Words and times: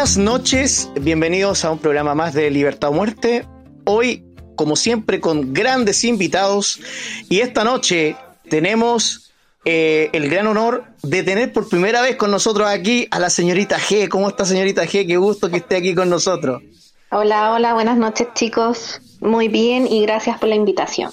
Buenas 0.00 0.16
noches, 0.16 0.88
bienvenidos 0.98 1.62
a 1.62 1.70
un 1.70 1.78
programa 1.78 2.14
más 2.14 2.32
de 2.32 2.50
Libertad 2.50 2.88
o 2.88 2.94
Muerte. 2.94 3.44
Hoy, 3.84 4.24
como 4.56 4.74
siempre, 4.74 5.20
con 5.20 5.52
grandes 5.52 6.04
invitados. 6.04 6.80
Y 7.28 7.40
esta 7.40 7.64
noche 7.64 8.16
tenemos 8.48 9.30
eh, 9.66 10.08
el 10.14 10.30
gran 10.30 10.46
honor 10.46 10.84
de 11.02 11.22
tener 11.22 11.52
por 11.52 11.68
primera 11.68 12.00
vez 12.00 12.16
con 12.16 12.30
nosotros 12.30 12.66
aquí 12.66 13.08
a 13.10 13.18
la 13.18 13.28
señorita 13.28 13.76
G. 13.76 14.08
¿Cómo 14.08 14.30
está 14.30 14.46
señorita 14.46 14.84
G? 14.84 15.06
Qué 15.06 15.18
gusto 15.18 15.50
que 15.50 15.58
esté 15.58 15.76
aquí 15.76 15.94
con 15.94 16.08
nosotros. 16.08 16.62
Hola, 17.10 17.52
hola, 17.52 17.74
buenas 17.74 17.98
noches 17.98 18.28
chicos. 18.32 19.02
Muy 19.20 19.48
bien 19.48 19.86
y 19.86 20.00
gracias 20.00 20.38
por 20.38 20.48
la 20.48 20.54
invitación. 20.54 21.10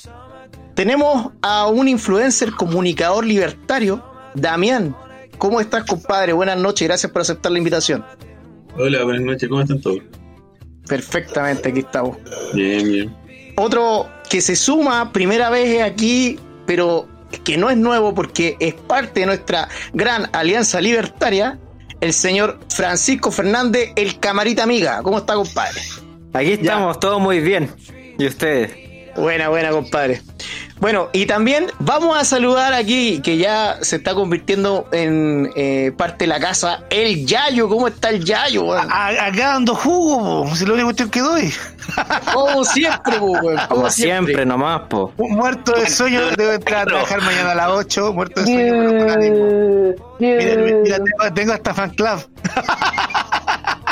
Tenemos 0.76 1.34
a 1.42 1.68
un 1.68 1.90
influencer 1.90 2.52
comunicador 2.52 3.26
libertario, 3.26 4.02
Damián. 4.34 4.96
¿Cómo 5.38 5.60
estás, 5.60 5.84
compadre? 5.84 6.32
Buenas 6.32 6.58
noches, 6.58 6.88
gracias 6.88 7.12
por 7.12 7.22
aceptar 7.22 7.52
la 7.52 7.58
invitación. 7.58 8.06
Hola, 8.80 9.04
buenas 9.04 9.24
noches, 9.24 9.50
¿cómo 9.50 9.62
están 9.62 9.82
todos? 9.82 10.00
Perfectamente, 10.88 11.70
aquí 11.70 11.80
estamos. 11.80 12.18
Bien, 12.54 12.92
bien. 12.92 13.16
Otro 13.56 14.08
que 14.30 14.40
se 14.40 14.56
suma 14.56 15.12
primera 15.12 15.50
vez 15.50 15.82
aquí, 15.82 16.40
pero 16.68 17.08
que 17.44 17.58
no 17.58 17.72
es 17.72 17.78
nuevo 17.78 18.14
porque 18.14 18.56
es 18.60 18.76
parte 18.76 19.22
de 19.22 19.26
nuestra 19.26 19.68
gran 19.94 20.30
alianza 20.32 20.80
libertaria, 20.80 21.60
el 22.02 22.14
señor 22.14 22.60
Francisco 22.70 23.32
Fernández, 23.32 23.94
el 23.96 24.20
camarita 24.20 24.64
amiga. 24.64 25.02
¿Cómo 25.02 25.18
está, 25.18 25.34
compadre? 25.34 25.82
Aquí 26.34 26.52
estamos, 26.52 27.00
todo 27.00 27.20
muy 27.20 27.40
bien. 27.40 27.72
¿Y 28.20 28.28
ustedes? 28.28 28.87
Buena, 29.18 29.50
buena, 29.50 29.72
compadre. 29.72 30.22
Bueno, 30.80 31.10
y 31.12 31.26
también 31.26 31.66
vamos 31.80 32.16
a 32.16 32.24
saludar 32.24 32.74
aquí, 32.74 33.20
que 33.24 33.38
ya 33.38 33.78
se 33.82 33.96
está 33.96 34.14
convirtiendo 34.14 34.88
en 34.92 35.50
eh, 35.56 35.92
parte 35.98 36.26
de 36.26 36.28
la 36.28 36.40
casa, 36.40 36.84
el 36.92 37.26
Yayo. 37.26 37.68
¿Cómo 37.68 37.88
está 37.88 38.10
el 38.10 38.24
Yayo? 38.24 38.64
weón? 38.66 38.88
A- 38.92 39.08
acá 39.26 39.48
dando 39.54 39.74
jugo, 39.74 40.46
po, 40.46 40.56
si 40.56 40.66
lo 40.68 40.76
único 40.76 40.86
cuestión 40.88 41.10
que 41.10 41.22
doy. 41.22 41.52
Como 42.34 42.64
siempre, 42.64 43.18
po, 43.18 43.34
Como 43.70 43.90
siempre, 43.90 44.46
nomás, 44.46 44.82
po. 44.88 45.12
Muerto 45.18 45.72
de 45.72 45.90
sueño, 45.90 46.22
debo 46.38 46.52
entrar 46.54 46.84
a 46.84 46.86
trabajar 46.86 47.22
mañana 47.24 47.52
a 47.54 47.56
las 47.56 47.70
8. 47.70 48.14
Muerto 48.14 48.42
de 48.42 48.46
sueño, 48.46 48.92
de 49.04 49.12
ánimo. 49.12 50.16
Mira, 50.20 50.56
mira, 50.84 50.98
tengo, 50.98 51.34
tengo 51.34 51.54
hasta 51.54 51.74
fan 51.74 51.90
club. 51.90 52.30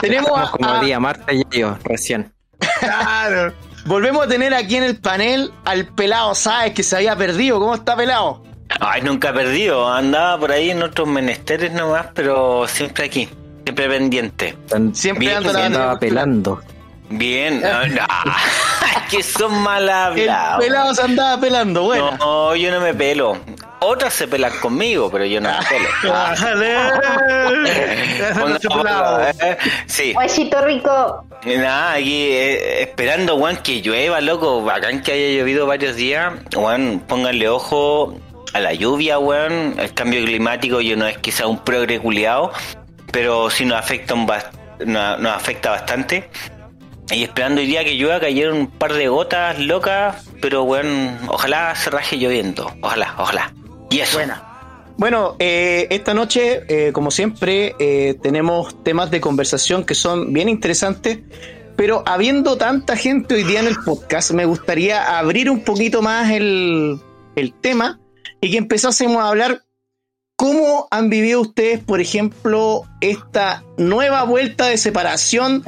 Tenemos 0.01 0.31
a, 0.39 0.51
como 0.51 0.69
a- 0.69 0.79
día, 0.81 0.99
Marta 0.99 1.33
y 1.33 1.41
yo, 1.49 1.75
recién. 1.83 2.31
Claro. 2.79 3.53
Volvemos 3.85 4.25
a 4.25 4.27
tener 4.27 4.53
aquí 4.53 4.75
en 4.75 4.83
el 4.83 4.97
panel 4.97 5.51
al 5.63 5.87
pelado 5.87 6.35
Sáez 6.35 6.73
que 6.73 6.83
se 6.83 6.95
había 6.97 7.15
perdido. 7.15 7.59
¿Cómo 7.59 7.75
está 7.75 7.95
pelado? 7.95 8.43
Ay, 8.79 9.01
nunca 9.01 9.33
perdido. 9.33 9.87
Andaba 9.91 10.39
por 10.39 10.51
ahí 10.51 10.71
en 10.71 10.83
otros 10.83 11.07
menesteres 11.07 11.71
nomás, 11.71 12.07
pero 12.13 12.67
siempre 12.67 13.05
aquí. 13.05 13.29
Siempre 13.63 13.87
pendiente. 13.87 14.57
Siempre 14.93 15.27
Bien, 15.27 15.37
ando 15.37 15.49
bien, 15.49 15.61
la 15.61 15.67
Estaba 15.67 15.99
pelando. 15.99 16.61
Bien. 17.09 17.61
No, 17.61 17.87
no. 17.87 18.01
que 19.09 19.23
son 19.23 19.61
mal 19.61 19.83
El 19.83 19.89
hablados. 19.89 20.63
pelado 20.65 20.95
se 20.95 21.01
andaba 21.03 21.39
pelando, 21.39 21.83
bueno. 21.83 22.11
No, 22.17 22.55
yo 22.55 22.71
no 22.71 22.81
me 22.81 22.93
pelo. 22.93 23.37
Otras 23.79 24.13
se 24.13 24.27
pelan 24.27 24.53
conmigo, 24.59 25.09
pero 25.11 25.25
yo 25.25 25.41
no 25.41 25.49
me 25.49 25.65
pelo. 25.65 25.89
Eh, 29.41 29.57
Sí. 29.87 30.13
Huesito 30.15 30.61
rico. 30.65 31.25
Nada, 31.45 31.93
aquí 31.93 32.27
eh, 32.31 32.83
esperando, 32.83 33.37
Juan, 33.37 33.57
que 33.57 33.81
llueva, 33.81 34.21
loco. 34.21 34.61
Bacán 34.63 35.01
que 35.01 35.11
haya 35.13 35.39
llovido 35.39 35.67
varios 35.67 35.95
días. 35.95 36.33
Juan, 36.53 37.01
pónganle 37.07 37.49
ojo 37.49 38.17
a 38.53 38.59
la 38.59 38.73
lluvia, 38.73 39.19
weón. 39.19 39.75
El 39.77 39.93
cambio 39.93 40.23
climático, 40.23 40.81
yo 40.81 40.95
no 40.95 41.07
es 41.07 41.17
sea 41.31 41.47
un 41.47 41.59
progre 41.59 41.99
culiao, 41.99 42.51
pero 43.11 43.49
sí 43.49 43.65
nos 43.65 43.77
afecta, 43.77 44.13
un 44.13 44.27
bas- 44.27 44.49
nos, 44.85 45.19
nos 45.19 45.35
afecta 45.35 45.71
bastante. 45.71 46.29
Y 47.11 47.23
esperando 47.23 47.61
hoy 47.61 47.67
día 47.67 47.83
que 47.83 47.95
llueva, 47.95 48.19
cayeron 48.19 48.57
un 48.57 48.67
par 48.67 48.93
de 48.93 49.07
gotas 49.07 49.59
locas, 49.59 50.25
pero 50.41 50.63
weón, 50.63 51.19
ojalá 51.27 51.75
se 51.75 51.89
raje 51.91 52.17
lloviendo. 52.17 52.73
Ojalá, 52.81 53.13
ojalá. 53.17 53.53
Y. 53.95 54.13
Buena. 54.13 54.43
Bueno, 54.97 55.35
eh, 55.39 55.87
esta 55.89 56.13
noche, 56.13 56.63
eh, 56.67 56.91
como 56.93 57.11
siempre, 57.11 57.75
eh, 57.79 58.15
tenemos 58.21 58.83
temas 58.83 59.11
de 59.11 59.19
conversación 59.19 59.83
que 59.83 59.93
son 59.93 60.31
bien 60.31 60.47
interesantes, 60.47 61.19
pero 61.75 62.03
habiendo 62.05 62.57
tanta 62.57 62.95
gente 62.95 63.35
hoy 63.35 63.43
día 63.43 63.59
en 63.59 63.67
el 63.67 63.75
podcast, 63.83 64.31
me 64.31 64.45
gustaría 64.45 65.17
abrir 65.17 65.49
un 65.49 65.65
poquito 65.65 66.01
más 66.01 66.31
el, 66.31 66.99
el 67.35 67.53
tema 67.53 67.99
y 68.39 68.51
que 68.51 68.57
empezásemos 68.57 69.17
a 69.17 69.27
hablar 69.27 69.65
cómo 70.35 70.87
han 70.91 71.09
vivido 71.09 71.41
ustedes, 71.41 71.79
por 71.79 72.01
ejemplo, 72.01 72.83
esta 73.01 73.63
nueva 73.77 74.23
vuelta 74.23 74.67
de 74.67 74.77
separación 74.77 75.63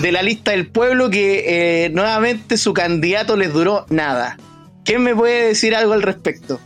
de 0.00 0.12
la 0.12 0.22
lista 0.22 0.52
del 0.52 0.68
pueblo 0.68 1.10
que 1.10 1.84
eh, 1.84 1.90
nuevamente 1.90 2.56
su 2.56 2.72
candidato 2.72 3.36
les 3.36 3.52
duró 3.52 3.86
nada. 3.88 4.36
¿Quién 4.84 5.02
me 5.02 5.14
puede 5.14 5.48
decir 5.48 5.74
algo 5.74 5.92
al 5.92 6.02
respecto? 6.02 6.60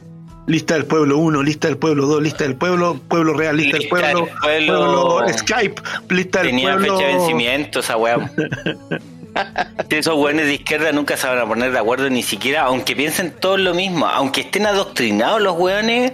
Lista 0.47 0.75
del 0.75 0.85
pueblo 0.87 1.19
1, 1.19 1.43
lista 1.43 1.67
del 1.69 1.77
pueblo 1.77 2.07
2, 2.07 2.23
lista 2.23 2.45
del 2.45 2.55
pueblo, 2.57 3.01
pueblo 3.09 3.35
real, 3.35 3.57
lista, 3.57 3.73
del 3.79 3.81
Lista 3.83 3.97
pueblo, 3.99 4.21
del 4.47 4.67
pueblo- 4.67 5.17
pueblo 5.17 5.39
Skype, 5.39 5.83
lista 6.11 6.39
del 6.43 6.49
Tenía 6.51 6.73
pueblo. 6.77 6.97
fecha 6.99 7.09
de 7.09 7.15
vencimiento 7.17 7.81
esa 7.81 7.97
weá. 7.97 8.31
Esos 9.91 10.15
weones 10.17 10.47
de 10.47 10.55
izquierda 10.55 10.93
nunca 10.93 11.17
se 11.17 11.27
van 11.27 11.39
a 11.39 11.47
poner 11.47 11.71
de 11.73 11.79
acuerdo 11.79 12.09
ni 12.09 12.23
siquiera, 12.23 12.63
aunque 12.63 12.95
piensen 12.97 13.33
todos 13.33 13.59
lo 13.61 13.75
mismo, 13.75 14.07
aunque 14.07 14.43
estén 14.43 14.67
adoctrinados 14.67 15.43
los 15.43 15.57
weones, 15.59 16.13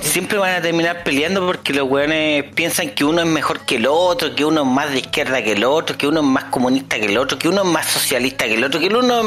siempre 0.00 0.38
van 0.38 0.54
a 0.56 0.60
terminar 0.60 1.02
peleando 1.02 1.44
porque 1.44 1.72
los 1.72 1.88
weones 1.90 2.44
piensan 2.54 2.90
que 2.90 3.04
uno 3.04 3.20
es 3.22 3.26
mejor 3.26 3.60
que 3.60 3.76
el 3.76 3.86
otro, 3.86 4.34
que 4.34 4.44
uno 4.44 4.62
es 4.62 4.66
más 4.68 4.90
de 4.92 4.98
izquierda 4.98 5.42
que 5.42 5.52
el 5.52 5.64
otro, 5.64 5.96
que 5.98 6.06
uno 6.06 6.20
es 6.20 6.26
más 6.26 6.44
comunista 6.44 7.00
que 7.00 7.06
el 7.06 7.16
otro, 7.18 7.38
que 7.38 7.48
uno 7.48 7.62
es 7.62 7.68
más 7.68 7.86
socialista 7.86 8.44
que 8.44 8.54
el 8.54 8.62
otro, 8.64 8.78
que 8.78 8.86
el 8.86 8.96
uno 8.96 9.22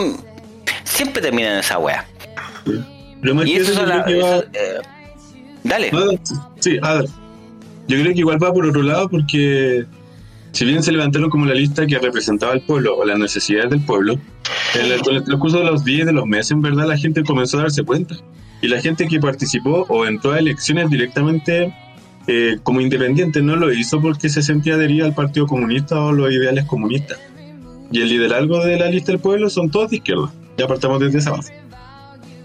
siempre 0.84 1.22
termina 1.22 1.52
en 1.54 1.60
esa 1.60 1.78
weá. 1.80 2.06
Lo 3.26 3.36
más 3.36 3.48
Y 3.48 3.54
eso 3.54 3.74
son 3.74 3.90
la- 3.90 4.06
que 4.06 4.16
va- 4.22 4.36
eso, 4.38 4.46
eh, 4.54 4.82
Dale. 5.64 5.92
va- 5.92 6.06
Sí, 6.60 6.78
a 6.82 6.94
ver. 6.96 7.06
Yo 7.88 8.00
creo 8.02 8.14
que 8.14 8.20
igual 8.20 8.42
va 8.44 8.54
por 8.54 8.66
otro 8.66 8.82
lado 8.84 9.10
porque 9.10 9.86
si 10.52 10.66
bien 10.66 10.82
se 10.84 10.92
levantaron 10.92 11.30
como 11.30 11.46
la 11.46 11.54
lista 11.54 11.86
que 11.86 11.98
representaba 12.00 12.54
al 12.54 12.62
pueblo 12.62 12.96
o 12.98 13.06
las 13.06 13.18
necesidades 13.20 13.70
del 13.70 13.82
pueblo, 13.82 14.14
en 14.80 14.92
el, 14.92 15.02
con 15.02 15.16
el 15.16 15.24
transcurso 15.24 15.60
de 15.60 15.66
los 15.66 15.84
días, 15.84 16.06
de 16.06 16.14
los 16.14 16.26
meses, 16.26 16.52
en 16.52 16.62
verdad 16.62 16.88
la 16.88 16.98
gente 16.98 17.24
comenzó 17.24 17.58
a 17.60 17.64
darse 17.64 17.84
cuenta. 17.84 18.16
Y 18.62 18.68
la 18.68 18.80
gente 18.82 19.08
que 19.08 19.20
participó 19.20 19.86
o 19.90 20.06
entró 20.06 20.32
a 20.32 20.40
elecciones 20.40 20.90
directamente 20.90 21.74
eh, 22.28 22.58
como 22.64 22.82
independiente 22.82 23.42
no 23.44 23.56
lo 23.56 23.72
hizo 23.72 24.02
porque 24.02 24.30
se 24.30 24.42
sentía 24.42 24.74
adherida 24.76 25.06
al 25.06 25.14
Partido 25.14 25.46
Comunista 25.46 26.00
o 26.00 26.12
los 26.12 26.32
ideales 26.32 26.66
comunistas. 26.66 27.20
Y 27.92 28.02
el 28.02 28.10
liderazgo 28.10 28.66
de 28.66 28.80
la 28.80 28.88
lista 28.90 29.12
del 29.12 29.22
pueblo 29.22 29.48
son 29.50 29.70
todos 29.70 29.92
de 29.92 29.98
izquierda. 29.98 30.32
Ya 30.58 30.66
partamos 30.68 31.00
desde 31.00 31.20
esa 31.20 31.32
base. 31.32 31.54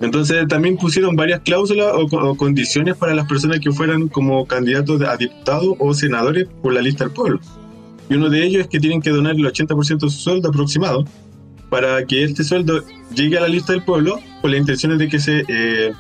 Entonces 0.01 0.49
también 0.49 0.77
pusieron 0.79 1.15
varias 1.15 1.41
cláusulas 1.41 1.89
o, 1.95 2.09
co- 2.09 2.31
o 2.31 2.35
condiciones 2.37 2.97
para 2.97 3.15
las 3.15 3.27
personas 3.27 3.61
que 3.61 3.71
fueran 3.71 4.09
como 4.09 4.47
candidatos 4.47 5.03
a 5.03 5.17
diputados 5.17 5.75
o 5.79 5.93
senadores 5.95 6.47
por 6.63 6.73
la 6.73 6.81
lista 6.81 7.05
del 7.05 7.13
pueblo. 7.13 7.39
Y 8.09 8.15
uno 8.15 8.31
de 8.31 8.43
ellos 8.45 8.63
es 8.63 8.69
que 8.69 8.81
tienen 8.81 9.03
que 9.03 9.11
donar 9.11 9.35
el 9.37 9.45
80% 9.45 9.99
de 9.99 10.11
su 10.11 10.19
sueldo 10.19 10.49
aproximado 10.49 11.05
para 11.69 12.05
que 12.07 12.25
este 12.25 12.43
sueldo 12.45 12.83
llegue 13.15 13.37
a 13.39 13.43
la 13.43 13.49
lista 13.49 13.73
del 13.73 13.83
pueblo 13.85 14.19
con 14.41 14.51
la 14.51 14.57
intención 14.57 14.97
de 14.97 15.09
que 15.09 15.21
se, 15.21 15.45
eh, 15.47 15.93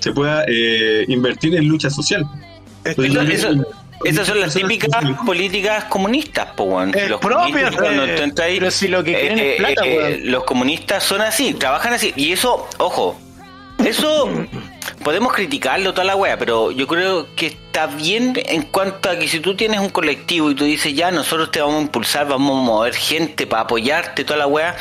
se 0.00 0.12
pueda 0.12 0.44
eh, 0.46 1.04
invertir 1.08 1.56
en 1.56 1.66
lucha 1.66 1.88
social. 1.90 2.24
Entonces, 2.84 3.44
Eso- 3.44 3.48
que- 4.02 4.08
Esas 4.08 4.26
son 4.28 4.40
las 4.40 4.54
típicas 4.54 4.88
políticas 5.26 5.84
comunistas, 5.84 6.46
po, 6.56 6.64
Los 7.08 7.20
eh, 8.08 8.16
pero 8.58 8.70
si 8.70 8.88
lo 8.88 9.04
que 9.04 9.12
quieren 9.12 9.38
es 9.38 9.56
plata, 9.58 9.82
weón. 9.84 10.30
Los 10.30 10.44
comunistas 10.44 11.04
son 11.04 11.20
así, 11.20 11.52
trabajan 11.54 11.92
así. 11.92 12.12
Y 12.16 12.32
eso, 12.32 12.66
ojo, 12.78 13.18
eso 13.84 14.28
podemos 15.02 15.32
criticarlo 15.32 15.92
toda 15.92 16.04
la 16.04 16.16
wea, 16.16 16.38
pero 16.38 16.70
yo 16.70 16.86
creo 16.86 17.34
que 17.34 17.46
está 17.46 17.86
bien 17.86 18.34
en 18.36 18.62
cuanto 18.62 19.10
a 19.10 19.18
que 19.18 19.28
si 19.28 19.40
tú 19.40 19.54
tienes 19.54 19.80
un 19.80 19.90
colectivo 19.90 20.50
y 20.50 20.54
tú 20.54 20.64
dices, 20.64 20.94
ya, 20.94 21.10
nosotros 21.10 21.50
te 21.50 21.60
vamos 21.60 21.76
a 21.76 21.82
impulsar, 21.82 22.28
vamos 22.28 22.58
a 22.58 22.62
mover 22.62 22.94
gente 22.94 23.46
para 23.46 23.62
apoyarte, 23.62 24.24
toda 24.24 24.38
la 24.38 24.46
wea, 24.46 24.76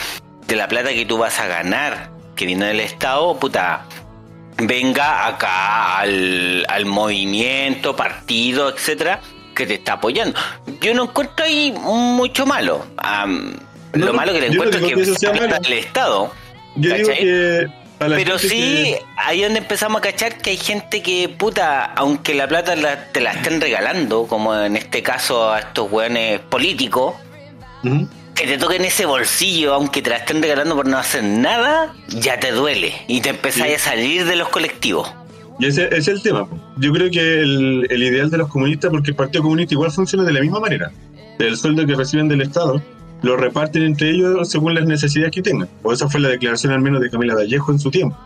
de 0.48 0.56
la 0.56 0.68
plata 0.68 0.90
que 0.90 1.06
tú 1.06 1.18
vas 1.18 1.40
a 1.40 1.48
ganar, 1.48 2.12
que 2.36 2.46
viene 2.46 2.66
del 2.66 2.80
Estado, 2.80 3.38
puta, 3.38 3.86
venga 4.58 5.28
acá 5.28 6.00
al, 6.00 6.66
al 6.68 6.86
movimiento, 6.86 7.96
partido, 7.96 8.70
etcétera, 8.70 9.22
que 9.56 9.66
te 9.66 9.76
está 9.76 9.94
apoyando. 9.94 10.40
Yo 10.82 10.94
no 10.94 11.04
encuentro 11.04 11.46
ahí 11.46 11.72
mucho 11.72 12.46
malo. 12.46 12.86
No, 13.94 14.06
lo 14.06 14.14
malo 14.14 14.34
que 14.34 14.42
le 14.42 14.48
no 14.48 14.54
encuentro 14.54 14.80
es 14.80 14.88
que 14.88 14.96
que 14.96 15.06
sea 15.06 15.32
plata 15.32 15.60
del 15.60 15.74
Estado. 15.74 16.32
Yo 16.76 16.94
digo 16.94 17.10
que 17.10 17.68
Pero 18.00 18.40
sí, 18.40 18.48
que- 18.50 19.02
ahí 19.18 19.42
donde 19.44 19.60
empezamos 19.60 20.00
a 20.00 20.02
cachar 20.02 20.38
que 20.38 20.52
hay 20.52 20.58
gente 20.58 21.02
que, 21.04 21.28
puta, 21.30 21.84
aunque 21.86 22.34
la 22.34 22.48
plata 22.48 22.76
la- 22.76 23.12
te 23.12 23.20
la 23.20 23.32
estén 23.34 23.60
regalando, 23.60 24.26
como 24.28 24.56
en 24.58 24.78
este 24.78 25.04
caso 25.04 25.52
a 25.52 25.60
estos 25.60 25.92
weones 25.92 26.40
políticos, 26.40 27.16
que 28.36 28.46
te 28.48 28.58
toquen 28.58 28.86
ese 28.86 29.06
bolsillo, 29.06 29.74
aunque 29.74 30.02
te 30.02 30.10
la 30.12 30.18
estén 30.18 30.42
regalando 30.42 30.76
por 30.76 30.88
no 30.88 30.98
hacer 30.98 31.24
nada, 31.24 31.94
ya 32.08 32.40
te 32.40 32.52
duele 32.52 32.94
y 33.08 33.20
te 33.22 33.30
empezáis 33.30 33.82
Sí. 33.82 33.90
a 33.90 33.92
salir 33.92 34.26
de 34.26 34.36
los 34.38 34.48
colectivos. 34.50 35.12
Y 35.60 35.66
ese, 35.66 35.88
ese 35.88 35.98
es 35.98 36.08
el 36.08 36.22
tema. 36.22 36.48
Yo 36.78 36.94
creo 36.94 37.12
que 37.12 37.20
el, 37.20 37.86
el 37.90 38.02
ideal 38.04 38.30
de 38.30 38.38
los 38.38 38.48
comunistas, 38.48 38.92
porque 38.92 39.12
el 39.12 39.16
Partido 39.18 39.44
Comunista 39.44 39.74
igual 39.74 39.92
funciona 39.92 40.24
de 40.24 40.32
la 40.34 40.40
misma 40.40 40.60
manera. 40.62 40.90
del 41.38 41.56
sueldo 41.58 41.86
que 41.86 41.96
reciben 41.96 42.28
del 42.28 42.42
Estado, 42.42 42.82
lo 43.22 43.36
reparten 43.38 43.84
entre 43.84 44.12
ellos 44.12 44.50
según 44.50 44.74
las 44.76 44.86
necesidades 44.86 45.32
que 45.34 45.42
tengan. 45.42 45.68
O 45.84 45.92
esa 45.94 46.08
fue 46.10 46.20
la 46.22 46.30
declaración 46.30 46.74
al 46.74 46.82
menos 46.82 47.02
de 47.02 47.10
Camila 47.10 47.36
Vallejo 47.36 47.72
en 47.72 47.80
su 47.80 47.92
tiempo. 47.92 48.18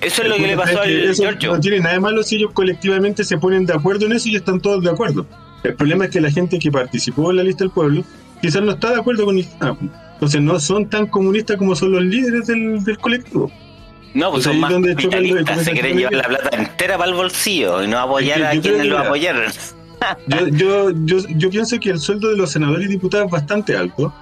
Eso 0.00 0.22
es 0.22 0.28
lo 0.28 0.36
que 0.36 0.46
le 0.46 0.56
pasó 0.56 0.80
al 0.80 1.14
Giorgio. 1.14 1.52
No 1.54 1.60
tiene 1.60 1.80
nada 1.80 1.94
de 1.94 2.00
malo 2.00 2.22
si 2.22 2.36
ellos 2.36 2.52
colectivamente 2.54 3.22
se 3.24 3.36
ponen 3.38 3.66
de 3.66 3.74
acuerdo 3.74 4.06
en 4.06 4.12
eso 4.12 4.28
y 4.28 4.36
están 4.36 4.58
todos 4.60 4.82
de 4.82 4.90
acuerdo. 4.90 5.26
El 5.62 5.74
problema 5.74 6.06
es 6.06 6.10
que 6.10 6.20
la 6.22 6.30
gente 6.30 6.58
que 6.58 6.70
participó 6.72 7.30
en 7.30 7.36
la 7.36 7.42
lista 7.42 7.64
del 7.64 7.70
pueblo 7.70 8.02
quizás 8.40 8.62
no 8.62 8.72
está 8.72 8.90
de 8.90 9.00
acuerdo 9.00 9.26
con 9.26 9.36
Islam. 9.38 9.76
Entonces 10.14 10.40
no 10.40 10.58
son 10.58 10.88
tan 10.88 11.06
comunistas 11.06 11.56
como 11.58 11.74
son 11.76 11.92
los 11.92 12.02
líderes 12.02 12.46
del, 12.46 12.82
del 12.82 12.98
colectivo. 12.98 13.50
No, 14.14 14.30
pues 14.32 14.44
son 14.44 14.58
más 14.58 14.72
donde 14.72 14.92
el- 14.92 14.98
se 15.62 15.70
quieren 15.72 15.96
llevar 15.98 16.14
la 16.14 16.22
plata 16.24 16.56
entera 16.56 16.96
para 16.98 17.10
el 17.10 17.16
bolsillo 17.16 17.82
y 17.84 17.88
no 17.88 17.98
apoyar 17.98 18.40
Es 18.40 18.50
que 18.50 18.58
a 18.58 18.60
quienes 18.62 18.86
lo 18.86 18.98
apoyaron. 18.98 19.44
Yo, 20.26 20.48
yo, 20.48 20.90
yo, 21.04 21.18
yo 21.28 21.50
pienso 21.50 21.78
que 21.78 21.90
el 21.90 22.00
sueldo 22.00 22.30
de 22.30 22.36
los 22.38 22.50
senadores 22.50 22.86
y 22.86 22.88
diputados 22.88 23.26
es 23.26 23.32
bastante 23.32 23.76
alto, 23.76 24.12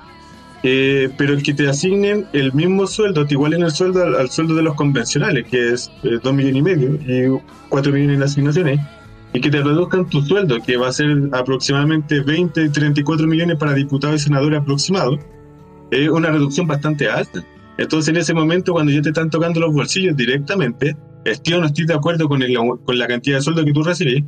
eh, 0.63 1.09
pero 1.17 1.37
que 1.39 1.55
te 1.55 1.69
asignen 1.69 2.27
el 2.33 2.53
mismo 2.53 2.87
sueldo, 2.87 3.27
te 3.27 3.35
igualen 3.35 3.63
el 3.63 3.71
sueldo 3.71 4.03
al, 4.03 4.17
al 4.17 4.31
sueldo 4.31 4.55
de 4.55 4.63
los 4.63 4.75
convencionales, 4.75 5.47
que 5.47 5.73
es 5.73 5.91
eh, 6.03 6.19
2 6.23 6.35
millones 6.35 6.57
y 6.57 6.63
medio 6.63 6.95
y 6.95 7.41
4 7.69 7.93
millones 7.93 8.17
en 8.17 8.23
asignaciones, 8.23 8.81
y 9.33 9.41
que 9.41 9.51
te 9.51 9.63
reduzcan 9.63 10.09
tu 10.09 10.21
sueldo, 10.23 10.61
que 10.61 10.77
va 10.77 10.89
a 10.89 10.93
ser 10.93 11.17
aproximadamente 11.33 12.21
20 12.21 12.65
y 12.65 12.69
34 12.71 13.27
millones 13.27 13.57
para 13.57 13.75
diputados 13.75 14.21
y 14.21 14.25
senadores 14.25 14.61
aproximados, 14.61 15.21
es 15.91 16.09
una 16.09 16.31
reducción 16.31 16.67
bastante 16.67 17.09
alta. 17.09 17.45
Entonces, 17.77 18.09
en 18.09 18.17
ese 18.17 18.35
momento, 18.35 18.73
cuando 18.73 18.91
ya 18.91 19.01
te 19.01 19.11
están 19.11 19.31
tocando 19.31 19.61
los 19.61 19.73
bolsillos 19.73 20.17
directamente, 20.17 20.97
estoy 21.25 21.55
o 21.55 21.61
no 21.61 21.67
estoy 21.67 21.87
de 21.87 21.95
acuerdo 21.95 22.29
con, 22.29 22.43
el, 22.43 22.57
con 22.57 22.99
la 22.99 23.07
cantidad 23.07 23.37
de 23.37 23.43
sueldo 23.43 23.65
que 23.65 23.73
tú 23.73 23.85
recibes, 23.85 24.25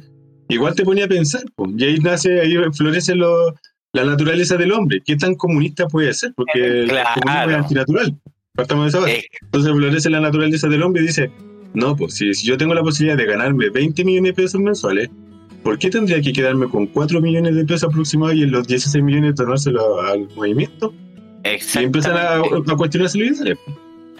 igual 0.49 0.75
te 0.75 0.85
ponía 0.85 1.07
a 1.07 1.09
pensar, 1.09 1.43
po, 1.57 1.67
y 1.77 1.85
ahí 1.85 1.99
nace, 1.99 2.41
ahí 2.41 2.55
florece 2.73 3.17
lo, 3.17 3.55
la 3.93 4.05
naturaleza 4.05 4.57
del 4.57 4.73
hombre. 4.73 5.03
¿Qué 5.05 5.17
tan 5.17 5.35
comunista 5.35 5.87
puede 5.89 6.13
ser? 6.15 6.33
Porque 6.35 6.59
el 6.65 6.89
Claro. 6.89 7.09
comunismo 7.21 7.51
es 7.51 7.57
antinatural. 7.57 8.15
Partamos 8.55 8.85
de 8.85 8.89
esa 8.91 9.01
base. 9.01 9.19
Eh, 9.19 9.25
Entonces 9.43 9.73
florece 9.73 10.11
la 10.11 10.21
naturaleza 10.21 10.69
del 10.69 10.83
hombre 10.83 11.03
y 11.03 11.07
dice, 11.07 11.31
no, 11.75 11.97
pues 11.97 12.15
si, 12.15 12.33
yo 12.45 12.57
tengo 12.57 12.75
la 12.75 12.83
posibilidad 12.83 13.17
de 13.17 13.27
ganarme 13.27 13.71
20 13.71 14.05
millones 14.05 14.31
de 14.37 14.43
pesos 14.43 14.61
mensuales, 14.61 15.09
¿por 15.63 15.79
qué 15.79 15.91
tendría 15.91 16.21
que 16.21 16.33
quedarme 16.33 16.69
con 16.69 16.87
4 16.87 17.21
millones 17.21 17.55
de 17.55 17.65
pesos 17.65 17.85
aproximados 17.85 18.37
y 18.37 18.43
en 18.43 18.51
los 18.53 18.67
16 18.67 19.03
millones 19.05 19.35
donárselo 19.37 20.01
al 20.03 20.29
movimiento? 20.37 20.93
Y 21.45 21.79
empiezan 21.79 22.17
a, 22.17 22.35
a 22.37 22.77
cuestionarse 22.77 23.19
lo 23.19 23.25
ideales. 23.25 23.59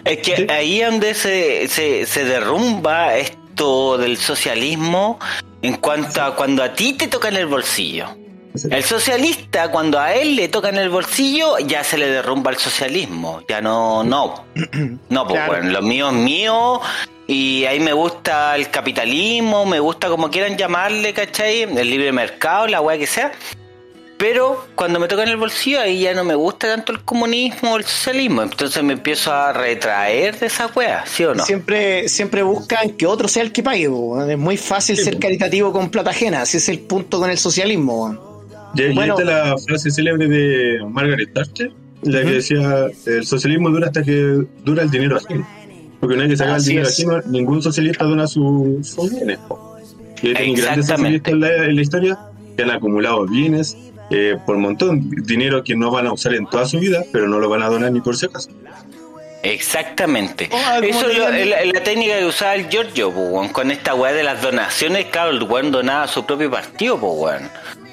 Es 0.03 0.17
que 0.17 0.35
Sí. 0.35 0.45
ahí 0.49 0.81
es 0.81 0.89
donde 0.91 1.13
se, 1.13 1.67
se, 1.67 2.05
se 2.07 2.25
derrumba 2.25 3.15
esto 3.17 3.97
del 3.99 4.17
socialismo 4.17 5.19
en 5.61 5.75
cuanto 5.75 6.21
a 6.23 6.35
cuando 6.35 6.63
a 6.63 6.73
ti 6.73 6.93
te 6.93 7.07
toca 7.07 7.29
en 7.29 7.35
el 7.35 7.45
bolsillo. 7.45 8.07
El 8.69 8.83
socialista, 8.83 9.71
cuando 9.71 9.99
a 9.99 10.13
él 10.13 10.35
le 10.35 10.47
toca 10.49 10.69
en 10.69 10.77
el 10.77 10.89
bolsillo, 10.89 11.57
ya 11.59 11.83
se 11.83 11.97
le 11.97 12.07
derrumba 12.07 12.51
el 12.51 12.57
socialismo. 12.57 13.41
Ya 13.47 13.61
no, 13.61 14.03
no. 14.03 14.45
No, 15.09 15.23
pues 15.27 15.35
Claro. 15.35 15.53
bueno, 15.53 15.69
lo 15.71 15.81
mío 15.81 16.07
es 16.09 16.13
mío 16.15 16.81
y 17.27 17.65
ahí 17.65 17.79
me 17.79 17.93
gusta 17.93 18.55
el 18.55 18.69
capitalismo, 18.69 19.65
me 19.65 19.79
gusta 19.79 20.09
como 20.09 20.29
quieran 20.29 20.57
llamarle, 20.57 21.13
¿cachai? 21.13 21.61
El 21.61 21.89
libre 21.89 22.11
mercado, 22.11 22.67
la 22.67 22.81
weá 22.81 22.97
que 22.97 23.07
sea. 23.07 23.31
Pero 24.17 24.67
cuando 24.75 24.99
me 24.99 25.07
toca 25.07 25.23
en 25.23 25.29
el 25.29 25.37
bolsillo, 25.37 25.81
ahí 25.81 26.01
ya 26.01 26.13
no 26.13 26.23
me 26.23 26.35
gusta 26.35 26.67
tanto 26.67 26.91
el 26.91 27.03
comunismo 27.03 27.73
o 27.73 27.77
el 27.77 27.83
socialismo. 27.85 28.43
Entonces 28.43 28.83
me 28.83 28.93
empiezo 28.93 29.33
a 29.33 29.51
retraer 29.51 30.37
de 30.37 30.45
esa 30.45 30.67
wea, 30.67 31.03
¿sí 31.07 31.23
o 31.25 31.33
no? 31.33 31.43
Siempre, 31.43 32.07
siempre 32.07 32.43
buscan 32.43 32.91
que 32.91 33.07
otro 33.07 33.27
sea 33.27 33.41
el 33.41 33.51
que 33.51 33.63
pague. 33.63 33.89
po. 33.89 34.23
Es 34.23 34.37
muy 34.37 34.57
fácil 34.57 34.95
Sí, 34.95 35.03
ser 35.05 35.17
caritativo 35.17 35.73
con 35.73 35.89
plata 35.89 36.11
ajena. 36.11 36.43
Ese 36.43 36.57
es 36.57 36.69
el 36.69 36.79
punto 36.81 37.17
con 37.19 37.31
el 37.31 37.39
socialismo. 37.39 38.30
Y 38.75 38.93
Bueno. 38.93 39.17
esta 39.17 39.21
es 39.21 39.27
la 39.27 39.57
frase 39.57 39.91
célebre 39.91 40.27
de 40.27 40.79
Margaret 40.89 41.33
Thatcher, 41.33 41.71
la 42.03 42.21
que 42.21 42.31
decía, 42.31 42.87
el 43.05 43.25
socialismo 43.25 43.69
dura 43.69 43.87
hasta 43.87 44.03
que 44.03 44.43
dura 44.63 44.83
el 44.83 44.91
dinero 44.91 45.17
ajeno. 45.17 45.47
Porque 45.99 46.15
una 46.15 46.23
vez 46.23 46.31
que 46.31 46.37
saca 46.37 46.55
el 46.55 46.63
dinero 46.63 46.87
ajeno, 46.87 47.21
ningún 47.27 47.61
socialista 47.61 48.05
dona 48.05 48.27
sus 48.27 48.87
sus 48.87 49.11
bienes. 49.11 49.37
po. 49.47 49.77
Y 50.23 50.35
hay 50.35 50.53
grandes 50.53 50.87
socialistas 50.87 51.33
en 51.33 51.39
la, 51.39 51.65
en 51.65 51.75
la 51.75 51.81
historia 51.81 52.19
que 52.55 52.63
han 52.63 52.71
acumulado 52.71 53.25
bienes 53.25 53.77
eh, 54.11 54.37
por 54.45 54.57
montón, 54.57 55.09
dinero 55.25 55.63
que 55.63 55.75
no 55.75 55.89
van 55.89 56.05
a 56.05 56.13
usar 56.13 56.33
en 56.33 56.45
toda 56.45 56.65
su 56.65 56.79
vida, 56.79 57.03
pero 57.11 57.27
no 57.27 57.39
lo 57.39 57.49
van 57.49 57.63
a 57.63 57.67
donar 57.67 57.91
ni 57.91 58.01
por 58.01 58.17
si 58.17 58.25
acaso. 58.25 58.49
Exactamente. 59.43 60.49
Oh, 60.51 60.57
ah, 60.57 60.75
¿cómo 60.75 60.87
Eso 60.87 61.09
es 61.09 61.47
la, 61.47 61.65
la 61.65 61.83
técnica 61.83 62.19
que 62.19 62.25
usaba 62.25 62.55
el 62.55 62.69
Giorgio, 62.69 63.11
po, 63.11 63.49
con 63.51 63.71
esta 63.71 63.95
weá 63.95 64.11
de 64.11 64.23
las 64.23 64.41
donaciones, 64.41 65.05
claro, 65.05 65.31
el 65.31 65.41
weón 65.43 65.71
donaba 65.71 66.03
a 66.03 66.07
su 66.07 66.25
propio 66.25 66.51
partido, 66.51 66.95
weón. 66.97 67.49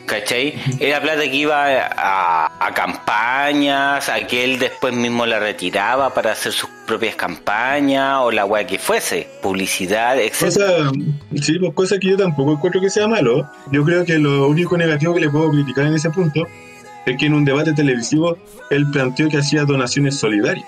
¿Cachai? 0.08 0.55
Era 0.81 1.02
plata 1.02 1.22
que 1.22 1.37
iba 1.37 1.66
a, 1.69 2.72
campañas, 2.75 4.08
a 4.08 4.26
que 4.26 4.43
él 4.43 4.58
después 4.58 4.94
mismo 4.94 5.26
la 5.26 5.38
retiraba 5.38 6.14
para 6.14 6.32
hacer 6.32 6.52
sus 6.52 6.70
propias 6.87 7.14
campañas 7.14 8.20
o 8.22 8.31
la 8.31 8.46
weá 8.46 8.66
que 8.66 8.78
fuese, 8.78 9.28
publicidad, 9.43 10.19
etc. 10.19 10.93
Sí, 11.40 11.58
pues 11.58 11.75
cosa 11.75 11.99
que 11.99 12.08
yo 12.08 12.16
tampoco 12.16 12.52
encuentro 12.52 12.81
que 12.81 12.88
sea 12.88 13.06
malo. 13.06 13.50
Yo 13.70 13.84
creo 13.84 14.05
que 14.05 14.19
lo 14.19 14.49
único 14.49 14.78
negativo 14.78 15.14
que 15.14 15.20
le 15.20 15.31
puedo 15.31 15.50
criticar 15.50 15.84
en 15.87 15.94
ese 15.94 16.08
punto 16.08 16.46
es 17.04 17.16
que 17.19 17.26
en 17.26 17.34
un 17.34 17.44
debate 17.44 17.75
televisivo 17.75 18.38
él 18.70 18.90
planteó 18.90 19.28
que 19.28 19.37
hacía 19.37 19.64
donaciones 19.64 20.16
solidarias. 20.16 20.66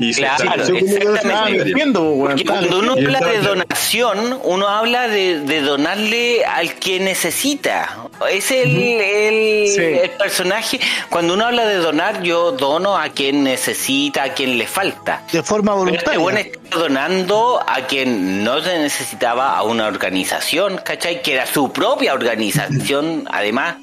Y 0.00 0.14
Claro, 0.14 0.44
exactamente. 0.62 1.72
Porque 1.92 2.44
cuando 2.44 2.78
uno 2.78 2.92
habla 2.92 3.20
de 3.20 3.38
donación, 3.40 4.40
uno 4.44 4.68
habla 4.68 5.08
de, 5.08 5.40
de 5.40 5.60
donarle 5.60 6.44
al 6.44 6.74
que 6.74 7.00
necesita. 7.00 8.08
Es 8.30 8.50
el, 8.50 8.76
el, 8.76 9.68
Sí. 9.68 9.80
el 9.82 10.10
personaje. 10.10 10.80
Cuando 11.08 11.34
uno 11.34 11.46
habla 11.46 11.66
de 11.66 11.76
donar, 11.76 12.22
yo 12.22 12.52
dono 12.52 12.96
a 12.96 13.08
quien 13.08 13.42
necesita, 13.44 14.22
a 14.24 14.34
quien 14.34 14.56
le 14.58 14.66
falta. 14.66 15.22
De 15.32 15.42
forma 15.42 15.72
Pero 15.72 15.94
este 15.96 16.04
voluntaria. 16.10 16.18
buen 16.20 16.36
está 16.38 16.58
donando 16.78 17.60
a 17.66 17.80
quien 17.86 18.44
no 18.44 18.60
se 18.62 18.78
necesitaba, 18.78 19.56
a 19.56 19.62
una 19.62 19.86
organización, 19.86 20.80
¿cachai? 20.84 21.22
Que 21.22 21.34
era 21.34 21.46
su 21.46 21.72
propia 21.72 22.14
organización, 22.14 23.26
además, 23.32 23.76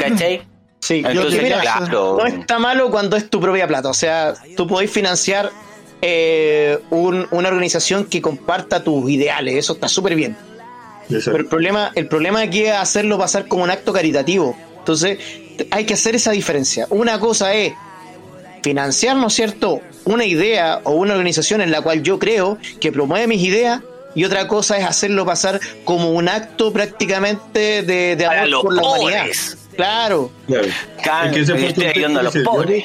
¿cachai? 0.00 0.42
Sí, 0.88 1.02
yo 1.02 1.08
Entonces, 1.10 1.42
mira, 1.42 1.60
claro. 1.60 2.16
no 2.18 2.26
está 2.26 2.58
malo 2.58 2.90
cuando 2.90 3.16
es 3.16 3.28
tu 3.28 3.40
propia 3.40 3.66
plata. 3.66 3.90
O 3.90 3.94
sea, 3.94 4.32
tú 4.56 4.66
podés 4.66 4.90
financiar 4.90 5.50
eh, 6.00 6.78
un- 6.90 7.26
una 7.30 7.48
organización 7.48 8.06
que 8.06 8.22
comparta 8.22 8.82
tus 8.82 9.10
ideales. 9.10 9.54
Eso 9.56 9.74
está 9.74 9.88
súper 9.88 10.14
bien. 10.14 10.36
Pero 11.08 11.36
el 11.38 11.46
problema, 11.46 11.90
el 11.94 12.06
problema 12.08 12.40
aquí 12.40 12.62
es 12.64 12.72
hacerlo 12.72 13.18
pasar 13.18 13.46
como 13.48 13.64
un 13.64 13.70
acto 13.70 13.92
caritativo. 13.92 14.56
Entonces, 14.78 15.18
hay 15.70 15.84
que 15.84 15.94
hacer 15.94 16.14
esa 16.14 16.30
diferencia. 16.30 16.86
Una 16.90 17.18
cosa 17.18 17.52
es 17.52 17.72
financiar, 18.62 19.16
¿no 19.16 19.26
es 19.26 19.34
cierto?, 19.34 19.80
una 20.04 20.24
idea 20.24 20.80
o 20.84 20.92
una 20.92 21.12
organización 21.14 21.60
en 21.60 21.70
la 21.70 21.82
cual 21.82 22.02
yo 22.02 22.18
creo 22.18 22.58
que 22.80 22.92
promueve 22.92 23.26
mis 23.26 23.42
ideas. 23.42 23.80
Y 24.18 24.24
otra 24.24 24.48
cosa 24.48 24.76
es 24.76 24.84
hacerlo 24.84 25.24
pasar 25.24 25.60
como 25.84 26.10
un 26.10 26.28
acto 26.28 26.72
prácticamente 26.72 27.82
de, 27.84 28.16
de 28.16 28.26
amor 28.26 28.48
los 28.48 28.62
por 28.62 28.74
la 28.74 28.82
humanidad. 28.82 29.20
pobres. 29.20 29.58
Claro. 29.76 30.30
Claro. 30.48 30.68
Claro, 31.00 31.36
Es 31.36 31.50
que 31.52 31.66
estoy 31.68 31.84
ayudando 31.86 32.18
a 32.18 32.22
los 32.24 32.34
pobres. 32.38 32.84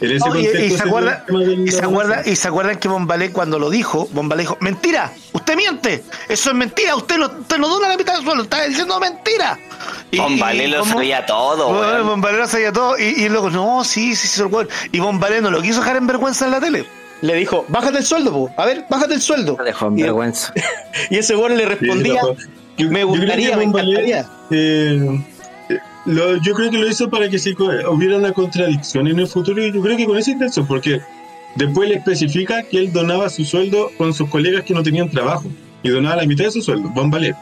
y, 0.00 0.70
se 0.70 0.82
acuerda, 0.84 1.24
y 1.28 1.74
acuerda, 1.82 2.22
y 2.24 2.46
acuerdan 2.46 2.78
que 2.78 2.86
Bombalé 2.86 3.32
cuando 3.32 3.58
lo 3.58 3.68
dijo, 3.68 4.08
Bombalé 4.12 4.42
dijo, 4.42 4.56
mentira, 4.60 5.12
usted 5.32 5.56
miente, 5.56 6.04
eso 6.28 6.50
es 6.50 6.54
mentira, 6.56 6.94
usted 6.94 7.16
no, 7.16 7.26
usted 7.26 7.58
no 7.58 7.66
dona 7.66 7.88
la 7.88 7.96
mitad 7.96 8.14
del 8.14 8.22
suelo, 8.22 8.44
está 8.44 8.62
diciendo 8.64 9.00
mentira. 9.00 9.58
Y- 10.12 10.18
Bombalé 10.18 10.68
lo 10.68 10.84
sabía 10.84 11.26
todo, 11.26 11.72
Bueno. 11.74 12.04
Bombalé 12.04 12.38
lo 12.38 12.46
sabía 12.46 12.72
todo, 12.72 12.96
y, 12.96 13.02
y 13.24 13.28
luego, 13.28 13.50
no, 13.50 13.82
sí, 13.82 14.14
sí, 14.14 14.28
sí. 14.28 14.40
Y 14.92 15.00
Bombalé 15.00 15.40
no 15.40 15.50
lo 15.50 15.60
quiso 15.62 15.80
dejar 15.80 15.96
en 15.96 16.06
vergüenza 16.06 16.44
en 16.44 16.52
la 16.52 16.60
tele. 16.60 16.86
Le 17.22 17.34
dijo, 17.34 17.64
bájate 17.68 17.98
el 17.98 18.04
sueldo, 18.04 18.32
po. 18.32 18.50
a 18.56 18.66
ver, 18.66 18.84
bájate 18.90 19.14
el 19.14 19.20
sueldo. 19.22 19.56
Dejó 19.64 19.90
Y- 19.96 20.02
vergüenza. 20.02 20.52
Y 21.10 21.16
ese 21.16 21.34
weón 21.36 21.56
le 21.56 21.64
respondía, 21.66 22.20
Sí, 22.22 22.44
yo- 22.84 22.90
me 22.90 23.04
gustaría, 23.04 23.50
que 23.50 23.56
me 23.56 23.62
encantaría. 23.64 24.26
eh, 24.50 25.20
eh, 25.70 25.78
lo- 26.04 26.36
yo 26.42 26.54
creo 26.54 26.70
que 26.70 26.78
lo 26.78 26.88
hizo 26.88 27.08
para 27.08 27.28
que 27.30 27.38
si 27.38 27.54
co- 27.54 27.70
hubiera 27.90 28.16
una 28.16 28.32
contradicción 28.32 29.08
en 29.08 29.18
el 29.18 29.26
futuro 29.28 29.64
y 29.64 29.72
yo 29.72 29.80
creo 29.82 29.96
que 29.96 30.04
con 30.06 30.18
esa 30.18 30.30
intención, 30.30 30.66
porque 30.66 31.00
después 31.54 31.88
le 31.88 31.96
especifica 31.96 32.62
que 32.64 32.78
él 32.78 32.92
donaba 32.92 33.28
su 33.30 33.44
sueldo 33.44 33.90
con 33.96 34.12
sus 34.12 34.28
colegas 34.28 34.64
que 34.64 34.74
no 34.74 34.82
tenían 34.82 35.08
trabajo 35.10 35.44
y 35.82 35.88
donaba 35.88 36.16
la 36.16 36.26
mitad 36.26 36.44
de 36.44 36.50
su 36.50 36.60
sueldo, 36.62 36.90
Bombalé. 36.90 37.34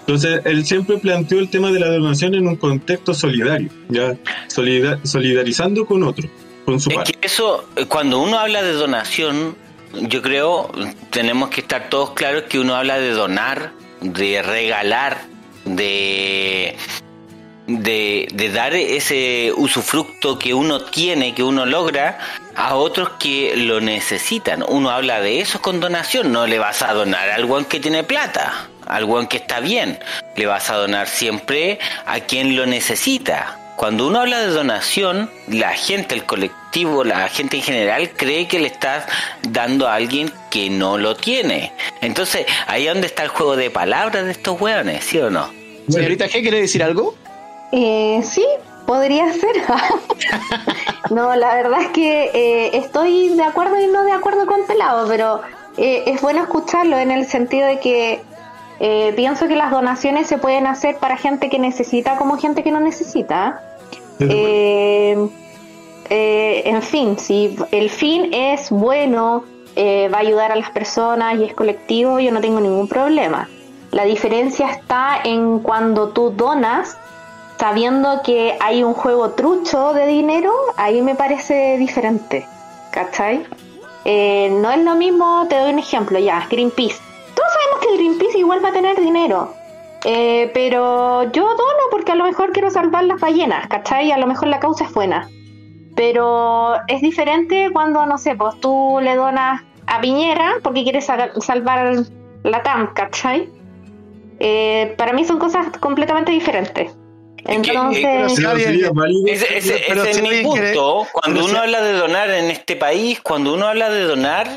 Entonces, 0.00 0.40
él 0.44 0.66
siempre 0.66 0.98
planteó 0.98 1.38
el 1.38 1.48
tema 1.48 1.70
de 1.72 1.80
la 1.80 1.88
donación 1.88 2.34
en 2.34 2.46
un 2.46 2.56
contexto 2.56 3.14
solidario, 3.14 3.70
ya 3.88 4.14
Solida- 4.48 4.98
solidarizando 5.02 5.86
con 5.86 6.02
otro, 6.02 6.28
Es 6.66 6.88
que 6.88 7.18
eso, 7.26 7.66
eh, 7.76 7.86
cuando 7.86 8.20
uno 8.20 8.38
habla 8.38 8.62
de 8.62 8.72
donación, 8.72 9.56
yo 9.92 10.22
creo, 10.22 10.70
tenemos 11.10 11.50
que 11.50 11.60
estar 11.60 11.88
todos 11.88 12.10
claros 12.10 12.44
que 12.44 12.58
uno 12.58 12.74
habla 12.74 12.98
de 12.98 13.10
donar, 13.10 13.72
de 14.00 14.42
regalar, 14.42 15.26
de, 15.64 16.76
de, 17.66 18.50
dar 18.52 18.74
ese 18.74 19.52
usufructo 19.56 20.38
que 20.38 20.54
uno 20.54 20.80
tiene, 20.80 21.34
que 21.34 21.42
uno 21.42 21.66
logra, 21.66 22.18
a 22.56 22.74
otros 22.74 23.10
que 23.18 23.56
lo 23.56 23.80
necesitan. 23.80 24.64
Uno 24.66 24.90
habla 24.90 25.20
de 25.20 25.40
eso 25.40 25.60
con 25.60 25.80
donación, 25.80 26.32
no 26.32 26.46
le 26.46 26.58
vas 26.58 26.82
a 26.82 26.92
donar 26.92 27.30
al 27.30 27.44
buen 27.44 27.64
que 27.64 27.80
tiene 27.80 28.04
plata, 28.04 28.68
al 28.86 29.04
buen 29.04 29.26
que 29.26 29.38
está 29.38 29.60
bien, 29.60 29.98
le 30.36 30.46
vas 30.46 30.70
a 30.70 30.76
donar 30.76 31.08
siempre 31.08 31.78
a 32.06 32.20
quien 32.20 32.56
lo 32.56 32.66
necesita. 32.66 33.63
Cuando 33.76 34.06
uno 34.06 34.20
habla 34.20 34.40
de 34.40 34.48
donación, 34.48 35.30
la 35.48 35.70
gente, 35.70 36.14
el 36.14 36.24
colectivo, 36.24 37.02
la 37.04 37.28
gente 37.28 37.56
en 37.56 37.62
general 37.62 38.10
cree 38.16 38.46
que 38.46 38.58
le 38.58 38.68
estás 38.68 39.04
dando 39.48 39.88
a 39.88 39.94
alguien 39.94 40.32
que 40.50 40.70
no 40.70 40.96
lo 40.96 41.16
tiene. 41.16 41.72
Entonces, 42.00 42.46
ahí 42.66 42.86
es 42.86 42.92
donde 42.92 43.08
está 43.08 43.24
el 43.24 43.30
juego 43.30 43.56
de 43.56 43.70
palabras 43.70 44.24
de 44.24 44.30
estos 44.30 44.60
hueones, 44.60 45.04
¿sí 45.04 45.18
o 45.18 45.30
no? 45.30 45.50
Señorita 45.88 46.26
G, 46.26 46.40
¿quiere 46.40 46.60
decir 46.60 46.82
algo? 46.82 47.14
Eh, 47.72 48.20
sí, 48.22 48.44
podría 48.86 49.32
ser. 49.32 49.56
no, 51.10 51.34
la 51.34 51.54
verdad 51.56 51.82
es 51.82 51.88
que 51.88 52.30
eh, 52.32 52.76
estoy 52.76 53.30
de 53.30 53.42
acuerdo 53.42 53.80
y 53.80 53.88
no 53.88 54.04
de 54.04 54.12
acuerdo 54.12 54.46
con 54.46 54.66
Pelado, 54.66 55.08
pero 55.08 55.42
eh, 55.76 56.04
es 56.06 56.20
bueno 56.20 56.42
escucharlo 56.42 56.96
en 56.98 57.10
el 57.10 57.26
sentido 57.26 57.66
de 57.66 57.80
que 57.80 58.22
eh, 58.80 59.12
pienso 59.16 59.48
que 59.48 59.56
las 59.56 59.70
donaciones 59.70 60.26
se 60.26 60.38
pueden 60.38 60.66
hacer 60.66 60.96
para 60.96 61.16
gente 61.16 61.48
que 61.48 61.58
necesita 61.58 62.16
como 62.16 62.38
gente 62.38 62.62
que 62.62 62.70
no 62.70 62.80
necesita. 62.80 63.62
Eh, 64.20 65.16
eh, 66.10 66.62
en 66.66 66.82
fin, 66.82 67.18
si 67.18 67.56
el 67.70 67.90
fin 67.90 68.32
es 68.32 68.70
bueno, 68.70 69.44
eh, 69.76 70.08
va 70.12 70.18
a 70.18 70.20
ayudar 70.20 70.52
a 70.52 70.56
las 70.56 70.70
personas 70.70 71.38
y 71.38 71.44
es 71.44 71.54
colectivo, 71.54 72.20
yo 72.20 72.30
no 72.30 72.40
tengo 72.40 72.60
ningún 72.60 72.88
problema. 72.88 73.48
La 73.90 74.04
diferencia 74.04 74.70
está 74.70 75.18
en 75.24 75.60
cuando 75.60 76.08
tú 76.10 76.30
donas 76.30 76.98
sabiendo 77.58 78.20
que 78.22 78.56
hay 78.60 78.82
un 78.82 78.94
juego 78.94 79.30
trucho 79.30 79.92
de 79.92 80.06
dinero, 80.06 80.52
ahí 80.76 81.00
me 81.00 81.14
parece 81.14 81.78
diferente. 81.78 82.46
¿Cachai? 82.90 83.46
Eh, 84.04 84.50
no 84.60 84.70
es 84.70 84.84
lo 84.84 84.94
mismo, 84.94 85.46
te 85.48 85.58
doy 85.58 85.72
un 85.72 85.78
ejemplo 85.78 86.18
ya, 86.18 86.46
Greenpeace. 86.50 87.00
Todos 87.34 87.52
sabemos 87.52 87.80
que 87.80 87.88
el 87.92 87.96
Greenpeace 87.98 88.38
igual 88.38 88.64
va 88.64 88.68
a 88.68 88.72
tener 88.72 88.98
dinero. 89.00 89.52
Eh, 90.04 90.50
pero 90.52 91.22
yo 91.32 91.42
dono 91.44 91.82
porque 91.90 92.12
a 92.12 92.14
lo 92.14 92.24
mejor 92.24 92.52
quiero 92.52 92.70
salvar 92.70 93.04
las 93.04 93.20
ballenas, 93.20 93.66
¿cachai? 93.68 94.12
A 94.12 94.18
lo 94.18 94.26
mejor 94.26 94.48
la 94.48 94.60
causa 94.60 94.84
es 94.84 94.92
buena. 94.92 95.28
Pero 95.96 96.74
es 96.88 97.00
diferente 97.00 97.70
cuando, 97.72 98.04
no 98.06 98.18
sé, 98.18 98.34
pues 98.34 98.58
tú 98.60 98.98
le 99.00 99.14
donas 99.16 99.62
a 99.86 100.00
Piñera 100.00 100.54
porque 100.62 100.82
quieres 100.82 101.06
sal- 101.06 101.32
salvar 101.40 101.94
la 102.42 102.62
TAM, 102.62 102.92
¿cachai? 102.94 103.48
Eh, 104.40 104.94
para 104.98 105.12
mí 105.12 105.24
son 105.24 105.38
cosas 105.38 105.66
completamente 105.80 106.32
diferentes. 106.32 106.92
que- 107.46 107.52
Entonces. 107.52 108.04
Ese, 109.26 109.76
es 110.10 110.22
mi 110.22 110.42
punto. 110.42 111.06
Cuando 111.12 111.44
uno 111.44 111.58
habla 111.60 111.82
de 111.82 111.92
donar 111.92 112.30
en 112.30 112.50
este 112.50 112.74
país, 112.76 113.20
cuando 113.20 113.54
uno 113.54 113.66
habla 113.66 113.90
de 113.90 114.02
donar, 114.04 114.48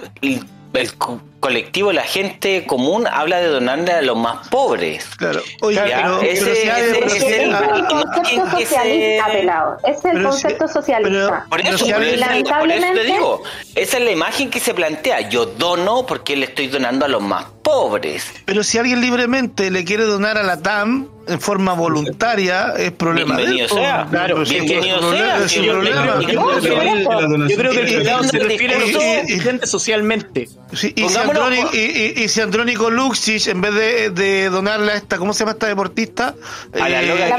el, 0.77 0.87
el 0.87 0.93
co- 0.97 1.21
colectivo, 1.39 1.93
la 1.93 2.03
gente 2.03 2.65
común, 2.65 3.05
habla 3.07 3.37
de 3.39 3.47
donarle 3.47 3.91
a 3.91 4.01
los 4.01 4.17
más 4.17 4.47
pobres. 4.47 5.05
Claro. 5.17 5.41
Oye, 5.61 5.75
Ya, 5.75 5.83
pero, 6.01 6.21
ese- 6.21 6.43
pero 6.43 6.55
si 6.55 6.69
hay- 6.69 6.81
ese- 6.81 6.93
pero 6.95 7.05
ese 7.07 7.19
si- 7.19 7.25
es 7.25 7.31
el- 7.39 7.51
es 7.51 7.61
el 7.61 7.85
concepto 7.87 8.49
socialista, 8.51 9.25
pelado. 9.31 9.77
Es 9.85 10.05
el 10.05 10.17
si- 10.17 10.23
concepto 10.23 10.67
socialista. 10.67 11.45
Por 11.49 11.61
Pero 11.61 11.75
eso, 11.75 11.85
si 11.85 11.91
por 11.93 12.01
eso- 12.03 12.09
por 12.11 12.13
eso 12.13 12.13
te 12.13 12.17
Lamentablemente- 12.27 13.03
digo, 13.03 13.43
esa 13.75 13.97
es 13.97 14.03
la 14.03 14.11
imagen 14.11 14.49
que 14.49 14.59
se 14.59 14.73
plantea. 14.73 15.29
Yo 15.29 15.45
dono 15.45 16.05
porque 16.05 16.35
le 16.35 16.45
estoy 16.45 16.67
donando 16.67 17.05
a 17.05 17.07
los 17.07 17.21
más 17.21 17.45
pobres. 17.63 18.25
Pero 18.45 18.63
si 18.63 18.77
alguien 18.77 19.01
libremente 19.01 19.69
le 19.71 19.83
quiere 19.85 20.03
donar 20.05 20.37
a 20.37 20.43
la 20.43 20.61
TAM 20.61 21.07
en 21.27 21.39
forma 21.41 21.73
voluntaria, 21.73 22.73
es 22.77 22.91
problema. 22.91 23.35
Bienvenido 23.37 23.69
sea. 23.69 24.07
Claro, 24.09 24.45
sí, 24.45 24.59
bienvenido 24.59 25.11
sea, 25.11 25.45
yo- 25.47 25.79
creo 25.81 27.71
que 27.71 27.79
el 27.79 27.97
pelado 27.97 28.23
se 28.23 28.39
refiere 28.39 28.75
a 28.75 28.85
y- 28.85 28.91
lo 28.91 29.01
y- 29.01 29.33
y- 29.33 29.39
gente 29.39 29.67
socialmente. 29.67 30.49
Sí, 30.73 30.93
y, 30.95 31.07
si 31.07 31.17
Andrónico, 31.17 31.69
y, 31.73 31.77
y- 31.77 32.23
y 32.23 32.27
si 32.27 32.41
Andrónico 32.41 32.89
Luxich, 32.89 33.47
en 33.47 33.61
vez 33.61 33.73
de, 33.73 34.09
de 34.09 34.49
donarle 34.49 34.91
a 34.91 34.95
esta, 34.95 35.17
¿cómo 35.17 35.31
se 35.33 35.39
llama 35.39 35.51
esta 35.53 35.67
deportista? 35.67 36.35
A 36.79 36.89
la 36.89 37.01
Eh, 37.01 37.05
La. 37.29 37.35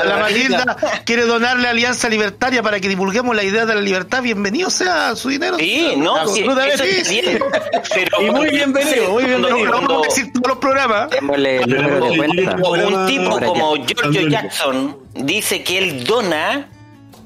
A 0.00 0.04
la 0.04 0.16
Matilda 0.18 0.76
quiere 1.06 1.22
donarle 1.24 1.68
a 1.68 1.70
Alianza 1.70 2.08
Libertaria 2.08 2.62
para 2.62 2.80
que 2.80 2.88
divulguemos 2.88 3.34
la 3.34 3.42
idea 3.44 3.64
de 3.64 3.74
la 3.74 3.80
libertad. 3.80 4.22
Bienvenido 4.22 4.68
sea 4.70 5.16
su 5.16 5.30
dinero. 5.30 5.56
Sí, 5.58 5.94
no, 5.96 6.16
sí, 6.16 6.42
Absolutamente. 6.42 7.02
bien. 7.08 7.38
Pero 7.94 8.22
Y 8.22 8.30
muy 8.30 8.50
bienvenido, 8.50 9.10
muy 9.10 9.24
bienvenido. 9.24 9.70
vamos 9.72 10.02
a 10.04 10.08
decir 10.08 10.32
todos 10.32 10.48
los 10.48 10.58
programas. 10.58 11.08
Un 12.86 13.06
tipo 13.06 13.40
como. 13.40 13.76
Giorgio. 13.76 14.28
Jackson 14.28 14.96
dice 15.14 15.62
que 15.62 15.78
él 15.78 16.04
dona, 16.04 16.68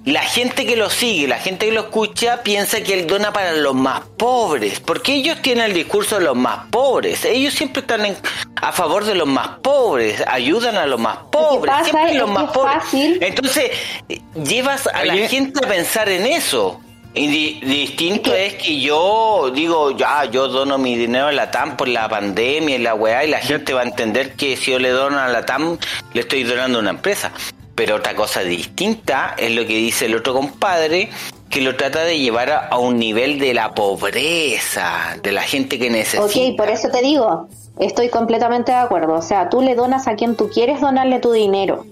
la 0.04 0.22
gente 0.22 0.66
que 0.66 0.76
lo 0.76 0.90
sigue, 0.90 1.28
la 1.28 1.38
gente 1.38 1.66
que 1.66 1.72
lo 1.72 1.82
escucha, 1.82 2.42
piensa 2.42 2.80
que 2.82 2.94
él 2.94 3.06
dona 3.06 3.32
para 3.32 3.52
los 3.52 3.74
más 3.74 4.00
pobres, 4.18 4.80
porque 4.80 5.14
ellos 5.14 5.40
tienen 5.42 5.66
el 5.66 5.74
discurso 5.74 6.18
de 6.18 6.24
los 6.24 6.36
más 6.36 6.66
pobres, 6.70 7.24
ellos 7.24 7.54
siempre 7.54 7.82
están 7.82 8.04
en- 8.06 8.16
a 8.56 8.72
favor 8.72 9.04
de 9.04 9.14
los 9.14 9.28
más 9.28 9.48
pobres, 9.62 10.22
ayudan 10.26 10.76
a 10.76 10.86
los 10.86 10.98
más 10.98 11.18
pobres, 11.30 11.70
pasa 11.72 11.84
siempre 11.84 12.12
es 12.14 12.18
los 12.20 12.30
más 12.30 12.44
es 12.44 12.50
pobres. 12.50 12.74
fácil. 12.82 13.18
Entonces, 13.20 13.70
eh, 14.08 14.20
llevas 14.44 14.86
a 14.88 15.04
la 15.04 15.14
gente 15.28 15.60
a 15.64 15.68
pensar 15.68 16.08
en 16.08 16.26
eso. 16.26 16.80
Y 17.14 17.26
di- 17.26 17.60
distinto 17.62 18.32
es 18.34 18.54
que 18.54 18.80
yo 18.80 19.50
digo, 19.54 19.90
ya, 19.90 20.24
yo 20.24 20.48
dono 20.48 20.78
mi 20.78 20.96
dinero 20.96 21.26
a 21.26 21.32
la 21.32 21.50
TAM 21.50 21.76
por 21.76 21.86
la 21.88 22.08
pandemia 22.08 22.76
y 22.76 22.78
la 22.78 22.94
weá, 22.94 23.24
y 23.24 23.28
la 23.28 23.38
gente 23.38 23.74
va 23.74 23.82
a 23.82 23.84
entender 23.84 24.32
que 24.32 24.56
si 24.56 24.70
yo 24.70 24.78
le 24.78 24.88
dono 24.90 25.18
a 25.18 25.28
la 25.28 25.44
TAM, 25.44 25.76
le 26.14 26.20
estoy 26.22 26.42
donando 26.44 26.78
a 26.78 26.80
una 26.80 26.90
empresa. 26.90 27.30
Pero 27.74 27.96
otra 27.96 28.14
cosa 28.14 28.40
distinta 28.40 29.34
es 29.36 29.50
lo 29.54 29.62
que 29.66 29.74
dice 29.74 30.06
el 30.06 30.14
otro 30.14 30.32
compadre, 30.32 31.10
que 31.50 31.60
lo 31.60 31.76
trata 31.76 32.02
de 32.04 32.18
llevar 32.18 32.50
a, 32.50 32.58
a 32.68 32.78
un 32.78 32.98
nivel 32.98 33.38
de 33.38 33.52
la 33.52 33.74
pobreza, 33.74 35.16
de 35.22 35.32
la 35.32 35.42
gente 35.42 35.78
que 35.78 35.90
necesita. 35.90 36.24
Ok, 36.24 36.56
por 36.56 36.70
eso 36.70 36.88
te 36.90 37.02
digo, 37.02 37.48
estoy 37.78 38.08
completamente 38.08 38.72
de 38.72 38.78
acuerdo. 38.78 39.14
O 39.14 39.22
sea, 39.22 39.48
tú 39.50 39.60
le 39.60 39.74
donas 39.74 40.08
a 40.08 40.14
quien 40.16 40.34
tú 40.36 40.48
quieres 40.48 40.80
donarle 40.80 41.18
tu 41.18 41.32
dinero. 41.32 41.84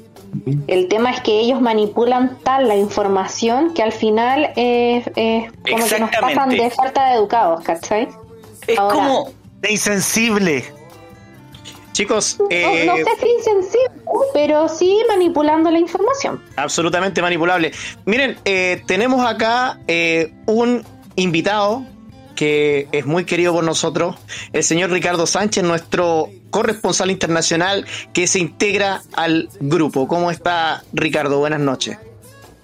El 0.68 0.88
tema 0.88 1.10
es 1.10 1.20
que 1.20 1.40
ellos 1.40 1.60
manipulan 1.60 2.38
tal 2.44 2.68
la 2.68 2.76
información 2.76 3.74
que 3.74 3.82
al 3.82 3.92
final 3.92 4.52
es, 4.56 5.06
es 5.16 5.50
como 5.70 5.86
que 5.86 6.00
nos 6.00 6.10
pasan 6.10 6.48
de 6.50 6.70
falta 6.70 7.08
de 7.08 7.14
educados, 7.16 7.62
¿cachai? 7.64 8.08
Es 8.66 8.78
Ahora, 8.78 8.94
como... 8.94 9.30
De 9.60 9.72
insensible. 9.72 10.64
Chicos, 11.92 12.36
No, 12.38 12.46
eh, 12.50 12.84
no 12.86 12.96
sé 12.96 13.04
si 13.20 13.28
insensible, 13.28 13.90
pero 14.32 14.68
sí 14.68 15.02
manipulando 15.08 15.70
la 15.70 15.78
información. 15.78 16.42
absolutamente 16.56 17.20
manipulable. 17.20 17.72
Miren, 18.06 18.38
eh, 18.44 18.82
tenemos 18.86 19.26
acá 19.26 19.80
eh, 19.88 20.32
un 20.46 20.84
invitado 21.16 21.84
que 22.36 22.88
es 22.92 23.04
muy 23.04 23.24
querido 23.24 23.52
por 23.52 23.64
nosotros, 23.64 24.16
el 24.52 24.62
señor 24.64 24.90
Ricardo 24.90 25.26
Sánchez, 25.26 25.62
nuestro 25.62 26.30
corresponsal 26.50 27.10
internacional 27.10 27.86
que 28.12 28.26
se 28.26 28.38
integra 28.38 29.02
al 29.14 29.48
grupo. 29.60 30.06
¿Cómo 30.08 30.30
está 30.30 30.84
Ricardo? 30.92 31.38
Buenas 31.38 31.60
noches. 31.60 31.98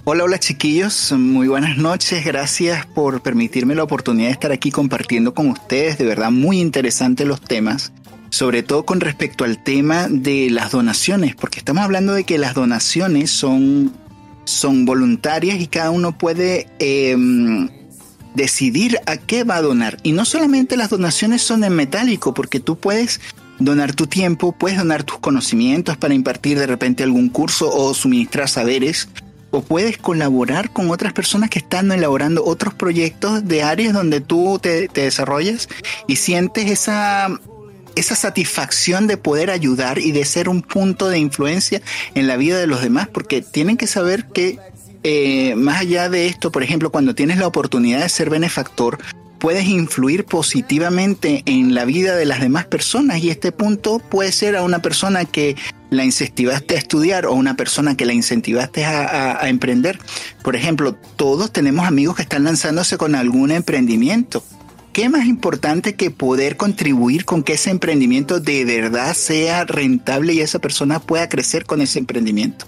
Hola, 0.09 0.23
hola 0.23 0.38
chiquillos, 0.38 1.11
muy 1.19 1.49
buenas 1.49 1.78
noches, 1.78 2.25
gracias 2.25 2.87
por 2.87 3.23
permitirme 3.23 3.75
la 3.75 3.83
oportunidad 3.83 4.28
de 4.28 4.35
estar 4.35 4.52
aquí 4.52 4.71
compartiendo 4.71 5.35
con 5.35 5.49
ustedes, 5.49 5.99
de 5.99 6.05
verdad 6.05 6.31
muy 6.31 6.61
interesantes 6.61 7.26
los 7.26 7.40
temas, 7.40 7.90
sobre 8.31 8.62
todo 8.62 8.87
con 8.87 9.00
respecto 9.00 9.43
al 9.43 9.61
tema 9.64 10.07
de 10.09 10.49
las 10.49 10.71
donaciones, 10.71 11.35
porque 11.35 11.59
estamos 11.59 11.83
hablando 11.83 12.14
de 12.14 12.23
que 12.23 12.38
las 12.38 12.55
donaciones 12.55 13.33
son, 13.33 13.93
son 14.45 14.85
voluntarias 14.85 15.59
y 15.59 15.66
cada 15.66 15.90
uno 15.90 16.16
puede 16.16 16.69
eh, 16.78 17.16
decidir 18.37 19.00
a 19.07 19.16
qué 19.16 19.43
va 19.43 19.57
a 19.57 19.62
donar. 19.62 19.97
Y 20.05 20.12
no 20.12 20.25
solamente 20.25 20.76
las 20.76 20.90
donaciones 20.90 21.43
son 21.43 21.64
en 21.64 21.75
metálico, 21.75 22.33
porque 22.33 22.61
tú 22.61 22.76
puedes 22.76 23.21
donar 23.58 23.94
tu 23.94 24.06
tiempo, 24.06 24.52
puedes 24.52 24.78
donar 24.78 25.04
tus 25.04 25.18
conocimientos 25.18 25.96
para 25.96 26.14
impartir 26.14 26.58
de 26.58 26.66
repente 26.66 27.02
algún 27.02 27.28
curso 27.28 27.70
o 27.72 27.94
suministrar 27.94 28.48
saberes, 28.48 29.08
o 29.50 29.62
puedes 29.62 29.96
colaborar 29.98 30.70
con 30.70 30.90
otras 30.90 31.12
personas 31.12 31.50
que 31.50 31.60
están 31.60 31.90
elaborando 31.92 32.44
otros 32.44 32.75
proyectos 32.75 33.46
de 33.46 33.62
áreas 33.62 33.94
donde 33.94 34.20
tú 34.20 34.58
te, 34.60 34.88
te 34.88 35.02
desarrollas 35.02 35.68
y 36.06 36.16
sientes 36.16 36.70
esa, 36.70 37.28
esa 37.94 38.14
satisfacción 38.14 39.06
de 39.06 39.16
poder 39.16 39.50
ayudar 39.50 39.98
y 39.98 40.12
de 40.12 40.25
ser 40.25 40.48
un 40.48 40.62
punto 40.62 41.08
de 41.08 41.18
influencia 41.18 41.80
en 42.14 42.26
la 42.26 42.36
vida 42.36 42.58
de 42.58 42.66
los 42.66 42.82
demás, 42.82 43.08
porque 43.08 43.40
tienen 43.40 43.76
que 43.76 43.86
saber 43.86 44.26
que 44.26 44.58
eh, 45.02 45.54
más 45.54 45.80
allá 45.80 46.08
de 46.08 46.26
esto, 46.26 46.50
por 46.52 46.62
ejemplo, 46.62 46.90
cuando 46.90 47.14
tienes 47.14 47.38
la 47.38 47.46
oportunidad 47.46 48.00
de 48.00 48.08
ser 48.08 48.28
benefactor, 48.28 48.98
puedes 49.38 49.66
influir 49.66 50.25
positivamente 50.25 51.43
en 51.47 51.75
la 51.75 51.85
vida 51.85 52.16
de 52.16 52.25
las 52.25 52.40
demás 52.40 52.66
personas 52.66 53.19
y 53.23 53.31
este 53.31 53.52
punto 53.52 53.99
puede 53.99 54.33
ser 54.33 54.57
a 54.57 54.62
una 54.62 54.81
persona 54.81 55.25
que 55.25 55.57
la 55.90 56.05
incentivaste 56.05 56.75
a 56.75 56.78
estudiar 56.78 57.26
o 57.26 57.35
una 57.35 57.55
persona 57.57 57.97
que 57.97 58.07
la 58.07 58.12
incentivaste 58.12 58.85
a, 58.85 59.40
a- 59.40 59.49
emprender. 59.49 59.99
Por 60.43 60.57
ejemplo, 60.57 60.95
todos 61.16 61.52
tenemos 61.52 61.87
amigos 61.87 62.16
que 62.16 62.23
están 62.23 62.45
lanzándose 62.45 62.97
con 62.97 63.14
algún 63.14 63.50
emprendimiento. 63.52 64.43
¿Qué 64.93 65.09
más 65.11 65.26
importante 65.26 65.95
que 65.95 66.11
poder 66.11 66.57
contribuir 66.57 67.25
con 67.26 67.43
que 67.43 67.52
ese 67.52 67.71
emprendimiento 67.71 68.40
de 68.40 68.64
verdad 68.64 69.14
sea 69.14 69.64
rentable 69.64 70.33
y 70.33 70.40
esa 70.40 70.59
persona 70.59 71.00
pueda 71.00 71.28
crecer 71.28 71.66
con 71.66 71.83
ese 71.83 71.99
emprendimiento? 71.99 72.66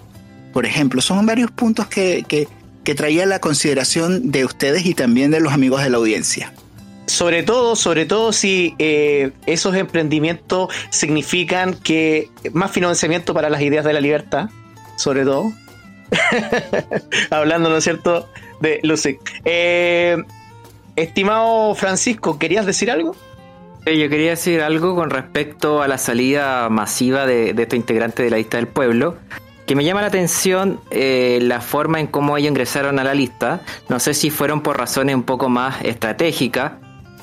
Por 0.53 0.65
ejemplo, 0.65 1.01
son 1.01 1.25
varios 1.25 1.49
puntos 1.51 1.87
que, 1.87 2.23
que, 2.27 2.47
que 2.89 2.95
traía 2.95 3.27
la 3.27 3.37
consideración 3.37 4.31
de 4.31 4.45
ustedes 4.45 4.83
y 4.87 4.95
también 4.95 5.29
de 5.29 5.39
los 5.39 5.53
amigos 5.53 5.83
de 5.83 5.91
la 5.91 5.97
audiencia. 5.97 6.51
Sobre 7.05 7.43
todo, 7.43 7.75
sobre 7.75 8.07
todo 8.07 8.33
si 8.33 8.73
eh, 8.79 9.29
esos 9.45 9.75
emprendimientos 9.75 10.73
significan 10.89 11.75
que 11.75 12.31
más 12.51 12.71
financiamiento 12.71 13.35
para 13.35 13.51
las 13.51 13.61
ideas 13.61 13.85
de 13.85 13.93
la 13.93 14.01
libertad, 14.01 14.49
sobre 14.97 15.23
todo. 15.23 15.53
Hablando, 17.29 17.69
¿no 17.69 17.77
es 17.77 17.83
cierto?, 17.83 18.27
de 18.59 18.79
Lucy. 18.81 19.19
Eh, 19.45 20.17
estimado 20.95 21.75
Francisco, 21.75 22.39
¿querías 22.39 22.65
decir 22.65 22.89
algo? 22.89 23.15
Yo 23.85 24.09
quería 24.09 24.31
decir 24.31 24.61
algo 24.61 24.95
con 24.95 25.11
respecto 25.11 25.83
a 25.83 25.87
la 25.87 25.99
salida 25.99 26.69
masiva 26.69 27.27
de, 27.27 27.53
de 27.53 27.61
estos 27.61 27.77
integrantes 27.77 28.25
de 28.25 28.31
la 28.31 28.37
lista 28.37 28.57
del 28.57 28.67
pueblo, 28.67 29.15
que 29.69 29.75
me 29.75 29.83
llama 29.83 30.01
la 30.01 30.07
atención 30.07 30.79
eh, 30.89 31.37
la 31.43 31.61
forma 31.61 31.99
en 31.99 32.07
cómo 32.07 32.35
ellos 32.35 32.49
ingresaron 32.49 32.97
a 32.97 33.03
la 33.03 33.13
lista. 33.13 33.61
No 33.87 33.99
sé 33.99 34.15
si 34.15 34.31
fueron 34.31 34.61
por 34.61 34.79
razones 34.79 35.13
un 35.13 35.21
poco 35.21 35.47
más 35.47 35.85
estratégicas, 35.85 36.71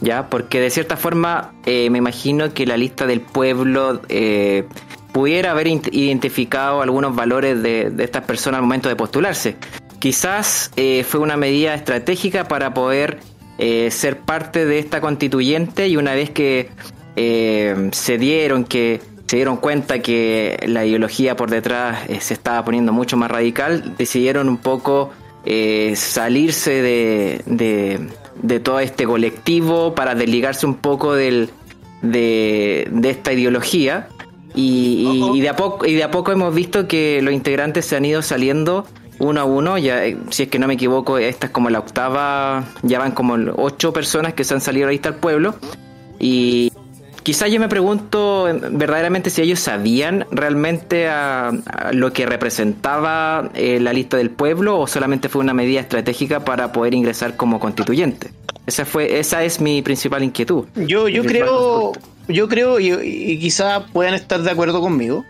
ya, 0.00 0.30
porque 0.30 0.60
de 0.60 0.70
cierta 0.70 0.96
forma 0.96 1.54
eh, 1.64 1.90
me 1.90 1.98
imagino 1.98 2.54
que 2.54 2.64
la 2.64 2.76
lista 2.76 3.04
del 3.04 3.20
pueblo 3.20 4.00
eh, 4.08 4.68
pudiera 5.10 5.50
haber 5.50 5.66
identificado 5.66 6.82
algunos 6.82 7.16
valores 7.16 7.60
de, 7.64 7.92
estas 7.98 8.22
personas 8.22 8.58
al 8.58 8.62
momento 8.62 8.88
de 8.88 8.94
postularse. 8.94 9.56
Quizás 9.98 10.70
fue 11.08 11.18
una 11.18 11.36
medida 11.36 11.74
estratégica 11.74 12.46
para 12.46 12.72
poder 12.74 13.18
ser 13.58 14.20
parte 14.20 14.66
de 14.66 14.78
esta 14.78 15.00
constituyente 15.00 15.88
y 15.88 15.96
una 15.96 16.14
vez 16.14 16.30
que 16.30 16.70
se 17.16 18.18
dieron 18.18 18.64
que 18.64 19.00
se 19.26 19.36
dieron 19.36 19.56
cuenta 19.56 19.98
que 20.00 20.58
la 20.66 20.84
ideología 20.84 21.36
por 21.36 21.50
detrás 21.50 22.08
eh, 22.08 22.20
se 22.20 22.34
estaba 22.34 22.64
poniendo 22.64 22.92
mucho 22.92 23.16
más 23.16 23.30
radical, 23.30 23.94
decidieron 23.98 24.48
un 24.48 24.58
poco 24.58 25.10
eh, 25.44 25.94
salirse 25.96 26.82
de, 26.82 27.42
de, 27.46 28.00
de 28.42 28.60
todo 28.60 28.78
este 28.80 29.04
colectivo 29.04 29.94
para 29.94 30.14
desligarse 30.14 30.66
un 30.66 30.74
poco 30.76 31.14
del, 31.14 31.50
de, 32.02 32.88
de 32.90 33.10
esta 33.10 33.32
ideología. 33.32 34.08
Y, 34.54 35.06
y- 35.34 35.38
y 35.38 35.40
de 35.42 35.48
a 35.50 35.56
poco, 35.56 35.84
y 35.86 35.94
de 35.94 36.02
a 36.04 36.10
poco 36.10 36.32
hemos 36.32 36.54
visto 36.54 36.88
que 36.88 37.20
los 37.20 37.34
integrantes 37.34 37.84
se 37.84 37.94
han 37.96 38.04
ido 38.06 38.22
saliendo 38.22 38.86
uno 39.18 39.40
a 39.40 39.44
uno. 39.44 39.76
Ya, 39.76 40.04
eh, 40.06 40.16
si 40.30 40.44
es 40.44 40.48
que 40.48 40.58
no 40.58 40.66
me 40.66 40.74
equivoco, 40.74 41.18
esta 41.18 41.46
es 41.48 41.52
como 41.52 41.68
la 41.68 41.78
octava, 41.80 42.64
ya 42.82 42.98
van 42.98 43.12
como 43.12 43.36
ocho 43.56 43.92
personas 43.92 44.32
que 44.34 44.44
se 44.44 44.54
han 44.54 44.60
salido 44.60 44.88
ahí 44.88 45.00
el 45.04 45.14
pueblo. 45.16 45.56
Y 46.18 46.72
quizás 47.26 47.50
yo 47.50 47.58
me 47.58 47.68
pregunto 47.68 48.48
eh, 48.48 48.52
verdaderamente 48.70 49.30
si 49.30 49.42
ellos 49.42 49.58
sabían 49.58 50.26
realmente 50.30 51.08
a, 51.08 51.48
a 51.48 51.92
lo 51.92 52.12
que 52.12 52.24
representaba 52.24 53.50
eh, 53.54 53.80
la 53.80 53.92
lista 53.92 54.16
del 54.16 54.30
pueblo 54.30 54.78
o 54.78 54.86
solamente 54.86 55.28
fue 55.28 55.40
una 55.42 55.52
medida 55.52 55.80
estratégica 55.80 56.44
para 56.44 56.70
poder 56.70 56.94
ingresar 56.94 57.34
como 57.36 57.58
constituyente. 57.58 58.30
Esa 58.64 58.84
fue, 58.84 59.18
esa 59.18 59.42
es 59.42 59.60
mi 59.60 59.82
principal 59.82 60.22
inquietud. 60.22 60.66
Yo, 60.76 61.08
yo 61.08 61.24
creo, 61.24 61.92
yo 62.28 62.46
creo, 62.48 62.78
y, 62.78 62.92
y 62.92 63.38
quizá 63.40 63.86
puedan 63.92 64.14
estar 64.14 64.40
de 64.42 64.50
acuerdo 64.52 64.80
conmigo, 64.80 65.24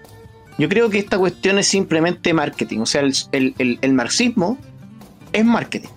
yo 0.59 0.69
creo 0.69 0.91
que 0.91 0.99
esta 0.99 1.17
cuestión 1.17 1.59
es 1.59 1.67
simplemente 1.67 2.35
marketing. 2.35 2.81
O 2.81 2.87
sea, 2.87 3.01
el, 3.01 3.15
el- 3.33 3.55
el- 3.59 3.79
el 3.81 3.93
marxismo 3.95 4.59
es 5.33 5.45
marketing. 5.47 5.89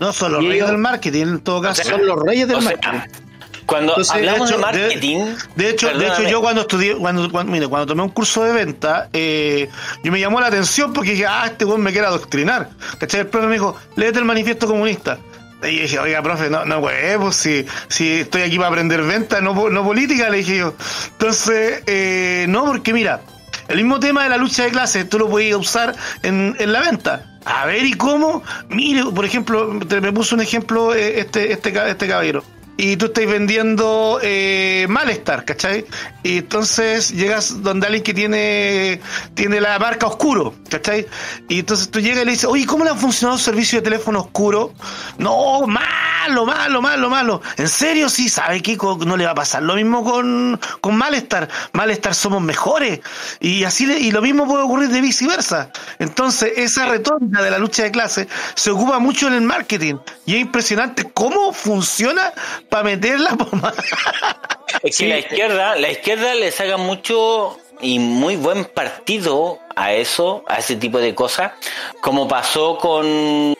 No 0.00 0.12
son 0.12 0.32
los 0.32 0.42
Y 0.42 0.48
reyes 0.48 0.56
ellos- 0.64 0.70
del 0.70 0.78
marketing 0.78 1.22
en 1.22 1.40
todo 1.40 1.62
caso. 1.62 1.82
Son 1.82 2.06
los 2.06 2.22
reyes 2.22 2.46
del 2.46 2.58
O 2.58 2.60
sea, 2.60 2.76
marketing. 2.82 3.24
Cuando 3.70 3.92
Entonces, 3.92 4.12
hablamos 4.14 4.50
de, 4.50 4.56
de 4.56 4.56
hecho, 4.56 4.56
de- 4.56 4.82
marketing, 4.82 5.24
De 5.54 5.70
hecho, 5.70 5.88
de 5.96 6.06
hecho 6.08 6.22
yo 6.24 6.40
cuando 6.40 6.62
estudié, 6.62 6.96
cuando, 6.96 7.30
cuando, 7.30 7.52
mire, 7.52 7.68
cuando 7.68 7.86
tomé 7.86 8.02
un 8.02 8.08
curso 8.08 8.42
de 8.42 8.52
venta, 8.52 9.08
eh, 9.12 9.68
yo 10.02 10.10
me 10.10 10.18
llamó 10.18 10.40
la 10.40 10.48
atención 10.48 10.92
porque 10.92 11.12
dije, 11.12 11.26
ah, 11.26 11.44
este 11.46 11.64
weón 11.64 11.80
me 11.80 11.92
quiere 11.92 12.08
adoctrinar. 12.08 12.68
¿Cachai? 12.98 13.20
El 13.20 13.26
profe 13.28 13.46
me 13.46 13.52
dijo, 13.52 13.76
léete 13.94 14.18
el 14.18 14.24
manifiesto 14.24 14.66
comunista. 14.66 15.18
Y 15.62 15.76
yo 15.76 15.82
dije, 15.82 15.98
oiga, 16.00 16.20
profe, 16.20 16.50
no, 16.50 16.64
no, 16.64 16.80
güey, 16.80 17.16
pues 17.18 17.36
si, 17.36 17.64
si 17.86 18.20
estoy 18.22 18.42
aquí 18.42 18.56
para 18.56 18.70
aprender 18.70 19.02
venta, 19.02 19.40
no, 19.40 19.70
no 19.70 19.84
política, 19.84 20.28
le 20.30 20.38
dije 20.38 20.56
yo. 20.58 20.74
Entonces, 21.12 21.84
eh, 21.86 22.46
no, 22.48 22.64
porque 22.64 22.92
mira, 22.92 23.20
el 23.68 23.76
mismo 23.76 24.00
tema 24.00 24.24
de 24.24 24.30
la 24.30 24.36
lucha 24.36 24.64
de 24.64 24.70
clases, 24.70 25.08
tú 25.08 25.16
lo 25.18 25.28
puedes 25.30 25.54
usar 25.54 25.94
en, 26.24 26.56
en 26.58 26.72
la 26.72 26.80
venta. 26.80 27.38
A 27.44 27.66
ver, 27.66 27.84
¿y 27.84 27.92
cómo? 27.92 28.42
Mire, 28.68 29.04
por 29.14 29.24
ejemplo, 29.24 29.78
te, 29.86 30.00
me 30.00 30.12
puso 30.12 30.34
un 30.34 30.40
ejemplo 30.40 30.92
eh, 30.92 31.20
este, 31.20 31.52
este, 31.52 31.72
este 31.88 32.08
caballero 32.08 32.42
y 32.82 32.96
tú 32.96 33.06
estás 33.06 33.26
vendiendo 33.26 34.18
eh, 34.22 34.86
malestar, 34.88 35.44
¿cachai? 35.44 35.84
Y 36.22 36.38
entonces 36.38 37.10
llegas 37.12 37.62
donde 37.62 37.86
alguien 37.86 38.02
que 38.02 38.14
tiene, 38.14 39.00
tiene 39.34 39.60
la 39.60 39.78
marca 39.78 40.06
oscuro, 40.06 40.54
¿cachai? 40.70 41.06
Y 41.48 41.58
entonces 41.60 41.90
tú 41.90 42.00
llegas 42.00 42.22
y 42.22 42.24
le 42.24 42.30
dices, 42.32 42.46
oye, 42.46 42.64
¿cómo 42.64 42.84
le 42.84 42.90
ha 42.90 42.94
funcionado 42.94 43.36
el 43.36 43.42
servicio 43.42 43.78
de 43.80 43.82
teléfono 43.82 44.20
oscuro? 44.20 44.72
No, 45.18 45.66
malo, 45.66 46.46
malo, 46.46 46.80
malo, 46.80 47.10
malo. 47.10 47.42
¿En 47.58 47.68
serio? 47.68 48.08
Sí, 48.08 48.30
¿sabe 48.30 48.62
qué? 48.62 48.78
No 49.04 49.16
le 49.18 49.26
va 49.26 49.32
a 49.32 49.34
pasar 49.34 49.62
lo 49.62 49.74
mismo 49.74 50.02
con, 50.02 50.58
con 50.80 50.96
malestar. 50.96 51.50
Malestar 51.74 52.14
somos 52.14 52.40
mejores. 52.40 53.00
Y 53.40 53.64
así 53.64 53.84
le- 53.84 53.98
y 53.98 54.10
lo 54.10 54.22
mismo 54.22 54.46
puede 54.46 54.62
ocurrir 54.64 54.88
de 54.88 55.02
viceversa. 55.02 55.70
Entonces, 55.98 56.52
esa 56.56 56.86
retórica 56.86 57.42
de 57.42 57.50
la 57.50 57.58
lucha 57.58 57.82
de 57.82 57.90
clases 57.90 58.26
se 58.54 58.70
ocupa 58.70 58.98
mucho 58.98 59.28
en 59.28 59.34
el 59.34 59.42
marketing. 59.42 59.96
Y 60.24 60.36
es 60.36 60.40
impresionante 60.40 61.10
cómo 61.12 61.52
funciona 61.52 62.32
para 62.70 62.84
meterla 62.84 63.36
por 63.36 63.48
Es 64.82 64.96
que 64.96 65.08
la 65.08 65.18
izquierda, 65.18 65.76
la 65.76 65.90
izquierda 65.90 66.34
le 66.34 66.50
saca 66.52 66.76
mucho 66.76 67.58
y 67.82 67.98
muy 67.98 68.36
buen 68.36 68.64
partido 68.64 69.58
a 69.74 69.92
eso, 69.92 70.44
a 70.46 70.58
ese 70.58 70.76
tipo 70.76 70.98
de 70.98 71.14
cosas, 71.14 71.52
como 72.00 72.28
pasó 72.28 72.78
con, 72.78 73.54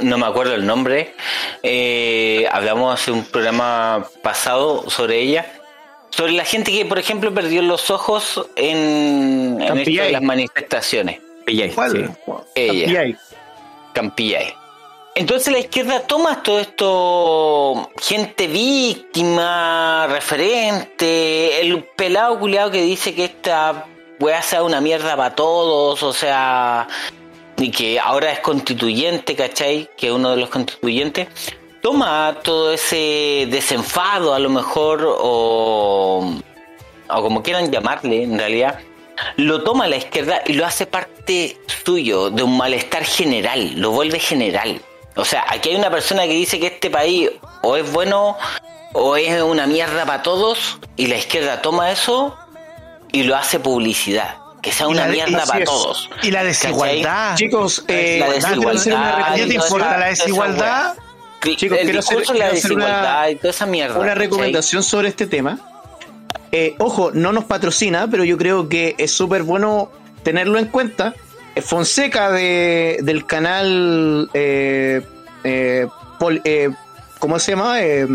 no 0.00 0.18
me 0.18 0.26
acuerdo 0.26 0.54
el 0.54 0.66
nombre, 0.66 1.14
eh, 1.62 2.46
hablamos 2.50 3.00
hace 3.00 3.12
un 3.12 3.24
programa 3.24 4.06
pasado 4.22 4.90
sobre 4.90 5.20
ella, 5.20 5.46
sobre 6.10 6.32
la 6.32 6.44
gente 6.44 6.72
que, 6.72 6.84
por 6.84 6.98
ejemplo, 6.98 7.32
perdió 7.32 7.62
los 7.62 7.90
ojos 7.90 8.46
en, 8.56 9.58
en 9.60 9.78
esto 9.78 10.02
de 10.02 10.12
las 10.12 10.22
manifestaciones. 10.22 11.20
Pillay, 11.44 11.70
¿Cuál? 11.70 11.92
sí. 11.92 12.32
Ella. 12.54 13.18
Campillay. 13.92 14.65
Entonces 15.16 15.50
la 15.50 15.60
izquierda 15.60 16.00
toma 16.00 16.42
todo 16.42 16.60
esto, 16.60 17.90
gente 17.98 18.48
víctima, 18.48 20.06
referente, 20.08 21.58
el 21.62 21.84
pelado 21.84 22.38
culiado 22.38 22.70
que 22.70 22.82
dice 22.82 23.14
que 23.14 23.24
esta 23.24 23.86
weá 24.20 24.42
sea 24.42 24.62
una 24.62 24.82
mierda 24.82 25.16
para 25.16 25.34
todos, 25.34 26.02
o 26.02 26.12
sea, 26.12 26.86
y 27.56 27.70
que 27.70 27.98
ahora 27.98 28.30
es 28.30 28.40
constituyente, 28.40 29.34
¿cachai? 29.34 29.88
Que 29.96 30.08
es 30.08 30.12
uno 30.12 30.32
de 30.32 30.36
los 30.36 30.50
constituyentes, 30.50 31.28
toma 31.80 32.36
todo 32.42 32.74
ese 32.74 33.48
desenfado 33.50 34.34
a 34.34 34.38
lo 34.38 34.50
mejor, 34.50 35.02
o, 35.02 36.30
o 37.08 37.22
como 37.22 37.42
quieran 37.42 37.72
llamarle 37.72 38.22
en 38.22 38.38
realidad, 38.38 38.80
lo 39.36 39.64
toma 39.64 39.88
la 39.88 39.96
izquierda 39.96 40.42
y 40.44 40.52
lo 40.52 40.66
hace 40.66 40.84
parte 40.84 41.56
suyo, 41.86 42.28
de 42.28 42.42
un 42.42 42.58
malestar 42.58 43.02
general, 43.06 43.80
lo 43.80 43.92
vuelve 43.92 44.18
general. 44.18 44.82
O 45.16 45.24
sea, 45.24 45.44
aquí 45.48 45.70
hay 45.70 45.76
una 45.76 45.90
persona 45.90 46.22
que 46.24 46.34
dice 46.34 46.60
que 46.60 46.66
este 46.66 46.90
país 46.90 47.30
o 47.62 47.76
es 47.76 47.90
bueno 47.92 48.36
o 48.92 49.16
es 49.16 49.42
una 49.42 49.66
mierda 49.66 50.04
para 50.06 50.22
todos 50.22 50.78
y 50.96 51.06
la 51.06 51.16
izquierda 51.16 51.62
toma 51.62 51.90
eso 51.90 52.36
y 53.12 53.22
lo 53.24 53.36
hace 53.36 53.58
publicidad. 53.60 54.36
Que 54.62 54.72
sea 54.72 54.88
una 54.88 55.06
la 55.06 55.12
mierda 55.12 55.44
para 55.46 55.60
es. 55.60 55.64
todos. 55.64 56.10
Y 56.22 56.30
la 56.32 56.42
desigualdad. 56.42 57.36
Chicos, 57.36 57.84
eh, 57.88 58.16
La 58.18 58.26
hacer 58.36 58.58
una 58.58 58.72
desigualdad. 58.72 59.22
¿A 59.22 59.34
ti 59.34 59.46
te 59.48 59.54
importa 59.54 59.98
la 59.98 60.06
desigualdad? 60.06 60.94
Chicos, 61.42 61.78
el 61.78 61.84
quiero 61.84 61.98
hacer- 62.00 62.26
la 62.28 62.34
una- 62.34 62.48
desigualdad 62.48 63.28
y 63.28 63.36
toda 63.36 63.50
esa 63.50 63.66
mierda. 63.66 63.94
una 63.98 64.08
¿cachai? 64.08 64.24
recomendación 64.24 64.82
sobre 64.82 65.08
este 65.08 65.26
tema. 65.26 65.58
Eh, 66.52 66.74
ojo, 66.78 67.10
no 67.12 67.32
nos 67.32 67.44
patrocina, 67.44 68.08
pero 68.10 68.24
yo 68.24 68.36
creo 68.38 68.68
que 68.68 68.94
es 68.98 69.12
súper 69.12 69.42
bueno 69.44 69.90
tenerlo 70.24 70.58
en 70.58 70.66
cuenta. 70.66 71.14
Fonseca 71.62 72.30
de, 72.30 72.98
del 73.02 73.24
canal, 73.26 74.30
eh, 74.34 75.02
eh, 75.44 75.86
pol- 76.18 76.40
eh, 76.44 76.70
¿cómo 77.18 77.38
se 77.38 77.52
llama? 77.52 77.82
Eh, 77.82 78.06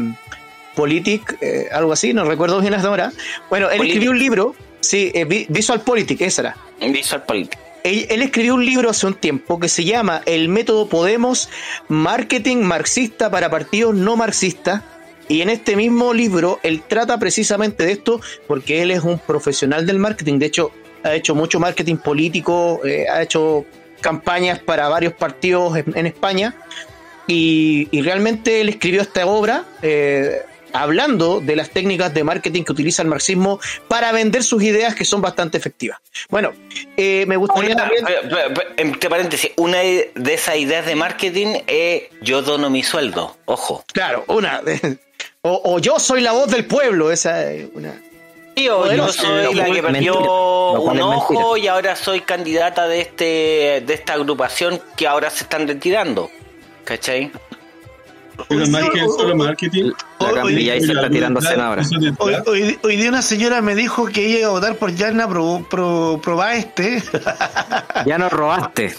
Politic, 0.76 1.38
algo 1.72 1.92
así, 1.94 2.14
no 2.14 2.24
recuerdo 2.24 2.60
bien 2.62 2.74
hasta 2.74 2.88
ahora. 2.88 3.12
Bueno, 3.50 3.70
él 3.70 3.78
Politic. 3.78 3.96
escribió 3.96 4.12
un 4.12 4.20
libro, 4.20 4.56
sí, 4.80 5.12
Vi- 5.28 5.46
Visual 5.50 5.82
Politic, 5.82 6.22
esa 6.22 6.42
era. 6.42 6.58
Visual 6.80 7.24
político. 7.24 7.62
Él, 7.84 8.06
él 8.10 8.22
escribió 8.22 8.56
un 8.56 8.66
libro 8.66 8.90
hace 8.90 9.06
un 9.08 9.16
tiempo 9.16 9.60
que 9.60 9.68
se 9.68 9.84
llama 9.84 10.22
El 10.26 10.50
método 10.50 10.88
Podemos, 10.88 11.50
Marketing 11.88 12.58
Marxista 12.58 13.30
para 13.32 13.50
Partidos 13.50 13.96
No 13.96 14.16
Marxistas. 14.16 14.82
Y 15.28 15.42
en 15.42 15.50
este 15.50 15.76
mismo 15.76 16.14
libro 16.14 16.60
él 16.62 16.84
trata 16.88 17.18
precisamente 17.18 17.86
de 17.86 17.94
esto 17.94 18.20
porque 18.48 18.82
él 18.82 18.92
es 18.92 19.02
un 19.04 19.18
profesional 19.18 19.86
del 19.86 19.98
marketing. 19.98 20.40
De 20.40 20.46
hecho, 20.48 20.72
ha 21.04 21.14
hecho 21.16 21.36
mucho 21.36 21.60
marketing 21.60 21.98
político, 21.98 22.82
eh, 22.86 23.08
ha 23.10 23.22
hecho 23.22 23.66
campañas 24.02 24.60
para 24.60 24.88
varios 24.90 25.14
partidos 25.14 25.78
en, 25.78 25.98
en 25.98 26.06
España. 26.08 26.56
Y, 27.28 27.88
y 27.92 28.02
realmente 28.02 28.62
él 28.62 28.70
escribió 28.70 29.02
esta 29.02 29.26
obra 29.26 29.64
eh, 29.82 30.42
hablando 30.74 31.40
de 31.40 31.56
las 31.56 31.70
técnicas 31.70 32.14
de 32.14 32.24
marketing 32.24 32.64
que 32.64 32.72
utiliza 32.72 33.02
el 33.04 33.08
marxismo 33.10 33.60
para 33.88 34.12
vender 34.12 34.44
sus 34.44 34.64
ideas 34.64 34.96
que 34.96 35.06
son 35.06 35.22
bastante 35.22 35.58
efectivas. 35.58 36.00
Bueno, 36.30 36.52
eh, 36.98 37.26
me 37.28 37.38
gustaría 37.38 37.72
Una, 37.76 37.84
también... 37.84 38.04
pero- 38.06 38.22
pero- 38.30 38.54
pero, 38.54 38.70
entre 38.78 39.10
paréntesis, 39.10 39.52
una 39.58 39.78
de 39.80 40.12
esas 40.34 40.58
ideas 40.58 40.86
de 40.86 40.96
marketing 40.96 41.58
es 41.68 42.04
yo 42.22 42.42
dono 42.42 42.70
mi 42.70 42.84
sueldo. 42.84 43.38
Ojo. 43.46 43.84
Claro, 43.94 44.26
una. 44.28 44.62
O, 45.44 45.60
o 45.74 45.80
yo 45.80 46.00
soy 46.00 46.22
la 46.22 46.34
voz 46.34 46.52
del 46.52 46.66
pueblo, 46.66 47.12
esa 47.12 47.52
es 47.52 47.68
una. 47.74 48.00
Sí, 48.56 48.68
o 48.70 48.92
yo 48.92 49.08
soy 49.12 49.54
la 49.56 49.66
que 49.66 49.82
perdió 49.82 50.20
un 50.82 51.02
ojo 51.02 51.58
y 51.58 51.68
ahora 51.68 51.96
soy 51.96 52.22
candidata 52.22 52.88
de 52.88 53.02
este 53.02 53.84
de 53.86 53.94
esta 53.94 54.14
agrupación 54.14 54.82
que 54.96 55.08
ahora 55.08 55.30
se 55.30 55.44
están 55.44 55.68
retirando. 55.68 56.30
¿Cachai? 56.84 57.32
Pero 58.50 58.68
más 58.68 58.90
que 58.90 59.00
solo 59.02 59.36
marketing. 59.36 59.92
La 60.20 60.28
Hoy- 60.30 60.36
Campi 60.36 60.70
ahí 60.70 60.82
se 60.82 60.94
está 60.94 61.10
tirando 61.10 61.42
cena 61.42 61.68
ahora. 61.68 61.84
Hoy, 62.18 62.36
hoy, 62.48 62.80
hoy 62.84 62.98
día 62.98 63.10
una 63.10 63.22
señora 63.22 63.62
me 63.62 63.76
dijo 63.76 64.08
que 64.08 64.26
ella 64.26 64.40
iba 64.40 64.48
a 64.48 64.52
votar 64.52 64.76
por 64.76 64.94
Yarna 64.96 65.28
Pro, 65.30 65.66
Pro, 65.70 66.20
Probaeste. 66.24 67.04
Ya 68.06 68.18
nos 68.18 68.32
robaste. 68.32 68.96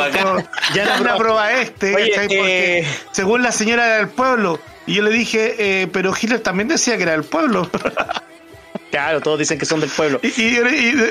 Acá. 0.00 0.44
Yarna 0.74 1.16
Probaeste. 1.16 1.94
Oye, 1.94 2.10
¿cachai? 2.10 2.26
Porque 2.38 2.78
eh, 2.80 2.86
según 3.12 3.42
la 3.42 3.52
señora 3.52 3.96
del 3.98 4.08
pueblo. 4.08 4.58
Y 4.86 4.94
yo 4.94 5.02
le 5.02 5.10
dije, 5.10 5.54
eh, 5.82 5.86
pero 5.86 6.12
Hitler 6.20 6.40
también 6.40 6.68
decía 6.68 6.96
que 6.96 7.02
era 7.04 7.12
del 7.12 7.24
pueblo. 7.24 7.68
Claro, 8.90 9.22
todos 9.22 9.38
dicen 9.38 9.58
que 9.58 9.64
son 9.64 9.80
del 9.80 9.88
pueblo. 9.88 10.20
Y, 10.22 10.26
y- 10.26 10.58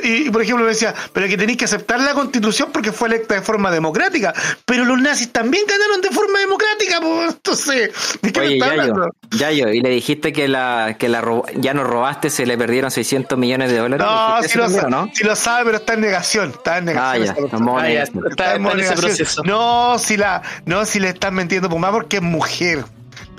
y- 0.04 0.28
y, 0.28 0.30
por 0.30 0.44
ejemplo, 0.44 0.64
me 0.66 0.70
decía, 0.70 0.94
pero 1.14 1.28
que 1.28 1.36
tenéis 1.36 1.58
que 1.58 1.66
aceptar 1.66 2.00
la 2.00 2.14
constitución 2.14 2.70
porque 2.72 2.92
fue 2.92 3.08
electa 3.08 3.34
de 3.34 3.42
forma 3.42 3.72
democrática. 3.72 4.36
Pero 4.66 4.86
los 4.86 5.02
nazis 5.02 5.32
también 5.32 5.64
ganaron 5.68 6.00
de 6.00 6.10
forma 6.12 6.38
democrática, 6.38 7.00
pues 7.02 7.32
entonces, 7.34 7.90
¿de 8.22 8.32
qué 8.32 8.40
me 8.40 8.46
Oye, 8.46 8.56
está 8.58 8.68
Yayo, 8.68 8.82
hablando? 8.84 9.10
Yayo, 9.32 9.70
y 9.70 9.82
le 9.82 9.90
dijiste 9.90 10.32
que 10.32 10.48
la 10.48 10.96
que 11.00 11.10
la 11.10 11.24
ya 11.56 11.74
nos 11.74 11.88
robaste, 11.88 12.30
se 12.30 12.46
le 12.46 12.56
perdieron 12.56 12.92
600 12.92 13.36
millones 13.40 13.72
de 13.72 13.80
dólares. 13.80 14.06
No, 14.06 14.28
¿Dijiste 14.36 14.50
si 14.50 14.58
lo, 14.60 14.70
sabe, 14.70 14.92
no? 14.92 15.10
si 15.12 15.24
lo 15.24 15.36
sabe, 15.36 15.66
pero 15.66 15.78
está 15.78 15.94
en 15.96 16.02
negación. 16.02 16.50
Está 16.52 16.78
en 16.78 16.86
negación. 16.86 17.26
Ah, 17.26 17.50
ya, 17.50 17.58
Ah, 17.80 17.90
ya, 17.90 18.04
está, 18.04 18.20
Está 18.30 18.56
en 18.58 18.62
negación. 18.64 18.96
proceso. 19.00 19.42
No, 19.44 19.98
si 19.98 20.18
la, 20.18 20.44
no, 20.66 20.86
si 20.86 21.00
le 21.00 21.10
están 21.10 21.34
mintiendo 21.34 21.68
por 21.68 21.80
más 21.80 21.90
porque 21.90 22.18
es 22.18 22.22
mujer. 22.22 22.86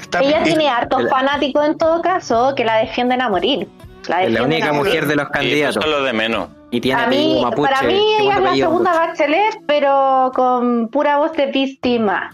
Está 0.00 0.20
Ella 0.20 0.42
tiene 0.42 0.68
hartos 0.68 1.08
fanáticos 1.08 1.64
en 1.66 1.78
todo 1.78 2.02
caso 2.02 2.54
que 2.56 2.64
la 2.64 2.76
defienden 2.78 3.20
a 3.22 3.28
morir. 3.28 3.68
La, 4.08 4.24
Es 4.24 4.32
la 4.32 4.42
única 4.42 4.72
mujer 4.72 5.06
de 5.06 5.14
los 5.16 5.24
eso 5.26 5.32
candidatos. 5.32 5.85
es 5.85 5.90
lo 5.90 6.02
de 6.02 6.12
menos. 6.12 6.48
Y 6.70 6.80
tiene 6.80 7.00
A 7.00 7.04
apellido 7.06 7.35
mí, 7.37 7.42
mapuche. 7.42 7.70
para 7.70 7.82
mí 7.87 8.00
ella 8.20 8.35
es 8.37 8.40
la 8.42 8.54
segunda 8.54 8.90
mapuche. 8.92 9.08
Bachelet, 9.22 9.61
pero 9.66 10.32
con 10.35 10.88
pura 10.88 11.18
voz 11.18 11.32
de 11.35 11.46
víctima. 11.46 12.30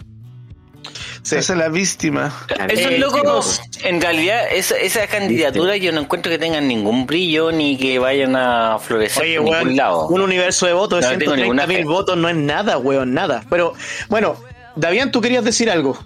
Esa 1.23 1.37
es 1.37 1.49
la 1.49 1.67
víctima. 1.69 2.33
Esos 2.69 2.97
locos, 2.97 3.61
en 3.83 4.01
realidad, 4.01 4.45
esa, 4.51 4.77
esa 4.77 5.05
candidatura 5.05 5.77
yo 5.77 5.91
no 5.91 5.99
encuentro 6.01 6.31
que 6.31 6.39
tengan 6.39 6.67
ningún 6.67 7.05
brillo 7.05 7.51
ni 7.51 7.77
que 7.77 7.99
vayan 7.99 8.35
a 8.35 8.79
florecer 8.79 9.23
Oye, 9.23 9.35
por 9.35 9.43
ningún 9.45 9.57
weón, 9.67 9.75
lado. 9.75 10.07
un 10.07 10.21
universo 10.21 10.65
de 10.65 10.73
votos 10.73 11.01
de 11.01 11.05
No 11.05 11.19
tengo 11.19 11.33
130 11.35 11.41
ninguna 11.43 11.67
mil 11.67 11.85
votos 11.85 12.17
no 12.17 12.29
es 12.29 12.35
nada, 12.35 12.77
weón, 12.79 13.13
nada. 13.13 13.43
Pero, 13.49 13.73
bueno, 14.07 14.37
Davián, 14.75 15.11
tú 15.11 15.21
querías 15.21 15.43
decir 15.43 15.69
algo. 15.69 15.99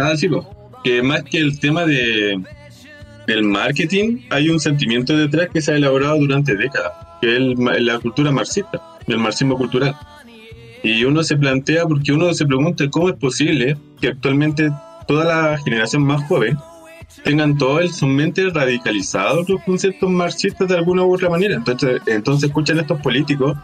Ah, 0.00 0.16
sí, 0.16 0.28
po. 0.28 0.48
que 0.82 1.02
más 1.02 1.22
que 1.24 1.38
el 1.38 1.58
tema 1.60 1.84
de 1.84 2.40
del 3.26 3.44
marketing, 3.44 4.22
hay 4.30 4.48
un 4.48 4.58
sentimiento 4.58 5.16
detrás 5.16 5.50
que 5.52 5.60
se 5.60 5.72
ha 5.72 5.76
elaborado 5.76 6.18
durante 6.18 6.56
décadas, 6.56 6.92
que 7.20 7.30
es 7.30 7.36
el 7.36 7.86
la 7.86 7.98
cultura 7.98 8.32
marxista, 8.32 8.80
el 9.06 9.18
marxismo 9.18 9.56
cultural. 9.56 9.94
Y 10.82 11.04
uno 11.04 11.22
se 11.22 11.36
plantea, 11.36 11.84
porque 11.86 12.12
uno 12.12 12.32
se 12.34 12.46
pregunta 12.46 12.88
cómo 12.90 13.08
es 13.08 13.16
posible 13.16 13.76
que 14.00 14.08
actualmente 14.08 14.70
toda 15.06 15.24
la 15.24 15.58
generación 15.58 16.02
más 16.02 16.26
joven 16.26 16.56
tengan 17.22 17.58
todo 17.58 17.80
en 17.80 17.92
su 17.92 18.06
mente 18.06 18.48
radicalizados 18.50 19.48
los 19.48 19.62
conceptos 19.62 20.08
marxistas 20.08 20.68
de 20.68 20.76
alguna 20.76 21.02
u 21.02 21.14
otra 21.14 21.28
manera. 21.28 21.56
Entonces, 21.56 22.00
entonces 22.06 22.48
escuchan 22.48 22.78
a 22.78 22.82
estos 22.82 23.00
políticos 23.00 23.56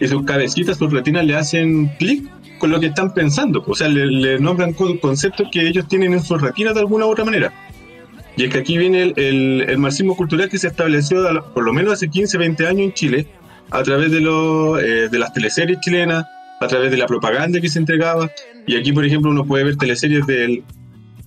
y 0.00 0.08
sus 0.08 0.24
cabecitas, 0.24 0.78
sus 0.78 0.92
retinas 0.92 1.24
le 1.24 1.36
hacen 1.36 1.88
clic 1.98 2.28
con 2.58 2.70
lo 2.70 2.80
que 2.80 2.86
están 2.86 3.14
pensando. 3.14 3.62
O 3.66 3.74
sea, 3.74 3.88
le, 3.88 4.06
le 4.06 4.38
nombran 4.38 4.72
con- 4.74 4.98
conceptos 4.98 5.48
que 5.50 5.66
ellos 5.66 5.86
tienen 5.88 6.12
en 6.12 6.22
sus 6.22 6.40
retinas 6.40 6.74
de 6.74 6.80
alguna 6.80 7.06
u 7.06 7.10
otra 7.10 7.24
manera. 7.24 7.52
Y 8.36 8.44
es 8.44 8.50
que 8.52 8.58
aquí 8.58 8.78
viene 8.78 9.14
el, 9.16 9.64
el- 9.68 9.78
marxismo 9.78 10.16
cultural 10.16 10.48
que 10.48 10.58
se 10.58 10.68
estableció 10.68 11.22
por 11.54 11.64
lo 11.64 11.72
menos 11.72 11.94
hace 11.94 12.08
15, 12.08 12.38
20 12.38 12.66
años 12.66 12.82
en 12.82 12.92
Chile, 12.92 13.26
a 13.70 13.82
través 13.82 14.10
de, 14.12 14.20
los, 14.20 14.80
eh, 14.82 15.08
de 15.10 15.18
las 15.18 15.32
teleseries 15.32 15.80
chilenas, 15.80 16.24
a 16.60 16.66
través 16.68 16.90
de 16.90 16.96
la 16.96 17.06
propaganda 17.06 17.60
que 17.60 17.68
se 17.68 17.78
entregaba. 17.78 18.30
Y 18.66 18.76
aquí, 18.76 18.92
por 18.92 19.04
ejemplo, 19.04 19.30
uno 19.30 19.44
puede 19.44 19.64
ver 19.64 19.76
teleseries 19.76 20.26
del, 20.26 20.62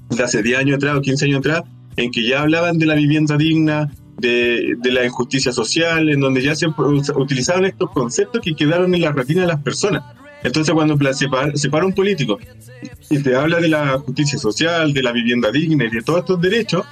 de 0.09 0.23
hace 0.23 0.41
10 0.41 0.59
años 0.59 0.75
atrás 0.77 0.95
o 0.97 1.01
15 1.01 1.25
años 1.25 1.39
atrás, 1.39 1.63
en 1.97 2.11
que 2.11 2.25
ya 2.25 2.41
hablaban 2.41 2.77
de 2.79 2.85
la 2.85 2.95
vivienda 2.95 3.35
digna, 3.37 3.89
de, 4.17 4.75
de 4.77 4.91
la 4.91 5.03
injusticia 5.05 5.51
social, 5.51 6.07
en 6.09 6.19
donde 6.19 6.41
ya 6.41 6.53
se 6.55 6.67
utilizaban 7.15 7.65
estos 7.65 7.89
conceptos 7.91 8.41
que 8.41 8.53
quedaron 8.55 8.93
en 8.95 9.01
la 9.01 9.11
retina 9.11 9.41
de 9.41 9.47
las 9.47 9.61
personas. 9.61 10.03
Entonces, 10.43 10.73
cuando 10.73 10.97
pla- 10.97 11.13
se 11.13 11.27
para, 11.27 11.56
se 11.56 11.69
para 11.69 11.86
un 11.86 11.93
político 11.93 12.39
y 13.10 13.21
te 13.21 13.36
habla 13.36 13.60
de 13.60 13.67
la 13.67 13.97
justicia 13.99 14.39
social, 14.39 14.93
de 14.93 15.04
la 15.04 15.12
vivienda 15.12 15.51
digna 15.51 15.86
y 15.86 15.89
de 15.89 16.01
todos 16.01 16.19
estos 16.21 16.41
derechos, 16.41 16.84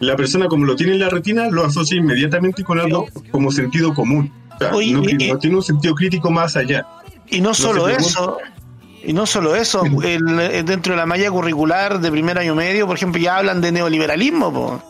la 0.00 0.16
persona, 0.16 0.46
como 0.48 0.64
lo 0.66 0.74
tiene 0.76 0.92
en 0.94 1.00
la 1.00 1.08
retina, 1.08 1.48
lo 1.50 1.64
asocia 1.64 1.96
inmediatamente 1.96 2.64
con 2.64 2.78
algo 2.80 3.06
como 3.30 3.50
sentido 3.52 3.94
común. 3.94 4.32
O 4.54 4.58
sea, 4.58 4.74
Oye, 4.74 4.92
no, 4.92 5.02
y- 5.08 5.28
no 5.28 5.38
tiene 5.38 5.56
un 5.56 5.62
sentido 5.62 5.94
crítico 5.94 6.30
más 6.30 6.56
allá. 6.56 6.86
Y 7.28 7.40
no 7.40 7.54
solo 7.54 7.88
eso, 7.88 8.38
y 9.04 9.12
no 9.12 9.24
solo 9.26 9.54
eso, 9.56 9.82
el- 10.02 10.40
el- 10.40 10.64
dentro 10.64 10.92
de 10.94 10.96
la 10.98 11.06
malla 11.06 11.30
curricular 11.30 12.00
de 12.00 12.10
primer 12.10 12.38
año 12.38 12.54
medio, 12.54 12.86
por 12.86 12.96
ejemplo, 12.96 13.20
ya 13.20 13.36
hablan 13.38 13.60
de 13.60 13.72
neoliberalismo, 13.72 14.52
po. 14.52 14.82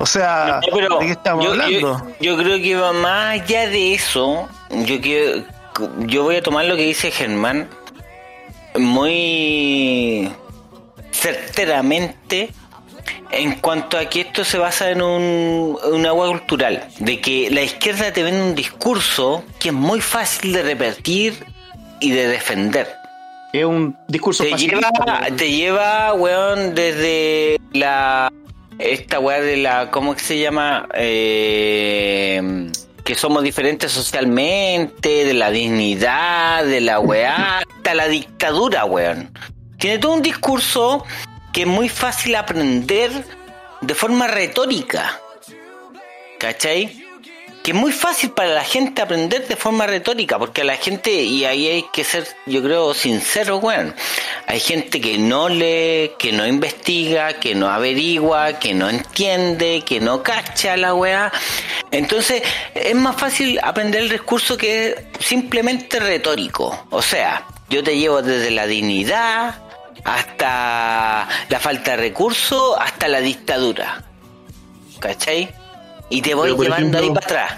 O 0.00 0.06
sea, 0.06 0.60
No, 0.88 0.98
¿de 1.00 1.06
qué 1.06 1.12
estamos 1.12 1.44
yo, 1.44 1.50
hablando? 1.52 1.80
Yo, 2.20 2.36
yo 2.36 2.36
creo 2.36 2.58
que 2.62 2.76
va 2.76 2.92
más 2.92 3.40
allá 3.40 3.68
de 3.68 3.94
eso. 3.94 4.48
Yo 4.86 5.00
quiero, 5.00 5.42
yo 6.00 6.22
voy 6.22 6.36
a 6.36 6.42
tomar 6.42 6.64
lo 6.66 6.76
que 6.76 6.82
dice 6.82 7.10
Germán 7.10 7.68
muy 8.76 10.30
certeramente 11.10 12.50
en 13.30 13.56
cuanto 13.56 13.98
a 13.98 14.06
que 14.06 14.22
esto 14.22 14.44
se 14.44 14.58
basa 14.58 14.90
en 14.90 15.02
un, 15.02 15.78
un 15.92 16.06
agua 16.06 16.28
cultural, 16.28 16.88
de 16.98 17.20
que 17.20 17.50
la 17.50 17.62
izquierda 17.62 18.12
te 18.12 18.22
vende 18.22 18.42
un 18.42 18.54
discurso 18.54 19.44
que 19.58 19.68
es 19.68 19.74
muy 19.74 20.00
fácil 20.00 20.52
de 20.52 20.62
repetir 20.62 21.44
y 22.00 22.10
de 22.10 22.28
defender. 22.28 22.88
Es 23.52 23.64
un 23.64 23.96
discurso 24.08 24.44
Te 24.44 24.54
lleva, 24.56 24.90
te 25.36 25.50
lleva, 25.50 26.12
weón, 26.14 26.74
desde 26.74 27.58
la. 27.72 28.30
Esta 28.78 29.18
weá 29.18 29.40
de 29.40 29.56
la. 29.56 29.90
¿Cómo 29.90 30.14
que 30.14 30.20
se 30.20 30.38
llama? 30.38 30.86
Eh, 30.94 32.70
que 33.08 33.14
somos 33.14 33.42
diferentes 33.42 33.90
socialmente, 33.90 35.24
de 35.24 35.32
la 35.32 35.50
dignidad, 35.50 36.62
de 36.62 36.82
la 36.82 37.00
weá, 37.00 37.60
hasta 37.60 37.94
la 37.94 38.06
dictadura, 38.06 38.84
weón. 38.84 39.32
Tiene 39.78 39.96
todo 39.96 40.12
un 40.12 40.20
discurso 40.20 41.06
que 41.50 41.62
es 41.62 41.66
muy 41.66 41.88
fácil 41.88 42.34
aprender 42.34 43.10
de 43.80 43.94
forma 43.94 44.26
retórica. 44.26 45.18
¿Cachai? 46.38 47.02
Que 47.62 47.70
es 47.70 47.74
muy 47.74 47.92
fácil 47.92 48.32
para 48.32 48.50
la 48.50 48.62
gente 48.62 49.00
aprender 49.00 49.48
de 49.48 49.56
forma 49.56 49.86
retórica, 49.86 50.38
porque 50.38 50.60
a 50.60 50.64
la 50.64 50.76
gente, 50.76 51.10
y 51.10 51.46
ahí 51.46 51.66
hay 51.66 51.84
que 51.90 52.04
ser, 52.04 52.28
yo 52.44 52.62
creo, 52.62 52.92
sincero, 52.92 53.56
weón. 53.56 53.94
Hay 54.46 54.60
gente 54.60 55.00
que 55.00 55.16
no 55.16 55.48
lee, 55.48 56.12
que 56.18 56.30
no 56.32 56.46
investiga, 56.46 57.32
que 57.32 57.54
no 57.54 57.70
averigua, 57.70 58.58
que 58.58 58.74
no 58.74 58.90
entiende, 58.90 59.82
que 59.86 59.98
no 59.98 60.22
cacha 60.22 60.76
la 60.76 60.92
weá. 60.92 61.32
Entonces, 61.90 62.42
es 62.74 62.94
más 62.94 63.16
fácil 63.16 63.58
aprender 63.62 64.02
el 64.02 64.08
discurso 64.10 64.56
que 64.56 64.88
es 64.88 64.96
simplemente 65.24 65.98
retórico. 65.98 66.86
O 66.90 67.02
sea, 67.02 67.46
yo 67.70 67.82
te 67.82 67.96
llevo 67.96 68.22
desde 68.22 68.50
la 68.50 68.66
dignidad 68.66 69.62
hasta 70.04 71.28
la 71.48 71.60
falta 71.60 71.92
de 71.92 71.96
recursos, 71.98 72.76
hasta 72.78 73.08
la 73.08 73.20
dictadura. 73.20 74.04
¿Cachai? 75.00 75.54
Y 76.10 76.22
te 76.22 76.34
voy 76.34 76.56
llevando 76.56 76.98
ahí 76.98 77.08
para 77.08 77.26
atrás. 77.26 77.52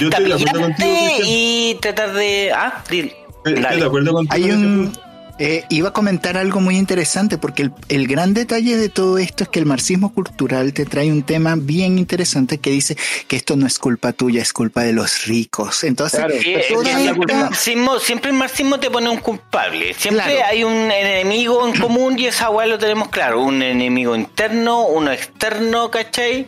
yo 0.00 0.08
Hasta 0.08 0.18
pillarte 0.18 1.18
y 1.24 1.78
tratar 1.80 2.12
de... 2.12 2.52
Ah, 2.54 2.82
dile. 2.88 3.16
Estoy 3.44 3.80
de 3.80 3.86
acuerdo 3.86 4.12
contigo. 4.12 4.34
Hay 4.34 4.50
un... 4.50 5.07
eh, 5.38 5.64
iba 5.68 5.90
a 5.90 5.92
comentar 5.92 6.36
algo 6.36 6.60
muy 6.60 6.76
interesante 6.76 7.38
porque 7.38 7.62
el, 7.62 7.72
el 7.88 8.06
gran 8.06 8.34
detalle 8.34 8.76
de 8.76 8.88
todo 8.88 9.18
esto 9.18 9.44
es 9.44 9.48
que 9.50 9.58
el 9.58 9.66
marxismo 9.66 10.12
cultural 10.12 10.72
te 10.72 10.84
trae 10.84 11.10
un 11.12 11.22
tema 11.22 11.54
bien 11.56 11.98
interesante 11.98 12.58
que 12.58 12.70
dice 12.70 12.96
que 13.28 13.36
esto 13.36 13.56
no 13.56 13.66
es 13.66 13.78
culpa 13.78 14.12
tuya, 14.12 14.42
es 14.42 14.52
culpa 14.52 14.82
de 14.82 14.92
los 14.92 15.26
ricos. 15.26 15.84
Entonces, 15.84 16.18
Claro. 16.18 16.34
Siempre, 16.40 17.34
el 17.34 17.40
marxismo, 17.40 17.98
siempre 17.98 18.30
el 18.30 18.36
marxismo 18.36 18.80
te 18.80 18.90
pone 18.90 19.08
un 19.08 19.18
culpable. 19.18 19.94
Siempre 19.94 20.24
Claro. 20.24 20.40
hay 20.50 20.64
un 20.64 20.90
enemigo 20.90 21.66
en 21.68 21.78
común 21.80 22.18
y 22.18 22.26
esa 22.26 22.50
weá 22.50 22.66
lo 22.66 22.78
tenemos 22.78 23.08
claro. 23.08 23.42
Un 23.42 23.62
enemigo 23.62 24.16
interno, 24.16 24.86
uno 24.86 25.12
externo, 25.12 25.90
¿cachai? 25.90 26.46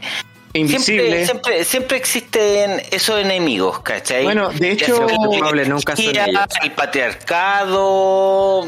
Invisible. 0.53 1.25
Siempre, 1.25 1.25
siempre, 1.27 1.65
siempre 1.65 1.97
existen 1.97 2.83
esos 2.91 3.21
enemigos, 3.21 3.81
¿cachai? 3.81 4.25
Bueno, 4.25 4.51
de 4.51 4.73
hecho- 4.73 5.07
nunca 5.67 5.95
son 5.97 6.05
ellos. 6.11 6.41
El 6.63 6.73
patriarcado, 6.73 8.65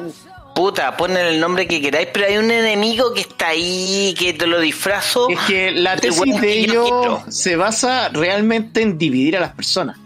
puta, 0.55 0.97
ponen 0.97 1.27
el 1.27 1.41
nombre 1.41 1.67
que 1.67 1.81
queráis, 1.81 2.09
pero 2.13 2.27
hay 2.27 2.37
un 2.37 2.51
enemigo 2.51 3.13
que 3.15 3.23
está 3.23 3.49
ahí, 3.49 4.15
que 4.19 4.33
te 4.33 4.47
lo 4.47 4.61
disfrazo. 4.61 5.29
Es 5.29 5.39
que 5.41 5.71
la 5.73 5.97
tesis 5.97 6.41
de 6.41 6.53
ellos 6.53 6.89
se 7.29 7.57
basa 7.57 8.09
realmente 8.11 8.83
en 8.83 8.97
dividir 8.99 9.37
a 9.37 9.41
las 9.41 9.53
personas. 9.55 9.99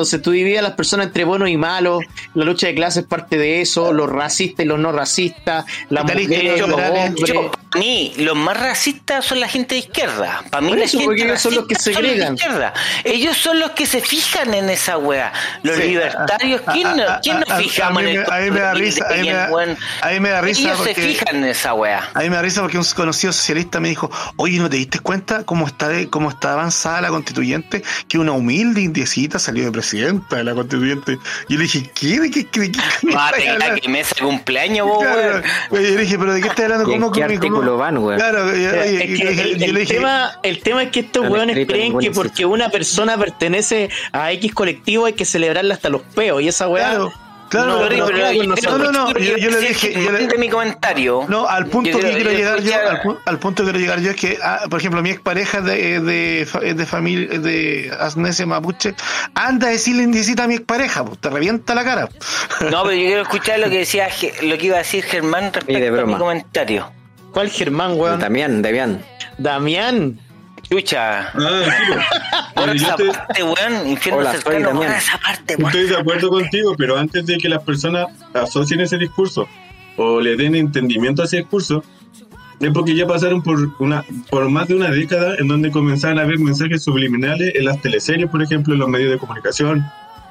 Entonces 0.00 0.22
tú 0.22 0.30
divides 0.30 0.60
a 0.60 0.62
las 0.62 0.72
personas 0.72 1.08
entre 1.08 1.24
buenos 1.24 1.50
y 1.50 1.58
malos, 1.58 2.02
la 2.32 2.44
lucha 2.46 2.68
de 2.68 2.74
clases 2.74 3.02
es 3.02 3.08
parte 3.08 3.36
de 3.36 3.60
eso, 3.60 3.92
los 3.92 4.08
racistas 4.10 4.64
y 4.64 4.68
los 4.68 4.78
no 4.78 4.92
racistas, 4.92 5.66
las 5.90 6.04
Vitalistas 6.04 6.38
y 6.38 6.42
mujeres, 6.42 6.60
los 6.60 6.70
liberales. 6.70 7.06
hombres. 7.10 7.28
Yo, 7.34 7.50
para 7.50 7.80
mí, 7.84 8.12
los 8.16 8.36
más 8.36 8.58
racistas 8.58 9.24
son 9.26 9.40
la 9.40 9.48
gente 9.48 9.74
de 9.74 9.80
izquierda. 9.80 10.42
Para 10.50 10.62
mí, 10.62 10.68
Por 10.70 10.78
la 10.78 10.84
eso, 10.86 10.98
gente 11.00 11.22
ellos 11.22 11.40
son 11.40 11.54
los 11.54 11.66
que 11.66 11.74
son 11.74 11.94
segregan. 11.94 12.34
izquierda. 12.34 12.72
Ellos 13.04 13.36
son 13.36 13.60
los 13.60 13.70
que 13.72 13.84
se 13.84 14.00
fijan 14.00 14.54
en 14.54 14.70
esa 14.70 14.96
wea. 14.96 15.32
Los 15.62 15.76
Sí. 15.76 15.82
libertarios, 15.82 16.62
¿quién, 16.72 16.86
A- 16.86 16.94
no- 16.94 17.02
a- 17.08 17.20
quién 17.20 17.36
a- 17.36 17.40
nos 17.40 17.50
a- 17.50 17.56
fijamos 17.58 17.98
a 17.98 18.02
mí 18.02 18.10
en 18.10 18.16
me- 18.16 18.22
esto? 18.22 18.32
a 18.32 18.38
mí 18.40 18.50
me 18.50 18.60
da 18.60 18.74
risa, 18.74 19.04
a 19.06 19.12
mí 19.12 19.22
me 19.26 19.32
da- 19.34 19.50
a 20.02 20.08
mí 20.10 20.20
me 20.20 20.28
da 20.30 20.40
risa 20.40 20.60
Ellos 20.62 20.78
se 20.78 20.84
porque- 20.94 21.02
fijan 21.02 21.36
en 21.36 21.44
esa 21.44 21.74
wea. 21.74 22.08
A 22.14 22.20
mí 22.20 22.30
me 22.30 22.36
da 22.36 22.42
risa 22.42 22.62
porque 22.62 22.78
un 22.78 22.84
conocido 22.96 23.32
socialista 23.34 23.78
me 23.80 23.90
dijo, 23.90 24.10
oye, 24.36 24.58
¿no 24.58 24.70
te 24.70 24.76
diste 24.78 24.98
cuenta 25.00 25.44
cómo 25.44 25.66
está 25.66 25.88
de, 25.88 26.08
cómo 26.08 26.30
está 26.30 26.54
avanzada 26.54 27.02
la 27.02 27.08
constituyente? 27.08 27.82
Que 28.08 28.18
una 28.18 28.32
humilde 28.32 28.80
indiecita 28.80 29.38
salió 29.38 29.64
de 29.64 29.70
presidenta 29.90 30.36
de 30.36 30.44
la 30.44 30.54
constituyente. 30.54 31.18
Y 31.48 31.52
yo 31.54 31.58
le 31.58 31.62
dije, 31.64 31.90
¿qué? 31.94 32.20
¿De 32.20 32.30
qué? 32.30 32.40
¿De 32.40 32.46
qué, 32.46 32.60
de 32.60 32.72
qué 32.72 32.80
me 33.02 33.14
Ah, 33.16 33.32
te 33.36 33.48
hablando?" 33.48 33.80
que 33.80 33.88
mesa 33.88 34.14
de 34.14 34.22
cumpleaños, 34.22 34.86
vos, 34.86 35.02
Claro, 35.02 35.42
oye, 35.70 35.88
yo 35.90 35.94
le 35.94 36.00
dije, 36.02 36.18
¿pero 36.18 36.32
de 36.32 36.40
qué 36.40 36.48
estás 36.48 36.64
hablando? 36.64 36.90
¿Y 36.90 36.94
¿Cómo, 36.94 37.12
qué 37.12 37.24
artículo 37.24 37.76
van, 37.76 37.98
weón? 37.98 38.18
Claro, 38.18 38.56
y 38.56 38.64
el, 38.64 39.86
tema, 39.86 40.32
el 40.42 40.62
tema 40.62 40.82
es 40.84 40.90
que 40.90 41.00
estos 41.00 41.28
hueones 41.28 41.66
creen 41.66 41.98
que 41.98 42.10
porque 42.10 42.46
una 42.46 42.68
persona 42.68 43.16
pertenece 43.18 43.90
a 44.12 44.32
X 44.32 44.54
colectivo 44.54 45.06
hay 45.06 45.14
que 45.14 45.24
celebrarla 45.24 45.74
hasta 45.74 45.88
los 45.88 46.02
peos 46.02 46.42
y 46.42 46.48
esa 46.48 46.68
weá. 46.68 46.90
Claro, 46.90 47.12
claro, 47.50 47.66
no, 47.82 47.88
pero- 47.88 48.06
Pero, 48.06 48.16
pero- 48.16 48.54
pero- 48.54 48.78
no, 48.78 48.92
no, 48.92 49.12
yo- 49.18 49.36
yo 49.36 49.50
le 49.50 49.60
dije- 49.60 49.92
yo 49.92 50.10
le- 50.12 50.26
de 50.26 50.38
mi 50.38 50.48
comentario. 50.48 51.26
No, 51.28 51.46
al 51.46 51.66
punto 51.66 51.90
Yo 51.90 51.98
que 52.00 52.12
quiero 52.14 52.30
llegar 52.30 52.60
yo, 52.62 52.72
al, 52.88 53.02
pu- 53.02 53.18
al 53.26 53.38
punto 53.38 53.62
que 53.64 53.70
quiero 53.70 53.78
llegar 53.80 54.00
yo 54.00 54.10
es 54.12 54.16
que, 54.16 54.38
ah, 54.42 54.60
por 54.70 54.78
ejemplo, 54.80 55.02
mi 55.02 55.10
expareja 55.10 55.60
de, 55.60 56.00
de, 56.00 56.74
de 56.74 56.86
familia 56.86 57.38
de 57.38 57.92
Asnesia 58.00 58.46
Mapuche, 58.46 58.94
anda 59.34 59.66
a 59.68 59.70
decirle 59.70 60.02
indicita 60.04 60.44
a 60.44 60.46
mi 60.46 60.54
expareja, 60.54 61.04
pues 61.04 61.18
te 61.18 61.28
revienta 61.28 61.74
la 61.74 61.84
cara. 61.84 62.08
No, 62.70 62.82
pero 62.84 62.92
yo 62.92 63.06
quiero 63.06 63.22
escuchar 63.28 63.58
lo 63.58 63.68
que 63.68 63.78
decía, 63.78 64.08
lo 64.42 64.56
que 64.56 64.66
iba 64.66 64.76
a 64.76 64.78
decir 64.78 65.04
Germán 65.04 65.50
de 65.52 65.60
respecto 65.60 66.00
a 66.00 66.06
mi 66.06 66.14
comentario. 66.14 66.90
¿Cuál 67.32 67.50
Germán, 67.50 67.92
weón? 67.98 68.18
Damián, 68.20 68.62
Damián. 68.62 69.04
Damián. 69.38 70.18
Chucha. 70.70 71.28
Ah, 71.34 71.62
sí, 71.64 71.70
pues. 72.54 72.66
Yo 72.66 72.72
esa 72.72 72.90
estoy, 72.90 73.08
parte, 73.08 73.42
weón, 73.42 73.88
infierno 73.88 74.20
Hola, 74.20 74.32
cercano, 74.32 74.70
ahora 74.70 74.98
esa 74.98 75.18
parte, 75.18 75.56
weón. 75.56 75.66
estoy 75.68 75.88
de 75.88 75.96
acuerdo 75.96 76.28
contigo, 76.28 76.74
pero 76.76 76.96
antes 76.98 77.26
de 77.26 77.38
que 77.38 77.48
las 77.48 77.62
personas 77.62 78.06
asocien 78.34 78.80
ese 78.80 78.98
discurso 78.98 79.48
o 79.96 80.20
le 80.20 80.36
den 80.36 80.54
entendimiento 80.54 81.22
a 81.22 81.24
ese 81.24 81.38
discurso, 81.38 81.82
es 82.60 82.70
porque 82.72 82.94
ya 82.94 83.06
pasaron 83.06 83.42
por 83.42 83.70
una 83.80 84.04
por 84.28 84.48
más 84.50 84.68
de 84.68 84.74
una 84.74 84.90
década 84.90 85.34
en 85.38 85.48
donde 85.48 85.70
comenzaron 85.70 86.18
a 86.18 86.22
haber 86.22 86.38
mensajes 86.38 86.84
subliminales 86.84 87.54
en 87.54 87.64
las 87.64 87.80
teleseries, 87.80 88.28
por 88.28 88.42
ejemplo, 88.42 88.74
en 88.74 88.80
los 88.80 88.88
medios 88.88 89.10
de 89.10 89.18
comunicación, 89.18 89.84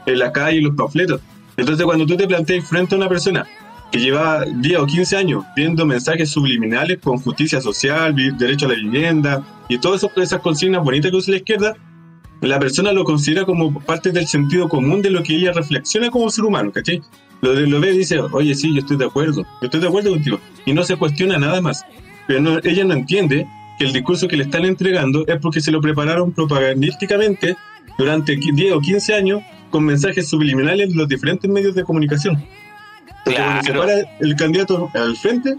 en 0.06 0.20
la 0.20 0.32
calle, 0.32 0.60
en 0.60 0.66
los 0.66 0.76
panfletos. 0.76 1.22
Entonces, 1.58 1.84
cuando 1.86 2.06
tú 2.06 2.16
te 2.16 2.28
planteas 2.28 2.66
frente 2.66 2.96
a 2.96 2.98
una 3.00 3.10
persona 3.10 3.46
que 3.92 4.00
lleva 4.00 4.46
10 4.46 4.80
o 4.80 4.86
15 4.86 5.18
años 5.18 5.44
viendo 5.56 5.86
mensajes 5.86 6.30
subliminales 6.30 7.00
con 7.00 7.18
justicia 7.18 7.60
social, 7.60 8.16
derecho 8.38 8.68
a 8.68 8.70
la 8.70 8.76
vivienda 8.76 9.44
y 9.70 9.78
todas 9.78 10.04
esas- 10.18 10.42
consignas 10.42 10.84
bonitas 10.84 11.12
que 11.12 11.18
usa 11.18 11.32
la 11.32 11.38
izquierda, 11.38 11.76
la 12.42 12.60
persona 12.60 12.92
lo 12.92 13.04
considera 13.04 13.46
como 13.46 13.80
parte 13.82 14.12
del 14.12 14.28
sentido 14.28 14.68
común 14.68 15.02
de 15.02 15.10
lo 15.12 15.24
que 15.24 15.36
ella 15.36 15.52
reflexiona 15.54 16.10
como 16.10 16.30
ser 16.30 16.44
humano, 16.46 16.72
¿cachai? 16.72 17.02
Lo, 17.42 17.54
lo 17.54 17.80
ve 17.80 17.94
y 17.94 18.00
dice, 18.00 18.20
oye, 18.20 18.54
sí, 18.56 18.74
yo 18.74 18.80
estoy 18.80 18.98
de 18.98 19.06
acuerdo, 19.06 19.44
yo 19.44 19.66
estoy 19.66 19.80
de 19.80 19.88
acuerdo 19.88 20.12
contigo. 20.12 20.40
Y 20.66 20.74
no 20.74 20.84
se 20.84 20.96
cuestiona 20.98 21.38
nada 21.38 21.62
más. 21.62 21.86
Pero 22.28 22.42
no- 22.42 22.60
ella 22.64 22.84
no 22.84 22.94
entiende 22.94 23.48
que 23.78 23.86
el 23.86 23.94
discurso 23.94 24.28
que 24.28 24.36
le 24.38 24.44
están 24.44 24.66
entregando 24.66 25.26
es 25.28 25.38
porque 25.42 25.62
se 25.62 25.72
lo 25.72 25.80
prepararon 25.82 26.32
propagandísticamente 26.34 27.56
durante 27.98 28.38
qui- 28.40 28.54
10 28.54 28.74
o 28.74 28.80
15 28.82 29.14
años 29.14 29.42
con 29.70 29.84
mensajes 29.86 30.28
subliminales 30.30 30.90
en 30.92 30.98
los 30.98 31.08
diferentes 31.08 31.50
medios 31.50 31.76
de 31.76 31.84
comunicación. 31.84 32.36
Entonces, 33.26 33.44
cuando 33.44 33.64
se 33.64 33.72
Claro. 33.72 33.82
para 33.82 34.18
el 34.20 34.36
candidato 34.36 34.90
al 34.94 35.16
frente, 35.18 35.56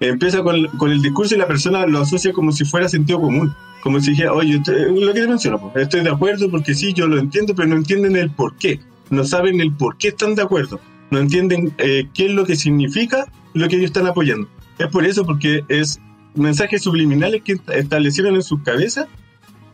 empieza 0.00 0.42
con, 0.42 0.66
con 0.78 0.90
el 0.90 1.00
discurso 1.02 1.34
y 1.34 1.38
la 1.38 1.46
persona 1.46 1.86
lo 1.86 2.00
asocia 2.00 2.32
como 2.32 2.52
si 2.52 2.64
fuera 2.64 2.88
sentido 2.88 3.20
común. 3.20 3.54
Como 3.82 4.00
si 4.00 4.10
dijera, 4.10 4.32
oye, 4.32 4.56
usted- 4.56 4.88
lo 4.90 5.12
que 5.14 5.20
te 5.20 5.28
menciono, 5.28 5.60
pues, 5.60 5.84
estoy 5.84 6.02
de 6.02 6.10
acuerdo 6.10 6.50
porque 6.50 6.74
sí, 6.74 6.92
yo 6.92 7.06
lo 7.06 7.18
entiendo, 7.18 7.54
pero 7.54 7.68
no 7.68 7.76
entienden 7.76 8.16
el 8.16 8.30
por 8.30 8.56
qué. 8.56 8.80
No 9.10 9.24
saben 9.24 9.60
el 9.60 9.72
por 9.72 9.96
qué 9.96 10.08
están 10.08 10.34
de 10.34 10.42
acuerdo. 10.42 10.80
No 11.10 11.18
entienden 11.20 11.72
eh, 11.78 12.08
qué 12.12 12.26
es 12.26 12.32
lo 12.32 12.44
que 12.44 12.56
significa 12.56 13.26
lo 13.54 13.68
que 13.68 13.76
ellos 13.76 13.86
están 13.86 14.06
apoyando. 14.06 14.48
Es 14.78 14.88
por 14.88 15.06
eso, 15.06 15.24
porque 15.24 15.62
es 15.68 16.00
mensajes 16.34 16.82
subliminales 16.82 17.42
que 17.42 17.56
establecieron 17.72 18.34
en 18.34 18.42
sus 18.42 18.60
cabezas 18.62 19.06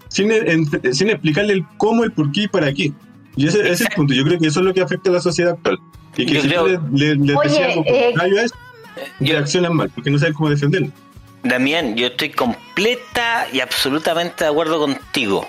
sin, 0.08 0.30
en- 0.30 0.68
sin 0.94 1.08
explicarle 1.08 1.54
el 1.54 1.64
cómo, 1.78 2.04
el 2.04 2.12
por 2.12 2.30
qué 2.32 2.42
y 2.42 2.48
para 2.48 2.72
qué. 2.74 2.92
Y 3.34 3.46
ese, 3.46 3.60
ese 3.62 3.72
es 3.72 3.80
el 3.80 3.88
punto. 3.96 4.12
Yo 4.12 4.24
creo 4.24 4.38
que 4.38 4.48
eso 4.48 4.60
es 4.60 4.66
lo 4.66 4.74
que 4.74 4.82
afecta 4.82 5.08
a 5.08 5.14
la 5.14 5.20
sociedad 5.20 5.52
actual. 5.54 5.78
Y 6.18 6.26
que 6.26 6.34
Yo 6.34 6.42
si 6.42 6.48
creo- 6.48 6.66
le, 6.68 6.78
le, 6.92 7.14
le 7.16 7.34
Oye, 7.34 7.48
decías 7.48 7.68
algo 7.70 7.84
eh, 7.86 8.40
a 8.40 8.44
eso, 8.44 8.54
reaccionan 9.20 9.74
mal, 9.74 9.90
porque 9.90 10.10
no 10.10 10.18
saben 10.18 10.34
cómo 10.34 10.50
defenderlo. 10.50 10.90
Damián, 11.42 11.96
yo 11.96 12.08
estoy 12.08 12.30
completa 12.30 13.48
y 13.52 13.60
absolutamente 13.60 14.44
de 14.44 14.50
acuerdo 14.50 14.78
contigo. 14.80 15.48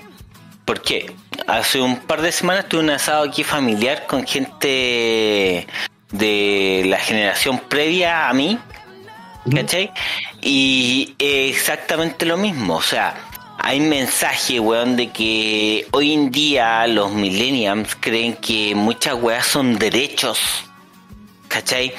¿Por 0.66 0.82
qué? 0.82 1.14
Hace 1.48 1.82
un 1.82 1.98
par 1.98 2.22
de 2.22 2.32
semanas 2.32 2.68
tuve 2.68 2.82
un 2.82 2.90
asado 2.90 3.24
aquí 3.24 3.44
familiar 3.44 4.06
con 4.08 4.26
gente 4.26 5.68
de 6.12 6.84
la 6.86 6.98
generación 6.98 7.60
previa 7.68 8.30
a 8.30 8.34
mí, 8.34 8.58
¿cachai? 9.54 9.92
Y 10.42 11.16
exactamente 11.20 12.26
lo 12.26 12.38
mismo, 12.38 12.78
o 12.78 12.82
sea, 12.82 13.16
hay 13.60 13.80
mensaje, 13.80 14.60
weón, 14.60 14.96
de 14.96 15.10
que 15.10 15.88
hoy 15.92 16.14
en 16.14 16.32
día 16.32 16.86
los 16.88 17.12
millennials 17.12 17.96
creen 18.00 18.36
que 18.36 18.74
muchas 18.76 19.16
weas 19.16 19.46
son 19.46 19.78
derechos, 19.78 20.40
¿cachai? 21.54 21.94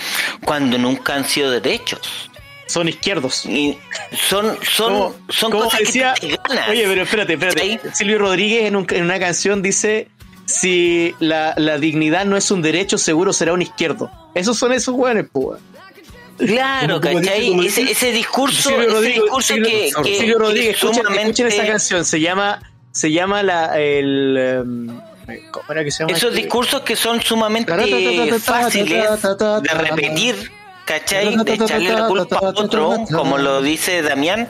Cuando 0.45 0.77
nunca 0.79 1.15
han 1.15 1.25
sido 1.25 1.51
derechos. 1.51 2.31
Son 2.67 2.89
izquierdos. 2.89 3.45
Y 3.47 3.79
son, 4.29 4.57
son, 4.63 4.93
¿Cómo- 4.93 5.15
son 5.29 5.51
cómo 5.53 5.65
cosas 5.65 5.81
decía? 5.81 6.15
que 6.19 6.29
te 6.29 6.39
ganas. 6.49 6.69
Oye, 6.71 6.85
pero 6.87 7.03
espérate, 7.03 7.33
espérate. 7.35 7.81
Silvio 7.93 8.19
Rodríguez 8.19 8.65
en, 8.65 8.77
un- 8.77 8.87
en 8.91 9.05
una 9.05 9.19
canción 9.21 9.63
dice: 9.63 10.09
Si 10.47 11.15
la, 11.21 11.55
la 11.59 11.79
dignidad 11.79 12.25
no 12.25 12.37
es 12.37 12.51
un 12.51 12.63
derecho, 12.63 12.97
seguro 12.99 13.33
será 13.33 13.53
un 13.53 13.63
izquierdo. 13.63 14.11
Esos 14.35 14.59
son 14.59 14.73
esos 14.73 14.95
hueones, 14.95 15.27
pues. 15.31 15.61
Claro, 16.39 17.01
Como- 17.01 17.21
¿cachai? 17.21 17.49
como 17.51 17.63
Ese, 17.63 17.83
dice- 17.83 17.93
ese 17.93 18.13
discurso, 18.13 18.71
Silvio 18.71 18.99
ese 19.01 19.09
discurso 19.09 19.55
Silvio- 19.55 19.69
que, 19.71 19.91
que- 20.03 20.19
Silvio 20.19 20.39
Rodríguez, 20.39 20.69
es 20.71 20.75
escuchen, 20.77 20.97
sumamente- 21.05 21.23
escuchen 21.23 21.47
esa 21.47 21.67
canción. 21.67 22.05
Se 22.05 22.21
llama, 22.21 22.61
se 22.91 23.13
llama 23.13 23.43
la, 23.45 23.79
el. 23.81 24.37
em, 24.37 25.01
¿Cómo 25.51 25.65
era 25.71 25.85
que 25.85 25.91
se 25.91 26.05
llama? 26.05 26.17
Esos 26.17 26.35
discursos 26.35 26.83
que 26.83 26.97
son 26.97 27.21
sumamente 27.23 27.73
fáciles 28.39 29.23
de 29.23 29.75
repetir, 29.75 30.53
¿cachai? 30.85 31.37
De 31.37 31.55
echarle 31.55 31.93
la 31.93 32.07
culpa 32.07 32.39
a 32.39 32.49
otro, 32.49 33.05
como 33.13 33.39
lo 33.39 33.63
dice 33.63 34.03
Damián, 34.03 34.49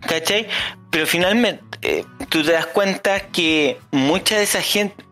¿cachai? 0.00 0.48
Pero 0.90 1.06
finalmente 1.06 1.62
eh, 1.82 2.04
tú 2.28 2.42
te 2.42 2.52
das 2.52 2.66
cuenta 2.66 3.20
que 3.20 3.78
mucha 3.90 4.36
de 4.36 4.44
esa 4.44 4.60
gente, 4.60 5.04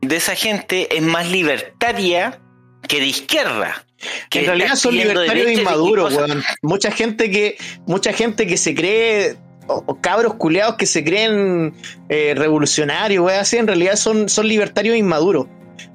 de 0.00 0.16
esa 0.16 0.34
gente 0.34 0.96
es 0.96 1.02
más 1.02 1.28
libertaria 1.28 2.40
que 2.86 3.00
de 3.00 3.06
izquierda. 3.06 3.84
que 4.30 4.40
en 4.40 4.46
realidad 4.46 4.74
son 4.76 4.96
libertarios 4.96 5.52
inmaduros, 5.52 6.14
weón. 6.14 6.42
Mucha 6.62 6.90
gente 6.90 7.30
que, 7.30 7.58
mucha 7.86 8.12
gente 8.12 8.46
que 8.46 8.56
se 8.56 8.74
cree, 8.74 9.36
o, 9.68 9.84
o 9.86 10.00
cabros 10.00 10.34
culeados 10.34 10.76
que 10.76 10.86
se 10.86 11.04
creen 11.04 11.74
eh, 12.08 12.34
revolucionarios, 12.36 13.24
weón, 13.24 13.40
así 13.40 13.56
en 13.56 13.66
realidad 13.66 13.96
son, 13.96 14.28
son 14.28 14.48
libertarios 14.48 14.96
inmaduros. 14.96 15.46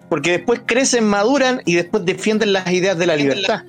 Porque 0.09 0.31
después 0.31 0.61
crecen, 0.65 1.05
maduran 1.05 1.61
y 1.65 1.75
después 1.75 2.05
defienden 2.05 2.53
las 2.53 2.71
ideas 2.71 2.97
de 2.97 3.07
la 3.07 3.15
libertad. 3.15 3.63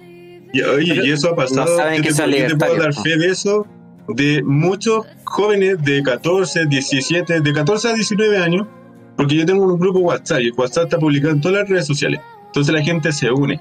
Y, 0.53 0.63
oye, 0.63 1.01
y 1.05 1.11
eso 1.11 1.31
ha 1.31 1.37
pasado. 1.37 1.65
No 1.69 1.77
saben 1.77 1.97
yo 1.97 2.03
que 2.03 2.09
te, 2.11 2.15
son 2.15 2.31
yo 2.31 2.47
te 2.47 2.57
puedo 2.57 2.77
dar 2.77 2.95
fe 2.95 3.17
de 3.17 3.31
eso, 3.31 3.67
de 4.09 4.43
muchos 4.45 5.07
jóvenes 5.25 5.83
de 5.83 6.03
14, 6.03 6.67
17, 6.67 7.41
de 7.41 7.53
14 7.53 7.89
a 7.89 7.95
19 7.95 8.39
años, 8.39 8.67
porque 9.17 9.37
yo 9.37 9.47
tengo 9.47 9.65
un 9.65 9.79
grupo 9.79 10.01
WhatsApp 10.01 10.41
y 10.41 10.49
el 10.49 10.53
WhatsApp 10.53 10.85
está 10.85 10.99
publicado 10.99 11.33
en 11.33 11.41
todas 11.41 11.61
las 11.61 11.69
redes 11.69 11.87
sociales. 11.87 12.21
Entonces 12.47 12.75
la 12.75 12.83
gente 12.83 13.11
se 13.11 13.31
une. 13.31 13.61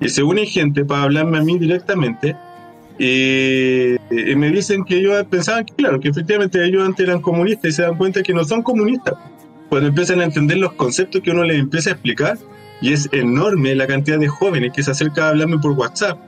Y 0.00 0.08
se 0.08 0.22
une 0.22 0.46
gente 0.46 0.84
para 0.84 1.04
hablarme 1.04 1.38
a 1.38 1.42
mí 1.42 1.58
directamente. 1.58 2.36
Y, 2.98 3.94
y 4.10 4.34
me 4.36 4.50
dicen 4.50 4.84
que 4.84 4.96
ellos 4.98 5.24
pensaban 5.30 5.64
que, 5.64 5.74
claro, 5.74 6.00
que 6.00 6.08
efectivamente 6.08 6.64
ellos 6.64 6.84
antes 6.84 7.06
eran 7.06 7.20
comunistas 7.20 7.70
y 7.70 7.72
se 7.74 7.82
dan 7.82 7.96
cuenta 7.96 8.22
que 8.22 8.34
no 8.34 8.44
son 8.44 8.62
comunistas. 8.62 9.14
Cuando 9.68 9.88
empiezan 9.88 10.20
a 10.20 10.24
entender 10.24 10.58
los 10.58 10.72
conceptos 10.72 11.20
que 11.22 11.30
uno 11.30 11.44
les 11.44 11.58
empieza 11.58 11.90
a 11.90 11.92
explicar, 11.92 12.38
y 12.80 12.92
es 12.92 13.08
enorme 13.12 13.74
la 13.74 13.86
cantidad 13.86 14.18
de 14.18 14.28
jóvenes 14.28 14.72
que 14.72 14.82
se 14.82 14.90
acercan 14.92 15.24
a 15.24 15.28
hablarme 15.30 15.58
por 15.58 15.72
WhatsApp 15.72 16.18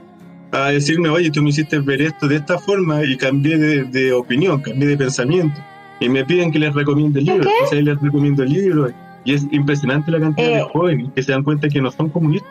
a 0.53 0.71
decirme, 0.71 1.09
oye, 1.09 1.31
tú 1.31 1.43
me 1.43 1.51
hiciste 1.51 1.79
ver 1.79 2.03
esto 2.03 2.27
de 2.27 2.37
esta 2.37 2.59
forma 2.59 3.05
y 3.05 3.17
cambié 3.17 3.57
de, 3.57 3.85
de 3.85 4.13
opinión, 4.13 4.61
cambié 4.61 4.89
de 4.89 4.97
pensamiento. 4.97 5.61
Y 6.01 6.09
me 6.09 6.25
piden 6.25 6.51
que 6.51 6.59
les 6.59 6.75
recomiende 6.75 7.21
libros, 7.21 7.47
¿Qué? 7.47 7.53
entonces 7.53 7.85
les 7.85 8.01
recomiendo 8.01 8.45
libros. 8.45 8.93
Y 9.25 9.35
es 9.35 9.47
impresionante 9.53 10.11
la 10.11 10.19
cantidad 10.19 10.49
de 10.49 10.59
Eh. 10.61 10.67
jóvenes 10.73 11.09
que 11.15 11.23
se 11.23 11.31
dan 11.33 11.45
cuenta 11.45 11.69
que 11.69 11.81
no 11.81 11.91
son 11.93 12.09
comunistas. 12.09 12.51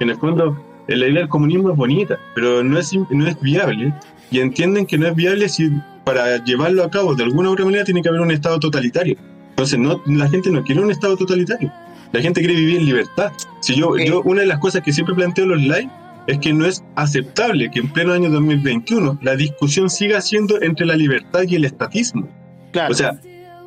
En 0.00 0.08
el 0.10 0.16
fondo, 0.16 0.56
eh, 0.56 0.73
la 0.88 1.06
idea 1.08 1.20
del 1.20 1.28
comunismo 1.28 1.70
es 1.70 1.76
bonita, 1.76 2.18
pero 2.34 2.62
no 2.64 2.78
es, 2.78 2.92
no 3.10 3.26
es 3.26 3.40
viable. 3.40 3.92
Y 4.30 4.40
entienden 4.40 4.86
que 4.86 4.98
no 4.98 5.06
es 5.06 5.14
viable 5.14 5.48
si 5.48 5.70
para 6.04 6.42
llevarlo 6.44 6.84
a 6.84 6.90
cabo 6.90 7.14
de 7.14 7.24
alguna 7.24 7.48
u 7.50 7.52
otra 7.52 7.64
manera 7.64 7.84
tiene 7.84 8.02
que 8.02 8.08
haber 8.08 8.20
un 8.20 8.30
Estado 8.30 8.58
totalitario. 8.58 9.16
Entonces, 9.50 9.78
no, 9.78 10.02
la 10.06 10.28
gente 10.28 10.50
no 10.50 10.62
quiere 10.64 10.80
un 10.82 10.90
Estado 10.90 11.16
totalitario. 11.16 11.72
La 12.12 12.20
gente 12.20 12.40
quiere 12.40 12.54
vivir 12.54 12.76
en 12.78 12.86
libertad. 12.86 13.32
Si 13.60 13.74
yo, 13.74 13.94
Sí. 13.96 14.06
yo 14.06 14.20
una 14.22 14.40
de 14.42 14.46
las 14.46 14.58
cosas 14.58 14.82
que 14.82 14.92
siempre 14.92 15.14
planteo 15.14 15.44
en 15.44 15.50
los 15.50 15.60
live 15.62 15.88
es 16.26 16.38
que 16.38 16.52
no 16.52 16.64
es 16.66 16.82
aceptable 16.96 17.70
que 17.70 17.80
en 17.80 17.88
pleno 17.88 18.12
año 18.12 18.30
2021 18.30 19.18
la 19.22 19.36
discusión 19.36 19.90
siga 19.90 20.20
siendo 20.20 20.60
entre 20.62 20.86
la 20.86 20.94
libertad 20.96 21.42
y 21.46 21.54
el 21.56 21.64
estatismo. 21.64 22.28
Claro. 22.72 22.92
O 22.92 22.94
sea, 22.94 23.12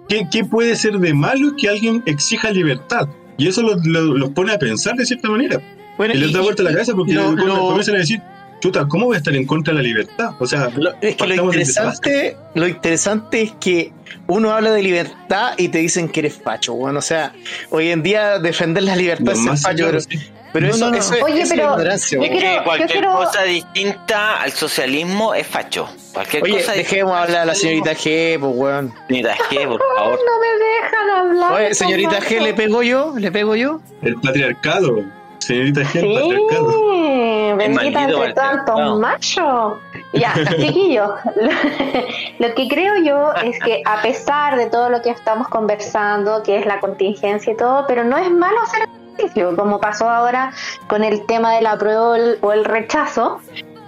¿qué, 0.09 0.27
qué 0.31 0.43
puede 0.45 0.75
ser 0.75 0.97
de 0.99 1.13
malo 1.13 1.55
que 1.57 1.69
alguien 1.69 2.03
exija 2.05 2.51
libertad? 2.51 3.07
Y 3.37 3.47
eso 3.47 3.61
los, 3.61 3.85
los- 3.85 4.17
los 4.17 4.29
pone 4.31 4.53
a 4.53 4.59
pensar 4.59 4.95
de 4.95 5.05
cierta 5.05 5.29
manera. 5.29 5.61
Bueno, 5.97 6.13
Y 6.13 6.17
les 6.17 6.31
da 6.33 6.39
y- 6.39 6.43
vuelta 6.43 6.63
la 6.63 6.71
cabeza 6.71 6.93
porque 6.95 7.13
lo- 7.13 7.23
comienzan- 7.25 7.47
lo- 7.47 7.67
comienzan 7.67 7.95
a 7.95 7.97
decir, 7.99 8.21
chuta, 8.59 8.87
¿cómo 8.87 9.05
voy 9.05 9.15
a 9.15 9.17
estar 9.19 9.35
en 9.35 9.45
contra 9.45 9.73
de 9.73 9.79
la 9.81 9.83
libertad? 9.83 10.31
O 10.39 10.45
sea, 10.45 10.69
Lo- 10.75 10.93
es 11.01 11.15
que 11.15 11.27
lo 11.27 11.35
interesante, 11.45 12.37
lo 12.55 12.67
interesante 12.67 13.41
es 13.41 13.51
que 13.59 13.91
uno 14.27 14.51
habla 14.51 14.71
de 14.71 14.83
libertad 14.83 15.53
y 15.57 15.69
te 15.69 15.79
dicen 15.79 16.09
que 16.09 16.19
eres 16.21 16.35
facho, 16.43 16.73
bueno, 16.73 16.99
o 16.99 17.01
sea, 17.01 17.33
hoy 17.69 17.89
en 17.91 18.03
día 18.03 18.39
defender 18.39 18.83
la 18.83 18.95
libertad 18.95 19.25
Lo 19.35 19.53
es 19.53 19.61
facho, 19.61 19.75
claro, 19.77 19.91
pero, 19.91 20.01
sí. 20.01 20.31
pero 20.53 20.67
No, 20.67 20.75
eso, 20.75 20.85
no, 20.85 20.91
no. 20.91 20.97
eso 20.97 21.13
es- 21.15 21.23
Oye, 21.23 21.41
es 21.41 21.49
pero 21.49 21.63
ignorancia, 21.63 22.19
yo 22.21 22.29
quiero- 22.29 22.63
cualquier 22.63 22.89
quiero- 22.89 23.13
cosa 23.13 23.43
distinta 23.43 24.41
al 24.41 24.51
socialismo 24.51 25.33
es 25.33 25.45
facho. 25.47 25.87
Cualquier 26.13 26.43
Oye, 26.43 26.53
cosa 26.59 26.71
dejemos 26.73 27.15
hablar 27.15 27.41
a 27.41 27.45
la 27.45 27.55
señorita 27.55 27.91
G, 27.93 28.39
pues 28.39 28.51
weón. 28.55 28.93
Señorita 29.07 29.35
G, 29.49 29.67
por 29.67 29.81
favor. 29.97 30.19
No 30.25 30.39
me 30.39 30.65
dejan 30.65 31.09
hablar. 31.09 31.53
Oye, 31.53 31.73
señorita. 31.75 32.19
G, 32.21 32.41
¿le 32.41 32.53
pego 32.55 32.81
yo? 32.81 33.13
¿Le 33.17 33.31
pego 33.31 33.55
yo? 33.55 33.81
El 34.01 34.15
patriarcado. 34.15 35.03
Señorita 35.39 35.85
Sí, 35.85 37.51
bendita 37.57 38.03
entre 38.03 38.33
tantos 38.33 38.99
machos. 38.99 39.77
Ya, 40.13 40.33
chiquillos, 40.57 41.11
lo 42.39 42.53
que 42.55 42.67
creo 42.67 42.95
yo 43.03 43.33
es 43.43 43.59
que 43.59 43.81
a 43.85 44.01
pesar 44.01 44.55
de 44.57 44.67
todo 44.67 44.89
lo 44.89 45.01
que 45.01 45.09
estamos 45.09 45.47
conversando, 45.47 46.43
que 46.43 46.57
es 46.57 46.65
la 46.65 46.79
contingencia 46.79 47.53
y 47.53 47.57
todo, 47.57 47.85
pero 47.87 48.03
no 48.03 48.17
es 48.17 48.29
malo 48.31 48.57
hacer 48.61 48.87
ejercicio, 49.17 49.55
como 49.55 49.79
pasó 49.79 50.09
ahora 50.09 50.51
con 50.87 51.03
el 51.03 51.25
tema 51.25 51.53
del 51.55 51.67
apruebo 51.67 52.09
o 52.09 52.15
el- 52.15 52.37
o 52.41 52.51
el 52.53 52.65
rechazo. 52.65 53.39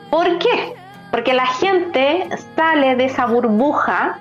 ¿Por 0.10 0.40
qué? 0.40 0.74
Porque 1.12 1.34
la 1.34 1.46
gente 1.48 2.28
sale 2.56 2.96
de 2.96 3.06
esa 3.06 3.26
burbuja 3.26 4.20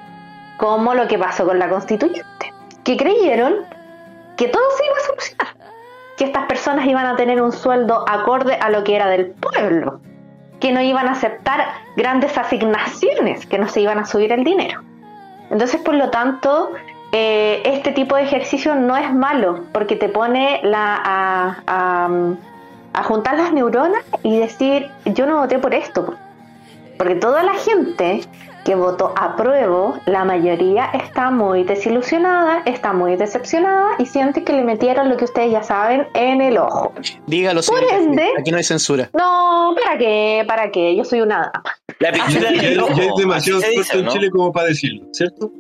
como 0.56 0.94
lo 0.94 1.06
que 1.08 1.18
pasó 1.18 1.44
con 1.46 1.58
la 1.58 1.68
constituyente, 1.68 2.52
que 2.84 2.96
creyeron 2.96 3.54
que 4.36 4.48
todo 4.48 4.62
se 4.76 4.84
iba 4.86 4.96
a 4.96 5.00
solucionar 5.00 5.57
que 6.18 6.24
estas 6.24 6.46
personas 6.46 6.84
iban 6.86 7.06
a 7.06 7.16
tener 7.16 7.40
un 7.40 7.52
sueldo 7.52 8.04
acorde 8.06 8.54
a 8.54 8.68
lo 8.70 8.82
que 8.82 8.96
era 8.96 9.06
del 9.06 9.30
pueblo, 9.30 10.00
que 10.58 10.72
no 10.72 10.82
iban 10.82 11.06
a 11.06 11.12
aceptar 11.12 11.64
grandes 11.96 12.36
asignaciones, 12.36 13.46
que 13.46 13.56
no 13.56 13.68
se 13.68 13.80
iban 13.80 13.98
a 13.98 14.04
subir 14.04 14.32
el 14.32 14.42
dinero. 14.42 14.82
Entonces, 15.48 15.80
por 15.80 15.94
lo 15.94 16.10
tanto, 16.10 16.72
eh, 17.12 17.62
este 17.64 17.92
tipo 17.92 18.16
de 18.16 18.22
ejercicio 18.22 18.74
no 18.74 18.96
es 18.96 19.14
malo, 19.14 19.64
porque 19.72 19.94
te 19.94 20.08
pone 20.08 20.60
la, 20.64 21.62
a, 21.66 23.02
juntar 23.04 23.38
las 23.38 23.52
neuronas 23.52 24.04
y 24.24 24.38
decir, 24.38 24.90
yo 25.04 25.24
no 25.24 25.38
voté 25.38 25.60
por 25.60 25.72
esto, 25.72 26.14
porque 26.98 27.14
toda 27.14 27.44
la 27.44 27.54
gente 27.54 28.22
que 28.64 28.74
votó 28.74 29.14
apruebo, 29.16 29.96
la 30.06 30.24
mayoría 30.24 30.86
está 30.92 31.30
muy 31.30 31.64
desilusionada, 31.64 32.62
está 32.66 32.92
muy 32.92 33.16
decepcionada 33.16 33.92
y 33.98 34.06
siente 34.06 34.44
que 34.44 34.52
le 34.52 34.62
metieron 34.62 35.08
lo 35.08 35.16
que 35.16 35.24
ustedes 35.24 35.50
ya 35.52 35.62
saben 35.62 36.06
en 36.14 36.40
el 36.42 36.58
ojo. 36.58 36.92
Dígalo, 37.26 37.60
Por 37.66 37.82
ende- 37.82 38.30
Aquí 38.38 38.50
no 38.50 38.56
hay 38.58 38.64
censura. 38.64 39.08
No, 39.14 39.74
¿para 39.82 39.96
qué? 39.96 40.44
¿Para 40.46 40.70
qué? 40.70 40.94
Yo 40.96 41.04
soy 41.04 41.20
una 41.22 41.50
dama. 41.52 41.62
La 42.00 42.10
del 42.12 42.80
ojo. 42.80 42.92
es 42.92 43.10
demasiado 43.16 43.60
fuerte 43.60 43.78
dice, 43.78 43.98
en 43.98 44.04
¿no? 44.04 44.10
Chile 44.12 44.30
como 44.30 44.52
para 44.52 44.68
decirlo, 44.68 45.06
¿cierto? 45.12 45.50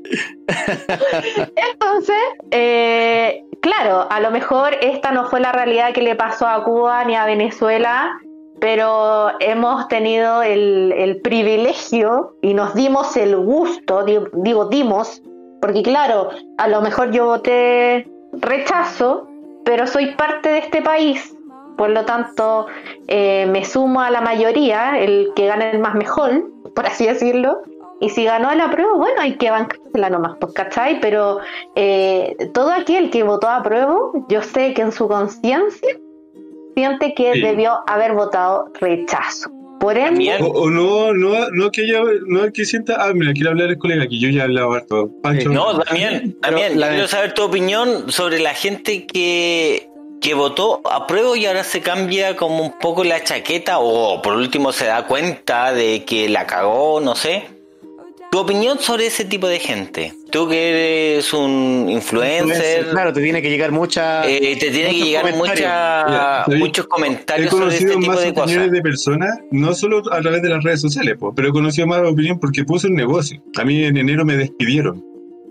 Entonces, 1.56 2.16
eh, 2.50 3.42
claro, 3.60 4.06
a 4.10 4.20
lo 4.20 4.30
mejor 4.30 4.76
esta 4.80 5.12
no 5.12 5.26
fue 5.28 5.40
la 5.40 5.52
realidad 5.52 5.92
que 5.92 6.02
le 6.02 6.14
pasó 6.14 6.46
a 6.46 6.62
Cuba 6.64 7.04
ni 7.04 7.16
a 7.16 7.24
Venezuela, 7.24 8.18
pero 8.60 9.30
hemos 9.40 9.88
tenido 9.88 10.42
el, 10.42 10.92
el 10.96 11.20
privilegio 11.20 12.34
y 12.42 12.54
nos 12.54 12.74
dimos 12.74 13.16
el 13.16 13.36
gusto, 13.36 14.04
digo, 14.04 14.66
dimos, 14.66 15.22
porque 15.60 15.82
claro, 15.82 16.30
a 16.58 16.68
lo 16.68 16.80
mejor 16.80 17.10
yo 17.10 17.26
voté 17.26 18.08
rechazo, 18.32 19.28
pero 19.64 19.86
soy 19.86 20.14
parte 20.14 20.48
de 20.50 20.58
este 20.58 20.82
país, 20.82 21.34
por 21.76 21.90
lo 21.90 22.04
tanto 22.04 22.66
eh, 23.06 23.46
me 23.46 23.64
sumo 23.64 24.00
a 24.00 24.10
la 24.10 24.20
mayoría, 24.20 24.98
el 24.98 25.30
que 25.36 25.46
gane 25.46 25.70
el 25.70 25.78
más 25.78 25.94
mejor, 25.94 26.44
por 26.74 26.86
así 26.86 27.06
decirlo, 27.06 27.60
y 28.00 28.10
si 28.10 28.24
ganó 28.24 28.54
la 28.54 28.70
prueba, 28.70 28.94
bueno, 28.94 29.20
hay 29.20 29.36
que 29.36 29.50
bancársela 29.50 30.08
nomás, 30.10 30.36
pues, 30.40 30.52
¿cachai? 30.52 31.00
Pero 31.00 31.40
eh, 31.74 32.36
todo 32.54 32.72
aquel 32.72 33.10
que 33.10 33.24
votó 33.24 33.48
a 33.48 33.62
yo 34.28 34.42
sé 34.42 34.72
que 34.72 34.82
en 34.82 34.92
su 34.92 35.08
conciencia 35.08 35.88
siente 36.78 37.12
que 37.14 37.32
Sí. 37.32 37.40
debió 37.40 37.80
haber 37.88 38.12
votado 38.12 38.70
rechazo. 38.80 39.50
Por 39.80 39.96
ende. 39.96 40.36
O, 40.40 40.46
o 40.46 40.70
no, 40.70 41.12
no, 41.12 41.50
no 41.50 41.70
que 41.70 41.82
ella, 41.82 42.00
no 42.26 42.50
que 42.52 42.64
sienta, 42.64 42.96
ah, 42.98 43.12
mira, 43.14 43.32
quiere 43.32 43.50
hablar 43.50 43.68
el 43.68 43.78
colega, 43.78 44.06
que 44.08 44.18
yo 44.18 44.28
ya 44.28 44.40
he 44.40 44.44
hablado 44.44 44.72
harto. 44.72 45.10
Pancho, 45.22 45.50
No, 45.50 45.78
también, 45.80 46.36
también. 46.40 46.78
la- 46.80 46.86
Yo 46.88 46.92
quiero 46.94 47.08
saber 47.08 47.32
tu 47.34 47.42
opinión 47.44 48.10
sobre 48.10 48.40
la 48.40 48.54
gente 48.54 49.06
que, 49.06 49.88
que 50.20 50.34
votó 50.34 50.80
a 50.90 51.06
prueba 51.06 51.36
y 51.38 51.46
ahora 51.46 51.62
se 51.62 51.80
cambia 51.80 52.34
como 52.36 52.60
un 52.64 52.72
poco 52.78 53.04
la 53.04 53.22
chaqueta 53.22 53.78
o 53.78 54.20
por 54.20 54.34
último 54.34 54.72
se 54.72 54.86
da 54.86 55.06
cuenta 55.06 55.72
de 55.72 56.04
que 56.04 56.28
la 56.28 56.44
cagó, 56.46 57.00
no 57.00 57.14
sé. 57.14 57.44
Tu 58.30 58.38
opinión 58.38 58.78
sobre 58.78 59.06
ese 59.06 59.24
tipo 59.24 59.48
de 59.48 59.58
gente. 59.58 60.12
Tú 60.30 60.46
que 60.48 61.14
eres 61.16 61.32
un 61.32 61.86
influencer, 61.88 62.88
Claro, 62.90 63.10
te 63.10 63.22
tiene 63.22 63.40
que 63.40 63.48
llegar 63.48 63.72
mucha. 63.72 64.28
eh, 64.28 64.54
te 64.60 64.70
tiene 64.70 64.90
que 64.90 64.96
llegar 65.02 65.22
comentarios. 65.32 65.66
mucha, 65.66 66.44
Mira, 66.46 66.58
muchos 66.58 66.84
He 66.84 66.88
comentarios 66.88 67.50
sobre 67.50 67.64
conocido 67.64 67.90
este 67.92 68.00
tipo 68.02 68.12
más 68.12 68.20
de 68.22 68.28
cosas. 68.34 68.42
opiniones 68.44 68.72
de 68.72 68.82
personas, 68.82 69.38
no 69.50 69.74
solo 69.74 70.02
a 70.12 70.20
través 70.20 70.42
de 70.42 70.48
las 70.50 70.62
redes 70.62 70.80
sociales, 70.82 71.16
po, 71.18 71.34
pero 71.34 71.48
he 71.48 71.52
conocido 71.52 71.86
más 71.86 72.02
opinión 72.06 72.38
porque 72.38 72.64
puse 72.64 72.88
un 72.88 72.94
negocio. 72.96 73.42
A 73.56 73.64
mí 73.64 73.82
en 73.84 73.96
enero 73.96 74.26
me 74.26 74.36
despidieron. 74.36 75.02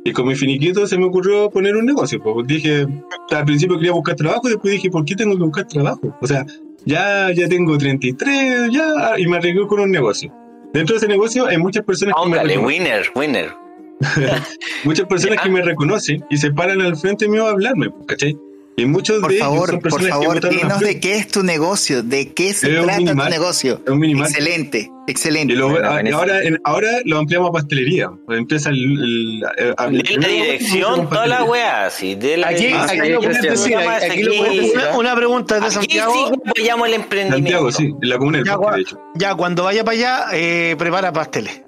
Y 0.06 0.12
con 0.14 0.28
mi 0.28 0.36
finiquito 0.36 0.86
se 0.86 1.00
me 1.00 1.06
ocurrió 1.06 1.50
poner 1.50 1.76
un 1.76 1.86
negocio. 1.86 2.22
po. 2.22 2.44
Dije, 2.44 2.86
al 3.32 3.46
principio 3.46 3.78
quería 3.78 3.92
buscar 3.94 4.16
trabajo 4.16 4.42
y 4.46 4.52
después 4.52 4.72
dije, 4.74 4.92
¿por 4.92 5.04
qué 5.04 5.16
tengo 5.16 5.36
que 5.36 5.44
buscar 5.44 5.68
trabajo? 5.68 6.16
O 6.22 6.28
sea, 6.28 6.46
ya, 6.86 7.32
ya 7.34 7.50
tengo 7.50 7.76
33, 7.76 8.70
ya, 8.72 9.16
y 9.18 9.26
me 9.26 9.38
arreglé 9.38 9.66
con 9.66 9.80
un 9.80 9.90
negocio. 9.92 10.32
Dentro 10.74 10.94
de 10.96 10.98
ese 10.98 11.08
negocio 11.08 11.48
hay 11.48 11.58
muchas 11.58 11.84
personas 11.86 12.16
que 12.16 12.22
me 12.30 12.36
Póngale, 12.38 12.54
reconocen. 12.56 12.82
winner, 12.82 13.06
winner. 13.16 13.54
Muchas 14.84 15.08
personas 15.08 15.42
que 15.42 15.50
me 15.50 15.62
reconocen 15.64 16.24
y 16.30 16.38
se 16.38 16.52
paran 16.52 16.82
al 16.82 16.96
frente 16.98 17.28
mío 17.28 17.48
a 17.48 17.50
hablarme, 17.52 17.90
¿cachai? 18.08 18.38
Y 18.76 18.86
muchos 18.86 19.20
Por 19.22 19.32
de 19.32 19.38
ellos 19.38 19.48
favor, 19.48 19.70
son 19.72 19.80
por 19.80 19.84
personas 19.92 20.20
que 20.20 20.26
favor, 20.26 20.46
a 20.46 20.50
dinos 20.50 20.80
de 20.82 21.00
qué 21.00 21.16
es 21.18 21.28
tu 21.30 21.42
negocio, 21.42 22.04
de 22.04 22.32
qué 22.32 22.54
se 22.54 22.78
Es 22.78 22.84
trata 22.86 22.98
tu 23.00 23.30
negocio. 23.30 23.82
Es 23.84 23.92
un 23.92 23.98
minimal. 23.98 24.28
Excelente, 24.30 24.92
excelente. 25.08 25.54
Y 25.54 25.56
lo- 25.58 25.70
Bueno, 25.70 25.90
ahora, 26.18 26.42
en- 26.44 26.60
ahora 26.64 26.90
lo 27.06 27.18
ampliamos 27.18 27.50
a 27.50 27.54
pastelería. 27.54 28.10
Pues 28.26 28.38
Empieza 28.40 28.70
el. 28.70 28.76
el- 28.78 29.44
el- 29.58 29.74
a- 29.78 29.88
Lee 29.88 30.04
la 30.18 30.28
dirección, 30.28 31.10
toda 31.10 31.26
la 31.28 31.44
wea, 31.44 31.90
sí. 31.90 32.16
De 32.16 32.38
la 32.38 32.50
Aquí, 32.50 32.68
aquí 32.68 33.00
sí, 33.02 33.10
lo 33.10 33.20
puedes 33.22 33.38
sí, 33.42 33.48
decir, 33.48 33.78
sí. 33.78 34.06
aquí 34.06 34.24
lo 34.24 34.34
puedes 34.36 34.56
decir. 34.58 34.74
Una, 34.78 34.98
una 34.98 35.16
pregunta 35.16 35.56
de 35.60 35.66
Aquí 35.66 35.74
Santiago. 35.74 36.14
sí 36.56 36.64
el 36.86 36.94
emprendimiento. 36.94 37.36
Santiago, 37.36 37.72
sí, 37.72 37.94
en 38.02 38.10
la 38.10 38.18
comuna 38.18 38.38
del 38.40 38.46
Ya, 38.48 38.58
de 38.76 38.82
hecho. 38.82 39.00
ya, 39.16 39.36
cuando 39.36 39.64
vaya 39.64 39.84
para 39.84 39.98
allá, 39.98 40.26
eh, 40.34 40.76
prepara 40.78 41.12
pasteles. 41.14 41.62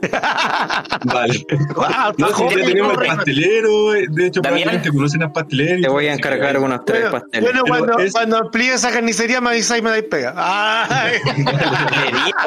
Vale. 1.05 1.45
Ah, 1.77 2.11
No, 2.17 2.27
sí, 2.27 2.33
ya 2.33 2.37
joven, 2.37 2.65
tenemos 2.65 2.93
el 3.01 3.07
pastelero. 3.07 3.95
eh, 3.95 4.05
De 4.09 4.27
hecho, 4.27 4.41
También. 4.41 4.63
probablemente 4.67 4.89
conocen 4.97 5.23
a 5.23 5.33
pasteleros. 5.33 5.81
Te 5.81 5.89
voy 5.89 6.07
a 6.07 6.13
encargar 6.13 6.57
unos 6.57 6.85
tres 6.85 7.01
Bueno, 7.09 7.19
pasteles. 7.19 7.51
bueno, 7.51 7.63
cuando, 7.67 7.99
es- 7.99 8.11
cuando 8.13 8.37
amplíe 8.37 8.73
esa 8.73 8.91
carnicería 8.91 9.41
me 9.41 9.49
avisáis 9.49 9.81
y 9.81 9.83
me 9.83 9.89
dais 9.91 10.03
pega. 10.03 10.33
Ay. 10.89 11.17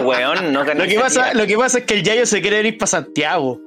Weón, 0.03 0.53
no 0.53 0.65
Lo 0.83 0.89
que, 0.89 0.99
pasa, 0.99 1.35
lo 1.35 1.47
que 1.47 1.57
pasa 1.57 1.79
es 1.79 1.85
que 1.85 1.95
el 1.95 2.03
Yayo 2.03 2.27
se 2.27 2.41
quiere 2.41 2.67
ir 2.67 2.79
para 2.79 2.87
Santiago. 2.89 3.61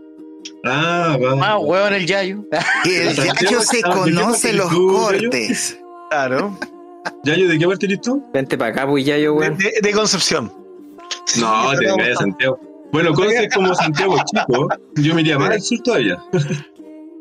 Ah, 0.63 1.17
va. 1.23 1.47
Ah, 1.53 1.57
huevón, 1.59 1.93
el 1.93 2.05
Yayo. 2.05 2.43
El 2.85 3.15
Yayo 3.15 3.61
se 3.61 3.77
¿de 3.77 3.83
qué 3.83 3.89
conoce 3.89 4.53
los 4.53 4.69
tú, 4.69 4.91
Yayo? 4.91 4.99
cortes. 5.29 5.79
Claro. 6.09 6.57
Yayo, 7.23 7.47
¿de 7.47 7.57
qué 7.59 7.67
parte 7.67 7.85
eres 7.85 8.01
tú? 8.01 8.23
Vente 8.33 8.57
para 8.57 8.71
acá, 8.71 8.87
pues 8.87 9.05
ya 9.05 9.17
yo, 9.17 9.33
De, 9.33 9.37
weón. 9.39 9.57
de- 9.57 9.73
de 9.81 9.91
Concepción. 9.91 10.51
No, 11.39 11.71
te 11.77 12.03
de 12.03 12.15
Santiago. 12.15 12.59
Bueno, 12.91 13.13
conoces 13.13 13.53
como 13.53 13.73
Santiago 13.75 14.15
chico. 14.25 14.67
Yo 14.95 15.15
me 15.15 15.21
iría 15.21 15.37
más 15.37 15.49
al 15.51 15.61
sur 15.61 15.79
todavía. 15.83 16.17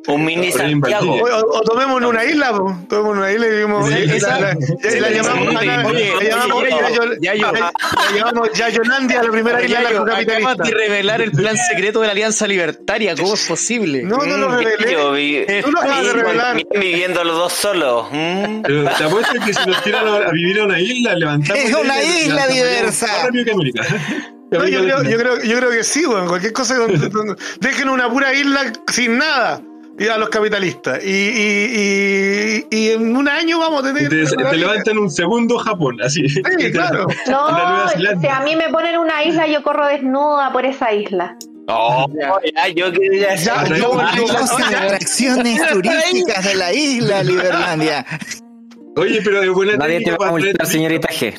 Un 0.06 0.24
mini 0.24 0.52
Santiago. 0.52 1.06
Valdivia. 1.12 1.36
O, 1.38 1.58
o 1.58 1.62
tomemos 1.62 1.98
en 2.00 2.04
una 2.06 2.24
isla, 2.24 2.50
po. 2.52 2.76
tomemos 2.88 3.12
en 3.12 3.18
una 3.18 3.32
isla 3.32 3.46
y 3.46 3.50
vivimos. 3.50 3.88
Sí, 3.88 3.94
la, 4.20 4.38
la- 4.40 4.52
sí, 4.90 5.00
la 5.00 5.10
llamamos, 5.10 5.48
sí, 5.48 5.66
la- 5.66 5.86
oye, 5.86 6.12
la 6.14 6.22
llamamos 6.30 6.62
oye, 6.62 6.70
Yayo- 6.70 7.20
Yayo. 7.20 7.52
la- 7.52 7.60
la 7.60 8.16
llamamos 8.18 8.52
Yayolandia, 8.52 9.22
la 9.22 9.30
primera 9.30 9.62
isla 9.64 9.82
Yayo, 9.82 10.02
acabas 10.02 10.14
capitalista. 10.26 10.62
de 10.64 10.70
revelar 10.72 11.22
el 11.22 11.30
plan 11.32 11.56
secreto 11.56 12.00
de 12.00 12.06
la 12.06 12.12
Alianza 12.12 12.46
Libertaria. 12.46 13.14
¿Cómo 13.16 13.34
es 13.34 13.46
posible? 13.46 14.02
No, 14.02 14.18
no 14.18 14.36
lo 14.36 14.48
Mm, 14.50 14.58
revelé. 14.58 15.62
Tú 15.62 15.70
lo 15.72 15.80
acabas 15.80 16.04
de 16.04 16.12
revelar. 16.12 16.56
viviendo 16.78 17.24
los 17.24 17.36
dos 17.36 17.52
solos. 17.54 18.06
Mm. 18.12 18.60
Pero 18.62 18.84
te 18.84 19.04
apuesto 19.04 19.32
que 19.44 19.54
si 19.54 19.66
nos 19.66 19.82
tiran 19.82 20.06
a, 20.06 20.30
vivir 20.32 20.60
a 20.60 20.64
una 20.64 20.80
isla, 20.80 21.14
levantamos. 21.14 21.64
Es 21.64 21.70
la 21.70 21.78
una 21.80 22.02
isla 22.02 22.46
diversa. 22.48 23.06
No, 24.50 24.68
yo, 24.68 24.84
creo, 24.84 25.02
yo, 25.02 25.18
creo, 25.18 25.42
yo 25.42 25.56
creo 25.58 25.70
que 25.70 25.82
sí, 25.82 26.06
weón. 26.06 26.28
Cualquier 26.28 26.52
cosa. 26.52 26.76
donde- 26.76 27.08
donde- 27.08 27.34
Dejen 27.60 27.88
una 27.88 28.08
pura 28.08 28.32
isla 28.34 28.72
sin 28.86 29.18
nada. 29.18 29.60
Y 29.98 30.08
a 30.08 30.18
los 30.18 30.28
capitalistas. 30.28 31.04
Y, 31.04 31.08
y, 31.08 32.64
y, 32.70 32.76
y 32.76 32.90
en 32.90 33.16
un 33.16 33.28
año 33.28 33.58
vamos 33.58 33.84
a 33.84 33.92
tener. 33.94 34.08
Te, 34.08 34.24
te 34.36 34.56
levantan 34.56 34.98
un 34.98 35.10
segundo 35.10 35.58
Japón, 35.58 35.96
así. 36.02 36.28
Sí, 36.28 36.42
claro. 36.72 37.06
No, 37.28 37.88
si 37.88 37.94
Zelanda. 37.96 38.36
a 38.38 38.40
mí 38.42 38.56
me 38.56 38.68
ponen 38.70 38.98
una 38.98 39.22
isla, 39.24 39.46
yo 39.46 39.62
corro 39.62 39.86
desnuda 39.86 40.52
por 40.52 40.64
esa 40.66 40.92
isla. 40.92 41.36
Oh, 41.68 42.06
ya, 42.54 42.68
yo 42.68 42.92
quería. 42.92 43.36
Ya, 43.36 43.64
yo- 43.66 43.76
yo- 43.76 44.00
atracciones 44.76 45.60
turísticas 45.72 46.44
de 46.44 46.54
la 46.56 46.72
isla, 46.72 47.22
Liberlandia. 47.22 48.04
Oye, 48.96 49.20
pero 49.24 49.42
es 49.42 49.48
buena 49.50 49.76
Nadie 49.76 50.02
te 50.02 50.12
va 50.16 50.28
a 50.28 50.30
multar, 50.30 50.66
señorita 50.66 51.08
G. 51.08 51.34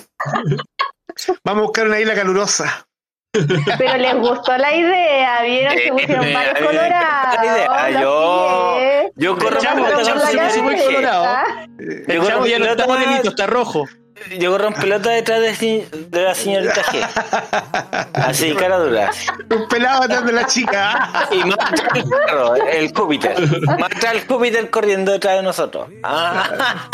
Vamos 1.44 1.62
a 1.62 1.66
buscar 1.66 1.88
una 1.88 2.00
isla 2.00 2.16
calurosa. 2.16 2.88
Pero 3.78 3.98
les 3.98 4.16
gustó 4.16 4.58
la 4.58 4.76
idea, 4.76 5.42
¿vieron? 5.44 5.78
Se 5.78 5.92
pusieron 5.92 6.26
Eh, 6.26 6.34
varios 6.34 6.60
eh, 6.60 6.66
colorados. 6.66 7.92
lo 7.94 8.00
yo- 8.02 9.12
yo 9.16 9.38
corro. 9.38 9.60
Yo 9.62 9.70
El 12.10 12.18
corro 12.20 12.28
chavo 12.30 12.46
ya 12.48 12.60
no 12.60 12.66
está 12.66 12.86
pelota- 12.86 12.88
morenito, 12.88 13.30
está 13.30 13.48
rojo. 13.48 13.86
Yo 14.40 14.50
corro 14.52 14.68
en 14.70 14.74
pelota 14.76 15.10
detrás 15.10 15.42
de, 15.42 15.86
la 16.12 16.34
señorita 16.34 16.82
G. 16.84 18.10
Así, 18.14 18.54
cara 18.56 18.78
dura. 18.78 19.12
Un 19.54 19.68
pelado 19.68 20.04
atrás 20.04 20.26
de 20.26 20.32
la 20.32 20.46
chica. 20.48 21.28
Y 21.32 21.44
más 21.44 21.58
atrás 21.60 21.90
el 21.96 22.04
perro, 22.10 22.56
el 22.56 22.94
Júpiter. 22.96 23.36
Más 23.78 23.92
atrás 23.92 24.14
el 24.16 24.26
Júpiter 24.26 24.70
corriendo 24.70 25.12
detrás 25.12 25.36
de 25.36 25.44
nosotros. 25.44 25.90
Ah. 26.04 26.88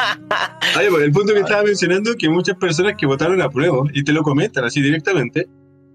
Ay, 0.75 0.89
bueno, 0.89 1.05
el 1.05 1.11
punto 1.11 1.33
que 1.33 1.41
estaba 1.41 1.61
mencionando 1.61 2.15
que 2.17 2.27
muchas 2.27 2.57
personas 2.57 2.93
que 2.97 3.05
votaron 3.05 3.39
a 3.41 3.49
prueba 3.49 3.77
y 3.93 4.03
te 4.03 4.11
lo 4.13 4.23
comentan 4.23 4.63
así 4.65 4.81
directamente, 4.81 5.45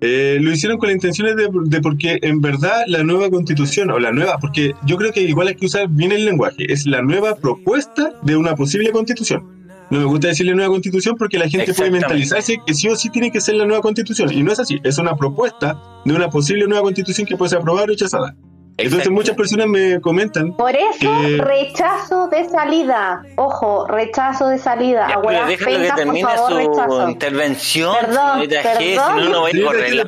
eh, 0.00 0.38
lo 0.40 0.52
hicieron 0.52 0.78
con 0.78 0.88
la 0.88 0.94
intención 0.94 1.34
de, 1.36 1.48
de 1.64 1.80
porque 1.80 2.18
en 2.22 2.40
verdad 2.40 2.84
la 2.86 3.02
nueva 3.02 3.30
constitución 3.30 3.90
o 3.90 3.98
la 3.98 4.12
nueva, 4.12 4.38
porque 4.38 4.74
yo 4.84 4.96
creo 4.96 5.12
que 5.12 5.22
igual 5.22 5.48
hay 5.48 5.54
que 5.54 5.66
usar 5.66 5.88
bien 5.88 6.12
el 6.12 6.24
lenguaje, 6.24 6.70
es 6.70 6.86
la 6.86 7.02
nueva 7.02 7.34
propuesta 7.36 8.12
de 8.22 8.36
una 8.36 8.54
posible 8.54 8.90
constitución. 8.90 9.56
No 9.90 9.98
me 9.98 10.04
gusta 10.04 10.28
decirle 10.28 10.54
nueva 10.54 10.70
constitución 10.70 11.16
porque 11.16 11.38
la 11.38 11.48
gente 11.48 11.72
puede 11.72 11.92
mentalizarse 11.92 12.58
que 12.66 12.74
sí 12.74 12.88
o 12.88 12.96
sí 12.96 13.08
tiene 13.08 13.30
que 13.30 13.40
ser 13.40 13.54
la 13.54 13.66
nueva 13.66 13.82
constitución 13.82 14.32
y 14.32 14.42
no 14.42 14.52
es 14.52 14.58
así, 14.58 14.80
es 14.82 14.98
una 14.98 15.16
propuesta 15.16 15.80
de 16.04 16.12
una 16.12 16.28
posible 16.28 16.66
nueva 16.66 16.82
constitución 16.82 17.26
que 17.26 17.36
puede 17.36 17.50
ser 17.50 17.60
aprobada 17.60 17.84
o 17.84 17.86
rechazada. 17.86 18.34
Entonces 18.78 19.10
muchas 19.10 19.34
personas 19.36 19.66
me 19.68 20.00
comentan 20.02 20.54
Por 20.54 20.74
eso, 20.76 21.10
rechazo 21.38 22.28
de 22.28 22.46
salida. 22.48 23.22
Ojo, 23.36 23.86
rechazo 23.86 24.48
de 24.48 24.58
salida. 24.58 25.06
Ya, 25.08 25.20
pero 25.22 25.46
déjalo 25.46 25.56
que 25.56 25.64
pencas, 25.78 25.96
termine 25.96 26.22
favor, 26.22 26.50
su 26.50 26.56
rechazo. 26.58 27.08
intervención, 27.10 27.96
Perdón, 28.00 28.32
señorita 28.32 28.62
G, 28.62 28.78
si 28.78 28.84
perdón. 28.96 29.16
no, 29.16 29.28
no 29.30 29.40
voy 29.40 29.50
a 29.50 29.64
correr 29.64 30.06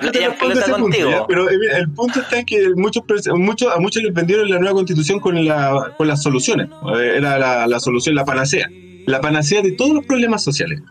pero 1.28 1.50
eh, 1.50 1.54
el 1.78 1.90
punto 1.90 2.20
está 2.20 2.38
en 2.40 2.46
que 2.46 2.68
muchos, 2.76 3.02
muchos, 3.34 3.74
a 3.74 3.78
muchos 3.78 4.02
les 4.02 4.12
vendieron 4.12 4.50
la 4.50 4.58
nueva 4.58 4.74
constitución 4.74 5.18
con, 5.20 5.42
la, 5.46 5.94
con 5.96 6.06
las 6.06 6.22
soluciones. 6.22 6.68
Eh, 6.96 7.14
Era 7.16 7.38
la, 7.38 7.66
la 7.66 7.80
solución, 7.80 8.14
la 8.14 8.24
panacea. 8.24 8.68
La 9.06 9.20
panacea 9.22 9.62
de 9.62 9.72
todos 9.72 9.92
los 9.94 10.04
problemas 10.04 10.44
sociales. 10.44 10.82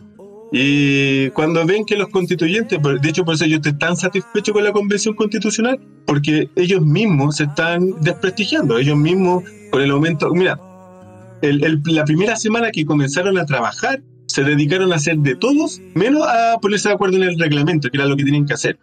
Y 0.52 1.30
cuando 1.32 1.66
ven 1.66 1.86
que 1.86 1.96
los 1.98 2.08
constituyentes, 2.10 2.80
por- 2.80 3.00
de 3.02 3.10
hecho 3.10 3.26
por 3.26 3.36
eso 3.36 3.46
yo 3.46 3.58
estoy 3.58 3.74
tan 3.78 3.98
satisfecho 3.98 4.54
con 4.54 4.64
la 4.64 4.72
convención 4.72 5.14
constitucional, 5.16 5.80
porque 6.06 6.50
ellos 6.56 6.86
mismos 6.86 7.38
se 7.38 7.44
están 7.46 7.92
desprestigiando, 8.02 8.78
ellos 8.78 8.98
mismos 8.98 9.44
con 9.72 9.82
el 9.82 9.92
aumento, 9.92 10.30
mira, 10.34 10.60
el- 11.42 11.64
el- 11.64 11.82
la 11.86 12.06
primera 12.06 12.36
semana 12.38 12.72
que 12.72 12.86
comenzaron 12.86 13.38
a 13.38 13.46
trabajar, 13.46 14.02
se 14.28 14.44
dedicaron 14.44 14.92
a 14.94 14.98
hacer 14.98 15.18
de 15.18 15.36
todos, 15.36 15.82
menos 15.96 16.24
a 16.28 16.58
ponerse 16.62 16.90
de 16.90 16.96
acuerdo 16.96 17.18
en 17.18 17.24
el 17.24 17.40
reglamento, 17.40 17.90
que 17.90 17.98
era 17.98 18.06
lo 18.06 18.16
que 18.16 18.24
tenían 18.24 18.46
que 18.46 18.54
hacer. 18.54 18.78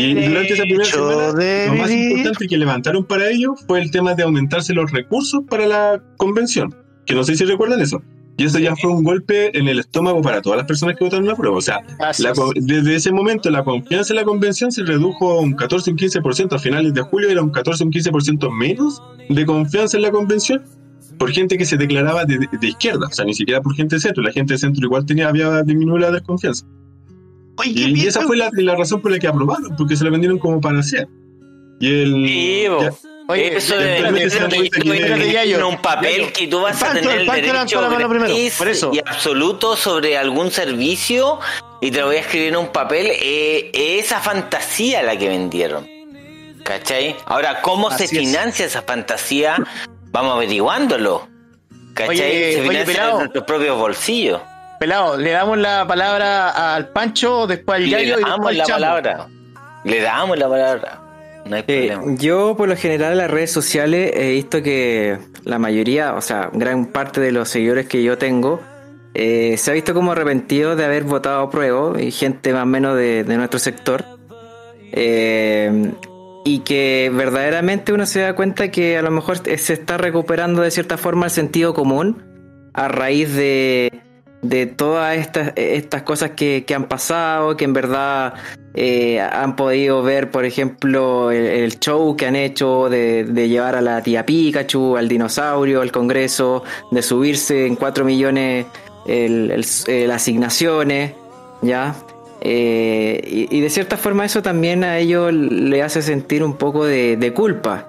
Y 0.00 0.14
durante 0.28 0.52
esa 0.54 0.62
primera 0.64 0.84
semana, 0.84 1.32
de 1.32 1.66
lo 1.66 1.74
más 1.74 1.90
importante 2.10 2.46
que 2.46 2.58
levantaron 2.58 3.04
para 3.04 3.28
ello 3.30 3.54
fue 3.66 3.80
el 3.80 3.90
tema 3.90 4.14
de 4.14 4.22
aumentarse 4.22 4.72
los 4.74 4.90
recursos 4.92 5.42
para 5.48 5.66
la 5.66 6.02
convención, 6.18 6.74
que 7.06 7.14
no 7.14 7.24
sé 7.24 7.36
si 7.36 7.44
recuerdan 7.44 7.80
eso. 7.80 8.02
Y 8.38 8.44
eso 8.44 8.58
ya 8.58 8.74
fue 8.76 8.90
un 8.90 9.04
golpe 9.04 9.56
en 9.56 9.68
el 9.68 9.78
estómago 9.78 10.22
para 10.22 10.40
todas 10.40 10.56
las 10.56 10.66
personas 10.66 10.96
que 10.96 11.04
votaron 11.04 11.26
la 11.26 11.36
prueba. 11.36 11.56
O 11.56 11.60
sea, 11.60 11.80
la 12.18 12.32
desde 12.54 12.94
ese 12.94 13.12
momento 13.12 13.50
la 13.50 13.62
confianza 13.62 14.12
en 14.12 14.16
la 14.16 14.24
convención 14.24 14.72
se 14.72 14.82
redujo 14.84 15.32
a 15.32 15.40
un 15.40 15.52
14 15.52 15.90
un 15.90 15.98
15%. 15.98 16.54
A 16.54 16.58
finales 16.58 16.94
de 16.94 17.02
julio 17.02 17.28
era 17.28 17.42
un 17.42 17.50
14 17.50 17.84
un 17.84 17.92
15% 17.92 18.50
menos 18.50 19.02
de 19.28 19.44
confianza 19.44 19.98
en 19.98 20.02
la 20.04 20.10
convención 20.10 20.62
por 21.18 21.30
gente 21.30 21.58
que 21.58 21.64
se 21.64 21.76
declaraba 21.76 22.24
de, 22.24 22.38
de 22.38 22.66
izquierda. 22.66 23.06
O 23.06 23.12
sea, 23.12 23.24
ni 23.24 23.34
siquiera 23.34 23.60
por 23.60 23.74
gente 23.74 23.96
de 23.96 24.00
centro. 24.00 24.22
La 24.22 24.32
gente 24.32 24.54
de 24.54 24.58
centro 24.58 24.84
igual 24.84 25.04
tenía, 25.04 25.28
había 25.28 25.62
disminuido 25.62 25.98
la 25.98 26.10
desconfianza. 26.10 26.66
Oye, 27.58 27.74
¿qué 27.74 27.80
Y, 27.80 28.00
y 28.00 28.06
esa 28.06 28.22
fue 28.22 28.36
la, 28.36 28.50
la 28.54 28.76
razón 28.76 29.02
por 29.02 29.12
la 29.12 29.18
que 29.18 29.28
aprobaron, 29.28 29.76
porque 29.76 29.94
se 29.94 30.04
la 30.04 30.10
vendieron 30.10 30.38
como 30.38 30.60
panacea. 30.60 31.06
Y 31.80 31.86
el. 31.86 32.24
Oye, 33.32 33.56
Eso 33.56 33.76
de 33.78 34.02
vender 34.02 35.36
en 35.36 35.62
un 35.62 35.78
papel 35.80 36.32
que 36.32 36.46
tú 36.48 36.60
vas 36.60 36.82
a 36.82 36.92
tener 36.92 37.20
el 37.20 37.26
derecho 37.26 37.80
gratis 37.88 38.60
y 38.92 38.98
absoluto 38.98 39.76
sobre 39.76 40.18
algún 40.18 40.50
servicio 40.50 41.40
y 41.80 41.90
te 41.90 42.00
lo 42.00 42.06
voy 42.06 42.16
a 42.16 42.20
escribir 42.20 42.48
en 42.48 42.56
un 42.56 42.68
papel 42.68 43.08
eh, 43.10 43.70
esa 43.74 44.20
fantasía 44.20 45.02
la 45.02 45.16
que 45.16 45.28
vendieron 45.28 45.88
¿cachai? 46.64 47.16
ahora 47.26 47.60
cómo 47.62 47.90
se 47.90 48.04
es. 48.04 48.10
financia 48.10 48.66
esa 48.66 48.82
fantasía 48.82 49.56
vamos 50.10 50.36
averiguándolo 50.36 51.28
¿cachai? 51.94 52.18
Oye, 52.18 52.52
se 52.52 52.60
oye, 52.60 52.68
financia 52.68 52.86
pelado. 52.94 53.12
de 53.12 53.18
nuestros 53.18 53.44
propios 53.44 53.78
bolsillos 53.78 54.40
Pelado, 54.78 55.16
le 55.16 55.30
damos 55.30 55.58
la 55.58 55.86
palabra 55.86 56.74
al 56.74 56.88
Pancho, 56.88 57.46
después 57.46 57.76
al 57.76 57.88
le 57.88 58.02
y 58.02 58.10
damos 58.10 58.50
después 58.50 58.56
la 58.56 58.62
al 58.64 58.68
Chamo. 58.68 58.80
palabra 58.80 59.28
le 59.84 60.00
damos 60.00 60.38
la 60.38 60.48
palabra 60.48 61.01
no 61.44 61.56
hay 61.56 61.64
Eh, 61.66 61.88
problema 61.88 62.18
yo 62.18 62.54
por 62.56 62.68
lo 62.68 62.76
general 62.76 63.12
en 63.12 63.18
las 63.18 63.30
redes 63.30 63.50
sociales 63.50 64.12
he 64.14 64.30
visto 64.32 64.62
que 64.62 65.18
la 65.44 65.58
mayoría, 65.58 66.14
o 66.14 66.20
sea, 66.20 66.50
gran 66.52 66.86
parte 66.86 67.20
de 67.20 67.32
los 67.32 67.48
seguidores 67.48 67.86
que 67.86 68.02
yo 68.02 68.18
tengo, 68.18 68.60
eh, 69.14 69.56
se 69.58 69.70
ha 69.70 69.74
visto 69.74 69.92
como 69.94 70.12
arrepentido 70.12 70.76
de 70.76 70.84
haber 70.84 71.04
votado 71.04 71.42
a 71.42 71.50
prueba 71.50 72.00
y 72.00 72.10
gente 72.10 72.52
más 72.52 72.62
o 72.62 72.66
menos 72.66 72.96
de, 72.96 73.24
de 73.24 73.36
nuestro 73.36 73.58
sector. 73.58 74.04
Eh, 74.92 75.92
y 76.44 76.60
que 76.60 77.10
verdaderamente 77.14 77.92
uno 77.92 78.04
se 78.04 78.20
da 78.20 78.34
cuenta 78.34 78.70
que 78.70 78.98
a 78.98 79.02
lo 79.02 79.10
mejor 79.10 79.38
se 79.38 79.72
está 79.72 79.96
recuperando 79.96 80.62
de 80.62 80.70
cierta 80.70 80.96
forma 80.96 81.26
el 81.26 81.30
sentido 81.30 81.72
común 81.72 82.22
a 82.74 82.88
raíz 82.88 83.34
de, 83.34 83.92
de 84.42 84.66
todas 84.66 85.16
estas, 85.16 85.52
estas 85.56 86.02
cosas 86.02 86.30
que, 86.30 86.64
que 86.66 86.74
han 86.74 86.88
pasado, 86.88 87.56
que 87.56 87.64
en 87.64 87.72
verdad 87.72 88.34
eh, 88.74 89.20
han 89.20 89.54
podido 89.54 90.02
ver, 90.02 90.30
por 90.30 90.44
ejemplo, 90.44 91.30
el, 91.30 91.78
show 91.78 92.16
que 92.16 92.26
han 92.26 92.36
hecho 92.36 92.88
de, 92.88 93.24
llevar 93.48 93.76
a 93.76 93.80
la 93.80 94.02
tía 94.02 94.26
Pikachu, 94.26 94.96
al 94.96 95.08
dinosaurio, 95.08 95.80
al 95.80 95.92
Congreso, 95.92 96.64
de 96.90 97.02
subirse 97.02 97.66
en 97.66 97.76
4 97.76 98.04
millones 98.04 98.66
eh, 99.06 99.54
las 99.56 99.86
asignaciones, 100.22 101.12
¿ya? 101.62 101.94
Eh, 102.40 103.20
y, 103.24 103.56
y 103.56 103.60
de 103.60 103.70
cierta 103.70 103.96
forma 103.96 104.24
eso 104.24 104.42
también 104.42 104.82
a 104.82 104.98
ellos 104.98 105.32
le 105.32 105.80
hace 105.82 106.02
sentir 106.02 106.42
un 106.42 106.56
poco 106.56 106.84
de, 106.84 107.16
de 107.16 107.32
culpa. 107.32 107.86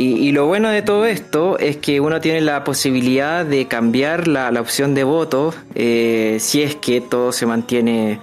Y, 0.00 0.28
y 0.28 0.32
lo 0.32 0.46
bueno 0.46 0.70
de 0.70 0.80
todo 0.82 1.04
esto 1.04 1.58
es 1.58 1.76
que 1.76 2.00
uno 2.00 2.20
tiene 2.20 2.40
la 2.40 2.64
posibilidad 2.64 3.44
de 3.44 3.66
cambiar 3.68 4.28
la, 4.28 4.50
la 4.50 4.60
opción 4.62 4.94
de 4.94 5.04
voto 5.04 5.52
eh, 5.74 6.38
si 6.40 6.62
es 6.62 6.74
que 6.76 7.00
todo 7.02 7.32
se 7.32 7.44
mantiene 7.44 8.18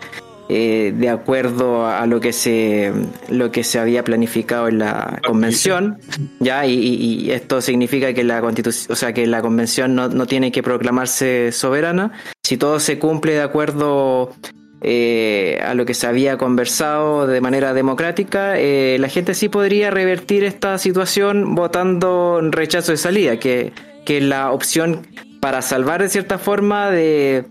eh, 0.49 0.93
de 0.95 1.09
acuerdo 1.09 1.85
a 1.85 2.05
lo 2.07 2.19
que 2.19 2.31
se 2.33 2.91
lo 3.29 3.51
que 3.51 3.63
se 3.63 3.77
había 3.79 4.03
planificado 4.03 4.69
en 4.69 4.79
la 4.79 5.19
convención 5.27 5.99
ya 6.39 6.65
y, 6.65 6.73
y- 6.73 7.25
y 7.25 7.31
esto 7.31 7.59
significa 7.61 8.13
que 8.13 8.23
la 8.23 8.39
constitución 8.41 8.91
o 8.93 8.95
sea 8.95 9.13
que 9.13 9.27
la 9.27 9.41
convención 9.41 9.93
no, 9.93 10.07
no 10.07 10.25
tiene 10.25 10.51
que 10.51 10.63
proclamarse 10.63 11.51
soberana. 11.51 12.11
Si 12.43 12.57
todo 12.57 12.79
se 12.79 12.97
cumple 12.97 13.33
de 13.33 13.41
acuerdo 13.41 14.33
eh, 14.81 15.59
a 15.65 15.73
lo 15.73 15.85
que 15.85 15.93
se 15.93 16.07
había 16.07 16.37
conversado 16.37 17.25
de 17.27 17.41
manera 17.41 17.73
democrática, 17.73 18.59
eh, 18.59 18.97
la 18.99 19.09
gente 19.09 19.33
sí 19.33 19.49
podría 19.49 19.89
revertir 19.91 20.43
esta 20.43 20.77
situación 20.77 21.55
votando 21.55 22.39
rechazo 22.51 22.91
de 22.91 22.97
salida, 22.97 23.37
que, 23.39 23.71
que 24.05 24.17
es 24.17 24.23
la 24.23 24.51
opción 24.51 25.07
para 25.39 25.61
salvar 25.61 26.01
de 26.01 26.09
cierta 26.09 26.37
forma 26.37 26.89
de, 26.91 27.45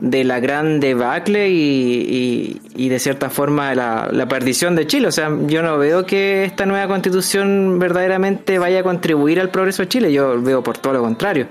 de 0.00 0.24
la 0.24 0.38
gran 0.40 0.80
debacle 0.80 1.48
y, 1.48 1.54
y- 1.56 2.60
y 2.76 2.88
de 2.88 2.98
cierta 3.00 3.28
forma 3.30 3.74
la, 3.74 4.08
la 4.12 4.28
perdición 4.28 4.76
de 4.76 4.86
Chile. 4.86 5.08
O 5.08 5.12
sea, 5.12 5.30
yo 5.46 5.62
no 5.62 5.78
veo 5.78 6.06
que 6.06 6.44
esta 6.44 6.64
nueva 6.66 6.86
constitución 6.86 7.78
verdaderamente 7.80 8.58
vaya 8.58 8.80
a 8.80 8.82
contribuir 8.84 9.40
al 9.40 9.50
progreso 9.50 9.82
de 9.82 9.88
Chile, 9.88 10.12
yo 10.12 10.40
veo 10.40 10.62
por 10.62 10.78
todo 10.78 10.92
lo 10.92 11.00
contrario. 11.02 11.48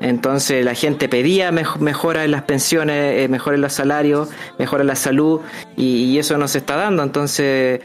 Entonces 0.00 0.64
la 0.64 0.74
gente 0.74 1.08
pedía 1.08 1.52
mej- 1.52 1.78
mejoras 1.78 2.24
en 2.24 2.30
las 2.30 2.42
pensiones, 2.42 3.18
eh, 3.24 3.28
mejoras 3.28 3.56
en 3.58 3.62
los 3.62 3.72
salarios, 3.74 4.28
mejoras 4.58 4.82
en 4.82 4.86
la 4.88 4.94
salud 4.96 5.40
y, 5.76 6.18
eso 6.18 6.36
no 6.38 6.48
se 6.48 6.58
está 6.58 6.76
dando. 6.76 7.02
Entonces, 7.02 7.80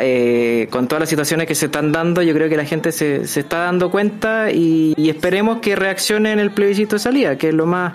eh, 0.00 0.68
con 0.70 0.86
todas 0.88 1.00
las 1.00 1.08
situaciones 1.08 1.46
que 1.46 1.54
se 1.54 1.66
están 1.66 1.92
dando, 1.92 2.22
yo 2.22 2.34
creo 2.34 2.48
que 2.48 2.56
la 2.56 2.64
gente 2.64 2.92
se, 2.92 3.26
se 3.26 3.40
está 3.40 3.58
dando 3.60 3.90
cuenta 3.90 4.50
y, 4.52 4.94
y 4.96 5.10
esperemos 5.10 5.58
que 5.60 5.74
reaccione 5.76 6.32
en 6.32 6.38
el 6.40 6.50
plebiscito 6.52 6.96
de 6.96 7.00
salida, 7.00 7.38
que 7.38 7.48
es 7.48 7.54
lo 7.54 7.66
más 7.66 7.94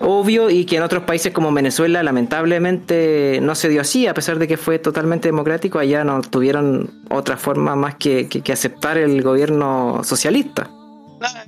obvio 0.00 0.50
y 0.50 0.64
que 0.66 0.76
en 0.76 0.82
otros 0.82 1.04
países 1.04 1.32
como 1.32 1.52
Venezuela 1.52 2.02
lamentablemente 2.02 3.38
no 3.42 3.54
se 3.54 3.68
dio 3.68 3.80
así, 3.80 4.06
a 4.06 4.14
pesar 4.14 4.38
de 4.38 4.48
que 4.48 4.56
fue 4.56 4.78
totalmente 4.78 5.28
democrático, 5.28 5.78
allá 5.78 6.04
no 6.04 6.20
tuvieron 6.20 6.90
otra 7.10 7.36
forma 7.36 7.74
más 7.76 7.94
que, 7.96 8.28
que- 8.28 8.40
que 8.42 8.52
aceptar 8.52 8.98
el 8.98 9.22
gobierno 9.22 10.00
socialista. 10.04 10.68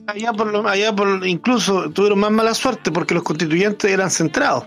Allá 0.06 0.32
por, 0.32 0.46
lo- 0.52 0.68
allá 0.68 0.94
por 0.94 1.26
incluso 1.26 1.90
tuvieron 1.90 2.20
más 2.20 2.30
mala 2.30 2.54
suerte 2.54 2.90
porque 2.90 3.14
los 3.14 3.22
constituyentes 3.22 3.90
eran 3.90 4.10
centrados. 4.10 4.64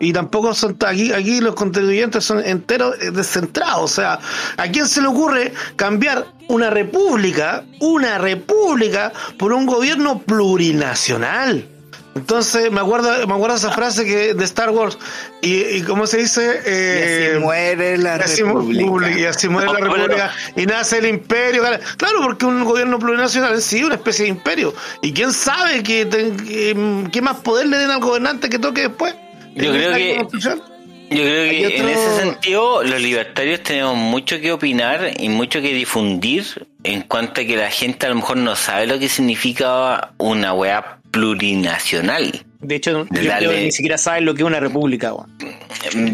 Y 0.00 0.12
tampoco 0.12 0.54
son 0.54 0.76
aquí 0.86 1.12
aquí 1.12 1.40
los 1.40 1.56
constituyentes 1.56 2.22
son 2.24 2.38
enteros 2.46 2.94
descentrados, 3.12 3.82
o 3.82 3.88
sea, 3.88 4.20
¿a 4.56 4.68
quién 4.68 4.86
se 4.86 5.00
le 5.02 5.08
ocurre 5.08 5.52
cambiar 5.74 6.24
una 6.46 6.70
república, 6.70 7.64
una 7.80 8.16
república 8.18 9.12
por 9.38 9.52
un 9.52 9.66
gobierno 9.66 10.20
plurinacional? 10.20 11.66
Entonces, 12.18 12.70
me 12.70 12.80
acuerdo 12.80 13.26
me 13.26 13.34
acuerdo 13.34 13.56
esa 13.56 13.70
frase 13.70 14.04
que 14.04 14.34
de 14.34 14.44
Star 14.44 14.70
Wars 14.70 14.98
y, 15.40 15.62
y 15.62 15.82
cómo 15.82 16.06
se 16.06 16.18
dice 16.18 16.60
Y 16.64 16.68
eh, 16.68 17.30
así 17.34 17.40
muere 17.44 17.98
la 17.98 18.16
y 18.16 18.20
así 18.20 18.42
república. 18.42 19.10
y 19.18 19.24
así 19.24 19.48
muere 19.48 19.72
la 19.72 19.78
No, 19.80 19.94
república 19.94 20.32
y 20.56 20.66
nace 20.66 20.98
el 20.98 21.06
imperio. 21.06 21.62
Claro, 21.96 22.20
porque 22.22 22.44
un 22.46 22.64
gobierno 22.64 22.98
plurinacional 22.98 23.54
es 23.54 23.64
sí 23.64 23.82
una 23.84 23.94
especie 23.94 24.24
de 24.24 24.30
imperio. 24.30 24.74
¿Y 25.02 25.12
quién 25.12 25.32
sabe 25.32 25.82
que, 25.82 26.06
ten- 26.06 26.36
que- 26.36 27.08
qué 27.12 27.22
más 27.22 27.36
poder 27.36 27.68
le 27.68 27.78
den 27.78 27.90
al 27.90 28.00
gobernante 28.00 28.48
que 28.48 28.58
toque 28.58 28.82
después? 28.82 29.14
Yo 29.54 29.70
creo 29.72 29.94
que-. 29.94 30.26
Yo 31.10 31.22
creo 31.22 31.50
que 31.50 31.66
otro- 31.68 31.78
en 31.78 31.88
ese 31.88 32.16
sentido 32.20 32.82
los 32.82 33.00
libertarios 33.00 33.62
tenemos 33.62 33.96
mucho 33.96 34.38
que 34.40 34.52
opinar 34.52 35.10
y 35.18 35.30
mucho 35.30 35.62
que 35.62 35.72
difundir 35.72 36.66
en 36.84 37.00
cuanto 37.02 37.40
a 37.40 37.44
que 37.44 37.56
la 37.56 37.70
gente 37.70 38.04
a 38.04 38.10
lo 38.10 38.16
mejor 38.16 38.36
no 38.36 38.54
sabe 38.56 38.86
lo 38.86 38.98
que 38.98 39.08
significa 39.08 40.10
una 40.18 40.52
weá 40.52 40.97
plurinacional. 41.18 42.44
De 42.60 42.74
hecho, 42.76 42.90
yo 42.90 43.06
Dale. 43.10 43.46
creo 43.46 43.50
que 43.50 43.64
ni 43.64 43.72
siquiera 43.72 43.98
saben 43.98 44.24
lo 44.24 44.34
que 44.34 44.42
es 44.42 44.46
una 44.46 44.60
república, 44.60 45.12
weón. 45.14 45.32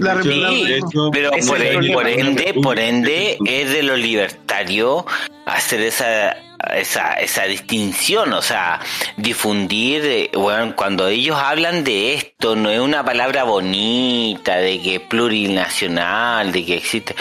La 0.00 0.14
república- 0.14 0.76
hecho, 0.76 1.10
pero 1.12 1.30
por, 1.46 1.60
el 1.60 2.20
ende, 2.20 2.54
por 2.62 2.78
ende 2.78 3.38
es 3.46 3.70
de 3.70 3.82
los 3.82 3.98
libertarios 3.98 5.04
hacer 5.46 5.80
esa 5.80 6.36
esa, 6.74 7.12
esa 7.14 7.44
distinción, 7.44 8.32
o 8.32 8.40
sea, 8.40 8.80
difundir, 9.18 10.02
eh, 10.04 10.30
bueno, 10.32 10.74
cuando 10.74 11.08
ellos 11.08 11.36
hablan 11.36 11.84
de 11.84 12.14
esto, 12.14 12.56
no 12.56 12.70
es 12.70 12.80
una 12.80 13.04
palabra 13.04 13.44
bonita, 13.44 14.56
de 14.56 14.80
que 14.80 14.94
es 14.94 15.00
plurinacional, 15.02 16.52
de 16.52 16.64
que 16.64 16.76
existe, 16.76 17.14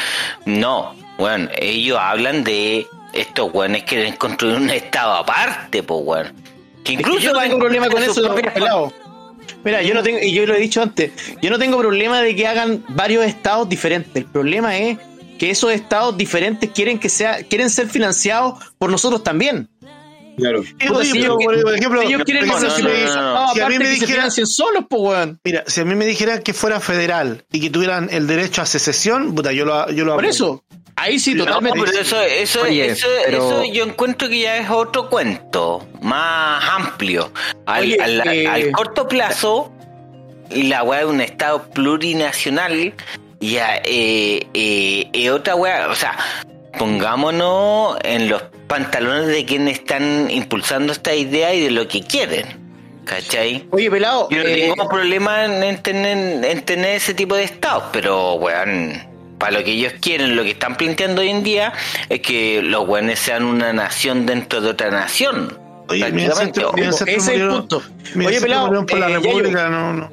no, 0.46 0.96
bueno, 1.18 1.50
ellos 1.58 1.98
hablan 2.00 2.46
de 2.46 2.88
estos 3.12 3.54
weones 3.54 3.84
quieren 3.84 4.16
construir 4.16 4.56
un 4.56 4.70
estado 4.70 5.14
aparte, 5.14 5.84
pues 5.84 6.06
bueno. 6.06 6.30
Que 6.84 6.94
incluso 6.94 7.20
yo 7.20 7.34
no 7.34 7.40
tengo 7.40 7.60
problema 7.60 7.90
con 7.90 8.04
eso, 8.04 8.22
también, 8.22 8.52
pelado. 8.54 8.94
Mira, 9.64 9.82
yo 9.82 9.94
no 9.94 10.04
tengo, 10.04 10.20
y 10.20 10.34
yo 10.34 10.46
lo 10.46 10.56
he 10.56 10.60
dicho 10.60 10.82
antes, 10.82 11.12
yo 11.42 11.50
no 11.50 11.58
tengo 11.58 11.78
problema 11.78 12.22
de 12.22 12.36
que 12.36 12.48
hagan 12.48 12.84
varios 12.90 13.26
estados 13.26 13.68
diferentes. 13.70 14.16
El 14.16 14.26
problema 14.26 14.78
es 14.78 14.98
que 15.40 15.50
esos 15.50 15.72
estados 15.72 16.18
diferentes 16.18 16.70
quieren 16.70 17.00
que 17.00 17.10
sea, 17.10 17.44
quieren 17.44 17.70
ser 17.70 17.88
financiados 17.88 18.74
por 18.78 18.90
nosotros 18.92 19.24
también. 19.24 19.70
Claro. 20.38 20.64
Puta, 20.64 20.94
oye, 21.00 21.06
si 21.12 21.20
pero, 21.20 21.38
ellos, 21.40 21.64
por 21.64 21.76
ejemplo, 21.76 22.02
ellos 22.02 22.22
quieren 22.26 22.48
no, 22.48 22.60
no, 22.60 22.62
no, 22.62 22.70
Si 22.70 23.60
a 23.62 23.68
mí 23.70 23.76
aparte 23.76 23.80
me 23.80 23.80
que 23.80 23.86
se 23.86 23.92
dijera- 23.94 24.14
financien 24.22 24.48
solos, 24.48 24.86
pues, 24.90 25.02
weón. 25.02 25.40
Mira, 25.44 25.64
si 25.68 25.82
a 25.82 25.86
mí 25.86 25.96
me 25.96 26.06
dijeran 26.06 26.42
que 26.42 26.54
fuera 26.54 26.80
federal 26.80 27.44
y 27.52 27.60
que 27.62 27.70
tuvieran 27.70 28.10
el 28.12 28.28
derecho 28.28 28.62
a 28.62 28.66
secesión, 28.66 29.34
puta, 29.36 29.52
yo 29.52 29.66
lo, 29.66 29.90
yo 29.92 30.06
lo 30.06 30.16
Por 30.16 30.26
eso, 30.26 30.64
ahí 30.96 31.20
sí, 31.20 31.36
totalmente. 31.36 31.78
No, 31.80 31.86
pero 31.86 32.00
eso, 32.00 32.22
eso, 32.22 32.62
Oye, 32.64 32.88
eso, 32.92 33.08
pero- 33.26 33.38
eso 33.62 33.74
yo 33.74 33.84
encuentro 33.84 34.30
que 34.30 34.40
ya 34.40 34.58
es 34.58 34.70
otro 34.70 35.10
cuento, 35.10 35.88
más 36.02 36.64
amplio. 36.70 37.32
Al, 37.66 37.84
Oye, 37.84 37.98
al- 38.02 38.28
eh, 38.28 38.48
al 38.48 38.72
corto 38.72 39.08
plazo, 39.08 39.72
la 40.50 40.84
weá 40.84 41.00
de 41.00 41.06
un 41.06 41.22
estado 41.22 41.64
plurinacional, 41.72 42.94
ya 43.40 43.82
eh, 43.84 44.48
eh, 44.54 45.30
otra 45.32 45.56
weá, 45.56 45.90
o 45.90 45.96
sea, 45.96 46.18
pongámonos 46.78 47.98
en 48.04 48.30
los 48.30 48.42
pantalones 48.68 49.28
de 49.28 49.46
quienes 49.46 49.80
están 49.80 50.30
impulsando 50.32 50.92
esta 50.94 51.14
idea 51.14 51.54
y 51.54 51.62
de 51.62 51.72
lo 51.72 51.88
que 51.88 52.02
quieren, 52.04 52.46
¿cachai? 53.06 53.68
Oye, 53.72 53.90
pelado, 53.92 54.28
Yo 54.30 54.38
no 54.44 54.50
eh, 54.50 54.72
tengo 54.74 54.90
problema 54.90 55.46
en, 55.46 55.64
en 55.64 55.82
tener, 55.82 56.44
en 56.46 56.62
tener 56.64 56.96
ese 56.96 57.14
tipo 57.14 57.36
de 57.36 57.44
estados, 57.44 57.84
pero, 57.92 58.36
weón, 58.36 59.02
para 59.38 59.60
lo 59.60 59.64
que 59.64 59.72
ellos 59.72 59.94
quieren, 60.02 60.36
lo 60.36 60.44
que 60.44 60.52
están 60.52 60.76
planteando 60.76 61.22
hoy 61.22 61.30
en 61.30 61.44
día 61.44 61.74
es 62.10 62.22
que 62.22 62.62
los 62.64 62.88
weones 62.88 63.20
sean 63.20 63.44
una 63.44 63.74
nación 63.74 64.26
dentro 64.26 64.62
de 64.62 64.70
otra 64.70 64.90
nación. 64.90 65.58
Oye, 65.90 66.06
Ojo, 66.06 66.16
ancestro 66.16 66.74
ese 66.78 67.16
es 67.16 67.28
el 67.28 67.48
punto. 67.50 67.82
Oye, 68.26 68.40
pelado, 68.40 68.86
por 68.86 68.98
la 69.00 69.08
eh, 69.10 69.12
ya 69.12 69.20
yo- 69.20 69.22
república, 69.22 69.70
no, 69.70 69.94
no. 69.94 70.10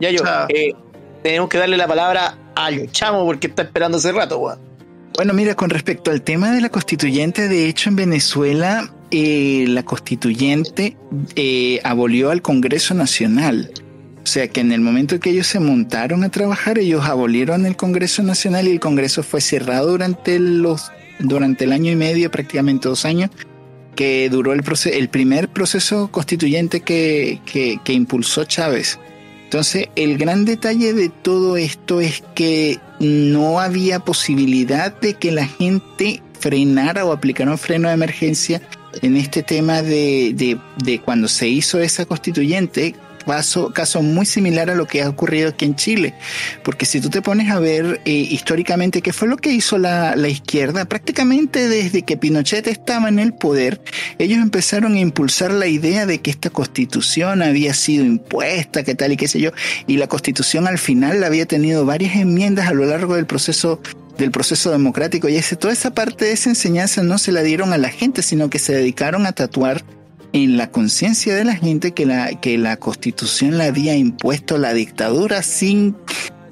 Ya 0.00 0.10
yo, 0.10 0.22
O 0.22 0.24
sea- 0.26 0.46
eh, 0.50 0.74
tenemos 1.22 1.48
que 1.48 1.58
darle 1.58 1.76
la 1.76 1.86
palabra 1.88 2.34
al 2.54 2.92
chamo 2.92 3.24
porque 3.24 3.46
está 3.48 3.62
esperando 3.62 3.96
hace 3.98 4.12
rato, 4.12 4.38
weón. 4.38 4.67
Bueno, 5.14 5.32
mira, 5.34 5.54
con 5.56 5.70
respecto 5.70 6.10
al 6.10 6.22
tema 6.22 6.52
de 6.52 6.60
la 6.60 6.68
constituyente, 6.68 7.48
de 7.48 7.66
hecho 7.68 7.88
en 7.90 7.96
Venezuela 7.96 8.92
eh, 9.10 9.64
la 9.68 9.82
constituyente 9.82 10.96
eh, 11.34 11.80
abolió 11.82 12.30
al 12.30 12.40
Congreso 12.40 12.94
Nacional. 12.94 13.72
O 14.22 14.26
sea 14.30 14.46
que 14.48 14.60
en 14.60 14.72
el 14.72 14.80
momento 14.80 15.14
en 15.16 15.20
que 15.20 15.30
ellos 15.30 15.46
se 15.46 15.58
montaron 15.58 16.22
a 16.22 16.28
trabajar, 16.28 16.78
ellos 16.78 17.04
abolieron 17.04 17.66
el 17.66 17.76
Congreso 17.76 18.22
Nacional 18.22 18.68
y 18.68 18.72
el 18.72 18.80
Congreso 18.80 19.22
fue 19.22 19.40
cerrado 19.40 19.90
durante 19.90 20.38
los 20.38 20.92
durante 21.18 21.64
el 21.64 21.72
año 21.72 21.90
y 21.90 21.96
medio, 21.96 22.30
prácticamente 22.30 22.88
dos 22.88 23.04
años, 23.04 23.30
que 23.96 24.28
duró 24.30 24.52
el, 24.52 24.62
proce- 24.62 24.92
el 24.94 25.08
primer 25.08 25.48
proceso 25.48 26.12
constituyente 26.12 26.80
que, 26.82 27.40
que 27.44 27.92
impulsó 27.92 28.44
Chávez. 28.44 29.00
Entonces, 29.42 29.88
el 29.96 30.16
gran 30.16 30.44
detalle 30.44 30.92
de 30.92 31.08
todo 31.08 31.56
esto 31.56 32.00
es 32.00 32.22
que 32.36 32.78
no 33.00 33.60
había 33.60 34.00
posibilidad 34.00 34.92
de 35.00 35.14
que 35.14 35.30
la 35.30 35.46
gente 35.46 36.22
frenara 36.38 37.04
o 37.04 37.12
aplicara 37.12 37.50
un 37.50 37.58
freno 37.58 37.88
de 37.88 37.94
emergencia 37.94 38.60
en 39.02 39.16
este 39.16 39.42
tema 39.42 39.82
de, 39.82 40.32
de, 40.34 40.58
de 40.82 41.00
cuando 41.00 41.28
se 41.28 41.48
hizo 41.48 41.80
esa 41.80 42.06
constituyente. 42.06 42.94
Caso, 43.28 44.02
muy 44.02 44.26
similar 44.26 44.70
a 44.70 44.74
lo 44.74 44.86
que 44.86 45.02
ha 45.02 45.08
ocurrido 45.08 45.50
aquí 45.50 45.64
en 45.66 45.76
Chile. 45.76 46.14
Porque 46.62 46.86
si 46.86 47.00
tú 47.00 47.10
te 47.10 47.22
pones 47.22 47.50
a 47.50 47.58
ver 47.58 48.00
eh, 48.04 48.10
históricamente 48.10 49.02
qué 49.02 49.12
fue 49.12 49.28
lo 49.28 49.36
que 49.36 49.50
hizo 49.50 49.78
la, 49.78 50.16
la 50.16 50.28
izquierda, 50.28 50.86
prácticamente 50.86 51.68
desde 51.68 52.02
que 52.02 52.16
Pinochet 52.16 52.66
estaba 52.66 53.08
en 53.08 53.18
el 53.18 53.34
poder, 53.34 53.80
ellos 54.18 54.38
empezaron 54.38 54.94
a 54.94 55.00
impulsar 55.00 55.52
la 55.52 55.66
idea 55.66 56.06
de 56.06 56.20
que 56.20 56.30
esta 56.30 56.50
constitución 56.50 57.42
había 57.42 57.74
sido 57.74 58.04
impuesta, 58.04 58.82
que 58.82 58.94
tal 58.94 59.12
y 59.12 59.16
qué 59.16 59.28
sé 59.28 59.40
yo, 59.40 59.50
y 59.86 59.98
la 59.98 60.06
constitución 60.06 60.66
al 60.66 60.78
final 60.78 61.22
había 61.22 61.46
tenido 61.46 61.84
varias 61.84 62.16
enmiendas 62.16 62.68
a 62.68 62.72
lo 62.72 62.86
largo 62.86 63.14
del 63.14 63.26
proceso 63.26 63.80
del 64.16 64.32
proceso 64.32 64.72
democrático 64.72 65.28
y 65.28 65.36
ese, 65.36 65.54
toda 65.54 65.72
esa 65.72 65.94
parte 65.94 66.24
de 66.24 66.32
esa 66.32 66.50
enseñanza 66.50 67.04
no 67.04 67.18
se 67.18 67.30
la 67.30 67.42
dieron 67.42 67.72
a 67.72 67.78
la 67.78 67.88
gente, 67.88 68.22
sino 68.22 68.50
que 68.50 68.58
se 68.58 68.74
dedicaron 68.74 69.26
a 69.26 69.32
tatuar 69.32 69.84
en 70.32 70.56
la 70.56 70.70
conciencia 70.70 71.34
de 71.34 71.44
la 71.44 71.56
gente 71.56 71.92
que 71.92 72.06
la, 72.06 72.40
que 72.40 72.58
la 72.58 72.76
constitución 72.76 73.58
le 73.58 73.64
había 73.64 73.96
impuesto 73.96 74.58
la 74.58 74.74
dictadura 74.74 75.42
sin 75.42 75.96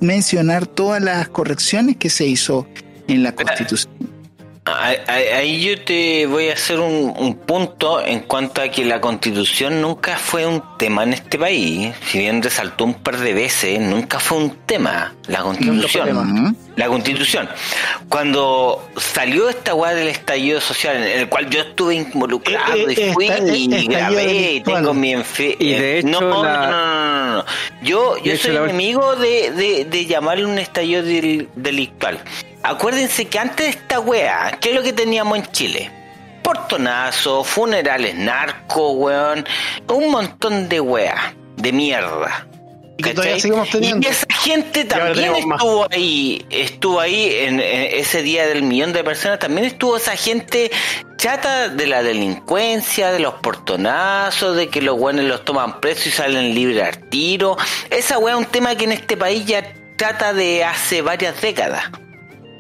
mencionar 0.00 0.66
todas 0.66 1.02
las 1.02 1.28
correcciones 1.28 1.96
que 1.96 2.10
se 2.10 2.26
hizo 2.26 2.66
en 3.08 3.22
la 3.22 3.34
constitución. 3.34 4.15
Ahí, 4.68 5.60
yo 5.64 5.80
te 5.84 6.26
voy 6.26 6.48
a 6.48 6.54
hacer 6.54 6.80
un, 6.80 7.14
un 7.16 7.34
punto 7.36 8.04
en 8.04 8.20
cuanto 8.20 8.60
a 8.62 8.68
que 8.68 8.84
la 8.84 9.00
constitución 9.00 9.80
nunca 9.80 10.16
fue 10.18 10.44
un 10.44 10.62
tema 10.76 11.04
en 11.04 11.12
este 11.12 11.38
país. 11.38 11.94
Si 12.06 12.18
bien 12.18 12.42
resaltó 12.42 12.84
un 12.84 12.94
par 12.94 13.16
de 13.18 13.32
veces, 13.32 13.78
nunca 13.80 14.18
fue 14.18 14.38
un 14.38 14.50
tema 14.66 15.14
la 15.28 15.42
constitución. 15.42 16.06
tema. 16.08 16.54
La 16.74 16.88
constitución. 16.88 17.48
Cuando 18.08 18.86
salió 18.96 19.48
esta 19.48 19.74
weá 19.74 19.94
del 19.94 20.08
estallido 20.08 20.60
social, 20.60 20.96
en 20.96 21.20
el 21.20 21.28
cual 21.28 21.48
yo 21.48 21.60
estuve 21.60 21.94
involucrado 21.94 22.74
Eh, 22.74 22.86
eh, 22.96 23.08
y 23.08 23.12
fui 23.12 23.26
esta- 23.28 23.44
eh, 23.46 23.56
y 23.56 23.86
grabé 23.86 24.52
y 24.54 24.60
tengo 24.62 24.92
mi 24.94 25.12
enfe- 25.14 25.56
Y 25.58 25.70
de 25.74 25.98
eh, 26.00 26.02
no, 26.02 26.18
hecho 26.18 26.28
no, 26.28 26.42
la- 26.44 26.66
no, 26.66 26.70
no, 26.70 27.26
no, 27.26 27.36
no. 27.36 27.44
Yo, 27.82 28.16
yo 28.22 28.36
soy 28.36 28.52
la- 28.54 28.64
enemigo 28.64 29.14
de, 29.16 29.52
de, 29.52 29.84
de 29.86 30.06
llamarle 30.06 30.44
un 30.44 30.58
estallido 30.58 31.02
del- 31.02 31.48
delictual. 31.54 32.18
Acuérdense 32.66 33.26
que 33.26 33.38
antes 33.38 33.66
de 33.66 33.70
esta 33.70 34.00
weá, 34.00 34.58
¿qué 34.60 34.70
es 34.70 34.74
lo 34.74 34.82
que 34.82 34.92
teníamos 34.92 35.38
en 35.38 35.46
Chile? 35.52 35.88
Portonazo, 36.42 37.44
funerales 37.44 38.16
narco, 38.16 38.90
weón, 38.90 39.46
un 39.88 40.10
montón 40.10 40.68
de 40.68 40.80
weá, 40.80 41.32
de 41.56 41.70
mierda. 41.70 42.48
Y 42.98 43.04
que 43.04 43.10
todavía 43.10 43.34
¿Cachai? 43.34 43.40
seguimos 43.40 43.70
teniendo. 43.70 44.08
Y 44.08 44.10
esa 44.10 44.26
gente 44.32 44.84
también 44.84 45.46
más. 45.46 45.60
estuvo 45.60 45.86
ahí, 45.92 46.44
estuvo 46.50 46.98
ahí 46.98 47.28
en, 47.32 47.60
en 47.60 48.00
ese 48.00 48.22
día 48.22 48.48
del 48.48 48.64
millón 48.64 48.92
de 48.92 49.04
personas, 49.04 49.38
también 49.38 49.66
estuvo 49.66 49.96
esa 49.96 50.16
gente 50.16 50.72
chata 51.18 51.68
de 51.68 51.86
la 51.86 52.02
delincuencia, 52.02 53.12
de 53.12 53.20
los 53.20 53.34
portonazos, 53.34 54.56
de 54.56 54.68
que 54.70 54.82
los 54.82 54.98
buenos 54.98 55.24
los 55.24 55.44
toman 55.44 55.80
presos 55.80 56.08
y 56.08 56.10
salen 56.10 56.52
libres 56.52 56.82
al 56.82 57.08
tiro. 57.10 57.56
Esa 57.90 58.18
weá 58.18 58.34
es 58.34 58.40
un 58.40 58.46
tema 58.46 58.74
que 58.74 58.86
en 58.86 58.92
este 58.92 59.16
país 59.16 59.46
ya 59.46 59.72
trata 59.96 60.32
de 60.32 60.64
hace 60.64 61.00
varias 61.00 61.40
décadas. 61.40 61.84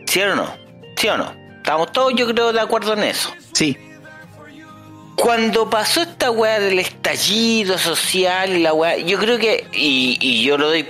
¿Sí 0.06 0.20
o 0.20 0.34
no? 0.34 0.56
¿Sí 0.96 1.08
o 1.08 1.16
no? 1.16 1.32
Estamos 1.56 1.92
todos 1.92 2.12
yo 2.14 2.26
creo 2.26 2.52
de 2.52 2.60
acuerdo 2.60 2.92
en 2.94 3.04
eso. 3.04 3.32
Sí, 3.52 3.76
Cuando 5.16 5.68
pasó 5.68 6.02
esta 6.02 6.30
weá 6.30 6.60
del 6.60 6.78
estallido 6.78 7.78
social 7.78 8.50
y 8.56 8.62
la 8.62 8.72
weá, 8.72 8.98
yo 8.98 9.18
creo 9.18 9.38
que, 9.38 9.66
y, 9.72 10.18
y 10.20 10.44
yo 10.44 10.58
lo 10.58 10.68
doy 10.68 10.86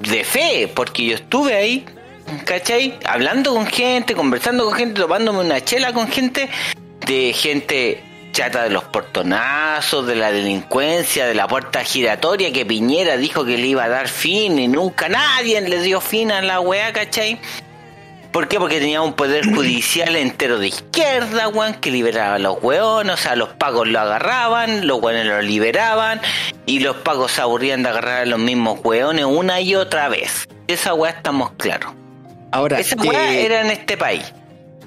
de 0.00 0.24
fe, 0.24 0.70
porque 0.74 1.04
yo 1.04 1.14
estuve 1.14 1.54
ahí, 1.54 1.86
¿cachai? 2.44 2.98
Hablando 3.04 3.52
con 3.54 3.66
gente, 3.66 4.14
conversando 4.14 4.64
con 4.64 4.74
gente, 4.74 5.00
tomándome 5.00 5.40
una 5.40 5.62
chela 5.62 5.92
con 5.92 6.08
gente, 6.08 6.48
de 7.06 7.32
gente 7.34 8.02
chata 8.32 8.64
de 8.64 8.70
los 8.70 8.84
portonazos, 8.84 10.06
de 10.06 10.16
la 10.16 10.32
delincuencia, 10.32 11.26
de 11.26 11.34
la 11.34 11.46
puerta 11.46 11.84
giratoria 11.84 12.52
que 12.52 12.66
Piñera 12.66 13.16
dijo 13.16 13.44
que 13.44 13.56
le 13.56 13.66
iba 13.68 13.84
a 13.84 13.88
dar 13.88 14.08
fin 14.08 14.58
y 14.58 14.66
nunca 14.66 15.08
nadie 15.08 15.60
le 15.60 15.80
dio 15.80 16.00
fin 16.00 16.32
a 16.32 16.42
la 16.42 16.58
weá, 16.60 16.92
¿cachai? 16.92 17.38
¿Por 18.34 18.48
qué? 18.48 18.58
Porque 18.58 18.80
tenía 18.80 19.00
un 19.00 19.12
poder 19.12 19.46
judicial 19.54 20.16
entero 20.16 20.58
de 20.58 20.66
izquierda, 20.66 21.46
weón, 21.46 21.74
que 21.74 21.92
liberaba 21.92 22.34
a 22.34 22.38
los 22.40 22.60
weones, 22.60 23.14
o 23.14 23.16
sea, 23.16 23.36
los 23.36 23.50
pagos 23.50 23.86
lo 23.86 24.00
agarraban, 24.00 24.88
los 24.88 25.00
weones 25.00 25.26
lo 25.26 25.40
liberaban, 25.40 26.20
y 26.66 26.80
los 26.80 26.96
pagos 26.96 27.30
se 27.30 27.42
aburrían 27.42 27.84
de 27.84 27.90
agarrar 27.90 28.22
a 28.22 28.26
los 28.26 28.40
mismos 28.40 28.80
weones 28.82 29.24
una 29.24 29.60
y 29.60 29.76
otra 29.76 30.08
vez. 30.08 30.48
Esa 30.66 30.94
weá 30.94 31.12
estamos 31.12 31.52
claros. 31.52 31.92
Ahora, 32.50 32.80
Esa 32.80 32.96
weá 32.96 33.34
era 33.34 33.60
en 33.60 33.70
este 33.70 33.96
país. 33.96 34.34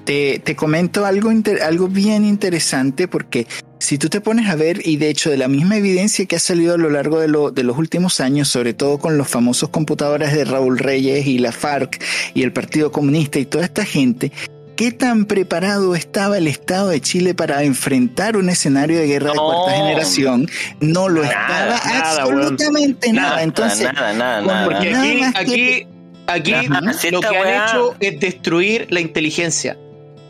Te, 0.08 0.38
te 0.42 0.56
comento 0.56 1.04
algo, 1.04 1.30
inter- 1.30 1.60
algo 1.62 1.86
bien 1.86 2.24
interesante 2.24 3.08
porque 3.08 3.46
si 3.78 3.98
tú 3.98 4.08
te 4.08 4.22
pones 4.22 4.48
a 4.48 4.56
ver, 4.56 4.80
y 4.88 4.96
de 4.96 5.10
hecho 5.10 5.28
de 5.28 5.36
la 5.36 5.48
misma 5.48 5.76
evidencia 5.76 6.24
que 6.24 6.34
ha 6.36 6.38
salido 6.38 6.76
a 6.76 6.78
lo 6.78 6.88
largo 6.88 7.20
de, 7.20 7.28
lo- 7.28 7.50
de 7.50 7.62
los 7.62 7.76
últimos 7.76 8.18
años, 8.20 8.48
sobre 8.48 8.72
todo 8.72 8.96
con 8.98 9.18
los 9.18 9.28
famosos 9.28 9.68
computadores 9.68 10.32
de 10.32 10.46
Raúl 10.46 10.78
Reyes 10.78 11.26
y 11.26 11.36
la 11.38 11.52
FARC 11.52 12.02
y 12.32 12.42
el 12.42 12.54
Partido 12.54 12.90
Comunista 12.90 13.38
y 13.38 13.44
toda 13.44 13.64
esta 13.66 13.84
gente, 13.84 14.32
¿qué 14.76 14.92
tan 14.92 15.26
preparado 15.26 15.94
estaba 15.94 16.38
el 16.38 16.46
Estado 16.46 16.88
de 16.88 17.02
Chile 17.02 17.34
para 17.34 17.62
enfrentar 17.64 18.38
un 18.38 18.48
escenario 18.48 18.98
de 18.98 19.06
guerra 19.08 19.32
de 19.32 19.36
cuarta 19.38 19.76
generación? 19.76 20.48
No 20.80 21.10
lo 21.10 21.22
Nada, 21.22 21.76
estaba 21.76 21.92
nada, 22.00 22.22
absolutamente 22.22 23.12
nada. 23.12 23.28
Nada, 23.28 23.42
Entonces, 23.42 23.92
nada, 23.92 24.14
nada, 24.14 24.38
con- 24.38 24.46
nada. 24.54 24.64
Porque 24.64 24.90
Nada 24.90 25.28
aquí, 25.36 25.54
que- 25.54 25.86
aquí, 26.26 26.52
aquí 26.54 27.10
lo 27.10 27.20
que 27.20 27.26
han 27.36 27.62
hecho 27.68 27.94
es 28.00 28.18
destruir 28.20 28.86
la 28.88 29.00
inteligencia. 29.00 29.76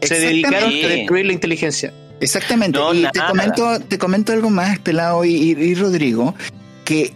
Se 0.02 0.18
dedicaron 0.20 0.70
a 0.70 0.88
destruir 0.88 1.26
la 1.26 1.32
inteligencia. 1.32 1.92
Exactamente. 2.20 2.78
No, 2.78 2.92
y 2.94 3.02
te 3.12 3.20
comento, 3.28 3.80
te 3.80 3.98
comento 3.98 4.32
algo 4.32 4.50
más, 4.50 4.78
Pelado 4.80 5.24
y, 5.24 5.34
y- 5.34 5.50
y 5.52 5.74
Rodrigo, 5.74 6.34
que 6.84 7.12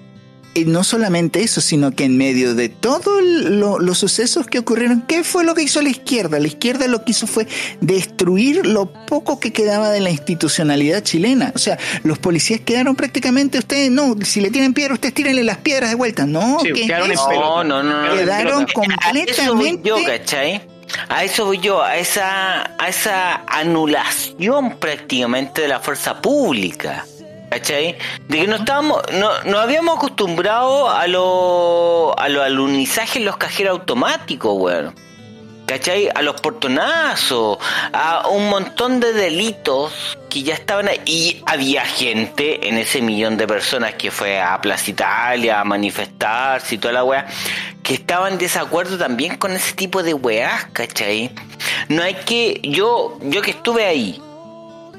eh, 0.55 0.65
no 0.67 0.85
solamente 0.85 1.43
eso, 1.43 1.61
sino 1.63 1.93
que 1.93 2.05
en 2.05 2.19
medio 2.19 2.55
de 2.55 2.69
todos 2.69 3.23
los 3.23 3.99
sucesos 3.99 4.47
que 4.47 4.59
ocurrieron, 4.59 5.03
¿qué 5.09 5.25
fue 5.25 5.45
lo 5.45 5.55
que 5.55 5.63
hizo 5.63 5.81
la 5.81 5.89
izquierda? 5.89 6.39
La 6.39 6.47
izquierda 6.47 6.87
lo 6.89 7.05
que 7.05 7.13
hizo 7.13 7.27
fue 7.27 7.49
destruir 7.81 8.67
lo 8.67 8.87
poco 9.07 9.41
que 9.41 9.53
quedaba 9.53 9.91
de 9.91 10.01
la 10.01 10.11
institucionalidad 10.11 11.03
chilena. 11.03 11.53
O 11.55 11.59
sea, 11.59 11.79
los 12.05 12.19
policías 12.19 12.61
quedaron 12.61 12.95
prácticamente, 12.97 13.59
ustedes 13.59 13.91
no, 13.91 14.15
si 14.25 14.41
le 14.41 14.51
tienen 14.51 14.75
piedra, 14.75 14.95
ustedes 14.95 15.15
tírenle 15.15 15.43
las 15.43 15.57
piedras 15.59 15.91
de 15.91 15.97
vuelta. 15.97 16.27
No, 16.27 16.59
Sí, 16.61 16.69
¿qué 16.75 16.81
es 16.83 16.87
quedaron 16.87 17.07
en 17.07 17.13
eso? 17.15 17.29
No, 17.33 17.65
no, 17.65 17.83
no, 17.83 18.07
no. 18.09 18.15
Quedaron 18.15 18.63
A 18.63 18.65
eso 18.67 18.73
completamente- 18.75 19.81
yo, 19.89 19.97
¿cachai? 20.05 20.63
A 21.09 21.25
eso 21.25 21.47
voy 21.47 21.59
yo, 21.59 21.83
a 21.83 21.97
esa, 21.97 22.75
a 22.79 22.89
esa 22.89 23.43
anulación 23.47 24.77
prácticamente 24.79 25.63
de 25.63 25.69
la 25.69 25.81
fuerza 25.81 26.21
pública. 26.21 27.05
¿Cachai? 27.51 27.99
De 28.29 28.41
que 28.41 28.47
no 28.47 28.57
estábamos, 28.57 29.03
no, 29.13 29.31
nos 29.45 29.61
habíamos 29.61 29.99
acostumbrado 29.99 30.89
a 30.89 31.07
lo, 31.07 32.19
a 32.19 32.29
lo 32.31 32.43
alunizaje 32.43 33.19
en 33.19 33.27
los 33.27 33.37
cajeros 33.37 33.79
automáticos, 33.79 34.55
weón. 34.57 34.95
¿Cachai? 35.67 36.09
A 36.15 36.23
los 36.23 36.41
portonazos, 36.41 37.59
a 37.93 38.29
un 38.29 38.49
montón 38.49 39.01
de 39.01 39.13
delitos 39.13 40.19
que 40.29 40.43
ya 40.43 40.55
estaban 40.55 40.89
ahí. 40.89 41.01
Y 41.07 41.43
había 41.47 41.85
gente 41.85 42.69
en 42.69 42.79
ese 42.79 43.01
millón 43.01 43.37
de 43.37 43.47
personas 43.47 43.95
que 43.95 44.11
fue 44.11 44.41
a 44.41 44.61
Plaza 44.61 44.91
Italia 44.91 45.61
a 45.61 45.65
manifestarse 45.65 46.75
y 46.75 46.79
toda 46.79 46.95
la 46.95 47.05
weá, 47.05 47.27
que 47.83 47.95
estaban 47.95 48.35
en 48.35 48.39
desacuerdo 48.39 48.99
también 48.99 49.37
con 49.37 49.53
ese 49.53 49.73
tipo 49.75 50.03
de 50.03 50.15
weás, 50.15 50.67
¿cachai? 50.73 51.31
No 51.89 52.03
hay 52.03 52.15
que. 52.15 52.61
Yo, 52.63 53.19
yo 53.23 53.41
que 53.41 53.53
estuve 53.53 53.87
ahí, 53.87 54.21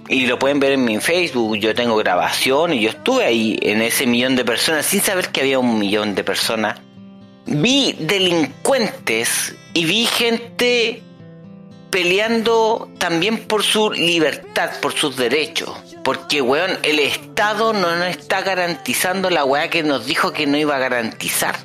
y 0.09 0.27
lo 0.27 0.37
pueden 0.37 0.59
ver 0.59 0.73
en 0.73 0.83
mi 0.83 0.99
Facebook, 0.99 1.57
yo 1.57 1.73
tengo 1.73 1.95
grabación 1.95 2.73
y 2.73 2.81
yo 2.81 2.89
estuve 2.89 3.25
ahí 3.25 3.57
en 3.61 3.81
ese 3.81 4.05
millón 4.05 4.35
de 4.35 4.43
personas 4.43 4.85
sin 4.85 5.01
saber 5.01 5.29
que 5.29 5.41
había 5.41 5.59
un 5.59 5.79
millón 5.79 6.15
de 6.15 6.23
personas. 6.23 6.79
Vi 7.45 7.95
delincuentes 7.99 9.55
y 9.73 9.85
vi 9.85 10.05
gente 10.05 11.01
peleando 11.89 12.89
también 12.97 13.37
por 13.37 13.63
su 13.63 13.91
libertad, 13.91 14.71
por 14.81 14.93
sus 14.93 15.15
derechos. 15.15 15.69
Porque, 16.03 16.41
weón, 16.41 16.79
el 16.81 16.99
Estado 16.99 17.71
no 17.71 17.95
nos 17.95 18.07
está 18.07 18.41
garantizando 18.41 19.29
la 19.29 19.45
weá 19.45 19.69
que 19.69 19.83
nos 19.83 20.05
dijo 20.05 20.33
que 20.33 20.47
no 20.47 20.57
iba 20.57 20.75
a 20.75 20.79
garantizar. 20.79 21.55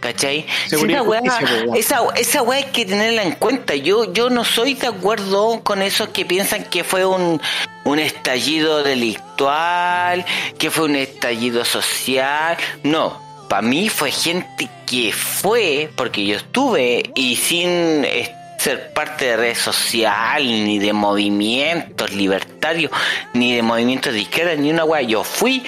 ¿Cachai? 0.00 0.44
Seguridad 0.68 1.00
esa, 1.00 1.08
weá, 1.08 1.20
justicia, 1.20 1.62
weón. 1.62 1.76
esa, 1.78 2.00
esa 2.14 2.42
weá 2.42 2.58
hay 2.58 2.64
que 2.72 2.84
tenerla 2.84 3.22
en 3.22 3.32
cuenta. 3.32 3.74
Yo, 3.74 4.12
yo 4.12 4.28
no 4.28 4.44
soy 4.44 4.74
de 4.74 4.88
acuerdo 4.88 5.62
con 5.64 5.80
esos 5.80 6.10
que 6.10 6.26
piensan 6.26 6.64
que 6.64 6.84
fue 6.84 7.06
un, 7.06 7.40
un 7.84 7.98
estallido 7.98 8.82
delictual, 8.82 10.26
que 10.58 10.70
fue 10.70 10.84
un 10.84 10.96
estallido 10.96 11.64
social. 11.64 12.58
No, 12.82 13.18
para 13.54 13.68
mí 13.68 13.88
fue 13.88 14.10
gente 14.10 14.68
que 14.84 15.12
fue, 15.12 15.88
porque 15.94 16.26
yo 16.26 16.38
estuve 16.38 17.12
y 17.14 17.36
sin 17.36 17.68
eh, 18.04 18.34
ser 18.58 18.92
parte 18.92 19.26
de 19.26 19.36
red 19.36 19.54
social, 19.54 20.42
ni 20.42 20.80
de 20.80 20.92
movimientos 20.92 22.12
libertarios, 22.12 22.90
ni 23.32 23.54
de 23.54 23.62
movimientos 23.62 24.12
de 24.12 24.22
izquierda, 24.22 24.56
ni 24.56 24.72
una 24.72 24.84
weá. 24.84 25.02
Yo 25.02 25.22
fui 25.22 25.62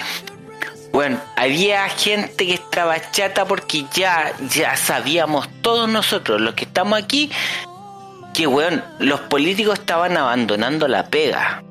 bueno, 0.91 1.17
había 1.37 1.87
gente 1.87 2.45
que 2.45 2.55
estaba 2.55 3.09
chata 3.11 3.45
porque 3.45 3.85
ya, 3.93 4.33
ya 4.49 4.75
sabíamos 4.75 5.47
todos 5.61 5.87
nosotros, 5.87 6.41
los 6.41 6.55
que 6.55 6.65
estamos 6.65 7.01
aquí, 7.01 7.31
que 8.33 8.47
weón, 8.47 8.83
los 8.99 9.21
políticos 9.21 9.79
estaban 9.79 10.17
abandonando 10.17 10.89
la 10.89 11.07
pega, 11.07 11.63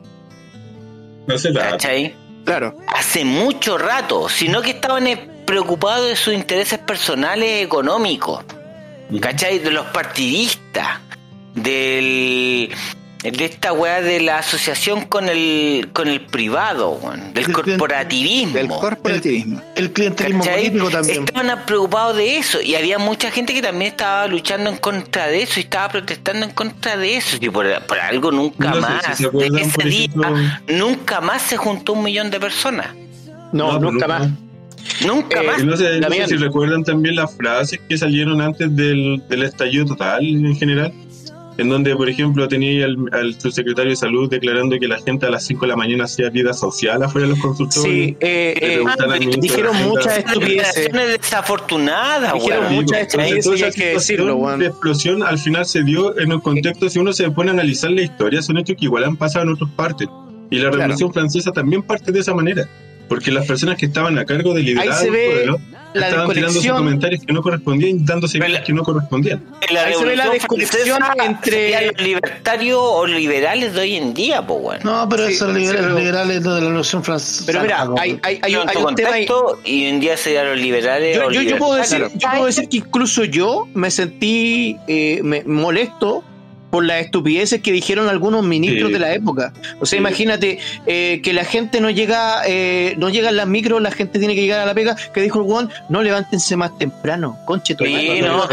No. 1.26 1.34
¿cachai? 1.60 2.16
Claro. 2.46 2.78
Hace 2.88 3.26
mucho 3.26 3.76
rato, 3.76 4.30
sino 4.30 4.62
que 4.62 4.70
estaban 4.70 5.06
preocupados 5.47 6.09
de 6.09 6.16
sus 6.16 6.34
intereses 6.34 6.78
personales 6.78 7.64
económicos, 7.64 8.44
¿cachai? 9.20 9.59
De 9.61 9.70
los 9.70 9.86
partidistas, 9.86 10.99
del 11.55 12.70
de 13.22 13.44
esta 13.44 13.72
weá 13.72 14.03
de 14.03 14.20
la 14.20 14.38
asociación 14.38 15.07
con 15.07 15.28
el 15.28 15.88
con 15.92 16.07
el 16.07 16.20
privado, 16.20 17.01
del 17.34 17.53
corporativismo. 17.53 18.53
Del 18.55 18.68
corporativismo. 18.68 19.62
El 19.74 19.90
clientelismo 19.92 20.44
¿Cachai? 20.44 20.57
político 20.68 20.90
también. 20.90 21.24
Estaban 21.24 21.64
preocupados 21.66 22.16
de 22.16 22.36
eso 22.38 22.61
y 22.61 22.76
había 22.76 22.99
mucha 22.99 23.32
gente 23.32 23.53
que 23.53 23.62
también 23.62 23.90
estaba 23.92 24.28
luchando 24.28 24.70
en 24.70 24.76
contra 24.76 25.26
de 25.26 25.42
eso 25.42 25.59
y 25.59 25.64
estaba 25.64 25.88
protestando 25.88 26.47
en 26.47 26.53
contra 26.53 26.97
de 26.97 27.16
eso. 27.16 27.36
Y 27.40 27.49
por, 27.51 27.66
por 27.86 27.99
algo 27.99 28.30
nunca 28.30 28.70
No 28.70 28.80
más, 28.80 29.05
si 29.16 29.22
se 29.24 29.26
acuerdan, 29.28 29.53
de 29.55 29.62
ese 29.62 29.82
día, 29.88 30.05
ejemplo- 30.07 30.36
nunca 30.68 31.20
más 31.20 31.42
se 31.42 31.57
juntó 31.57 31.94
un 31.94 32.05
millón 32.05 32.30
de 32.30 32.38
personas. 32.38 32.88
No, 33.53 33.72
No, 33.72 33.78
nunca 33.90 34.07
no. 34.07 34.18
más. 34.20 34.28
Nunca 35.07 35.43
Eh, 35.43 35.47
más. 35.47 35.64
No 35.64 35.76
sé, 35.76 36.01
no 36.01 36.11
sé 36.11 36.26
si 36.28 36.37
recuerdan 36.37 36.84
también 36.84 37.16
las 37.16 37.34
frases 37.37 37.80
que 37.89 37.97
salieron 37.99 38.41
antes 38.41 38.74
del, 38.74 39.22
del 39.28 39.43
estallido 39.43 39.84
total 39.87 40.24
en 40.24 40.57
general, 40.57 40.93
en 41.59 41.68
donde, 41.70 41.97
por 41.97 42.09
ejemplo, 42.11 42.47
tenía 42.49 42.84
al, 42.84 42.97
al 43.12 43.41
subsecretario 43.41 43.91
de 43.91 43.97
salud 43.97 44.28
declarando 44.28 44.78
que 44.78 44.87
la 44.89 44.99
gente 44.99 45.24
a 45.26 45.30
las 45.30 45.45
5 45.47 45.62
de 45.64 45.68
la 45.68 45.76
mañana 45.76 46.05
hacía 46.05 46.28
vida 46.28 46.53
social 46.53 47.03
afuera 47.03 47.26
de 47.26 47.32
los 47.34 47.43
consultorios. 47.43 47.82
Sí, 47.84 48.16
eh, 48.20 48.55
eh, 48.61 49.37
dijeron 49.41 49.74
muchas 49.84 50.18
estupideces. 50.18 50.89
Desafortunadas, 50.93 52.34
Dijeron 52.34 52.61
weón. 52.64 52.74
muchas 52.74 53.01
estupideces 53.01 53.62
hay 53.62 53.72
que 53.72 53.87
decirlo, 53.95 54.57
de 54.59 54.66
explosión 54.66 55.22
al 55.22 55.39
final 55.39 55.64
se 55.64 55.82
dio 55.82 56.18
en 56.18 56.32
un 56.32 56.41
contexto, 56.41 56.89
si 56.91 56.99
uno 56.99 57.12
se 57.12 57.30
pone 57.30 57.51
a 57.51 57.55
analizar 57.55 57.91
la 57.91 58.03
historia, 58.03 58.43
son 58.43 58.59
hechos 58.59 58.76
que 58.78 58.84
igual 58.87 59.05
han 59.05 59.16
pasado 59.16 59.45
en 59.47 59.53
otras 59.53 59.70
partes. 59.70 60.09
Y 60.51 60.59
la 60.59 60.70
Revolución 60.70 61.12
Francesa 61.12 61.53
también 61.53 61.82
parte 61.82 62.12
de 62.12 62.20
esa 62.20 62.34
manera, 62.34 62.68
porque 63.09 63.30
las 63.30 63.46
personas 63.46 63.76
que 63.76 63.86
estaban 63.86 64.18
a 64.18 64.24
cargo 64.24 64.52
de 64.54 64.62
liderar 64.62 64.86
la 64.86 66.09
estaban 66.09 66.28
tirando 66.28 66.52
desconexión. 66.52 66.76
comentarios 66.76 67.22
que 67.26 67.32
no 67.32 67.40
correspondían 67.42 67.96
y 67.96 68.04
dándose 68.04 68.38
cosas 68.38 68.61
que 68.62 68.72
no 68.72 68.82
correspondían. 68.82 69.42
La 69.72 69.84
Ahí 69.84 69.94
se 69.94 70.04
ve 70.04 70.16
la 70.16 70.28
desconexión 70.30 71.02
entre- 71.24 71.86
los 71.92 72.02
libertarios 72.02 72.78
o 72.82 73.07
liberales 73.07 73.72
de 73.72 73.80
hoy 73.80 73.94
en 73.96 74.12
día, 74.12 74.46
pues 74.46 74.61
bueno. 74.61 74.80
No, 74.84 75.09
pero 75.09 75.26
Sí, 75.26 75.32
esos 75.34 75.54
liberales, 75.54 75.82
pero- 75.86 75.98
liberales 75.98 76.42
de 76.42 76.48
la 76.50 76.61
Revolución 76.61 77.02
Francesa. 77.04 77.44
Pero 77.46 77.62
mira, 77.62 77.88
hay, 77.98 78.18
hay, 78.22 78.38
hay, 78.42 78.57
un- 78.57 78.68
hay 78.68 78.76
un 78.76 78.94
tema 78.94 79.11
ahí. 79.14 79.26
y 79.64 79.84
hoy 79.84 79.84
en 79.86 80.00
día 80.00 80.16
serían 80.16 80.46
los 80.48 80.59
liberales 80.59 81.16
Yo, 81.16 81.26
o 81.26 81.30
yo, 81.30 81.40
yo 81.42 81.57
puedo 81.57 81.74
decir, 81.76 82.07
yo 82.14 82.28
puedo 82.30 82.46
decir 82.46 82.68
que 82.68 82.76
incluso 82.78 83.24
yo 83.24 83.66
me 83.74 83.90
sentí 83.90 84.76
eh, 84.88 85.20
me- 85.22 85.44
molesto 85.44 86.22
por 86.70 86.84
las 86.84 87.04
estupideces 87.04 87.60
que 87.62 87.72
dijeron 87.72 88.08
algunos 88.08 88.42
ministros 88.44 88.88
Sí. 88.88 88.92
de 88.94 88.98
la 88.98 89.14
época. 89.14 89.52
O 89.80 89.86
sea, 89.86 89.96
Sí. 89.96 90.00
imagínate 90.00 90.58
eh, 90.86 91.20
que 91.22 91.32
la 91.32 91.44
gente 91.44 91.80
no 91.80 91.90
llega, 91.90 92.42
eh, 92.46 92.94
no 92.98 93.08
llegan 93.08 93.36
las 93.36 93.46
micros, 93.46 93.80
la 93.80 93.90
gente 93.90 94.18
tiene 94.18 94.34
que 94.34 94.40
llegar 94.42 94.60
a 94.60 94.66
la 94.66 94.74
pega, 94.74 94.96
que 95.14 95.20
dijo 95.22 95.38
el 95.40 95.44
Juan, 95.46 95.70
no 95.88 96.02
levántense 96.02 96.56
más 96.56 96.76
temprano, 96.78 97.38
conche 97.46 97.74
tu 97.74 97.84
Sí, 97.84 98.20
no, 98.20 98.48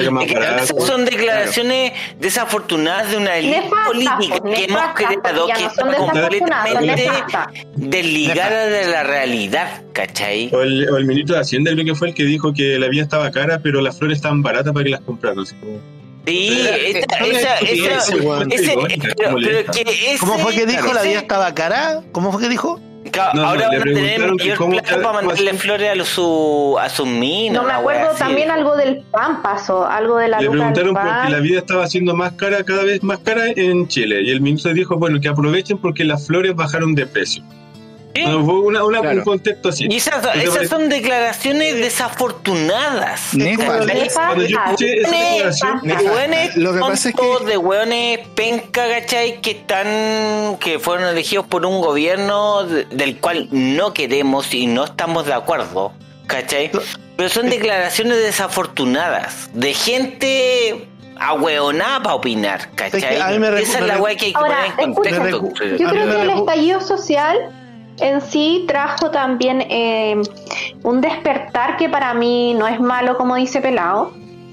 son 0.85 1.05
declaraciones 1.05 1.93
desafortunadas 2.19 3.11
de 3.11 3.17
una 3.17 3.37
élite 3.37 3.61
Nefastas, 3.61 3.87
política 3.87 4.37
pues, 4.41 4.55
que 4.59 4.65
hemos 4.65 4.81
creado 4.93 5.47
que 5.47 5.61
no 5.61 5.67
está 5.67 5.97
completamente 5.97 7.09
desligada 7.75 8.65
de 8.67 8.87
la 8.87 9.03
realidad, 9.03 9.81
¿cachai? 9.93 10.49
O 10.53 10.61
el, 10.61 10.89
o 10.89 10.97
el 10.97 11.05
ministro 11.05 11.35
de 11.35 11.41
Hacienda 11.41 11.71
creo 11.71 11.85
que 11.85 11.95
fue 11.95 12.09
el 12.09 12.13
que 12.13 12.23
dijo 12.23 12.53
que 12.53 12.77
la 12.79 12.87
vida 12.87 13.03
estaba 13.03 13.31
cara, 13.31 13.59
pero 13.61 13.81
las 13.81 13.97
flores 13.97 14.17
estaban 14.17 14.41
baratas 14.41 14.73
para 14.73 14.83
que 14.83 14.89
las 14.91 15.01
compraran. 15.01 15.39
así 15.39 15.55
como- 15.55 15.92
Sí, 16.25 16.67
esa, 16.95 18.05
¿Cómo 20.19 20.37
fue 20.39 20.53
que 20.53 20.65
dijo? 20.65 20.93
¿La 20.93 21.01
vida 21.01 21.19
estaba 21.19 21.53
cara? 21.53 22.01
¿Cómo 22.11 22.31
fue 22.31 22.41
que 22.43 22.49
dijo? 22.49 22.79
Claro, 23.11 23.31
No, 23.35 23.41
no, 23.41 23.47
ahora 23.49 23.69
le 23.69 23.79
van 23.79 23.89
a 23.89 23.93
tener 23.93 24.33
mayor 24.33 24.69
plata 24.69 24.95
para 25.01 25.13
mandarle 25.13 25.53
flores 25.53 25.91
a, 25.91 25.95
los, 25.95 26.07
su, 26.07 26.77
a 26.79 26.89
sus 26.89 27.05
minas. 27.05 27.61
No 27.61 27.67
me 27.67 27.73
acuerdo 27.73 28.09
así. 28.09 28.19
también 28.19 28.49
algo 28.49 28.75
del 28.75 29.01
pan 29.11 29.41
pasó, 29.43 29.85
algo 29.85 30.17
de 30.17 30.29
la 30.29 30.39
Le 30.39 30.49
preguntaron 30.49 30.93
por 30.93 31.03
pan. 31.03 31.27
qué 31.27 31.33
la 31.33 31.39
vida 31.39 31.59
estaba 31.59 31.85
siendo 31.87 32.15
más 32.15 32.31
cara, 32.33 32.63
cada 32.63 32.83
vez 32.83 33.03
más 33.03 33.19
cara 33.19 33.47
en 33.47 33.87
Chile. 33.87 34.21
Y 34.23 34.31
el 34.31 34.41
ministro 34.41 34.73
dijo, 34.73 34.97
bueno, 34.97 35.19
que 35.19 35.27
aprovechen 35.27 35.77
porque 35.77 36.05
las 36.05 36.25
flores 36.25 36.55
bajaron 36.55 36.95
de 36.95 37.05
precio. 37.05 37.43
Sí. 38.15 38.25
No, 38.25 38.45
fue 38.45 38.59
una, 38.59 38.83
una- 38.83 39.01
Claro. 39.01 39.17
un 39.19 39.23
contexto 39.23 39.69
así. 39.69 39.87
Y 39.89 39.95
esas, 39.97 40.23
son 40.69 40.87
declaraciones 40.89 41.75
desafortunadas. 41.75 43.33
Hueones 45.33 46.55
Lo 46.57 46.73
que 46.73 46.79
pasa 46.79 47.09
es 47.09 47.15
que- 47.15 47.21
tontos, 47.21 47.45
de 47.47 47.57
hueones 47.57 48.19
penca, 48.35 48.87
¿cachai? 48.87 49.41
Que 49.41 49.51
están, 49.51 50.57
que 50.59 50.79
fueron 50.79 51.07
elegidos 51.09 51.45
por 51.47 51.65
un 51.65 51.81
gobierno 51.81 52.63
de- 52.63 52.85
del 52.85 53.17
cual 53.19 53.47
no 53.51 53.93
queremos 53.93 54.53
y 54.53 54.67
no 54.67 54.83
estamos 54.85 55.25
de 55.25 55.33
acuerdo, 55.33 55.93
¿cachai? 56.27 56.71
Pero 57.15 57.29
son 57.29 57.49
declaraciones 57.49 58.17
desafortunadas, 58.17 59.49
de 59.53 59.73
gente 59.73 60.87
ahueonada 61.15 62.01
para 62.03 62.15
opinar, 62.15 62.69
¿cachai? 62.75 62.99
Es 62.99 63.05
que 63.05 63.21
a 63.21 63.27
mí 63.29 63.39
me 63.39 63.49
recu- 63.51 63.61
Esa 63.61 63.79
es 63.79 63.87
la 63.87 63.97
hueá 63.97 64.15
que 64.15 64.25
hay 64.25 64.33
que 64.33 64.37
Ahora, 64.39 64.57
poner 64.75 64.87
en 64.87 64.93
contexto. 64.93 65.77
Yo 65.77 65.87
A 65.87 65.91
creo 65.91 66.05
que 66.15 66.21
el 66.21 66.29
estallido 66.31 66.81
social 66.81 67.37
en 68.03 68.21
sí 68.21 68.65
trajo 68.67 69.09
también 69.11 69.61
eh, 69.69 70.21
un 70.83 71.01
despertar 71.01 71.77
que 71.77 71.89
para 71.89 72.13
mí 72.13 72.53
no 72.53 72.67
es 72.67 72.79
malo, 72.79 73.17
como 73.17 73.35
dice 73.35 73.61
Pelao, 73.61 74.11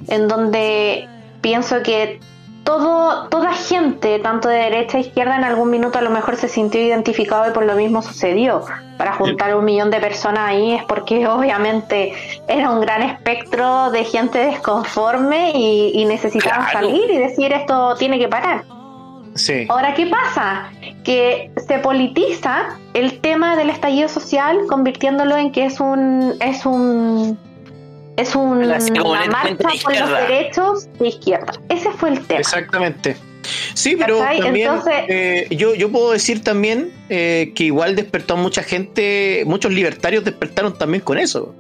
en 0.09 0.29
donde 0.29 1.09
pienso 1.41 1.83
que 1.83 2.21
todo, 2.65 3.29
toda 3.29 3.53
gente, 3.53 4.19
tanto 4.21 4.49
de 4.49 4.57
derecha 4.57 4.99
a 4.99 5.01
izquierda, 5.01 5.35
en 5.37 5.45
algún 5.45 5.71
minuto 5.71 5.99
a 5.99 6.03
lo 6.03 6.11
mejor 6.11 6.37
se 6.37 6.47
sintió 6.49 6.81
identificado 6.81 7.49
y 7.49 7.53
por 7.53 7.65
lo 7.65 7.75
mismo 7.75 8.01
sucedió. 8.03 8.63
Para 8.97 9.15
juntar 9.15 9.57
un 9.57 9.65
millón 9.65 9.91
de 9.91 9.99
personas 9.99 10.51
ahí 10.51 10.75
es 10.75 10.85
porque 10.85 11.27
obviamente 11.37 12.13
era 12.47 12.71
un 12.71 12.81
gran 12.81 13.03
espectro 13.03 13.91
de 13.91 14.05
gente 14.05 14.39
desconforme 14.39 15.51
y, 15.55 15.91
y 15.95 16.05
necesitaban 16.05 16.67
Claro. 16.71 16.87
salir 16.87 17.11
y 17.11 17.19
decir 17.19 17.53
esto 17.53 17.95
tiene 17.97 18.19
que 18.19 18.29
parar. 18.29 18.63
Sí. 19.35 19.67
Ahora, 19.69 19.95
¿qué 19.95 20.07
pasa? 20.07 20.71
Que 21.05 21.51
se 21.67 21.79
politiza 21.79 22.77
el 22.95 23.21
tema 23.21 23.57
del 23.57 23.71
estallido 23.71 24.09
social, 24.09 24.59
convirtiéndolo 24.69 25.37
en 25.37 25.53
que 25.53 25.65
es 25.67 25.81
un 25.81 26.35
es 26.41 26.67
un 26.67 27.39
es 28.17 28.35
un- 28.35 28.59
una 28.59 29.27
marcha 29.27 29.49
de 29.55 29.81
por 29.83 29.99
los 29.99 30.11
derechos 30.11 30.89
de 30.99 31.09
izquierda. 31.09 31.53
Ese 31.69 31.91
fue 31.93 32.11
el 32.11 32.21
tema. 32.27 32.41
Exactamente. 32.41 33.17
Sí, 33.73 33.97
pero 33.99 34.19
Entonces- 34.31 34.95
eh, 35.09 35.47
yo, 35.51 35.75
yo 35.75 35.91
puedo 35.91 36.11
decir 36.13 36.43
también 36.45 36.93
eh, 37.09 37.53
que 37.55 37.65
igual 37.65 37.97
despertó 37.97 38.35
a 38.35 38.37
mucha 38.37 38.63
gente, 38.63 39.43
muchos 39.47 39.73
libertarios 39.73 40.25
despertaron 40.25 40.77
también 40.77 41.03
con 41.03 41.17
eso. 41.19 41.55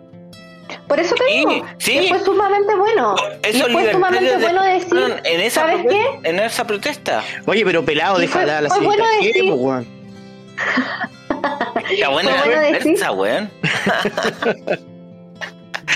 Por 0.90 1.00
eso 1.00 1.14
te 1.14 1.24
digo, 1.32 1.64
sí. 1.78 2.00
que 2.00 2.08
fue 2.08 2.18
sumamente 2.24 2.74
bueno. 2.76 3.14
y 3.42 3.48
Esos 3.48 3.72
fue 3.72 3.90
sumamente 3.92 4.24
libertarios 4.36 4.42
bueno 4.42 4.62
decir, 4.64 4.80
despertaron 4.90 5.20
en 5.26 5.40
esa, 5.40 5.60
¿sabes 5.62 5.86
qué? 5.88 6.28
en 6.28 6.38
esa 6.40 6.66
protesta. 6.66 7.22
Oye, 7.46 7.64
pero 7.64 7.82
pelado, 7.84 8.16
fue- 8.16 8.22
déjala 8.26 8.60
la 8.60 8.68
fue 8.68 8.78
siguiente 8.80 9.02
bueno 9.02 9.22
decir- 9.22 9.48
pues, 9.48 9.60
weón. 9.60 9.86
La 11.98 12.08
buena 12.10 12.30
Fue 12.32 12.54
bueno 12.54 12.60
decir- 12.78 13.10
weón. 13.14 13.50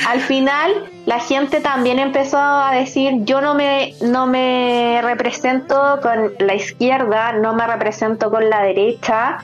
al 0.08 0.20
final 0.20 0.90
la 1.06 1.18
gente 1.20 1.60
también 1.60 1.98
empezó 1.98 2.38
a 2.38 2.72
decir 2.74 3.12
yo 3.24 3.40
no 3.40 3.54
me 3.54 3.94
no 4.00 4.26
me 4.26 5.00
represento 5.02 5.98
con 6.02 6.34
la 6.38 6.54
izquierda 6.54 7.32
no 7.32 7.54
me 7.54 7.66
represento 7.66 8.30
con 8.30 8.48
la 8.50 8.62
derecha 8.62 9.38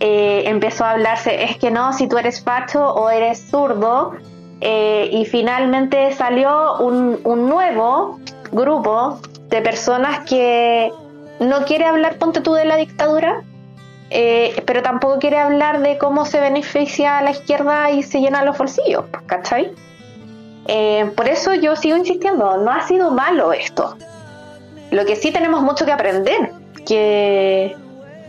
Eh, 0.00 0.42
empezó 0.46 0.84
a 0.84 0.90
hablarse 0.90 1.44
es 1.44 1.56
que 1.56 1.70
no 1.70 1.92
si 1.92 2.08
tú 2.08 2.18
eres 2.18 2.42
facho 2.42 2.84
o 2.84 3.10
eres 3.10 3.48
zurdo 3.50 4.14
Eh, 4.60 5.10
y 5.12 5.24
finalmente 5.26 6.12
salió 6.12 6.78
un, 6.78 7.20
un 7.24 7.48
nuevo 7.48 8.20
grupo 8.52 9.20
de 9.48 9.60
personas 9.60 10.20
que 10.28 10.90
no 11.40 11.64
quiere 11.64 11.84
hablar 11.84 12.18
ponte 12.18 12.40
tú 12.40 12.54
de 12.54 12.64
la 12.64 12.76
dictadura 12.76 13.42
eh, 14.10 14.62
pero 14.66 14.82
tampoco 14.82 15.18
quiere 15.18 15.38
hablar 15.38 15.80
de 15.80 15.98
cómo 15.98 16.24
se 16.24 16.38
beneficia 16.38 17.18
a 17.18 17.22
la 17.22 17.32
izquierda 17.32 17.90
y 17.90 18.04
se 18.04 18.20
llena 18.20 18.44
los 18.44 18.56
bolsillos, 18.56 19.04
¿cachai? 19.26 19.72
Eh, 20.66 21.10
por 21.16 21.28
eso 21.28 21.52
yo 21.54 21.74
sigo 21.74 21.96
insistiendo, 21.96 22.56
no 22.58 22.70
ha 22.70 22.86
sido 22.86 23.10
malo 23.10 23.52
esto. 23.52 23.96
Lo 24.92 25.04
que 25.04 25.16
sí 25.16 25.32
tenemos 25.32 25.62
mucho 25.62 25.84
que 25.84 25.90
aprender, 25.90 26.52
que, 26.86 27.74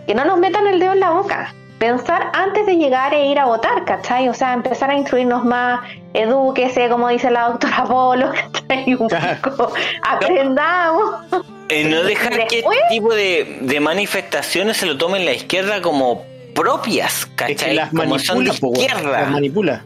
que 0.08 0.16
no 0.16 0.26
nos 0.26 0.40
metan 0.40 0.66
el 0.66 0.80
dedo 0.80 0.94
en 0.94 1.02
la 1.02 1.12
boca. 1.12 1.54
Pensar 1.80 2.32
antes 2.34 2.66
de 2.66 2.76
llegar 2.78 3.14
e 3.14 3.28
ir 3.28 3.38
a 3.38 3.46
votar, 3.46 3.84
¿cachai? 3.86 4.30
O 4.30 4.34
sea, 4.34 4.54
empezar 4.54 4.90
a 4.90 4.96
instruirnos 4.96 5.44
más, 5.44 5.82
edúquese, 6.14 6.88
como 6.90 7.10
dice 7.10 7.30
la 7.30 7.50
doctora 7.50 7.84
Polo, 7.84 8.32
¿cachai? 8.68 8.94
Un 8.96 9.10
poco, 9.42 9.74
aprendamos. 10.02 11.26
Eh, 11.70 11.84
no 11.90 12.04
dejar 12.04 12.48
que 12.48 12.60
este 12.60 12.70
tipo 12.90 13.14
de, 13.14 13.58
de 13.62 13.80
manifestaciones 13.80 14.78
se 14.78 14.86
lo 14.86 14.98
tomen 14.98 15.26
la 15.26 15.34
izquierda 15.34 15.82
como 15.82 16.24
propias, 16.54 17.22
Es 17.22 17.26
que 17.26 17.36
¿cachai? 17.56 17.76
las 17.76 17.90
como 17.90 18.20
son 18.20 18.44
de 18.46 18.52
izquierda. 18.52 19.22
Las 19.22 19.32
manipula. 19.32 19.84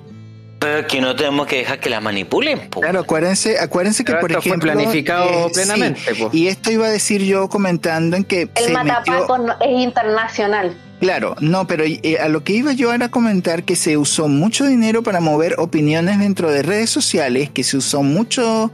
Pero 0.59 0.85
que 0.87 0.99
no 0.99 1.15
tenemos 1.15 1.47
que 1.47 1.59
dejar 1.59 1.79
que 1.79 1.89
las 1.89 2.01
manipulen, 2.03 2.69
po. 2.69 2.81
Claro, 2.81 2.99
acuérdense, 2.99 3.57
acuérdense 3.59 4.03
que 4.03 4.11
Pero 4.11 4.21
por 4.21 4.31
esto 4.31 4.41
fue 4.41 4.49
ejemplo. 4.49 4.73
planificado 4.73 5.47
sí, 5.47 5.53
plenamente. 5.53 6.01
Y 6.33 6.47
esto 6.49 6.69
iba 6.69 6.85
a 6.87 6.89
decir 6.89 7.23
yo 7.23 7.47
comentando 7.47 8.17
en 8.17 8.25
que 8.25 8.41
El 8.55 8.65
se 8.65 8.71
matapaco 8.73 9.37
metió. 9.37 9.37
no- 9.37 9.53
es 9.61 9.79
internacional. 9.81 10.75
Claro, 10.99 11.35
no, 11.39 11.65
pero 11.65 11.85
eh, 11.85 12.17
a 12.19 12.27
lo 12.27 12.43
que 12.43 12.53
iba 12.53 12.73
yo 12.73 12.93
era 12.93 13.09
comentar 13.09 13.63
que 13.63 13.77
se 13.77 13.97
usó 13.97 14.27
mucho 14.27 14.65
dinero 14.65 15.01
para 15.01 15.21
mover 15.21 15.55
opiniones 15.57 16.19
dentro 16.19 16.51
de 16.51 16.61
redes 16.61 16.89
sociales, 16.89 17.49
que 17.49 17.63
se 17.63 17.77
usó 17.77 18.03
mucho, 18.03 18.71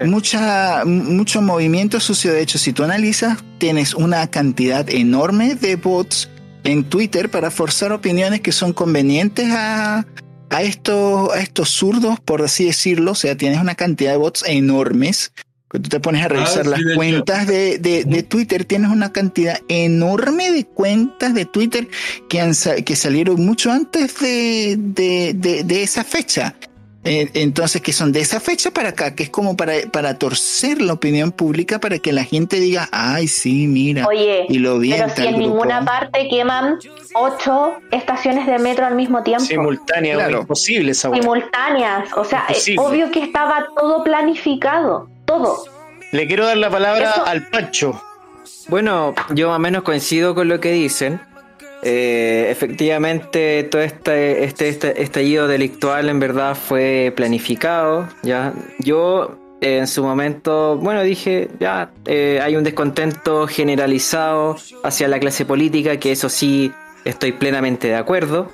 mucha, 0.00 0.84
mucho 0.86 1.42
movimiento 1.42 2.00
sucio. 2.00 2.32
De 2.32 2.40
hecho, 2.40 2.58
si 2.58 2.72
tú 2.72 2.82
analizas, 2.82 3.44
tienes 3.58 3.94
una 3.94 4.30
cantidad 4.30 4.88
enorme 4.88 5.54
de 5.54 5.76
bots 5.76 6.30
en 6.64 6.84
Twitter 6.84 7.30
para 7.30 7.50
forzar 7.50 7.92
opiniones 7.92 8.40
que 8.40 8.52
son 8.52 8.72
convenientes 8.72 9.50
a, 9.50 10.06
a 10.48 10.62
estos, 10.62 11.30
a 11.30 11.40
estos 11.40 11.68
zurdos, 11.68 12.18
por 12.20 12.40
así 12.42 12.64
decirlo. 12.64 13.12
O 13.12 13.14
sea, 13.14 13.36
tienes 13.36 13.60
una 13.60 13.74
cantidad 13.74 14.12
de 14.12 14.16
bots 14.16 14.44
enormes. 14.46 15.32
Cuando 15.68 15.88
tú 15.88 15.96
te 15.96 16.00
pones 16.00 16.24
a 16.24 16.28
revisar 16.28 16.64
sí, 16.64 16.70
las 16.70 16.80
de 16.80 16.94
cuentas 16.94 17.46
de, 17.46 17.78
de, 17.78 18.04
de 18.04 18.22
Twitter, 18.22 18.64
tienes 18.64 18.90
una 18.90 19.10
cantidad 19.12 19.58
enorme 19.68 20.52
de 20.52 20.64
cuentas 20.64 21.34
de 21.34 21.44
Twitter 21.44 21.88
que, 22.28 22.40
han, 22.40 22.52
que 22.84 22.94
salieron 22.96 23.44
mucho 23.44 23.72
antes 23.72 24.18
de, 24.20 24.76
de, 24.78 25.32
de, 25.34 25.64
de 25.64 25.82
esa 25.82 26.04
fecha. 26.04 26.54
Eh, 27.08 27.30
entonces, 27.34 27.82
que 27.82 27.92
son 27.92 28.10
de 28.10 28.20
esa 28.20 28.40
fecha 28.40 28.72
para 28.72 28.88
acá, 28.88 29.14
que 29.14 29.22
es 29.24 29.30
como 29.30 29.56
para, 29.56 29.74
para 29.92 30.18
torcer 30.18 30.82
la 30.82 30.92
opinión 30.92 31.30
pública 31.30 31.78
para 31.78 31.98
que 32.00 32.12
la 32.12 32.24
gente 32.24 32.58
diga, 32.58 32.88
ay, 32.90 33.28
sí, 33.28 33.68
mira. 33.68 34.04
Oye, 34.08 34.44
y 34.48 34.58
lo 34.58 34.78
vi 34.80 34.90
pero 34.90 35.04
en 35.04 35.10
si 35.10 35.16
tal 35.16 35.26
en 35.28 35.34
grupo. 35.34 35.48
ninguna 35.50 35.84
parte 35.84 36.26
queman 36.28 36.78
ocho 37.14 37.74
estaciones 37.92 38.46
de 38.48 38.58
metro 38.58 38.86
al 38.86 38.96
mismo 38.96 39.22
tiempo. 39.22 39.44
Simultánea, 39.44 40.14
Claro. 40.14 40.40
imposible 40.40 40.90
esa 40.92 41.08
weá. 41.10 41.20
simultáneas. 41.22 42.08
O 42.16 42.24
sea, 42.24 42.44
es 42.48 42.66
Imposible. 42.68 43.04
obvio 43.04 43.12
que 43.12 43.22
estaba 43.24 43.66
todo 43.76 44.02
planificado. 44.02 45.08
Todo. 45.26 45.64
Le 46.12 46.26
quiero 46.26 46.46
dar 46.46 46.56
la 46.56 46.70
palabra 46.70 47.10
Eso- 47.12 47.26
al 47.26 47.48
Pancho. 47.48 48.00
Bueno, 48.68 49.14
yo 49.34 49.48
más 49.48 49.56
o 49.56 49.60
menos 49.60 49.82
coincido 49.82 50.34
con 50.34 50.48
lo 50.48 50.58
que 50.60 50.72
dicen. 50.72 51.20
Eh, 51.82 52.48
efectivamente, 52.50 53.62
todo 53.64 53.82
este, 53.82 54.44
este, 54.44 54.68
este 54.68 55.02
estallido 55.02 55.46
delictual 55.46 56.08
en 56.08 56.18
verdad 56.18 56.56
fue 56.56 57.12
planificado. 57.14 58.08
Ya, 58.22 58.54
yo 58.78 59.36
eh, 59.60 59.78
en 59.78 59.86
su 59.86 60.02
momento, 60.02 60.76
bueno, 60.78 61.02
dije, 61.02 61.48
ya 61.60 61.90
eh, 62.06 62.40
hay 62.42 62.56
un 62.56 62.64
descontento 62.64 63.46
generalizado 63.46 64.56
hacia 64.82 65.06
la 65.08 65.20
clase 65.20 65.44
política, 65.44 65.98
que 65.98 66.12
eso 66.12 66.28
sí 66.28 66.72
estoy 67.04 67.32
plenamente 67.32 67.88
de 67.88 67.94
acuerdo. 67.96 68.50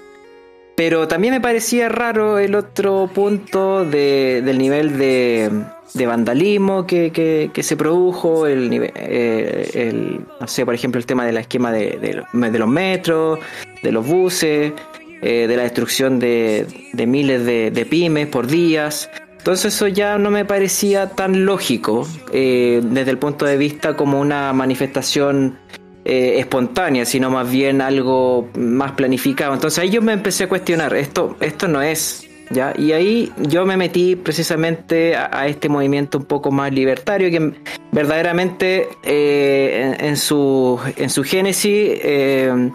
Pero 0.77 1.07
también 1.09 1.35
me 1.35 1.41
parecía 1.41 1.89
raro 1.89 2.39
el 2.39 2.55
otro 2.55 3.09
punto 3.15 3.85
de- 3.85 4.43
del 4.45 4.59
nivel 4.59 4.99
de, 4.99 5.51
de 5.95 6.07
vandalismo 6.07 6.87
que, 6.87 7.11
que- 7.13 7.51
se 7.63 7.77
produjo, 7.77 8.47
el, 8.47 8.71
nive- 8.71 8.93
eh, 8.95 9.71
el- 9.75 10.21
no 10.41 10.47
sé, 10.49 10.65
por 10.65 10.75
ejemplo, 10.75 10.99
el 10.99 11.07
tema 11.07 11.25
del 11.27 11.37
esquema 11.37 11.71
de, 11.73 11.99
de 12.01 12.15
los- 12.15 12.27
metros, 12.69 13.39
de 13.83 13.93
los 13.93 14.07
buses, 14.07 14.73
eh, 15.21 15.47
de 15.47 15.57
la 15.57 15.63
destrucción 15.65 16.19
de, 16.19 16.67
de 16.93 17.07
miles 17.07 17.45
de, 17.45 17.71
de 17.71 17.85
pymes 17.87 18.27
por 18.27 18.47
días. 18.47 19.11
Entonces 19.39 19.75
eso 19.75 19.89
ya 19.89 20.19
no 20.19 20.31
me 20.31 20.45
parecía 20.45 21.11
tan 21.11 21.45
lógico 21.45 22.07
eh, 22.33 22.81
desde 22.83 23.11
el 23.11 23.19
punto 23.19 23.45
de 23.45 23.57
vista 23.57 23.97
como 23.97 24.21
una 24.21 24.53
manifestación 24.53 25.59
eh, 26.05 26.37
espontánea, 26.39 27.05
sino 27.05 27.29
más 27.31 27.51
bien 27.51 27.81
algo 27.81 28.49
más 28.57 28.93
planificado. 28.93 29.53
Entonces 29.55 29.79
ahí 29.81 29.91
yo 29.91 30.01
me 30.01 30.13
empecé 30.13 30.45
a 30.45 30.49
cuestionar, 30.49 30.95
esto, 30.95 31.37
esto 31.41 31.69
no 31.69 31.83
es 31.83 32.29
¿ya? 32.51 32.75
Y 32.77 32.93
ahí 32.93 33.33
yo 33.39 33.65
me 33.67 33.77
metí 33.77 34.17
precisamente 34.17 35.17
a, 35.17 35.47
este 35.47 35.69
movimiento 35.69 36.19
un 36.19 36.25
poco 36.25 36.51
más 36.51 36.73
libertario 36.73 37.31
que 37.31 37.53
verdaderamente 37.91 38.89
eh, 39.03 39.97
en, 39.99 40.17
su, 40.17 40.79
en 40.97 41.11
su 41.11 41.25
génesis 41.25 41.99
eh, 42.03 42.71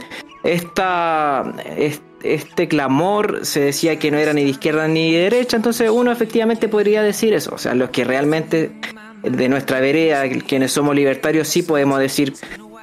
este 2.24 2.68
clamor 2.68 3.46
se 3.46 3.60
decía 3.62 4.00
que 4.00 4.12
no 4.12 4.18
era 4.18 4.34
ni 4.34 4.44
de 4.44 4.50
izquierda 4.50 4.88
ni 4.88 5.14
de 5.14 5.24
derecha, 5.24 5.58
entonces 5.58 5.90
uno 5.90 6.12
efectivamente 6.12 6.68
podría 6.68 7.04
decir 7.04 7.34
eso, 7.34 7.54
o 7.54 7.58
sea, 7.58 7.74
los 7.74 7.90
que 7.90 8.04
realmente 8.04 8.72
de 9.24 9.50
nuestra 9.50 9.80
vereda, 9.80 10.24
quienes 10.48 10.72
somos 10.72 10.96
libertarios, 10.96 11.48
sí 11.48 11.64
podemos 11.64 12.00
decir 12.00 12.34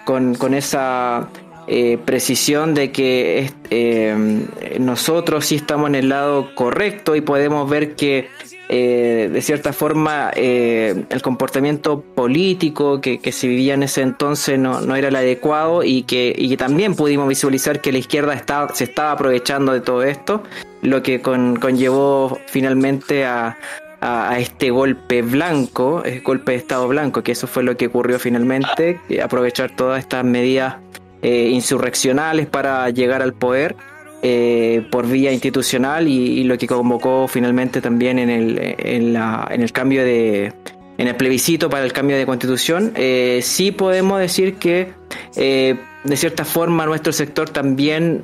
con, 0.05 0.35
con 0.35 0.55
esa 0.55 1.29
eh, 1.67 1.99
precisión 2.05 2.75
de 2.75 2.93
que 2.93 3.51
eh, 3.71 4.47
nosotros 4.79 5.47
sí 5.47 5.57
estamos 5.57 5.89
en 5.89 5.95
el 5.95 6.11
lado 6.11 6.55
correcto 6.55 7.17
y 7.17 7.23
podemos 7.23 7.69
ver 7.71 7.95
que 7.95 8.29
eh, 8.69 9.31
de 9.33 9.41
cierta 9.41 9.73
forma 9.73 10.31
el 10.35 11.23
comportamiento 11.23 12.03
político 12.03 13.01
que, 13.01 13.21
se 13.33 13.49
vivía 13.49 13.75
en 13.75 13.83
ese 13.83 14.03
entonces 14.03 14.59
no, 14.59 14.83
no 14.83 14.95
era 14.95 15.09
el 15.09 15.17
adecuado 15.17 15.83
y 15.85 16.03
que, 16.03 16.55
también 16.59 16.95
pudimos 16.95 17.29
visualizar 17.29 17.81
que 17.81 17.93
la 17.93 17.99
izquierda 17.99 18.35
estaba, 18.35 18.75
se 18.75 18.85
estaba 18.85 19.13
aprovechando 19.13 19.73
de 19.73 19.81
todo 19.81 20.03
esto, 20.03 20.43
lo 20.83 21.03
que 21.03 21.23
conllevó 21.23 22.39
finalmente 22.47 23.25
a, 23.25 23.57
a, 24.05 24.39
este 24.39 24.71
golpe 24.71 25.23
blanco, 25.23 26.03
el 26.05 26.21
golpe 26.21 26.53
de 26.53 26.59
Estado 26.59 26.87
blanco, 26.89 27.23
que 27.23 27.33
eso 27.33 27.47
fue 27.47 27.63
lo 27.63 27.77
que 27.77 27.87
ocurrió 27.87 28.19
finalmente, 28.19 29.01
aprovechar 29.23 29.75
todas 29.75 30.01
estas 30.01 30.25
medidas 30.25 30.77
eh, 31.25 31.49
insurreccionales 31.49 32.47
para 32.47 32.91
llegar 32.91 33.23
al 33.23 33.33
poder 33.33 33.77
eh, 34.21 34.87
por 34.91 35.09
vía 35.09 35.33
institucional 35.33 36.07
y, 36.07 36.45
lo 36.45 36.59
que 36.59 36.67
convocó 36.67 37.29
finalmente 37.29 37.81
también 37.81 38.19
en 38.19 38.29
el, 38.29 38.59
en, 38.79 39.15
la, 39.15 39.49
en 39.51 39.63
el 39.63 39.73
cambio 39.73 40.05
de 40.05 40.53
en 40.99 41.09
el 41.09 41.17
plebiscito 41.17 41.71
para 41.71 41.87
el 41.87 41.95
cambio 41.95 42.19
de 42.19 42.27
constitución. 42.27 42.93
Eh, 42.95 43.41
sí 43.43 43.73
podemos 43.73 44.21
decir 44.21 44.57
que 44.57 44.93
de 46.05 46.17
cierta 46.17 46.45
forma 46.45 46.87
nuestro 46.87 47.13
sector 47.13 47.49
también 47.51 48.21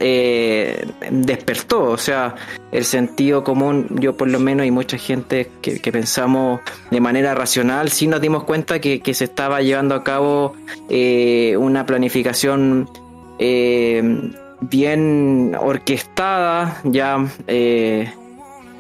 despertó 1.10 1.84
o 1.84 1.96
sea 1.96 2.34
el 2.72 2.84
sentido 2.84 3.42
común 3.42 3.86
yo 4.00 4.16
por 4.16 4.28
lo 4.28 4.38
menos 4.38 4.66
y 4.66 4.70
mucha 4.70 4.98
gente 4.98 5.50
que, 5.62 5.80
pensamos 5.90 6.60
de 6.90 7.00
manera 7.00 7.34
racional 7.34 7.90
sí 7.90 8.06
nos 8.06 8.20
dimos 8.20 8.44
cuenta 8.44 8.80
que, 8.80 9.00
se 9.14 9.24
estaba 9.24 9.62
llevando 9.62 9.94
a 9.94 10.04
cabo 10.04 10.54
una 11.58 11.86
planificación 11.86 12.88
eh, 13.38 14.02
bien 14.60 15.56
orquestada, 15.58 16.80
ya 16.84 17.26
eh, 17.46 18.12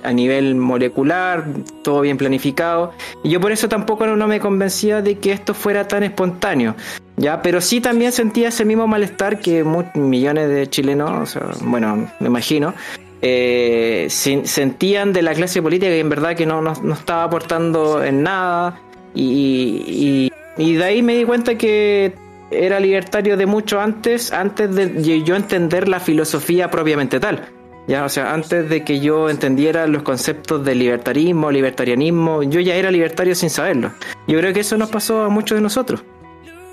a 0.02 0.12
nivel 0.12 0.54
molecular, 0.54 1.46
todo 1.82 2.02
bien 2.02 2.16
planificado. 2.16 2.92
Y 3.24 3.30
yo 3.30 3.40
por 3.40 3.52
eso 3.52 3.68
tampoco 3.68 4.06
no, 4.06 4.26
me 4.26 4.40
convencía 4.40 5.02
de 5.02 5.18
que 5.18 5.32
esto 5.32 5.54
fuera 5.54 5.88
tan 5.88 6.02
espontáneo. 6.02 6.74
Ya, 7.20 7.42
pero 7.42 7.60
sí 7.60 7.80
también 7.80 8.12
sentía 8.12 8.48
ese 8.48 8.64
mismo 8.64 8.86
malestar 8.86 9.40
que 9.40 9.62
millones 9.94 10.48
de 10.48 10.70
chilenos, 10.70 11.38
bueno, 11.60 12.10
me 12.18 12.26
imagino, 12.26 12.72
eh, 13.20 14.06
sentían 14.08 15.12
de 15.12 15.20
la 15.20 15.34
clase 15.34 15.60
política 15.60 15.90
que 15.90 16.00
en 16.00 16.08
verdad 16.08 16.34
que 16.34 16.46
no, 16.46 16.62
no, 16.62 16.94
estaba 16.94 17.24
aportando 17.24 18.02
en 18.02 18.22
nada. 18.22 18.80
y, 19.14 20.30
y 20.56 20.74
de 20.74 20.84
ahí 20.84 21.02
me 21.02 21.16
di 21.16 21.24
cuenta 21.24 21.56
que 21.56 22.14
era 22.50 22.80
libertario 22.80 23.36
de 23.36 23.46
mucho 23.46 23.80
antes, 23.80 24.32
antes 24.32 24.74
de 24.74 25.22
yo 25.22 25.36
entender 25.36 25.88
la 25.88 26.00
filosofía 26.00 26.70
propiamente 26.70 27.20
tal. 27.20 27.48
Ya, 27.86 28.04
o 28.04 28.08
sea, 28.08 28.32
antes 28.34 28.68
de 28.68 28.84
que 28.84 29.00
yo 29.00 29.30
entendiera 29.30 29.86
los 29.86 30.02
conceptos 30.02 30.64
de 30.64 30.74
libertarismo, 30.74 31.50
libertarianismo, 31.50 32.42
yo 32.42 32.60
ya 32.60 32.74
era 32.74 32.90
libertario 32.90 33.34
sin 33.34 33.50
saberlo. 33.50 33.92
Yo 34.28 34.38
creo 34.38 34.52
que 34.52 34.60
eso 34.60 34.76
nos 34.76 34.90
pasó 34.90 35.22
a 35.22 35.28
muchos 35.28 35.56
de 35.56 35.62
nosotros. 35.62 36.04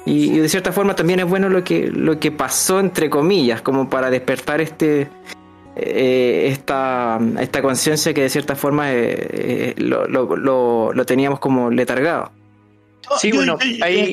Y, 0.08 0.39
de 0.39 0.47
cierta 0.47 0.72
forma 0.72 0.95
también 0.95 1.20
es 1.20 1.26
bueno 1.26 1.49
lo 1.49 1.64
que, 1.64 1.88
lo 1.88 2.20
que 2.20 2.32
pasó 2.32 2.80
entre 2.80 3.10
comillas, 3.10 3.62
como 3.62 3.89
para 3.89 4.10
despertar 4.10 4.62
este 4.62 5.10
eh, 5.76 6.47
esta, 6.51 7.20
esta 7.39 7.62
conciencia 7.62 8.14
que 8.14 8.22
de 8.22 8.30
cierta 8.30 8.55
forma 8.55 8.91
eh, 8.91 9.28
eh, 9.30 9.76
lo, 9.78 10.08
lo, 10.08 10.93
lo, 10.93 11.05
teníamos 11.05 11.39
como 11.39 11.70
letargado. 11.70 12.32
Sí, 13.20 13.32
bueno, 13.32 13.58
ahí... 13.82 14.12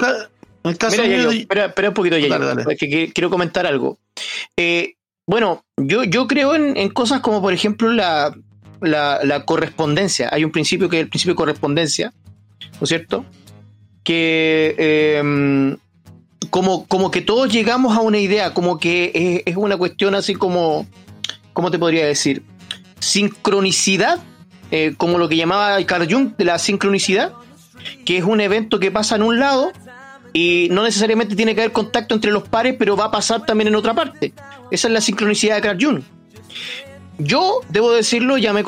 Mira, 0.65 1.67
espera, 1.67 1.89
un 1.89 1.95
poquito, 1.95 2.17
ya. 2.17 2.57
que 2.79 3.13
quiero 3.13 3.29
comentar 3.29 3.67
algo. 3.67 3.99
Eh, 4.57 4.95
bueno, 5.27 5.65
yo, 5.77 6.05
yo 6.05 6.27
creo 6.27 6.55
en, 6.55 6.89
cosas 6.91 7.21
como, 7.21 7.43
por 7.43 7.53
ejemplo, 7.53 7.93
la, 7.93 8.35
la, 8.81 9.45
correspondencia. 9.45 10.29
Hay 10.33 10.45
un 10.45 10.53
principio 10.53 10.89
que 10.89 10.99
es 10.99 11.03
el 11.05 11.09
principio 11.09 11.35
de 11.35 11.37
correspondencia, 11.37 12.13
¿no 12.61 12.79
es 12.83 12.89
cierto? 12.89 13.27
Que 14.03 15.19
em, 15.19 15.77
como, 16.51 16.87
como 16.87 17.11
que 17.11 17.21
todos 17.21 17.53
llegamos 17.53 17.97
a 17.97 18.01
una 18.01 18.19
idea, 18.19 18.55
como 18.55 18.79
que 18.79 19.43
es, 19.47 19.57
una 19.57 19.77
cuestión 19.77 20.15
así 20.15 20.35
como, 20.35 20.87
¿cómo 21.53 21.71
te 21.71 21.79
podría 21.79 22.07
decir? 22.07 22.43
Sincronicidad, 22.99 24.21
eh, 24.71 24.95
como 24.97 25.19
lo 25.19 25.29
que 25.29 25.37
llamaba 25.37 25.83
Carl 25.85 26.11
Jung 26.11 26.37
de 26.37 26.45
la 26.45 26.59
sincronicidad, 26.59 27.33
que 28.05 28.19
es 28.19 28.25
un 28.25 28.41
evento 28.41 28.81
que 28.81 28.91
pasa 28.91 29.17
en 29.17 29.23
un 29.23 29.39
lado 29.39 29.73
y 30.33 30.69
no 30.71 30.83
necesariamente 30.83 31.37
tiene 31.37 31.55
que 31.55 31.61
haber 31.61 31.73
contacto 31.73 32.15
entre 32.15 32.33
los 32.33 32.49
pares, 32.49 32.75
pero 32.79 32.97
va 32.97 33.07
a 33.07 33.11
pasar 33.11 33.45
también 33.47 33.69
en 33.69 33.77
otra 33.77 33.95
parte. 33.95 34.33
Esa 34.71 34.89
es 34.89 34.95
la 34.95 35.01
sincronicidad 35.01 35.57
de 35.57 35.63
Carl 35.63 35.79
Jung. 35.81 36.03
Yo, 37.19 37.61
debo 37.69 37.93
decirlo, 37.93 38.39
ya 38.39 38.53
me, 38.53 38.65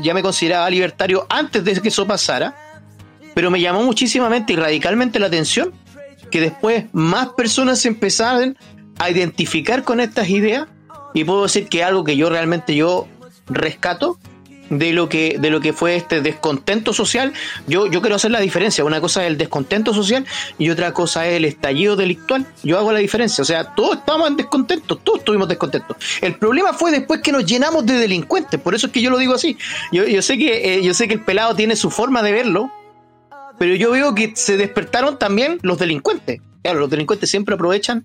ya 0.00 0.14
me 0.14 0.22
consideraba 0.22 0.70
libertario 0.70 1.26
antes 1.28 1.64
de 1.64 1.80
que 1.80 1.88
eso 1.88 2.06
pasara, 2.06 2.54
pero 3.34 3.50
me 3.50 3.60
llamó 3.60 3.82
muchísimamente 3.82 4.52
y 4.52 4.56
radicalmente 4.56 5.18
la 5.18 5.26
atención 5.26 5.72
que 6.32 6.40
después 6.40 6.86
más 6.92 7.28
personas 7.36 7.78
se 7.78 7.88
empezaran 7.88 8.58
a 8.98 9.10
identificar 9.10 9.84
con 9.84 10.00
estas 10.00 10.28
ideas 10.28 10.66
y 11.14 11.22
puedo 11.22 11.44
decir 11.44 11.68
que 11.68 11.84
algo 11.84 12.02
que 12.02 12.16
yo 12.16 12.28
realmente 12.28 12.74
yo 12.74 13.06
rescato 13.46 14.18
de 14.70 14.92
lo 14.94 15.08
que, 15.08 15.36
de 15.38 15.50
lo 15.50 15.60
que 15.60 15.74
fue 15.74 15.96
este 15.96 16.22
descontento 16.22 16.94
social. 16.94 17.34
Yo, 17.66 17.86
yo 17.86 18.00
quiero 18.00 18.16
hacer 18.16 18.30
la 18.30 18.40
diferencia. 18.40 18.84
Una 18.84 19.02
cosa 19.02 19.22
es 19.22 19.28
el 19.28 19.36
descontento 19.36 19.92
social 19.92 20.24
y 20.58 20.70
otra 20.70 20.94
cosa 20.94 21.26
es 21.28 21.34
el 21.34 21.44
estallido 21.44 21.94
delictual. 21.94 22.46
Yo 22.62 22.78
hago 22.78 22.90
la 22.90 23.00
diferencia. 23.00 23.42
O 23.42 23.44
sea, 23.44 23.74
todos 23.74 23.98
estábamos 23.98 24.28
en 24.28 24.36
descontento, 24.36 24.96
todos 24.96 25.18
estuvimos 25.18 25.48
descontentos. 25.48 25.98
El 26.22 26.36
problema 26.36 26.72
fue 26.72 26.90
después 26.90 27.20
que 27.20 27.32
nos 27.32 27.44
llenamos 27.44 27.84
de 27.84 27.94
delincuentes. 27.94 28.58
Por 28.58 28.74
eso 28.74 28.86
es 28.86 28.92
que 28.92 29.02
yo 29.02 29.10
lo 29.10 29.18
digo 29.18 29.34
así. 29.34 29.58
Yo, 29.92 30.06
yo 30.06 30.22
sé 30.22 30.38
que, 30.38 30.76
eh, 30.76 30.82
yo 30.82 30.94
sé 30.94 31.06
que 31.06 31.14
el 31.14 31.20
pelado 31.20 31.54
tiene 31.54 31.76
su 31.76 31.90
forma 31.90 32.22
de 32.22 32.32
verlo, 32.32 32.72
pero 33.58 33.74
yo 33.74 33.90
veo 33.90 34.14
que 34.14 34.32
se 34.34 34.56
despertaron 34.56 35.18
también 35.18 35.58
los 35.62 35.78
delincuentes. 35.78 36.40
Claro, 36.62 36.80
los 36.80 36.90
delincuentes 36.90 37.30
siempre 37.30 37.54
aprovechan. 37.54 38.04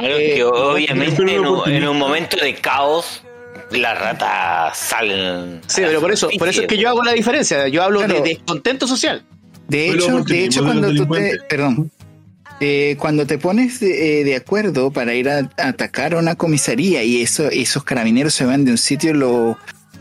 Eh, 0.00 0.42
obviamente 0.44 1.22
en 1.22 1.88
un 1.88 1.98
momento 1.98 2.36
de 2.36 2.54
caos 2.54 3.22
las 3.70 3.98
ratas 3.98 4.76
salen. 4.78 5.60
Sí, 5.66 5.82
pero 5.84 6.00
por 6.00 6.12
eso, 6.12 6.28
por 6.38 6.48
eso 6.48 6.62
es 6.62 6.66
que 6.66 6.76
yo 6.76 6.88
hago 6.88 7.02
la 7.02 7.12
diferencia. 7.12 7.68
Yo 7.68 7.82
hablo 7.82 8.00
de 8.00 8.20
descontento 8.20 8.86
social. 8.86 9.24
De 9.68 9.90
hecho, 9.90 10.22
de 10.24 10.44
hecho 10.44 10.64
cuando 10.64 10.92
tú 10.92 11.06
te, 11.06 11.38
perdón, 11.48 11.90
eh, 12.60 12.96
cuando 12.98 13.26
te 13.26 13.38
pones 13.38 13.80
de, 13.80 14.22
eh, 14.22 14.36
acuerdo 14.36 14.90
para 14.90 15.14
ir 15.14 15.28
a, 15.28 15.50
atacar 15.56 16.14
a 16.14 16.18
una 16.18 16.34
comisaría 16.34 17.02
y 17.04 17.22
eso, 17.22 17.48
esos 17.48 17.84
carabineros 17.84 18.34
se 18.34 18.44
van 18.44 18.64
de 18.64 18.72
un 18.72 18.78
sitio, 18.78 19.56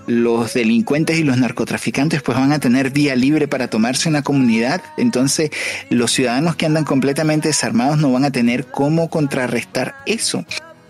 los 0.10 0.53
delincuentes 0.53 1.20
y 1.20 1.24
los 1.24 1.38
narcotraficantes 1.38 2.24
pues 2.24 2.38
van 2.38 2.51
a 2.51 2.60
tener 2.60 2.89
vía 2.89 3.16
libre 3.16 3.47
para 3.47 3.70
tomarse 3.70 4.10
una 4.10 4.24
comunidad, 4.24 4.82
entonces 4.97 5.51
los 5.89 6.12
ciudadanos 6.12 6.55
que 6.55 6.66
andan 6.66 6.84
completamente 6.84 7.49
desarmados 7.49 7.99
no 7.99 8.12
van 8.12 8.26
a 8.26 8.32
tener 8.32 8.66
cómo 8.66 9.10
contrarrestar 9.10 9.95
eso. 10.05 10.43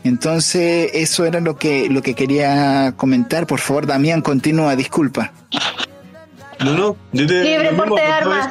Entonces, 0.05 0.91
eso 0.93 1.25
era 1.25 1.41
lo 1.41 1.57
que, 1.57 1.89
lo 1.89 2.01
que 2.01 2.13
quería 2.13 2.93
comentar. 2.95 3.45
Por 3.45 3.59
favor, 3.59 3.85
Damián, 3.85 4.21
continúa, 4.21 4.77
disculpa. 4.77 5.33
No, 6.63 6.73
no, 6.73 6.97
yo 7.11 7.27
te, 7.27 7.43
Libre 7.43 7.73
porte 7.73 8.01
de 8.01 8.07
armas. 8.07 8.49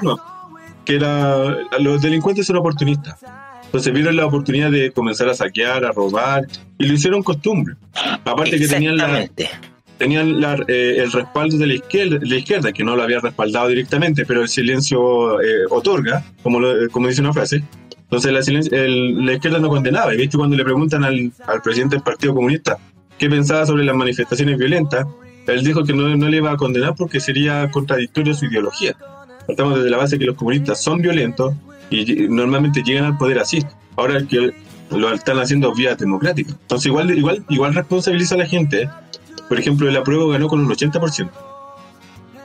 que 0.84 0.96
era, 0.96 1.56
los 1.78 2.02
delincuentes 2.02 2.46
son 2.46 2.56
oportunistas. 2.56 3.16
Entonces 3.64 3.92
vieron 3.92 4.16
la 4.16 4.26
oportunidad 4.26 4.70
de 4.70 4.92
comenzar 4.92 5.30
a 5.30 5.34
saquear, 5.34 5.86
a 5.86 5.92
robar, 5.92 6.46
y 6.78 6.86
lo 6.86 6.92
hicieron 6.92 7.22
costumbre. 7.22 7.74
Aparte 8.24 8.58
que 8.58 8.68
tenían 8.68 8.98
la, 8.98 9.26
tenían 9.98 10.42
eh, 10.68 10.96
el 10.98 11.12
respaldo 11.12 11.58
de 11.58 11.66
la 11.66 11.74
izquierda, 11.74 12.18
la 12.22 12.36
izquierda, 12.36 12.72
que 12.72 12.84
no 12.84 12.96
lo 12.96 13.02
había 13.02 13.20
respaldado 13.20 13.68
directamente, 13.68 14.24
pero 14.24 14.42
el 14.42 14.48
silencio 14.48 15.40
eh, 15.40 15.64
otorga, 15.68 16.24
como, 16.42 16.60
como 16.90 17.08
dice 17.08 17.20
una 17.20 17.32
frase. 17.32 17.62
Entonces 18.10 18.32
la, 18.32 18.80
la 19.22 19.32
izquierda 19.34 19.58
no 19.58 19.68
condenaba. 19.68 20.14
Y 20.14 20.18
de 20.18 20.24
hecho 20.24 20.38
cuando 20.38 20.56
le 20.56 20.64
preguntan 20.64 21.04
al, 21.04 21.30
al, 21.46 21.60
presidente 21.60 21.96
del 21.96 22.02
Partido 22.02 22.34
Comunista 22.34 22.78
qué 23.18 23.28
pensaba 23.28 23.66
sobre 23.66 23.84
las 23.84 23.94
manifestaciones 23.94 24.56
violentas, 24.56 25.06
él 25.46 25.64
dijo 25.64 25.84
que 25.84 25.92
no, 25.92 26.16
no 26.16 26.28
le 26.28 26.36
iba 26.38 26.52
a 26.52 26.56
condenar 26.56 26.94
porque 26.96 27.20
sería 27.20 27.70
contradictorio 27.70 28.32
a 28.32 28.36
su 28.36 28.46
ideología. 28.46 28.96
Estamos 29.46 29.76
desde 29.76 29.90
la 29.90 29.96
base 29.96 30.18
que 30.18 30.24
los 30.24 30.36
comunistas 30.36 30.82
son 30.82 31.00
violentos 31.02 31.54
y 31.90 32.28
normalmente 32.28 32.82
llegan 32.82 33.04
al 33.04 33.18
poder 33.18 33.38
así. 33.38 33.64
Ahora 33.96 34.22
que 34.26 34.52
lo 34.90 35.12
están 35.12 35.38
haciendo 35.38 35.74
vía 35.74 35.94
democrática. 35.94 36.52
Entonces 36.52 36.86
igual, 36.86 37.10
igual, 37.10 37.44
igual 37.48 37.74
responsabiliza 37.74 38.36
a 38.36 38.38
la 38.38 38.46
gente 38.46 38.88
por 39.48 39.58
ejemplo, 39.58 39.88
el 39.88 39.96
apruebo 39.96 40.28
ganó 40.28 40.48
con 40.48 40.60
un 40.60 40.68
80%, 40.68 41.30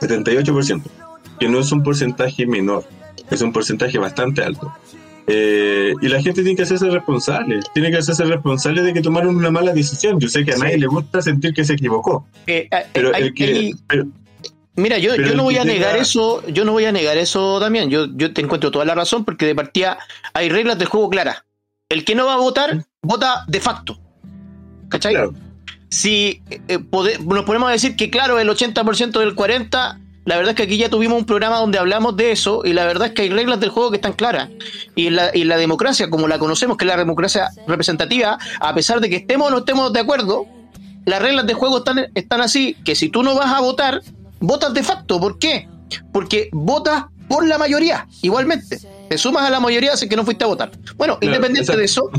78%, 0.00 0.82
que 1.38 1.48
no 1.48 1.60
es 1.60 1.72
un 1.72 1.82
porcentaje 1.82 2.46
menor, 2.46 2.84
es 3.30 3.40
un 3.42 3.52
porcentaje 3.52 3.98
bastante 3.98 4.42
alto. 4.42 4.72
Eh, 5.26 5.94
y 6.02 6.08
la 6.08 6.20
gente 6.20 6.42
tiene 6.42 6.54
que 6.54 6.62
hacerse 6.64 6.90
responsable, 6.90 7.60
tiene 7.72 7.90
que 7.90 7.96
hacerse 7.96 8.24
responsable 8.24 8.82
de 8.82 8.92
que 8.92 9.00
tomaron 9.00 9.34
una 9.36 9.50
mala 9.50 9.72
decisión. 9.72 10.20
Yo 10.20 10.28
sé 10.28 10.44
que 10.44 10.52
a 10.52 10.56
nadie 10.58 10.76
le 10.76 10.86
gusta 10.86 11.22
sentir 11.22 11.54
que 11.54 11.64
se 11.64 11.72
equivocó, 11.74 12.26
Eh, 12.46 12.68
eh, 12.70 12.86
pero 12.92 13.14
el 13.14 13.32
que... 13.32 13.70
pero- 13.86 14.06
Mira, 14.76 14.98
yo, 14.98 15.14
yo 15.14 15.34
no 15.36 15.44
voy 15.44 15.56
a 15.56 15.64
negar 15.64 15.96
eso, 15.96 16.44
yo 16.48 16.64
no 16.64 16.72
voy 16.72 16.84
a 16.84 16.90
negar 16.90 17.16
eso 17.16 17.60
también. 17.60 17.90
Yo, 17.90 18.06
yo 18.16 18.34
te 18.34 18.40
encuentro 18.40 18.72
toda 18.72 18.84
la 18.84 18.96
razón 18.96 19.24
porque 19.24 19.46
de 19.46 19.54
partida 19.54 19.98
hay 20.32 20.48
reglas 20.48 20.76
del 20.80 20.88
juego 20.88 21.08
claras. 21.10 21.44
El 21.88 22.04
que 22.04 22.16
no 22.16 22.26
va 22.26 22.34
a 22.34 22.38
votar, 22.38 22.84
vota 23.00 23.44
de 23.46 23.60
facto. 23.60 23.96
¿Cachai? 24.88 25.12
claro, 25.14 25.32
Si 25.94 26.42
eh, 26.50 26.78
pode- 26.78 27.18
nos 27.20 27.44
ponemos 27.44 27.68
a 27.68 27.72
decir 27.72 27.94
que, 27.94 28.10
claro, 28.10 28.40
el 28.40 28.48
80% 28.48 29.20
del 29.20 29.36
40%, 29.36 29.98
la 30.24 30.36
verdad 30.36 30.50
es 30.50 30.56
que 30.56 30.62
aquí 30.64 30.76
ya 30.76 30.88
tuvimos 30.88 31.18
un 31.18 31.24
programa 31.24 31.58
donde 31.58 31.78
hablamos 31.78 32.16
de 32.16 32.32
eso 32.32 32.62
y 32.64 32.72
la 32.72 32.84
verdad 32.84 33.08
es 33.08 33.14
que 33.14 33.22
hay 33.22 33.28
reglas 33.30 33.60
del 33.60 33.68
juego 33.70 33.90
que 33.90 33.96
están 33.96 34.14
claras. 34.14 34.48
Y 34.96 35.10
la, 35.10 35.30
y 35.36 35.44
la 35.44 35.56
democracia, 35.56 36.10
como 36.10 36.26
la 36.26 36.38
conocemos, 36.38 36.76
que 36.76 36.84
es 36.84 36.88
la 36.88 36.96
democracia 36.96 37.50
representativa, 37.68 38.38
a 38.58 38.74
pesar 38.74 39.00
de 39.00 39.08
que 39.10 39.16
estemos 39.16 39.48
o 39.48 39.50
no 39.50 39.58
estemos 39.58 39.92
de 39.92 40.00
acuerdo, 40.00 40.46
las 41.04 41.20
reglas 41.22 41.46
del 41.46 41.54
juego 41.56 41.78
están, 41.78 42.06
están 42.14 42.40
así, 42.40 42.74
que 42.84 42.94
si 42.96 43.08
tú 43.10 43.22
no 43.22 43.34
vas 43.36 43.52
a 43.52 43.60
votar, 43.60 44.00
votas 44.40 44.72
de 44.74 44.82
facto. 44.82 45.20
¿Por 45.20 45.38
qué? 45.38 45.68
Porque 46.12 46.48
votas 46.52 47.04
por 47.28 47.46
la 47.46 47.56
mayoría, 47.58 48.08
igualmente. 48.22 48.78
Te 49.08 49.18
sumas 49.18 49.44
a 49.44 49.50
la 49.50 49.60
mayoría 49.60 49.96
si 49.96 50.08
que 50.08 50.16
no 50.16 50.24
fuiste 50.24 50.42
a 50.44 50.46
votar. 50.46 50.70
Bueno, 50.96 51.18
claro, 51.18 51.36
independiente 51.36 51.72
exacto. 51.72 51.78
de 51.78 51.84
eso, 51.84 52.10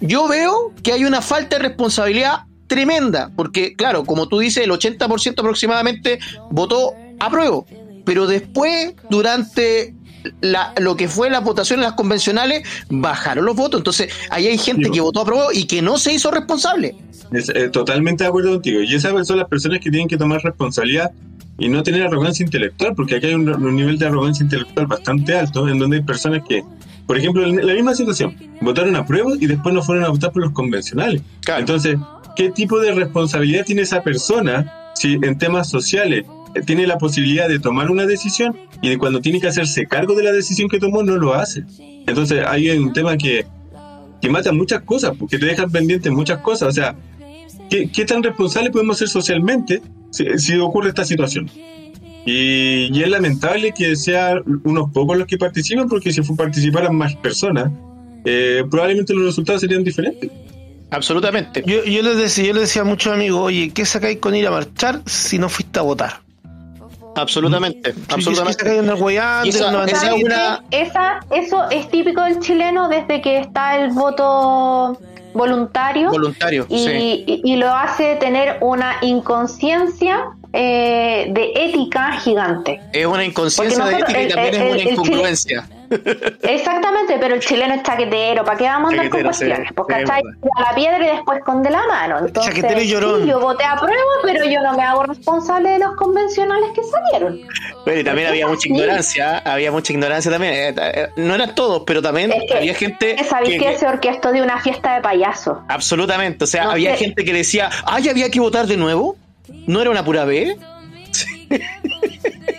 yo 0.00 0.28
veo 0.28 0.74
que 0.82 0.92
hay 0.92 1.04
una 1.06 1.22
falta 1.22 1.56
de 1.56 1.62
responsabilidad 1.68 2.40
tremenda, 2.68 3.30
porque 3.34 3.74
claro, 3.74 4.04
como 4.04 4.28
tú 4.28 4.38
dices, 4.38 4.62
el 4.64 4.70
80% 4.70 5.40
aproximadamente 5.40 6.20
votó 6.50 6.92
a 7.18 7.30
prueba, 7.30 7.62
pero 8.04 8.26
después, 8.28 8.94
durante 9.10 9.94
la- 10.40 10.72
lo 10.78 10.96
que 10.96 11.08
fue 11.08 11.30
la 11.30 11.40
votación 11.40 11.78
en 11.80 11.84
las 11.84 11.94
convencionales, 11.94 12.66
bajaron 12.90 13.44
los 13.44 13.56
votos, 13.56 13.80
entonces 13.80 14.12
ahí 14.30 14.46
hay 14.46 14.58
gente 14.58 14.90
que 14.90 15.00
votó 15.00 15.20
a 15.22 15.24
prueba 15.24 15.46
y 15.52 15.64
que 15.64 15.80
no 15.82 15.96
se 15.98 16.12
hizo 16.12 16.30
responsable. 16.30 16.94
Es, 17.32 17.48
eh, 17.50 17.68
totalmente 17.68 18.24
de 18.24 18.28
acuerdo 18.28 18.52
contigo. 18.52 18.80
Y 18.82 18.94
esas 18.94 19.26
son 19.26 19.38
las 19.38 19.48
personas 19.48 19.80
que 19.80 19.90
tienen 19.90 20.08
que 20.08 20.16
tomar 20.16 20.40
responsabilidad 20.42 21.10
y 21.58 21.68
no 21.68 21.82
tener 21.82 22.02
arrogancia 22.04 22.44
intelectual, 22.44 22.94
porque 22.94 23.16
aquí 23.16 23.26
hay 23.26 23.34
un, 23.34 23.48
un 23.48 23.76
nivel 23.76 23.98
de 23.98 24.06
arrogancia 24.06 24.44
intelectual 24.44 24.86
bastante 24.86 25.36
alto, 25.36 25.68
en 25.68 25.78
donde 25.78 25.96
hay 25.98 26.02
personas 26.02 26.42
que, 26.48 26.62
por 27.06 27.18
ejemplo, 27.18 27.44
en 27.44 27.66
la 27.66 27.74
misma 27.74 27.94
situación, 27.94 28.36
votaron 28.60 28.94
a 28.96 29.04
prueba 29.04 29.32
y 29.38 29.46
después 29.46 29.74
no 29.74 29.82
fueron 29.82 30.04
a 30.04 30.08
votar 30.08 30.30
por 30.32 30.42
los 30.42 30.52
convencionales. 30.52 31.20
Claro. 31.44 31.60
Entonces, 31.60 31.96
¿qué 32.38 32.50
tipo 32.50 32.78
de 32.78 32.92
responsabilidad 32.92 33.64
tiene 33.66 33.82
esa 33.82 34.02
persona 34.04 34.92
si 34.94 35.14
en 35.14 35.36
temas 35.36 35.68
sociales 35.68 36.24
eh, 36.54 36.62
tiene 36.64 36.86
la 36.86 36.96
posibilidad 36.96 37.48
de 37.48 37.58
tomar 37.58 37.90
una 37.90 38.06
decisión 38.06 38.56
y 38.80 38.90
de 38.90 38.96
cuando 38.96 39.20
tiene 39.20 39.40
que 39.40 39.48
hacerse 39.48 39.86
cargo 39.86 40.14
de 40.14 40.22
la 40.22 40.30
decisión 40.30 40.68
que 40.68 40.78
tomó 40.78 41.02
no 41.02 41.16
lo 41.16 41.34
hace? 41.34 41.64
Entonces, 42.06 42.44
hay 42.46 42.70
un 42.70 42.92
tema 42.92 43.18
que, 43.18 43.44
que 44.22 44.30
mata 44.30 44.52
muchas 44.52 44.82
cosas, 44.82 45.16
porque 45.18 45.36
te 45.36 45.46
dejan 45.46 45.70
pendientes 45.72 46.12
muchas 46.12 46.38
cosas. 46.38 46.68
O 46.68 46.72
sea, 46.72 46.96
¿qué, 47.68 47.90
qué 47.90 48.04
tan 48.04 48.22
responsable 48.22 48.70
podemos 48.70 48.98
ser 48.98 49.08
socialmente 49.08 49.82
si, 50.12 50.24
si 50.38 50.56
ocurre 50.58 50.90
esta 50.90 51.04
situación? 51.04 51.50
Y, 52.24 52.96
y 52.96 53.02
es 53.02 53.08
lamentable 53.08 53.72
que 53.76 53.96
sean 53.96 54.44
unos 54.62 54.92
pocos 54.92 55.18
los 55.18 55.26
que 55.26 55.38
participan, 55.38 55.88
porque 55.88 56.12
si 56.12 56.22
participaran 56.22 56.94
más 56.94 57.16
personas, 57.16 57.72
eh, 58.24 58.62
probablemente 58.70 59.12
los 59.12 59.24
resultados 59.24 59.60
serían 59.60 59.82
diferentes. 59.82 60.30
Absolutamente. 60.90 61.62
Yo, 61.66 61.84
yo 61.84 62.02
les 62.02 62.16
decía, 62.16 62.44
yo 62.46 62.52
les 62.54 62.62
decía 62.62 62.82
a 62.82 62.84
muchos 62.84 63.12
amigos, 63.12 63.40
oye, 63.42 63.70
¿qué 63.74 63.84
sacáis 63.84 64.18
con 64.18 64.34
ir 64.34 64.46
a 64.46 64.50
marchar 64.50 65.00
si 65.06 65.38
no 65.38 65.48
fuiste 65.48 65.78
a 65.78 65.82
votar? 65.82 66.20
Absolutamente. 67.14 67.92
¿Qué 67.92 68.14
Absolutamente. 68.14 68.64
esa- 70.70 71.20
eso 71.30 71.68
es 71.70 71.88
típico 71.90 72.22
del 72.22 72.38
chileno 72.40 72.88
desde 72.88 73.20
que 73.20 73.38
está 73.38 73.76
el 73.76 73.90
voto 73.90 74.96
voluntario 75.34 76.10
Voluntario. 76.10 76.66
y, 76.68 76.78
sí. 76.86 77.24
y- 77.26 77.40
y 77.44 77.56
lo 77.56 77.72
hace 77.74 78.16
tener 78.16 78.58
una 78.60 78.96
inconsciencia 79.02 80.26
eh, 80.54 81.26
de 81.30 81.52
ética 81.56 82.12
gigante. 82.20 82.80
Es 82.94 83.04
una 83.04 83.22
inconsciencia 83.24 83.84
de 83.84 83.96
ética 83.98 84.22
y 84.22 84.28
también 84.28 84.54
el- 84.54 84.60
es 84.60 84.60
una 84.62 84.74
el- 84.76 84.80
el 84.88 84.92
incongruencia. 84.94 85.68
Exactamente, 86.42 87.16
pero 87.20 87.34
el 87.34 87.40
chileno 87.40 87.74
es 87.74 87.82
chaquetero, 87.82 88.44
¿para 88.44 88.56
qué 88.58 88.64
vamos 88.64 88.90
a 88.90 88.92
andar 88.92 89.08
con 89.10 89.20
Chaquetero, 89.22 89.32
sí, 89.32 89.44
cuestiones? 89.46 89.72
Pues 89.74 89.86
sí, 89.88 89.94
es 90.02 90.08
¿cachai? 90.08 90.22
Tira 90.22 90.68
la 90.68 90.74
piedra 90.74 90.98
y 90.98 91.16
después 91.16 91.38
esconde 91.38 91.70
la 91.70 91.86
mano. 91.86 92.18
Entonces, 92.26 92.54
Chaquetero 92.54 92.80
y 92.80 92.88
llorón. 92.88 93.22
sí, 93.22 93.28
yo 93.28 93.40
voté 93.40 93.64
a 93.64 93.76
prueba, 93.76 93.96
pero 94.22 94.44
yo 94.44 94.60
no 94.62 94.74
me 94.76 94.82
hago 94.82 95.04
responsable 95.04 95.70
de 95.70 95.78
los 95.78 95.94
convencionales 95.96 96.70
que 96.74 96.82
salieron. 96.84 97.40
Bueno, 97.84 98.00
y 98.00 98.04
también 98.04 98.28
había 98.28 98.46
mucha 98.46 98.60
Sí. 98.62 98.68
ignorancia, 98.70 99.38
había 99.38 99.72
mucha 99.72 99.92
ignorancia 99.92 100.30
también. 100.30 100.54
Eh, 100.54 100.74
eh, 100.76 101.08
No 101.16 101.34
eran 101.34 101.54
todos, 101.54 101.82
pero 101.86 102.02
también 102.02 102.32
Es 102.32 102.44
que- 102.50 102.56
había 102.58 102.74
gente 102.74 103.16
Que 103.16 103.24
sabéis 103.24 103.58
que- 103.60 103.66
que, 103.72 103.78
se 103.78 103.86
orquestó 103.86 104.32
de 104.32 104.42
una 104.42 104.60
fiesta 104.60 104.94
de 104.94 105.00
payaso. 105.00 105.62
absolutamente, 105.68 106.44
o 106.44 106.46
sea, 106.46 106.64
No 106.64 106.70
había 106.72 106.92
sé. 106.96 107.04
gente 107.04 107.24
que 107.24 107.32
decía, 107.32 107.70
ay, 107.86 108.08
había 108.08 108.30
que 108.30 108.40
votar 108.40 108.66
de 108.66 108.76
nuevo. 108.76 109.16
¿No 109.66 109.80
era 109.80 109.90
una 109.90 110.04
pura 110.04 110.24
B? 110.24 110.56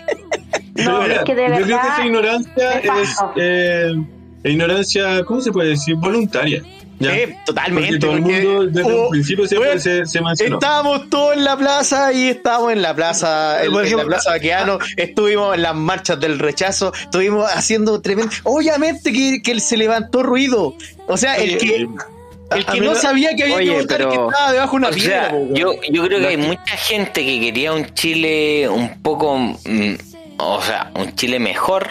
No, 0.84 1.04
es 1.04 1.18
que 1.20 1.34
de 1.34 1.42
yo 1.42 1.54
creo 1.54 1.58
que 1.66 1.72
verdad 1.72 1.88
esa 1.94 2.06
ignorancia 2.06 2.70
es 2.80 3.16
eh, 3.36 3.92
ignorancia, 4.44 5.24
¿cómo 5.24 5.40
se 5.40 5.52
puede 5.52 5.70
decir? 5.70 5.94
Voluntaria. 5.96 6.62
¿ya? 6.98 7.16
Eh, 7.16 7.36
totalmente. 7.46 7.98
Porque 7.98 7.98
todo 7.98 8.12
el 8.12 8.20
mundo 8.22 8.66
desde 8.66 8.92
oh, 8.92 9.04
un 9.04 9.10
principio 9.10 9.46
siempre 9.46 9.68
bueno, 9.70 9.80
se, 9.80 10.04
se 10.06 10.20
mencionó. 10.20 10.56
Estábamos 10.56 11.08
todos 11.08 11.34
en 11.34 11.44
la 11.44 11.56
plaza 11.56 12.12
y 12.12 12.28
estábamos 12.28 12.72
en 12.72 12.82
la 12.82 12.94
plaza, 12.94 13.64
en, 13.64 13.74
en 13.74 13.96
la 13.96 14.04
plaza 14.04 14.30
Baqueano, 14.30 14.78
estuvimos 14.96 15.54
en 15.54 15.62
las 15.62 15.74
marchas 15.74 16.20
del 16.20 16.38
rechazo, 16.38 16.92
estuvimos 16.94 17.50
haciendo 17.50 18.00
tremendo. 18.02 18.32
Obviamente 18.44 19.12
que, 19.12 19.40
que 19.42 19.58
se 19.60 19.76
levantó 19.76 20.22
ruido. 20.22 20.74
O 21.06 21.16
sea, 21.16 21.36
el 21.36 21.56
que, 21.58 21.88
el 22.50 22.66
que 22.66 22.80
no 22.80 22.94
sabía 22.94 23.34
que 23.34 23.44
había 23.44 23.56
Oye, 23.56 23.66
que 23.66 23.80
votar 23.80 23.96
pero- 23.98 24.10
que 24.10 24.16
estaba 24.16 24.52
debajo 24.52 24.70
de 24.72 24.76
una 24.76 24.88
O 24.88 24.92
piedra. 24.92 25.30
sea, 25.30 25.38
yo, 25.54 25.72
yo 25.90 26.04
creo 26.04 26.20
que 26.20 26.26
hay 26.26 26.36
mucha 26.36 26.76
gente 26.76 27.24
que 27.24 27.40
quería 27.40 27.72
un 27.72 27.86
Chile 27.94 28.68
un 28.68 29.00
poco, 29.02 29.38
mm, 29.38 29.94
o 30.42 30.62
sea, 30.62 30.90
un 30.96 31.14
Chile 31.14 31.38
mejor, 31.38 31.88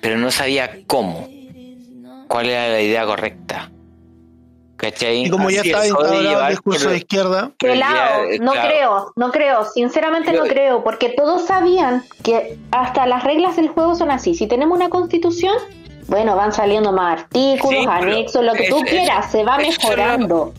pero 0.00 0.16
no 0.18 0.30
sabía 0.30 0.70
cómo. 0.86 1.28
¿Cuál 2.28 2.48
era 2.50 2.68
la 2.68 2.80
idea 2.80 3.06
correcta? 3.06 3.70
¿Cachai? 4.76 5.24
Y 5.24 5.30
como 5.30 5.50
ya 5.50 5.62
estaba 5.62 5.86
instaurado 5.88 6.42
el 6.42 6.48
discurso 6.50 6.84
por- 6.84 6.92
de 6.92 6.98
izquierda, 6.98 7.50
no 7.60 8.52
claro. 8.52 8.68
creo, 8.68 9.12
no 9.16 9.30
creo, 9.32 9.64
sinceramente 9.64 10.32
no 10.32 10.44
creo, 10.44 10.84
porque 10.84 11.08
todos 11.16 11.46
sabían 11.46 12.04
que 12.22 12.56
hasta 12.70 13.06
las 13.06 13.24
reglas 13.24 13.56
del 13.56 13.68
juego 13.70 13.96
son 13.96 14.10
así. 14.12 14.34
Si 14.34 14.46
tenemos 14.46 14.76
una 14.78 14.88
constitución, 14.88 15.54
bueno, 16.06 16.36
van 16.36 16.52
saliendo 16.52 16.92
más 16.92 17.22
artículos, 17.22 17.80
Sí, 17.82 17.86
anexos, 17.90 18.44
lo 18.44 18.52
que 18.52 18.68
tú 18.68 18.76
es- 18.78 18.82
es- 18.84 18.90
quieras, 18.90 19.32
se 19.32 19.42
va 19.42 19.56
mejorando. 19.58 20.54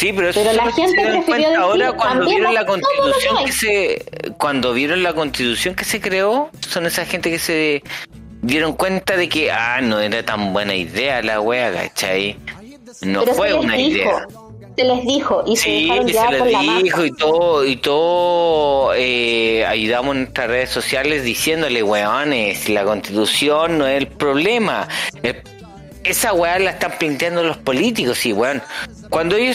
Sí, 0.00 0.12
pero, 0.14 0.30
eso 0.30 0.40
Pero 0.42 0.52
la 0.54 0.70
solo 0.70 0.74
se 0.74 0.82
gente 0.82 1.02
prefirió 1.04 1.50
decir, 1.50 1.56
ahora 1.56 1.92
cuando 1.92 2.24
vieron 2.26 2.54
la 2.54 2.64
constitución 2.64 3.44
que 3.44 3.52
se 3.52 4.04
cuando 4.38 4.72
vieron 4.72 5.02
la 5.02 5.12
constitución 5.12 5.74
que 5.74 5.84
se 5.84 6.00
creó, 6.00 6.50
son 6.66 6.86
esa 6.86 7.04
gente 7.04 7.30
que 7.30 7.38
se 7.38 7.82
dieron 8.40 8.72
cuenta 8.74 9.16
de 9.16 9.28
que 9.28 9.50
ah, 9.52 9.80
no 9.82 10.00
era 10.00 10.24
tan 10.24 10.52
buena 10.54 10.74
idea 10.74 11.22
la 11.22 11.40
wea, 11.42 11.70
¿cachai? 11.72 12.38
No 13.02 13.24
Pero 13.24 13.34
fue 13.34 13.48
se 13.48 13.54
les 13.56 13.64
una 13.64 13.74
dijo, 13.74 13.90
idea. 13.90 14.26
se 14.76 14.84
les 14.84 15.04
dijo 15.04 15.44
y 15.46 15.56
se 15.56 15.62
Sí, 15.64 16.14
se 16.14 16.28
les 16.28 16.38
por 16.38 16.46
la 16.50 16.62
masa. 16.62 16.80
dijo 16.82 17.04
y 17.04 17.12
todo, 17.16 17.64
y 17.66 17.76
todo 17.76 18.92
eh, 18.96 19.66
ayudamos 19.66 20.16
en 20.16 20.22
nuestras 20.22 20.48
redes 20.48 20.70
sociales 20.70 21.24
diciéndole, 21.24 21.82
weones, 21.82 22.68
la 22.70 22.84
constitución 22.84 23.76
no 23.78 23.86
es 23.86 23.98
el 23.98 24.08
problema. 24.08 24.88
Esa 26.02 26.32
weá 26.32 26.58
la 26.58 26.70
están 26.70 26.92
planteando 26.98 27.42
los 27.42 27.58
políticos, 27.58 28.24
y 28.24 28.32
weón. 28.32 28.62
Cuando 29.10 29.36
yo, 29.38 29.52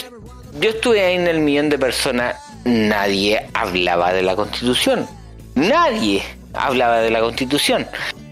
yo 0.60 0.70
estuve 0.70 1.04
ahí 1.04 1.14
en 1.14 1.26
el 1.26 1.40
millón 1.40 1.68
de 1.68 1.78
personas, 1.78 2.36
nadie 2.64 3.46
hablaba 3.54 4.12
de 4.12 4.22
la 4.22 4.36
constitución. 4.36 5.06
Nadie 5.54 6.22
hablaba 6.54 7.00
de 7.00 7.10
la 7.10 7.20
constitución. 7.20 7.86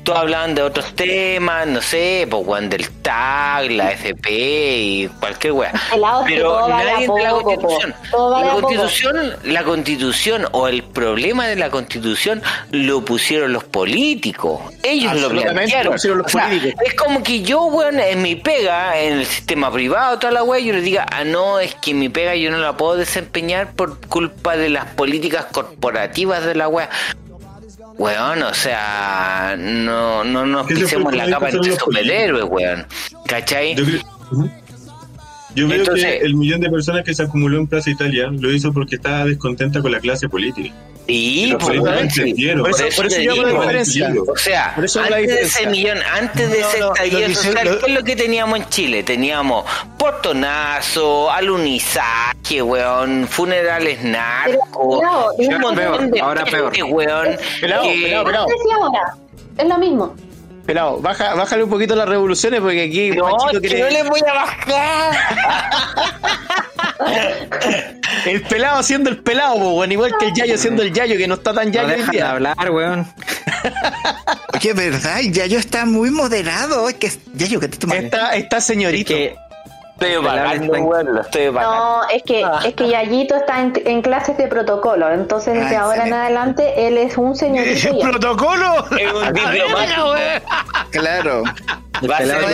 Todos 0.05 0.18
hablaban 0.18 0.55
de 0.55 0.61
otros 0.62 0.94
temas, 0.94 1.66
no 1.66 1.80
sé, 1.80 2.26
pues 2.30 2.46
weón, 2.46 2.68
del 2.68 2.90
TAG, 2.90 3.70
la 3.70 3.90
FP 3.92 4.30
y 4.30 5.09
cualquier 5.18 5.52
weá. 5.55 5.72
Pero 6.26 6.68
nadie 6.68 7.09
de 7.09 7.22
la 7.22 7.30
constitución. 7.30 7.94
La 8.12 8.50
constitución, 8.61 9.36
la 9.44 9.64
constitución 9.64 10.46
o 10.52 10.68
el 10.68 10.82
problema 10.82 11.46
de 11.46 11.57
la 11.57 11.70
constitución 11.70 12.42
lo 12.70 13.02
pusieron 13.02 13.55
los 13.55 13.64
políticos. 13.64 14.61
Ellos 14.82 15.18
lo 15.20 15.30
plantearon. 15.30 15.86
lo 15.86 15.92
pusieron 15.92 16.18
los 16.18 16.26
O 16.26 16.30
sea, 16.30 16.48
políticos. 16.48 16.82
es 16.86 16.94
como 16.94 17.22
que 17.22 17.40
yo, 17.42 17.64
weón, 17.64 17.98
en 17.98 18.20
mi 18.20 18.34
pega, 18.36 18.98
en 19.00 19.14
el 19.20 19.26
sistema 19.26 19.72
privado, 19.72 20.18
toda 20.18 20.34
la 20.34 20.42
weá, 20.42 20.61
yo 20.61 20.74
le 20.74 20.82
diga, 20.82 21.07
ah, 21.11 21.24
no, 21.24 21.61
es 21.61 21.74
que 21.76 21.94
mi 21.94 22.11
pega 22.11 22.34
yo 22.34 22.50
no 22.50 22.59
la 22.59 22.76
puedo 22.76 22.96
desempeñar 22.96 23.72
por 23.72 23.98
culpa 24.09 24.55
de 24.57 24.68
las 24.68 24.84
políticas 24.84 25.46
corporativas 25.46 26.44
de 26.44 26.55
la 26.55 26.68
weá. 26.68 26.90
Weón, 27.97 28.42
o 28.42 28.55
sea, 28.55 29.55
no, 29.59 30.24
no 30.24 30.47
nos 30.47 30.66
pisemos 30.66 31.14
la 31.14 31.30
capa 31.30 31.51
entre 31.51 31.76
superhéroes, 31.76 32.45
weón. 32.49 32.86
¿Cachai? 33.26 33.74
Yo 33.74 33.84
creo. 33.84 34.01
Yo 35.55 35.68
veo 35.68 35.78
Entonces- 35.78 36.05
que 36.20 36.26
el 36.26 36.34
millón 36.34 36.61
de 36.61 36.70
personas 36.70 37.05
que 37.05 37.14
se 37.14 37.22
acumuló 37.22 37.59
en 37.59 37.66
Plaza 37.66 37.90
Italia 37.90 38.28
lo 38.30 38.52
hizo 38.52 38.72
porque 38.72 38.96
estaba 38.96 39.24
descontenta 39.24 39.80
con 39.80 39.92
la 39.92 40.00
clase 40.00 40.28
política. 40.28 40.74
Sí, 41.07 41.48
Los 41.52 41.62
por 41.62 41.76
eso- 41.76 41.94
entendieron. 41.94 42.62
Por 42.62 42.70
eso- 42.70 42.96
por 42.96 43.07
eso 43.07 43.20
yo 43.20 43.32
hago 43.32 43.42
la 43.42 43.48
digo. 43.48 43.61
diferencia. 43.61 44.14
O 44.26 44.36
sea, 44.36 44.72
Por 44.74 44.84
eso 44.86 45.00
antes 45.00 45.26
de 45.28 45.42
ese 45.42 45.66
millón, 45.66 45.98
antes 46.14 46.50
de 46.50 46.61
No, 46.61 46.68
ese 46.68 46.80
no, 46.80 46.94
estallido 46.94 47.34
social, 47.34 47.64
lo- 47.66 47.78
¿qué 47.78 47.86
es 47.86 47.92
lo 47.98 48.05
que 48.05 48.16
teníamos 48.16 48.59
en 48.59 48.68
Chile? 48.70 49.02
Teníamos 49.02 49.64
portonazo, 49.98 51.30
alunizaje, 51.30 52.62
weón, 52.62 53.28
funerales 53.28 54.02
narcos, 54.02 55.00
un 55.36 55.61
montón 55.61 56.11
de 56.11 56.20
ahora 56.20 56.44
peor. 56.46 56.72
weón. 56.90 57.36
Pelado, 57.61 57.82
pelado, 57.84 58.24
pelado. 58.24 58.46
Y. 58.48 59.61
Es 59.61 59.68
lo 59.68 59.78
mismo. 59.78 60.14
Pelado, 60.66 61.00
baja, 61.00 61.34
bájale 61.34 61.64
un 61.64 61.70
poquito 61.70 61.94
las 61.94 62.08
revoluciones 62.08 62.60
porque 62.60 62.84
aquí 62.84 63.10
No, 63.10 63.24
Panchito 63.24 63.60
que 63.60 63.78
no 63.80 63.90
les 63.90 64.08
voy 64.08 64.20
a 64.26 64.32
bajar. 64.32 65.14
El 68.26 68.42
pelado 68.42 68.78
haciendo 68.78 69.10
el 69.10 69.18
pelado, 69.18 69.56
weón, 69.56 69.92
igual 69.92 70.14
que 70.18 70.26
el 70.26 70.34
Yayo 70.34 70.54
haciendo 70.54 70.82
el 70.82 70.92
Yayo, 70.92 71.16
que 71.16 71.26
no 71.26 71.34
está 71.34 71.52
tan 71.52 71.66
No 71.66 71.72
Yayo 71.72 71.88
hoy 71.88 71.96
dejan 71.96 72.14
de 72.14 72.22
hablar, 72.22 72.70
weón. 72.70 73.06
Oye, 74.54 74.72
¿verdad? 74.72 75.20
Yayo 75.20 75.58
está 75.58 75.84
muy 75.84 76.10
moderado. 76.10 76.88
Es 76.88 76.94
que, 76.94 77.12
Yayo, 77.34 77.60
¿qué 77.60 77.68
te 77.68 77.76
tomas? 77.78 77.98
Está, 77.98 78.34
está 78.36 78.60
señorito. 78.60 79.08
Que 79.12 79.36
Estoy 79.95 80.12
estoy 81.20 81.51
pagando. 81.53 81.74
No, 81.76 82.09
es 82.09 82.22
que, 82.24 82.45
es 82.66 82.74
que 82.74 82.88
Yayito 82.88 83.36
está 83.36 83.61
en, 83.62 83.72
en 83.86 84.03
clases 84.03 84.36
de 84.36 84.49
protocolo, 84.49 85.11
entonces 85.11 85.55
desde 85.55 85.76
Ah, 85.76 85.82
ahora 85.84 86.07
en 86.07 86.12
adelante 86.12 86.86
él 86.86 86.99
es 86.99 87.16
un 87.16 87.36
señorito 87.36 87.88
¿El 87.90 87.99
ya. 87.99 88.09
protocolo? 88.11 88.86
Es 88.99 89.12
un 89.12 89.22
A 89.24 89.30
la 89.30 89.51
diplomático. 89.53 89.74
verga, 89.74 90.05
weón. 90.05 90.42
Claro. 90.90 91.42
Va 92.03 92.16
a 92.16 92.18
ser 92.18 92.28
cabrón, 92.28 92.51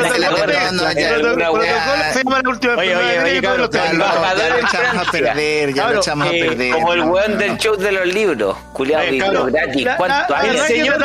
a 4.99 5.11
perder, 5.11 5.75
ya 5.75 5.91
lo 5.91 5.99
echamos 6.01 6.29
a 6.29 6.31
eh, 6.31 6.45
perder. 6.45 6.75
Como 6.75 6.93
el 6.93 7.01
weón 7.03 7.39
del 7.39 7.57
show 7.59 7.77
de 7.77 7.93
los 7.93 8.07
libros. 8.07 8.57
Culiado, 8.73 9.05
Eh, 9.05 9.19
cabrón, 9.19 9.53
gratis. 9.53 9.85
La- 9.85 9.97
¿Cuánto 9.97 10.37
hay? 10.37 10.59
señor 10.59 10.99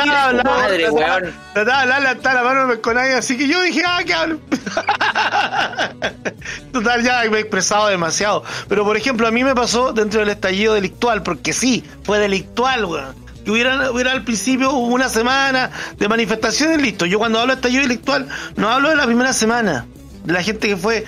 madre, 0.44 0.90
weón. 0.90 1.34
Trataba 1.54 1.76
de 1.78 1.82
hablarle 1.82 2.08
hasta 2.08 2.34
la 2.34 2.42
mano 2.42 2.80
con 2.82 2.94
nadie, 2.94 3.14
así 3.14 3.36
que 3.38 3.48
yo 3.48 3.60
dije, 3.62 3.82
ah, 3.86 4.00
que 4.04 4.14
hablo. 4.14 4.38
Total, 6.72 7.02
ya 7.02 7.22
me 7.30 7.38
he 7.38 7.40
expresado 7.40 7.88
demasiado. 7.88 8.44
Pero, 8.68 8.84
por 8.84 8.96
ejemplo, 8.96 9.26
a 9.26 9.30
mí 9.30 9.44
me 9.44 9.54
pasó 9.54 9.92
dentro 9.92 10.20
del 10.20 10.28
estallido 10.30 10.74
delictual, 10.74 11.22
porque 11.22 11.52
sí, 11.52 11.84
fue 12.04 12.18
delictual, 12.18 12.84
weón. 12.84 13.25
Que 13.46 13.52
hubiera, 13.52 13.92
hubiera 13.92 14.10
al 14.10 14.24
principio 14.24 14.72
una 14.72 15.08
semana 15.08 15.70
de 15.96 16.08
manifestaciones, 16.08 16.82
listo. 16.82 17.06
Yo 17.06 17.20
cuando 17.20 17.38
hablo 17.38 17.52
de 17.52 17.58
estallido 17.58 17.82
delictual, 17.82 18.26
no 18.56 18.68
hablo 18.68 18.88
de 18.88 18.96
la 18.96 19.06
primera 19.06 19.32
semana. 19.32 19.86
De 20.26 20.32
la 20.32 20.42
gente 20.42 20.68
que 20.68 20.76
fue 20.76 21.04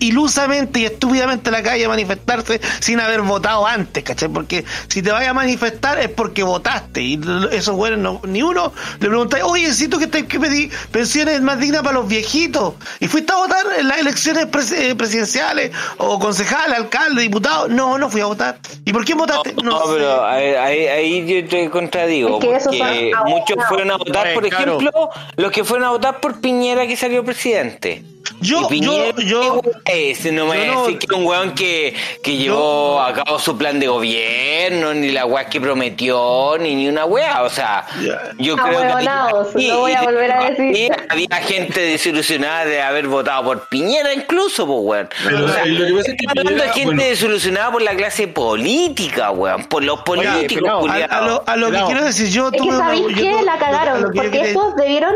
ilusamente 0.00 0.80
y 0.80 0.84
estúpidamente 0.84 1.48
a 1.50 1.52
la 1.52 1.62
calle 1.62 1.84
a 1.84 1.88
manifestarse 1.88 2.60
sin 2.80 3.00
haber 3.00 3.22
votado 3.22 3.66
antes, 3.66 4.02
¿cachai? 4.04 4.28
Porque 4.28 4.64
si 4.88 5.02
te 5.02 5.10
vayas 5.10 5.30
a 5.30 5.34
manifestar 5.34 5.98
es 5.98 6.08
porque 6.08 6.42
votaste. 6.42 7.02
Y 7.02 7.20
esos 7.50 7.74
güeyes, 7.76 7.98
no, 7.98 8.20
ni 8.24 8.42
uno 8.42 8.72
le 9.00 9.08
preguntáis, 9.08 9.44
oye, 9.44 9.64
necesito 9.64 9.98
que, 9.98 10.06
te, 10.06 10.26
que 10.26 10.38
pedí 10.40 10.70
pensiones 10.90 11.40
más 11.42 11.58
dignas 11.58 11.82
para 11.82 11.94
los 11.94 12.08
viejitos. 12.08 12.74
Y 13.00 13.08
fuiste 13.08 13.32
a 13.32 13.36
votar 13.36 13.66
en 13.78 13.88
las 13.88 13.98
elecciones 13.98 14.46
pres- 14.46 14.72
eh, 14.72 14.94
presidenciales 14.94 15.72
o 15.98 16.18
concejal, 16.18 16.72
alcalde, 16.72 17.22
diputado. 17.22 17.68
No, 17.68 17.98
no 17.98 18.08
fui 18.10 18.20
a 18.20 18.26
votar. 18.26 18.58
¿Y 18.84 18.92
por 18.92 19.04
qué 19.04 19.14
votaste? 19.14 19.54
No, 19.62 19.78
sé. 19.86 19.92
pero 19.94 20.24
ahí, 20.24 20.86
ahí- 20.86 21.42
yo 21.42 21.48
te 21.48 21.68
contradigo. 21.70 22.38
Es 22.38 22.44
que 22.44 22.56
esos 22.56 22.76
porque 22.76 23.12
muchos 23.26 23.56
fueron 23.68 23.90
a 23.90 23.96
votar, 23.96 24.26
Oye, 24.26 24.34
por 24.34 24.46
ejemplo, 24.46 25.10
los 25.36 25.50
que 25.52 25.64
fueron 25.64 25.86
a 25.88 25.90
votar 25.90 26.20
por 26.20 26.40
Piñera 26.40 26.86
que 26.86 26.96
salió 26.96 27.24
presidente. 27.24 28.02
Yo- 28.40 28.68
yo- 28.70 29.12
yo- 29.18 29.60
¿qué 29.62 29.70
weón 29.70 29.82
es? 29.86 30.32
No 30.32 30.32
me 30.32 30.36
yo 30.36 30.46
voy 30.46 30.58
a 30.58 30.66
no- 30.66 30.82
decir 30.82 30.98
que 30.98 31.06
es 31.06 31.12
un 31.12 31.26
weón 31.26 31.54
que, 31.54 31.94
que 32.22 32.36
llevó 32.36 33.00
a 33.00 33.12
cabo 33.12 33.38
su 33.38 33.56
plan 33.56 33.78
de 33.80 33.86
gobierno, 33.88 34.94
ni 34.94 35.10
la 35.12 35.26
weá 35.26 35.46
que 35.48 35.60
prometió, 35.60 36.56
ni 36.58 36.74
ni 36.74 36.88
una 36.88 37.04
weá. 37.04 37.42
O 37.42 37.50
sea, 37.50 37.86
yo 38.38 38.56
creo 38.56 38.78
que. 38.80 38.86
Ahueonados, 38.86 39.54
ahí- 39.56 39.68
lo 39.68 39.78
voy 39.80 39.92
a 39.92 40.02
volver 40.02 40.32
a 40.32 40.50
decir. 40.50 40.92
Había 41.08 41.36
gente 41.42 41.80
desilusionada 41.80 42.64
de 42.64 42.82
haber 42.82 43.06
votado 43.08 43.44
por 43.44 43.68
Piñera, 43.68 44.12
incluso, 44.14 44.66
pues, 44.66 44.78
weón. 44.82 45.08
Pero, 45.24 45.44
O 45.44 45.48
sea, 45.48 45.62
eh, 45.64 45.68
lo 45.68 45.86
que 45.86 45.92
pasa 45.94 46.10
es 46.10 46.16
que 46.16 46.26
hablando 46.28 46.62
de 46.62 46.68
gente 46.70 46.84
bueno. 46.86 47.02
desilusionada 47.02 47.72
por 47.72 47.82
la 47.82 47.94
clase 47.96 48.28
política, 48.28 49.30
weón. 49.30 49.64
Por 49.64 49.84
los 49.84 50.00
políticos, 50.02 50.48
pelado, 50.48 50.78
a, 50.78 50.80
culiados. 50.80 51.12
a 51.16 51.26
lo, 51.26 51.44
a 51.46 51.56
lo 51.56 51.70
que 51.70 51.84
quiero 51.86 52.04
decir, 52.04 52.28
yo 52.28 52.48
Es 52.52 52.60
que 52.62 52.70
sabéis 52.70 53.02
yo 53.02 53.08
que 53.08 53.14
tuve- 53.32 53.42
la 53.44 53.54
a 53.54 53.58
cagaron, 53.58 54.02
yo 54.02 54.22
porque 54.22 54.40
estos 54.42 54.76
debieron 54.76 55.14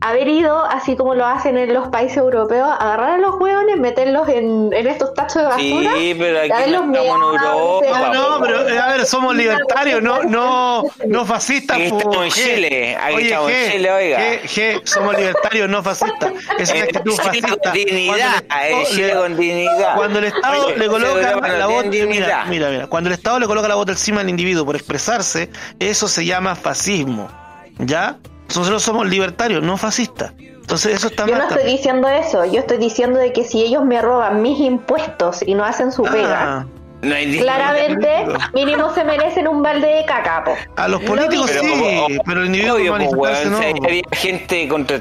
haber 0.00 0.28
ido, 0.28 0.64
así 0.64 0.96
como 0.96 1.14
lo 1.14 1.26
hacen 1.26 1.56
en 1.58 1.72
los 1.74 1.88
países 1.88 2.18
europeos, 2.18 2.68
agarrar 2.78 3.10
a 3.10 3.18
los 3.18 3.34
hueones, 3.40 3.76
meterlos 3.78 4.28
en, 4.28 4.70
en 4.72 4.86
estos 4.86 5.14
tachos 5.14 5.36
de 5.42 5.42
basura. 5.44 5.90
Sí, 5.96 6.14
pero 6.18 6.38
aquí 6.40 6.70
no 6.70 6.84
estamos 6.92 6.96
en 6.96 7.22
Europa, 7.22 8.10
No, 8.12 8.30
no, 8.38 8.40
pero 8.40 8.68
eh, 8.68 8.78
a 8.78 8.88
ver, 8.88 9.06
somos 9.06 9.34
libertarios, 9.34 10.02
no, 10.02 10.22
no, 10.24 10.84
no 11.06 11.24
fascistas. 11.24 11.76
Aquí 11.76 11.86
estamos 11.86 12.16
en. 12.24 12.30
Chile, 12.30 12.96
aquí 12.96 13.14
Oye, 13.14 13.24
estamos 13.26 13.50
en 13.50 13.56
G, 13.56 13.72
Chile, 13.72 13.90
oiga. 13.92 14.18
G, 14.18 14.42
G, 14.42 14.80
somos 14.84 15.16
libertarios, 15.16 15.68
no 15.68 15.82
fascistas. 15.82 16.32
Es 16.58 16.70
una 16.70 16.78
Eh, 16.78 16.82
actitud 16.82 17.10
Chile 17.12 17.22
fascista. 17.24 17.60
con 17.60 17.72
dignidad, 17.72 18.44
Cuando 18.46 18.58
el 18.58 18.74
Estado 18.74 18.84
Chile 18.90 19.06
le- 19.06 19.14
con 19.14 19.36
dignidad. 19.36 19.96
Cuando 19.96 20.18
el 20.18 20.24
Estado 20.24 20.66
Oye, 20.66 20.76
le 20.76 20.86
coloca 20.88 21.20
la, 21.56 21.66
bota, 21.66 21.82
mira, 21.88 21.90
dignidad. 22.04 22.46
mira, 22.46 22.70
mira, 22.70 22.86
cuando 22.86 23.08
el 23.08 23.14
Estado 23.14 23.38
le 23.38 23.46
coloca 23.46 23.68
la 23.68 23.74
bota 23.74 23.92
encima 23.92 24.20
al 24.20 24.28
individuo 24.28 24.64
por 24.66 24.76
expresarse, 24.76 25.50
eso 25.78 26.06
se 26.08 26.24
llama 26.24 26.54
fascismo. 26.54 27.28
¿Ya? 27.78 28.16
Nosotros 28.56 28.82
somos 28.82 29.06
libertarios, 29.08 29.62
no 29.62 29.76
fascistas. 29.76 30.32
Entonces 30.38 30.94
eso 30.96 31.08
está 31.08 31.26
Yo 31.26 31.32
mal. 31.32 31.38
no 31.38 31.44
estoy 31.44 31.58
también. 31.58 31.76
diciendo 31.76 32.08
eso, 32.08 32.44
yo 32.44 32.60
estoy 32.60 32.78
diciendo 32.78 33.18
de 33.20 33.32
que 33.32 33.44
si 33.44 33.62
ellos 33.62 33.84
me 33.84 34.02
roban 34.02 34.42
mis 34.42 34.58
impuestos 34.60 35.42
y 35.46 35.54
no 35.54 35.64
hacen 35.64 35.92
su 35.92 36.02
pega, 36.02 36.58
Ah, 36.60 36.66
No 37.02 37.14
hay 37.14 37.38
claramente 37.38 38.24
mínimo 38.54 38.92
se 38.94 39.04
merecen 39.04 39.46
un 39.46 39.62
balde 39.62 39.86
de 39.86 40.04
caca, 40.06 40.42
po. 40.44 40.52
a 40.76 40.88
los 40.88 41.02
políticos 41.02 41.50
Pero, 41.52 41.62
sí, 42.08 42.18
pero 42.24 42.40
el 42.40 42.46
individuo 42.46 42.76
obvio, 42.76 42.96
pues, 42.96 43.10
weón, 43.14 43.52
no. 43.52 43.58
si 43.58 43.64
hay- 43.64 43.74
había 43.84 44.02
gente 44.12 44.66
contra. 44.68 45.00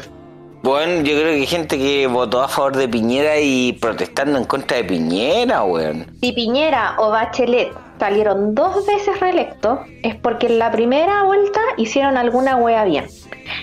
Bueno, 0.61 1.01
yo 1.03 1.13
creo 1.15 1.25
que 1.27 1.33
hay 1.35 1.45
gente 1.47 1.77
que 1.77 2.07
votó 2.07 2.41
a 2.41 2.47
favor 2.47 2.75
de 2.75 2.87
Piñera 2.87 3.37
y 3.39 3.73
protestando 3.73 4.37
en 4.39 4.45
contra 4.45 4.77
de 4.77 4.83
Piñera, 4.83 5.63
weón. 5.63 6.05
Si 6.21 6.31
Piñera 6.31 6.95
o 6.97 7.09
Bachelet 7.11 7.71
salieron 7.99 8.55
dos 8.55 8.85
veces 8.85 9.19
reelectos, 9.19 9.79
es 10.03 10.15
porque 10.15 10.47
en 10.47 10.59
la 10.59 10.71
primera 10.71 11.23
vuelta 11.23 11.59
hicieron 11.77 12.17
alguna 12.17 12.55
wea 12.57 12.83
bien. 12.85 13.05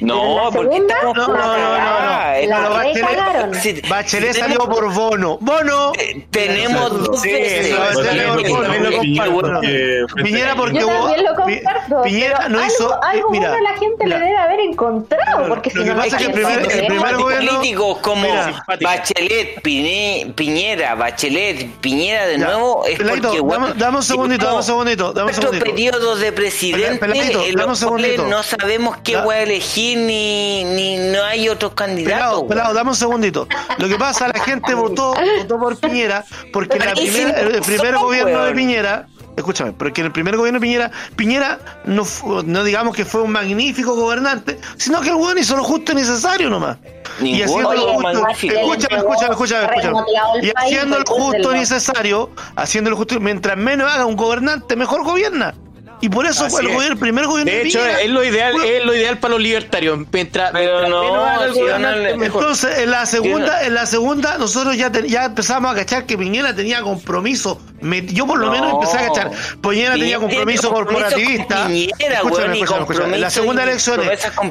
No, 0.00 0.48
porque 0.52 0.74
segunda, 0.76 0.94
estamos 0.94 1.16
No, 1.16 1.26
no, 1.28 1.34
no, 1.36 1.44
no, 1.44 1.54
no. 1.54 1.78
La 1.78 2.34
Pero 2.40 2.70
Bachelet, 2.70 2.94
recagaron. 3.04 3.54
Si- 3.54 3.80
Bachelet 3.88 4.32
si 4.32 4.40
salió 4.40 4.58
tenemos- 4.58 4.78
por 4.78 4.94
bono. 4.94 5.38
¡Bono! 5.40 5.92
eh, 5.98 6.24
Tenemos 6.30 6.90
dos 7.06 7.22
veces. 7.22 7.74
Piñera, 10.22 10.54
porque- 10.54 10.78
Yo 10.80 10.86
vos- 10.86 10.96
también 10.96 11.24
lo 11.24 11.34
comparto. 11.34 12.02
Piñera 12.02 12.48
no 12.48 12.58
algo, 12.58 12.66
hizo. 12.66 13.02
algo 13.04 13.30
mira, 13.30 13.48
bueno 13.50 13.68
a 13.68 13.72
la 13.72 13.78
gente 13.78 14.04
mira, 14.04 14.18
le 14.18 14.24
debe 14.24 14.36
haber 14.38 14.60
encontrado, 14.60 15.48
porque 15.48 15.70
lo 15.74 15.82
si 15.82 15.88
que 15.88 15.94
no, 15.94 16.02
pasa 16.02 16.08
es 16.08 16.14
que 16.16 16.24
el 16.24 16.32
primer- 16.32 17.16
gobierno- 17.16 17.50
políticos 17.50 17.98
como 17.98 18.22
Mira. 18.22 18.64
Bachelet, 18.82 19.62
Piñe- 19.62 20.32
Piñera, 20.34 20.94
Bachelet, 20.94 21.70
Piñera 21.80 22.26
de 22.26 22.38
nuevo 22.38 22.84
es 22.86 22.98
porque 22.98 23.20
dame- 23.20 23.72
un 24.16 24.21
segundito, 24.22 24.44
dame 24.46 24.56
un 24.58 24.62
segundito, 24.62 25.12
dame 25.12 25.28
un 25.28 25.34
segundito. 25.34 25.64
periodos 25.64 26.20
de 26.20 26.32
presidente 26.32 26.98
Peladito, 26.98 27.44
en 27.44 27.54
los 27.56 27.84
cuales 27.84 28.20
no 28.22 28.42
sabemos 28.42 28.96
qué 29.02 29.16
voy 29.18 29.34
a 29.34 29.42
elegir 29.42 29.98
ni, 29.98 30.64
ni 30.64 30.96
no 31.12 31.22
hay 31.24 31.48
otros 31.48 31.74
candidatos. 31.74 32.14
Pelado, 32.18 32.46
pelado, 32.46 32.74
dame 32.74 32.90
un 32.90 32.96
segundito. 32.96 33.48
Lo 33.78 33.88
que 33.88 33.96
pasa, 33.96 34.28
la 34.28 34.40
gente 34.42 34.74
votó, 34.74 35.14
votó 35.38 35.58
por 35.58 35.76
Piñera 35.78 36.24
porque 36.52 36.78
la 36.78 36.92
primera- 36.92 37.40
el, 37.40 37.60
primer 37.62 37.96
gobierno 37.96 38.44
de. 38.44 38.52
Piñera, 38.54 39.06
escúchame, 39.36 39.72
porque 39.72 40.00
en 40.00 40.06
el 40.06 40.12
primer 40.12 40.36
gobierno 40.36 40.60
de 40.60 40.66
Piñera, 40.66 40.90
Piñera 41.16 41.58
no, 41.84 42.04
no 42.44 42.64
digamos 42.64 42.94
que 42.94 43.04
fue 43.04 43.22
un 43.22 43.32
magnífico 43.32 43.94
gobernante, 43.94 44.58
sino 44.76 45.00
que 45.00 45.10
el 45.10 45.16
weón 45.16 45.38
hizo 45.38 45.56
lo 45.56 45.64
justo 45.64 45.92
y 45.92 45.96
necesario 45.96 46.50
nomás. 46.50 46.78
y 47.20 47.42
haciendo 47.42 47.74
lo 47.74 47.94
justo, 47.94 48.26
escúchame, 48.28 48.98
escúchame, 48.98 49.30
escúchame, 49.32 49.64
escúchame. 49.64 49.98
Y 50.42 50.52
haciendo 50.54 50.98
lo 50.98 51.04
justo 51.06 51.54
y 51.54 51.58
necesario, 51.58 52.30
haciendo 52.56 52.90
lo 52.90 52.96
justo, 52.96 53.20
mientras 53.20 53.56
menos 53.56 53.92
haga 53.92 54.06
un 54.06 54.16
gobernante, 54.16 54.76
mejor 54.76 55.04
gobierna. 55.04 55.54
Y 56.02 56.08
por 56.08 56.26
eso 56.26 56.44
Así 56.44 56.50
fue 56.50 56.60
el, 56.62 56.66
es. 56.66 56.74
gobierno- 56.74 56.92
el 56.94 56.98
primer 56.98 57.26
gobierno 57.26 57.50
De 57.52 57.62
hecho, 57.62 57.78
Piñera. 57.78 58.00
es 58.02 58.10
lo 58.10 58.24
ideal, 58.24 58.52
fue- 58.54 58.76
es 58.78 58.84
lo 58.84 58.94
ideal 58.94 59.18
para 59.18 59.32
los 59.34 59.40
libertarios. 59.40 59.98
Mientras, 60.12 60.50
Pero 60.50 60.72
mientras 60.80 60.90
no, 60.90 61.52
si. 61.54 62.24
Entonces, 62.24 62.78
en 62.78 62.90
la 62.90 63.06
segunda, 63.06 63.62
en 63.64 63.74
la 63.74 63.86
segunda, 63.86 64.36
nosotros 64.36 64.76
ya, 64.76 64.90
ya 65.06 65.26
empezamos 65.26 65.72
a 65.72 65.74
cachar 65.76 66.04
que 66.04 66.18
Piñera 66.18 66.54
tenía 66.54 66.82
compromiso. 66.82 67.60
Me- 67.80 68.04
yo 68.04 68.26
por 68.26 68.38
lo 68.38 68.46
No. 68.46 68.52
menos 68.52 68.72
empecé 68.74 68.98
a 68.98 69.08
cachar. 69.08 69.30
Piñera 69.62 69.94
tenía 69.94 70.18
compromiso 70.18 70.70
compromiso 70.70 70.72
corporativista. 70.72 71.56
con 71.62 71.68
Piñera, 71.68 72.14
escúchame, 72.16 72.42
weón, 72.46 72.52
escúchame, 72.52 72.80
escúchame. 72.80 73.04
En 73.14 73.20
la 73.20 73.26
compromiso 73.28 73.30
segunda 73.30 73.62
elección, 73.62 74.00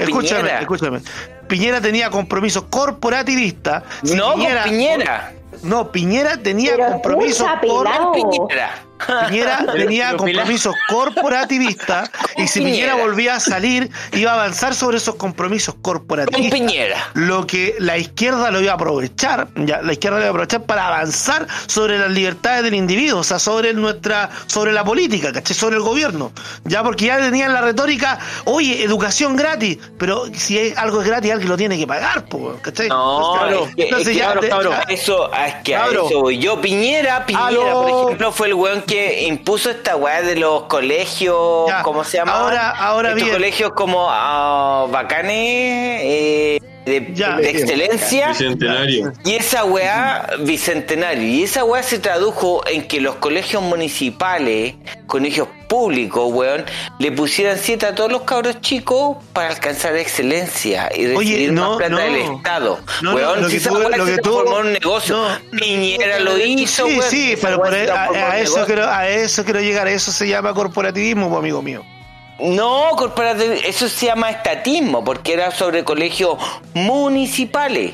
escúchame, 0.02 0.60
escúchame. 0.61 0.99
Piñera 1.48 1.82
tenía 1.82 2.10
compromiso 2.10 2.69
corporativista. 2.69 3.84
Si 4.03 4.15
no, 4.15 4.34
con 4.34 4.41
Piñera. 4.64 5.34
No, 5.64 5.91
Piñera 5.91 6.38
tenía 6.38 6.72
Pero 6.78 6.88
compromisos 6.94 7.45
escucha, 7.45 7.61
por. 7.61 7.88
Piñera. 8.14 8.84
Piñera 9.28 9.65
tenía 9.73 10.15
compromisos 10.15 10.76
corporativistas 10.88 12.11
y 12.38 12.48
si 12.48 12.61
Piñera 12.61 12.95
volvía 12.95 13.36
a 13.36 13.40
salir 13.40 13.90
iba 14.14 14.32
a 14.32 14.36
avanzar 14.36 14.76
sobre 14.76 14.98
esos 14.98 15.15
compromisos 15.15 15.76
Con 15.76 15.84
corporativistas. 15.84 16.60
Piñera. 16.60 17.10
Lo 17.14 17.45
que 17.48 17.76
la 17.80 17.98
izquierda 17.98 18.52
lo 18.52 18.61
iba 18.61 18.72
a 18.72 18.76
aprovechar, 18.76 19.48
ya, 19.56 19.82
la 19.82 19.94
izquierda 19.94 20.18
lo 20.18 20.23
iba 20.23 20.28
a 20.28 20.32
aprovechar 20.32 20.64
para 20.64 20.88
avanzar 20.88 21.48
sobre 21.68 21.98
las 21.98 22.11
libertades 22.11 22.64
del 22.64 22.76
individuo, 22.76 23.19
o 23.19 23.23
sea, 23.23 23.40
sobre 23.40 23.73
nuestra, 23.73 24.30
sobre 24.48 24.72
la 24.72 24.84
política, 24.84 25.32
¿cachai? 25.32 25.56
Sobre 25.56 25.76
el 25.78 25.82
gobierno. 25.82 26.32
Ya 26.65 26.84
porque 26.84 27.06
ya 27.06 27.18
tenían 27.18 27.53
la 27.53 27.61
retórica, 27.61 28.19
oye, 28.45 28.84
educación 28.84 29.36
gratis, 29.36 29.78
pero 29.98 30.26
si 30.34 30.57
es 30.57 30.78
algo 30.78 31.02
es 31.02 31.07
gratis, 31.07 31.32
alguien 31.32 31.49
lo 31.49 31.57
tiene 31.57 31.78
que 31.78 31.88
pagar, 31.88 32.26
po, 32.26 32.57
¿cachai? 32.61 32.90
No, 32.90 33.68
Entonces, 33.78 34.22
a 34.22 34.84
eso, 34.90 35.32
es 35.34 35.56
que 35.64 35.76
a 35.76 35.88
eso 35.88 36.22
voy. 36.22 36.38
Yo, 36.38 36.60
Piñera, 36.60 37.26
Piñera, 37.26 37.73
por 37.73 38.06
ejemplo, 38.06 38.32
fue 38.32 38.48
el 38.48 38.53
weón 38.53 38.82
que 38.84 38.90
impuso 38.91 39.69
esta 39.69 39.95
weá 39.95 40.22
de 40.22 40.35
los 40.35 40.63
colegios, 40.63 41.68
Ya. 41.69 41.84
¿cómo 41.84 42.03
se 42.03 42.18
llama? 42.18 42.34
Ahora- 42.34 42.69
ahora 42.72 43.09
Estos 43.09 43.23
bien. 43.23 43.35
colegios 43.35 43.72
como 43.73 44.05
bacanes, 44.89 46.01
eh, 46.03 46.59
de, 46.86 47.12
Ya. 47.14 47.38
de 47.38 47.49
excelencia. 47.52 48.30
Bicentenario. 48.30 49.14
Y 49.24 49.36
esa 49.36 49.64
weá, 49.66 50.28
bicentenario, 50.40 51.24
y 51.28 51.44
esa 51.44 51.64
weá 51.64 51.84
se 51.84 51.99
tradujo 51.99 52.64
en 52.68 52.88
que 52.88 52.99
los 53.02 53.16
colegios 53.16 53.62
municipales, 53.62 54.76
colegios 55.08 55.48
públicos, 55.68 56.30
weón, 56.34 56.66
le 56.99 57.12
pusieran 57.12 57.58
siete 57.58 57.86
a 57.86 57.95
todos 57.95 58.12
los 58.12 58.24
cabros 58.24 58.60
chicos 58.62 59.18
para 59.32 59.49
alcanzar 59.49 59.95
excelencia 59.95 60.90
y 60.94 61.06
recibir 61.08 61.18
Oye, 61.18 61.52
no, 61.52 61.70
más 61.70 61.78
plata 61.78 61.91
no. 61.91 61.98
del 61.99 62.16
Estado. 62.18 62.80
No, 63.02 63.12
no, 63.12 63.16
weón, 63.16 63.41
lo 63.41 63.48
si 63.48 63.52
que 63.53 63.58
esa 63.58 63.70
tú- 63.70 63.78
weá 63.78 63.98
lo 63.98 64.06
se 64.06 64.12
que 64.16 64.18
tú- 64.18 64.32
transformó 64.32 64.60
en 64.60 64.66
un 64.68 64.74
negocio, 64.74 65.18
no. 65.52 65.60
Piñera 65.60 66.20
lo 66.20 66.38
hizo, 66.38 66.88
Sí, 66.88 66.98
weón, 66.98 67.10
sí, 67.12 67.32
esa 67.34 67.48
pero 67.48 67.58
por 67.60 67.74
a, 67.76 68.03
a 68.32 68.40
eso 68.40 68.66
quiero, 68.66 68.90
a 68.90 69.08
eso 69.08 69.44
quiero 69.45 69.62
llegar, 69.62 69.88
eso 69.88 70.12
se 70.12 70.28
llama 70.28 70.53
corporativismo, 70.53 71.38
amigo 71.38 71.62
mío. 71.62 71.84
No, 72.41 72.89
corporativo, 72.97 73.53
eso 73.53 73.88
se 73.88 74.07
llama 74.07 74.30
estatismo, 74.31 75.03
porque 75.03 75.34
era 75.34 75.51
sobre 75.51 75.84
colegios 75.84 76.38
municipales. 76.73 77.93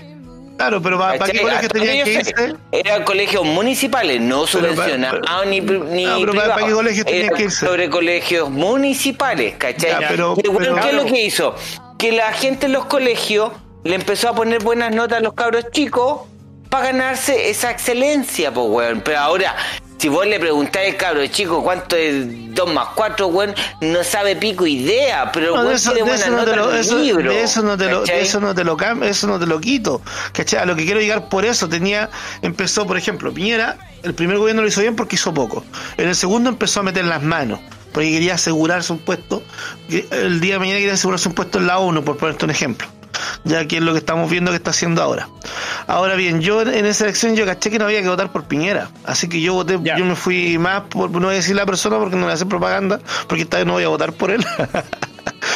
Claro, 0.57 0.81
pero 0.81 0.97
¿para, 0.97 1.19
para 1.19 1.31
qué 1.31 1.37
¿Cachai? 1.39 1.43
colegio 1.43 1.67
Hasta 1.67 1.79
tenían 1.79 2.03
que 2.05 2.13
irse? 2.13 2.55
Eran 2.71 3.03
colegios 3.03 3.45
municipales, 3.45 4.19
no 4.21 4.47
subvencionados 4.47 5.21
ni, 5.45 5.61
ni 5.61 6.05
No, 6.05 6.17
pero 6.19 6.33
para- 6.33 6.43
privados. 6.45 6.53
¿para 6.55 6.65
qué 6.67 6.73
colegios 6.73 7.05
tenían 7.05 7.33
que 7.35 7.43
irse? 7.43 7.65
Sobre 7.65 7.89
colegios 7.91 8.49
municipales, 8.49 9.55
¿cachai? 9.57 9.91
Ya, 10.01 10.07
pero- 10.07 10.33
weón, 10.33 10.57
pero- 10.57 10.75
¿Qué 10.81 10.89
es 10.89 10.95
lo 10.95 11.05
que 11.05 11.21
hizo? 11.25 11.55
Que 11.99 12.11
la 12.11 12.31
gente 12.33 12.65
en 12.65 12.71
los 12.73 12.85
colegios 12.85 13.51
le 13.83 13.95
empezó 13.95 14.29
a 14.29 14.33
poner 14.35 14.63
buenas 14.63 14.93
notas 14.95 15.19
a 15.19 15.21
los 15.21 15.33
cabros 15.33 15.69
chicos 15.71 16.21
para 16.69 16.87
ganarse 16.87 17.49
esa 17.51 17.69
excelencia, 17.69 18.51
pues, 18.51 18.65
weón. 18.67 19.01
Pero 19.01 19.19
ahora, 19.19 19.55
si 19.97 20.09
vos 20.09 20.25
le 20.27 20.39
preguntáis 20.39 20.91
al 20.91 20.97
cabro 20.97 21.25
chico 21.27 21.63
cuánto 21.63 21.95
es 21.95 22.25
2 22.53 22.73
más 22.73 22.89
4, 22.95 23.27
weón, 23.27 23.55
no 23.81 24.03
sabe 24.03 24.35
pico 24.35 24.65
idea, 24.67 25.31
pero 25.31 25.55
No, 25.55 25.63
de 25.63 25.75
eso, 25.75 25.93
de 25.93 26.01
no 26.01 26.45
te 26.45 26.55
lo, 26.55 26.71
eso, 26.73 26.97
libro. 26.99 27.31
de 27.31 27.43
eso 27.43 27.61
no 27.63 27.77
te 27.77 27.85
lo, 27.89 28.03
eso 28.03 28.39
no 28.39 28.53
te 28.55 28.63
lo 28.63 28.77
cam- 28.77 29.03
eso 29.03 29.27
no 29.27 29.39
te 29.39 29.45
lo 29.45 29.59
quito. 29.59 30.01
¿Cachai? 30.33 30.59
A 30.61 30.65
lo 30.65 30.75
que 30.75 30.85
quiero 30.85 30.99
llegar 30.99 31.29
por 31.29 31.45
eso 31.45 31.67
tenía, 31.67 32.09
empezó, 32.41 32.85
por 32.85 32.97
ejemplo, 32.97 33.33
Piñera, 33.33 33.77
el 34.03 34.13
primer 34.13 34.37
gobierno 34.37 34.61
lo 34.61 34.67
hizo 34.67 34.81
bien 34.81 34.95
porque 34.95 35.15
hizo 35.15 35.33
poco. 35.33 35.63
En 35.97 36.07
el 36.07 36.15
segundo 36.15 36.49
empezó 36.49 36.79
a 36.81 36.83
meter 36.83 37.05
las 37.05 37.23
manos, 37.23 37.59
porque 37.91 38.11
quería 38.11 38.35
asegurarse 38.35 38.93
un 38.93 38.99
puesto. 38.99 39.41
El 39.89 40.39
día 40.41 40.53
de 40.53 40.59
mañana 40.59 40.77
quería 40.79 40.93
asegurarse 40.93 41.27
un 41.29 41.35
puesto 41.35 41.57
en 41.57 41.67
la 41.67 41.79
ONU, 41.79 42.03
por 42.03 42.17
ponerte 42.17 42.45
un 42.45 42.51
ejemplo. 42.51 42.87
Ya 43.43 43.65
que 43.67 43.77
es 43.77 43.81
lo 43.83 43.93
que 43.93 43.99
estamos 43.99 44.29
viendo 44.29 44.51
que 44.51 44.57
está 44.57 44.71
haciendo 44.71 45.01
ahora. 45.01 45.29
Ahora 45.87 46.15
bien, 46.15 46.41
yo 46.41 46.61
en 46.61 46.85
esa 46.85 47.05
elección 47.05 47.35
yo 47.35 47.45
caché 47.45 47.69
que 47.69 47.79
no 47.79 47.85
había 47.85 48.01
que 48.01 48.09
votar 48.09 48.31
por 48.31 48.43
Piñera. 48.45 48.89
Así 49.05 49.29
que 49.29 49.39
yo 49.41 49.53
voté, 49.53 49.79
Ya. 49.83 49.97
yo 49.97 50.05
me 50.05 50.15
fui 50.15 50.57
más 50.57 50.81
por, 50.89 51.09
no 51.11 51.19
voy 51.19 51.33
a 51.33 51.37
decir 51.37 51.55
la 51.55 51.65
persona 51.65 51.97
porque 51.97 52.15
no 52.15 52.23
voy 52.23 52.31
a 52.31 52.33
hacer 52.35 52.47
propaganda, 52.47 52.99
porque 53.27 53.43
esta 53.43 53.57
vez 53.57 53.65
no 53.65 53.73
voy 53.73 53.83
a 53.83 53.87
votar 53.89 54.11
por 54.13 54.31
él. 54.31 54.45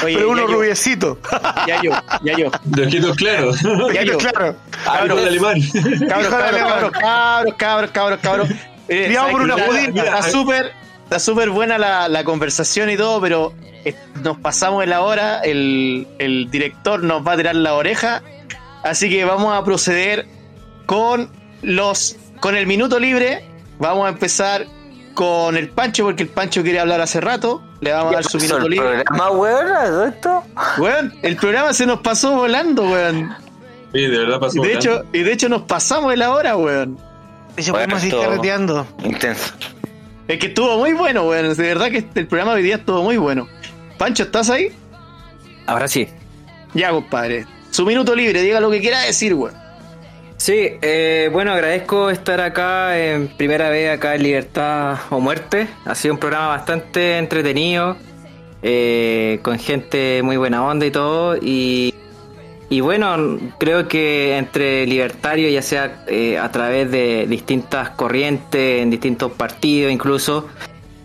Oye, 0.04 0.16
Pero 0.16 0.32
uno 0.32 0.48
ya 0.48 0.54
rubiecito. 0.54 1.20
ya 1.68 1.82
yo, 1.82 1.92
ya 2.24 2.38
yo. 2.38 2.52
De 2.64 2.86
ojitos 2.88 3.16
claros. 3.18 3.60
Ya 3.94 4.04
yo. 4.04 4.18
claro. 4.18 4.56
Alemán. 4.86 5.62
Cabros, 6.08 6.28
cabros, 6.28 6.34
alemán. 6.34 6.70
cabros, 6.70 6.92
cabros, 6.92 7.54
cabros, 7.58 7.92
cabros, 7.92 8.20
cabros. 8.22 8.50
Eh, 8.88 9.06
Criado 9.06 9.28
¿sabes 9.30 9.32
por 9.32 9.42
una 9.42 9.54
judía. 9.66 10.04
Está 10.04 10.24
súper, 10.24 10.74
está 11.12 11.20
súper 11.20 11.50
buena 11.50 11.78
la, 11.78 12.08
la 12.08 12.24
conversación 12.24 12.90
y 12.90 12.96
todo, 12.96 13.20
pero 13.20 13.52
eh, 13.84 13.94
nos 14.24 14.38
pasamos 14.38 14.80
de 14.80 14.88
la 14.88 15.02
hora, 15.02 15.42
el, 15.42 16.08
el 16.20 16.50
director 16.50 17.04
nos 17.04 17.28
va 17.28 17.34
a 17.34 17.38
tirar 17.38 17.54
la 17.56 17.74
oreja, 17.74 18.22
así 18.86 19.10
que 19.10 19.26
vamos 19.26 19.54
a 19.54 19.62
proceder 19.66 20.26
con 20.86 21.30
los, 21.64 22.16
con 22.40 22.56
el 22.56 22.66
minuto 22.66 22.98
libre. 22.98 23.44
Vamos 23.78 24.06
a 24.06 24.10
empezar 24.10 24.66
con 25.14 25.58
el 25.58 25.68
Pancho, 25.68 26.06
porque 26.06 26.24
el 26.24 26.30
Pancho 26.30 26.64
quiere 26.64 26.80
hablar 26.80 27.02
hace 27.02 27.20
rato. 27.20 27.62
Le 27.82 27.92
vamos 27.92 28.14
a 28.14 28.16
dar 28.16 28.24
su 28.24 28.38
minuto 28.38 28.58
el 28.66 28.70
libre. 28.72 29.04
programa, 29.04 29.32
weón, 29.32 30.08
esto? 30.14 30.44
Weón, 30.78 31.14
el 31.24 31.36
programa 31.36 31.74
se 31.74 31.86
nos 31.88 32.00
pasó 32.00 32.32
volando, 32.38 32.84
weón. 32.90 33.36
Sí, 33.92 34.00
de 34.00 34.18
verdad 34.18 34.38
Y 34.38 34.40
pasó. 34.40 34.62
de 34.62 34.74
hecho, 34.74 35.04
y 35.12 35.24
de 35.24 35.34
hecho 35.34 35.50
nos 35.50 35.64
pasamos 35.64 36.12
de 36.12 36.16
la 36.18 36.32
hora, 36.32 36.56
weón. 36.56 36.98
Y 37.58 37.64
se 37.64 37.72
Bueno, 37.72 37.96
podemos 37.98 38.04
esto- 38.06 38.22
carreteando. 38.22 38.88
Intenso. 39.04 39.52
Es 40.32 40.40
que 40.40 40.48
estuvo 40.48 40.78
muy 40.78 40.94
bueno, 40.94 41.28
weón. 41.28 41.54
De 41.54 41.64
verdad 41.64 41.92
que 41.92 42.06
el 42.16 42.26
programa 42.26 42.54
de 42.54 42.60
hoy 42.60 42.64
día 42.64 42.76
estuvo 42.76 43.04
muy 43.04 43.18
bueno. 43.18 43.50
Pancho, 43.98 44.24
¿estás 44.24 44.50
ahí? 44.50 44.72
Ahora 45.66 45.90
sí. 45.90 46.08
Ya, 46.74 46.92
compadre. 46.92 47.46
Su 47.70 47.86
minuto 47.86 48.16
libre, 48.16 48.42
diga 48.42 48.62
lo 48.62 48.72
que 48.72 48.80
quiera 48.80 49.02
decir, 49.02 49.34
weón. 49.34 49.54
Sí, 50.38 50.70
eh, 50.82 51.30
bueno, 51.34 51.52
agradezco 51.52 52.10
estar 52.10 52.40
acá 52.40 52.98
en 52.98 53.28
primera 53.28 53.70
vez 53.70 53.92
acá 53.92 54.16
en 54.16 54.24
Libertad 54.24 55.00
o 55.10 55.20
Muerte. 55.20 55.68
Ha 55.84 55.96
sido 55.96 56.14
un 56.14 56.20
programa 56.22 56.48
bastante 56.48 57.18
entretenido, 57.18 57.98
eh, 58.64 59.40
con 59.44 59.60
gente 59.60 60.22
muy 60.24 60.38
buena 60.38 60.66
onda 60.66 60.86
y 60.86 60.92
todo. 60.92 61.36
Y, 61.36 61.94
y 62.72 62.80
bueno, 62.80 63.38
creo 63.60 63.90
que 63.90 64.38
entre 64.38 64.86
libertarios, 64.88 65.52
ya 65.52 65.62
sea 65.62 66.06
eh, 66.08 66.38
a 66.38 66.50
través 66.54 66.90
de 66.90 67.28
distintas 67.28 67.90
corrientes, 67.90 68.82
en 68.82 68.90
distintos 68.90 69.34
partidos 69.34 69.92
incluso, 69.92 70.48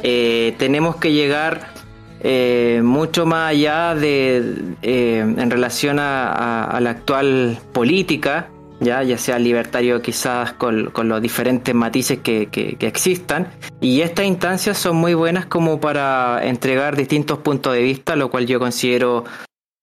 eh, 0.00 0.54
tenemos 0.58 0.94
que 0.94 1.10
llegar 1.12 1.72
eh, 2.20 2.82
mucho 2.84 3.26
más 3.26 3.50
allá 3.50 3.96
de 3.96 4.36
en 4.80 5.50
relación 5.50 5.98
a, 5.98 6.78
la 6.80 6.90
actual 6.90 7.58
política, 7.72 8.48
ya, 8.78 9.02
ya 9.02 9.18
sea 9.18 9.36
libertario 9.40 10.00
quizás 10.00 10.52
con, 10.52 10.90
con 10.92 11.08
los 11.08 11.20
diferentes 11.20 11.74
matices 11.74 12.20
que- 12.20 12.46
que 12.46 12.86
existan. 12.86 13.48
Y 13.80 14.02
estas 14.02 14.24
instancias 14.26 14.78
son 14.78 14.96
muy 14.96 15.14
buenas 15.14 15.46
como 15.46 15.80
para 15.80 16.46
entregar 16.46 16.94
distintos 16.96 17.38
puntos 17.38 17.74
de 17.74 17.82
vista, 17.82 18.14
lo 18.14 18.30
cual 18.30 18.46
yo 18.46 18.60
considero 18.60 19.24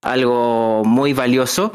algo 0.03 0.83
muy 0.85 1.13
valioso. 1.13 1.73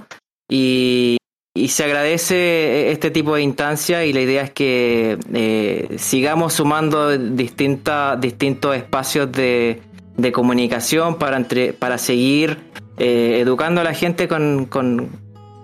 Y, 0.50 1.18
y 1.55 1.68
se 1.68 1.84
agradece 1.84 2.90
este 2.92 3.10
tipo 3.10 3.34
de 3.34 3.42
instancias 3.42 4.06
y 4.06 4.12
la 4.12 4.20
idea 4.20 4.42
es 4.42 4.50
que 4.50 5.18
eh, 5.34 5.96
sigamos 5.98 6.55
sumando 6.55 7.18
distintas, 7.18 8.20
distintos 8.20 8.76
espacios 8.76 9.30
de, 9.32 9.82
de 10.16 10.32
comunicación 10.32 11.16
para, 11.16 11.36
entre, 11.36 11.72
para 11.72 11.98
seguir 11.98 12.59
eh, 12.96 13.40
educando 13.40 13.80
a 13.80 13.84
la 13.84 13.92
gente 13.92 14.28
con, 14.28 14.66
con, 14.66 15.10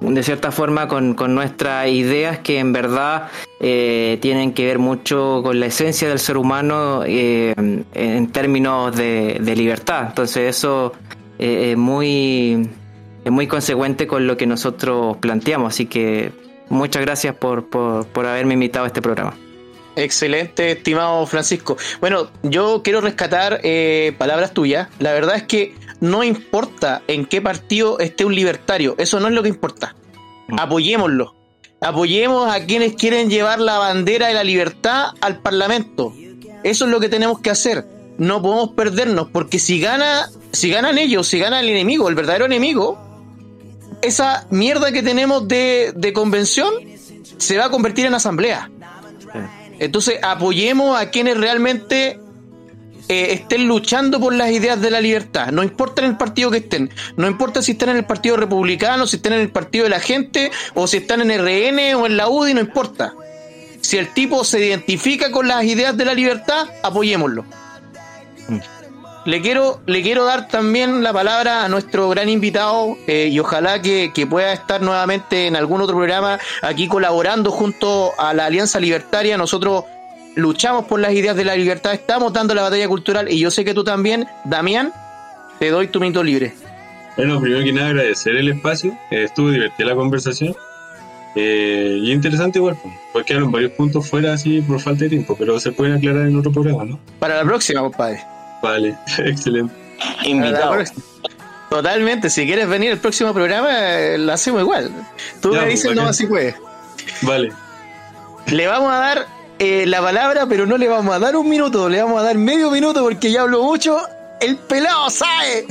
de 0.01 0.23
cierta 0.23 0.51
forma 0.51 0.89
con, 0.89 1.15
con 1.15 1.35
nuestras 1.35 1.89
ideas 1.89 2.41
que 2.41 2.59
en 2.59 2.73
verdad 2.73 3.29
eh, 3.61 4.19
tienen 4.21 4.53
que 4.53 4.67
ver 4.67 4.79
mucho 4.79 5.41
con 5.43 5.61
la 5.61 5.67
esencia 5.67 6.09
del 6.09 6.19
ser 6.19 6.37
humano 6.37 7.03
eh, 7.07 7.55
en 7.95 8.27
términos 8.29 8.95
de, 8.97 9.39
de 9.41 9.57
libertad. 9.57 10.07
Entonces 10.09 10.57
eso 10.57 10.93
eh, 11.39 11.73
es 11.73 11.77
muy 11.77 12.69
es 13.25 13.33
muy 13.33 13.47
consecuente 13.47 14.07
con 14.07 14.27
lo 14.27 14.37
que 14.37 14.47
nosotros 14.47 15.17
planteamos. 15.19 15.75
Así 15.75 15.87
que 15.87 16.33
muchas 16.69 17.03
gracias 17.03 17.35
por, 17.35 17.69
por, 17.69 18.07
por 18.07 18.27
haberme 18.27 18.55
invitado 18.55 18.85
a 18.85 18.89
este 18.89 19.01
programa. 19.03 19.35
Excelente, 19.97 20.73
estimado 20.73 21.25
Francisco. 21.27 21.77
Bueno, 22.01 22.29
yo 22.43 22.83
quiero 22.83 23.01
rescatar 23.01 23.61
eh, 23.63 24.15
palabras 24.19 24.53
tuyas. 24.53 24.89
La 24.99 25.13
verdad 25.13 25.37
es 25.37 25.45
que 25.45 25.75
no 26.01 26.25
importa 26.25 27.03
en 27.07 27.25
qué 27.27 27.41
partido 27.41 27.99
esté 28.01 28.25
un 28.25 28.35
libertario, 28.35 28.95
eso 28.99 29.21
no 29.21 29.29
es 29.29 29.35
lo 29.35 29.43
que 29.43 29.49
importa. 29.49 29.95
Apoyémoslo. 30.59 31.35
Apoyemos 31.81 32.53
a 32.53 32.65
quienes 32.65 32.95
quieren 32.95 33.31
llevar 33.31 33.61
la 33.61 33.79
bandera 33.79 34.29
de 34.29 34.35
la 34.35 34.45
libertad 34.45 35.09
al 35.21 35.41
Parlamento. 35.41 36.13
Eso 36.63 36.87
es 36.87 36.91
lo 36.91 36.99
que 36.99 37.09
tenemos 37.09 37.41
que 37.41 37.51
hacer. 37.51 37.85
No 38.19 38.41
podemos 38.43 38.71
perdernos, 38.71 39.29
porque 39.31 39.59
si 39.59 39.81
gana, 39.81 40.31
si 40.53 40.71
ganan 40.71 40.99
ellos, 40.99 41.27
si 41.27 41.39
gana 41.39 41.61
el 41.61 41.69
enemigo, 41.69 42.09
el 42.09 42.15
verdadero 42.15 42.45
enemigo, 42.45 42.99
esa 44.03 44.47
mierda 44.51 44.93
que 44.93 45.03
tenemos 45.03 45.49
de, 45.49 45.93
de 45.97 46.13
convención 46.13 46.73
se 47.39 47.57
va 47.59 47.67
a 47.67 47.71
convertir 47.71 48.07
en 48.07 48.15
asamblea. 48.15 48.71
Entonces 49.79 50.19
apoyemos 50.23 50.99
a 50.99 51.11
quienes 51.11 51.37
realmente 51.37 52.21
eh, 53.09 53.33
estén 53.33 53.67
luchando 53.67 54.19
por 54.19 54.35
las 54.35 54.51
ideas 54.51 54.81
de 54.81 54.91
la 54.91 55.01
libertad. 55.01 55.49
No 55.49 55.63
importa 55.63 56.03
en 56.03 56.11
el 56.11 56.17
partido 56.17 56.51
que 56.51 56.59
estén. 56.59 56.91
No 57.17 57.27
importa 57.27 57.61
si 57.61 57.73
están 57.73 57.91
en 57.91 57.97
el 57.97 58.05
partido 58.07 58.37
republicano, 58.37 59.07
si 59.07 59.17
están 59.17 59.35
en 59.35 59.41
el 59.41 59.51
partido 59.51 59.85
de 59.85 59.91
la 59.91 60.01
gente, 60.01 60.51
o 60.75 60.87
si 60.87 60.99
están 60.99 61.21
en 61.21 61.31
RN 61.31 61.95
o 61.97 62.07
en 62.07 62.17
la 62.17 62.29
UDI, 62.29 62.55
no 62.55 62.61
importa. 62.61 63.15
Si 63.81 63.99
el 63.99 64.15
tipo 64.15 64.45
se 64.45 64.65
identifica 64.65 65.31
con 65.31 65.49
las 65.49 65.65
ideas 65.65 65.97
de 65.97 66.05
la 66.07 66.15
libertad, 66.15 66.67
apoyémoslo. 66.83 67.45
Le 69.27 69.41
quiero, 69.41 69.81
le 69.87 70.03
quiero 70.03 70.27
dar 70.27 70.49
también 70.49 71.03
la 71.03 71.13
palabra 71.13 71.65
a 71.65 71.69
nuestro 71.69 72.11
gran 72.11 72.29
invitado 72.29 72.99
eh, 73.07 73.29
y 73.33 73.39
ojalá 73.39 73.81
que, 73.81 74.13
que 74.15 74.27
pueda 74.27 74.53
estar 74.53 74.83
nuevamente 74.83 75.47
en 75.47 75.57
algún 75.57 75.81
otro 75.81 75.97
programa 75.97 76.39
aquí 76.61 76.89
colaborando 76.89 77.51
junto 77.51 78.13
a 78.19 78.35
la 78.35 78.47
Alianza 78.47 78.79
Libertaria. 78.81 79.39
Nosotros 79.39 79.85
luchamos 80.35 80.85
por 80.85 81.01
las 81.01 81.13
ideas 81.13 81.37
de 81.37 81.45
la 81.45 81.57
libertad, 81.57 81.95
estamos 81.95 82.35
dando 82.35 82.55
la 82.55 82.63
batalla 82.63 82.87
cultural 82.87 83.31
y 83.31 83.39
yo 83.39 83.51
sé 83.51 83.65
que 83.65 83.73
tú 83.73 83.83
también, 83.83 84.27
Damián, 84.45 84.93
te 85.59 85.71
doy 85.71 85.89
tu 85.89 86.01
minuto 86.01 86.23
libre. 86.23 86.55
Bueno, 87.17 87.41
primero 87.41 87.65
que 87.65 87.73
nada 87.73 87.89
agradecer 87.89 88.37
el 88.37 88.49
espacio, 88.49 88.93
eh, 89.11 89.25
estuvo 89.25 89.51
divertida 89.51 89.87
la 89.87 89.95
conversación 89.95 90.55
eh, 91.37 91.99
y 92.03 92.13
interesante 92.13 92.59
igual, 92.59 92.77
pues, 92.83 92.95
porque 93.13 93.29
quedaron 93.29 93.51
varios 93.51 93.73
puntos 93.73 94.09
fuera 94.09 94.35
así 94.35 94.61
por 94.61 94.81
falta 94.81 95.05
de 95.05 95.11
tiempo, 95.11 95.35
pero 95.39 95.59
se 95.61 95.73
pueden 95.73 95.95
aclarar 95.95 96.27
en 96.27 96.37
otro 96.37 96.53
programa, 96.53 96.85
¿no? 96.85 97.01
Para 97.19 97.37
la 97.37 97.45
próxima, 97.45 97.81
compadre. 97.81 98.34
Vale, 98.65 98.97
excelente. 99.19 99.75
Invitado. 100.25 100.83
Totalmente, 101.71 102.31
si 102.31 102.47
quieres 102.47 102.69
venir 102.69 102.93
al 102.93 102.99
próximo 102.99 103.33
programa, 103.35 103.69
eh, 103.73 104.17
lo 104.19 104.33
hacemos 104.33 104.63
igual. 104.63 104.91
Tú 105.41 105.53
Ya, 105.55 105.63
me 105.63 105.69
dices, 105.69 105.91
no, 105.91 105.97
bacán. 105.97 106.09
así 106.11 106.27
puedes. 106.27 106.55
Vale, 107.23 107.53
Le 108.47 108.67
vamos 108.67 108.93
a 108.93 108.97
dar 108.99 109.27
eh, 109.59 109.85
la 109.87 110.01
palabra, 110.01 110.47
pero 110.47 110.67
no 110.67 110.79
le 110.79 110.89
vamos 110.89 111.15
a 111.15 111.19
dar 111.19 111.37
un 111.37 111.49
minuto, 111.49 111.89
le 111.89 112.03
vamos 112.03 112.21
a 112.21 112.25
dar 112.25 112.37
medio 112.37 112.71
minuto 112.71 113.03
porque 113.03 113.31
ya 113.31 113.43
hablo 113.43 113.63
mucho. 113.63 113.99
El 114.41 114.57
pelado 114.57 115.11
sabe. 115.11 115.67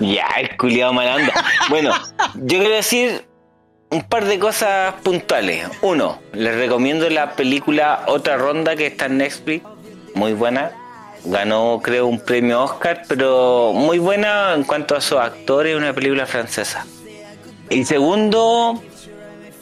Ya, 0.00 0.26
el 0.38 0.56
culiado 0.56 0.92
malanda. 0.92 1.32
Bueno, 1.68 1.92
yo 2.34 2.58
quiero 2.58 2.74
decir 2.74 3.24
un 3.90 4.02
par 4.02 4.24
de 4.26 4.38
cosas 4.38 4.94
puntuales. 5.02 5.66
Uno, 5.82 6.20
les 6.32 6.54
recomiendo 6.54 7.08
la 7.10 7.32
película 7.32 8.04
Otra 8.06 8.36
Ronda 8.36 8.76
que 8.76 8.86
está 8.86 9.06
en 9.06 9.18
Netflix. 9.18 9.64
Muy 10.14 10.32
buena. 10.34 10.70
Ganó, 11.24 11.80
creo, 11.82 12.06
un 12.06 12.20
premio 12.20 12.62
Oscar, 12.62 13.02
pero 13.08 13.72
muy 13.74 13.98
buena 13.98 14.54
en 14.54 14.64
cuanto 14.64 14.96
a 14.96 15.00
sus 15.00 15.18
actores. 15.18 15.76
Una 15.76 15.92
película 15.92 16.26
francesa. 16.26 16.86
Y 17.68 17.84
segundo, 17.84 18.82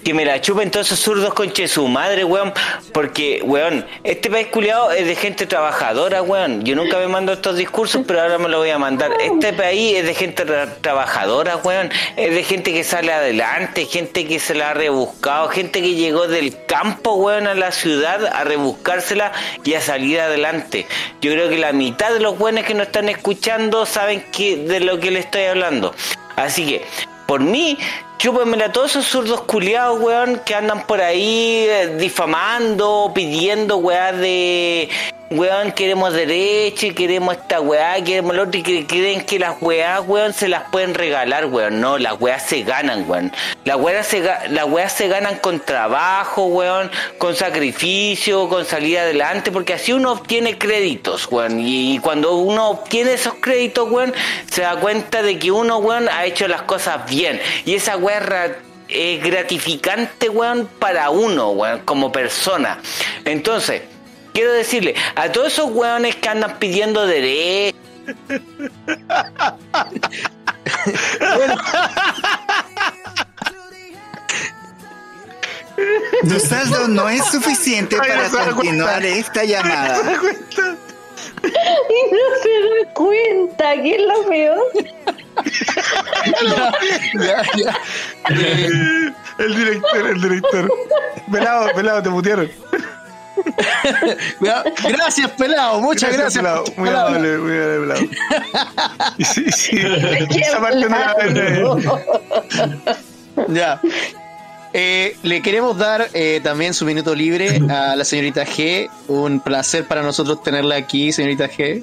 que 0.05 0.15
me 0.15 0.25
la 0.25 0.41
chupen 0.41 0.71
todos 0.71 0.87
esos 0.87 1.01
zurdos 1.01 1.35
conche 1.35 1.69
su 1.69 1.87
madre, 1.89 2.25
weón. 2.25 2.53
Porque, 2.93 3.41
weón, 3.45 3.85
este 4.05 4.31
país 4.31 4.47
culiado 4.49 4.91
es 4.93 5.07
de 5.07 5.15
gente 5.15 5.47
trabajadora, 5.47 6.23
weón. 6.23 6.65
Yo 6.65 6.75
nunca 6.77 6.99
me 6.99 7.09
mando 7.09 7.33
estos 7.33 7.57
discursos, 7.57 8.03
pero 8.07 8.23
ahora 8.23 8.39
me 8.39 8.49
lo 8.49 8.59
voy 8.59 8.71
a 8.71 8.79
mandar. 8.79 9.11
Este 9.21 9.53
país 9.53 9.97
es 9.99 10.05
de 10.07 10.15
gente 10.15 10.47
tra- 10.47 10.69
trabajadora, 10.81 11.57
weón. 11.57 11.91
Es 12.17 12.35
de 12.35 12.43
gente 12.43 12.73
que 12.73 12.85
sale 12.85 13.13
adelante, 13.13 13.87
gente 13.87 14.27
que 14.27 14.39
se 14.41 14.55
la 14.55 14.71
ha 14.71 14.75
rebuscado, 14.75 15.49
gente 15.49 15.83
que 15.83 15.95
llegó 15.95 16.27
del 16.29 16.57
campo, 16.67 17.15
weón, 17.15 17.47
a 17.47 17.55
la 17.55 17.73
ciudad 17.73 18.25
a 18.27 18.45
rebuscársela 18.45 19.33
y 19.65 19.75
a 19.75 19.81
salir 19.81 20.21
adelante. 20.21 20.87
Yo 21.21 21.33
creo 21.33 21.49
que 21.49 21.59
la 21.59 21.73
mitad 21.73 22.13
de 22.13 22.21
los 22.21 22.39
weones 22.41 22.65
que 22.65 22.75
nos 22.75 22.87
están 22.87 23.09
escuchando 23.09 23.85
saben 23.85 24.25
que, 24.33 24.57
de 24.57 24.81
lo 24.81 24.99
que 25.01 25.11
le 25.11 25.19
estoy 25.21 25.45
hablando. 25.45 25.95
Así 26.37 26.67
que, 26.67 26.85
por 27.27 27.41
mí, 27.41 27.77
chúpenmela 28.19 28.67
a 28.67 28.73
todos 28.73 28.91
esos 28.91 29.07
zurdos 29.07 29.43
culiados, 29.43 30.01
weón, 30.01 30.41
que 30.45 30.55
andan 30.55 30.87
por 30.87 31.01
ahí 31.01 31.65
eh, 31.69 31.97
difamando, 31.99 33.13
pidiendo 33.15 33.77
weá 33.77 34.13
de. 34.13 34.91
Weón, 35.31 35.73
queremos 35.73 36.15
derecho 36.15 36.87
queremos 36.95 37.37
esta 37.37 37.61
weá, 37.61 38.03
queremos 38.03 38.35
lo 38.35 38.45
otro 38.45 38.59
y 38.59 38.63
que 38.63 38.87
creen 38.87 39.21
que 39.27 39.39
las 39.39 39.61
weás, 39.61 40.01
weón, 40.07 40.33
se 40.33 40.49
las 40.49 40.71
pueden 40.71 40.95
regalar, 40.95 41.45
weón. 41.47 41.83
No, 41.83 41.99
las 41.99 42.19
weás 42.19 42.45
se 42.45 42.63
ganan, 42.63 43.05
weón. 43.07 43.31
Las 43.67 43.77
weas 43.77 44.07
se, 44.07 44.23
las 44.23 44.65
weas 44.65 44.91
se 44.91 45.07
ganan 45.07 45.37
con 45.37 45.61
trabajo, 45.61 46.47
weón, 46.47 46.91
con 47.19 47.37
sacrificio, 47.37 48.49
con 48.49 48.65
salir 48.65 49.01
adelante, 49.01 49.53
porque 49.53 49.75
así 49.75 49.93
uno 49.93 50.13
obtiene 50.13 50.57
créditos, 50.57 51.31
weón. 51.31 51.61
Y 51.61 51.99
cuando 51.99 52.37
uno 52.37 52.71
obtiene 52.71 53.13
esos 53.13 53.35
créditos, 53.35 53.91
weón, 53.91 54.15
se 54.51 54.63
da 54.63 54.77
cuenta 54.77 55.21
de 55.21 55.39
que 55.39 55.51
uno, 55.51 55.77
weón, 55.77 56.09
ha 56.09 56.25
hecho 56.25 56.49
las 56.49 56.63
cosas 56.63 57.05
bien. 57.05 57.39
Y 57.67 57.75
esa 57.75 57.99
es 58.09 58.25
ra- 58.27 58.57
es 58.89 59.23
gratificante, 59.23 60.29
weón, 60.29 60.67
para 60.79 61.11
uno, 61.11 61.51
weón, 61.51 61.81
como 61.81 62.11
persona. 62.11 62.79
Entonces, 63.25 63.83
quiero 64.33 64.53
decirle 64.53 64.95
a 65.15 65.31
todos 65.31 65.53
esos 65.53 65.71
weones 65.71 66.17
que 66.17 66.29
andan 66.29 66.59
pidiendo 66.59 67.07
derecho, 67.07 67.77
Tu 76.29 76.41
saldo 76.41 76.89
no 76.89 77.09
es 77.09 77.25
suficiente 77.27 77.97
Ay, 78.01 78.11
para 78.11 78.29
no 78.29 78.57
continuar 78.57 79.05
esta 79.05 79.45
llamada. 79.45 80.01
Y 81.43 82.13
no 82.13 82.19
se 82.43 82.85
da 82.85 82.95
cuenta, 82.95 83.75
que 83.83 83.95
es 83.95 84.01
lo 84.03 84.29
peor. 84.29 84.73
Ya, 87.15 87.43
ya. 87.57 87.81
El 89.39 89.57
director, 89.57 90.07
el 90.11 90.21
director. 90.21 90.73
Pelado, 91.31 91.69
pelado, 91.75 92.03
te 92.03 92.09
mutearon. 92.11 92.51
Gracias, 94.89 95.31
pelado. 95.33 95.81
Muchas 95.81 96.13
gracias. 96.13 96.43
pelado. 96.43 96.65
por 96.65 96.75
tus 96.75 96.79
Muy 96.79 96.89
palabras. 96.89 97.17
amable, 97.17 97.39
muy 97.39 97.57
amable, 97.57 97.79
pelado. 97.81 98.01
Sí, 99.35 99.45
sí. 99.53 99.79
Esa 100.41 100.61
parte 100.61 100.81
no 100.81 100.89
la 100.89 101.15
Ya. 103.49 103.81
Eh, 104.75 105.17
le 105.23 105.41
queremos 105.41 105.79
dar 105.79 106.09
eh, 106.13 106.41
también 106.43 106.75
su 106.75 106.85
minuto 106.85 107.15
libre 107.15 107.61
a 107.71 107.97
la 107.97 108.05
señorita 108.05 108.45
G. 108.45 108.91
Un 109.09 109.41
placer 109.41 109.87
para 109.87 110.03
nosotros 110.03 110.43
tenerla 110.43 110.77
aquí, 110.77 111.11
señorita 111.13 111.49
G. 111.49 111.83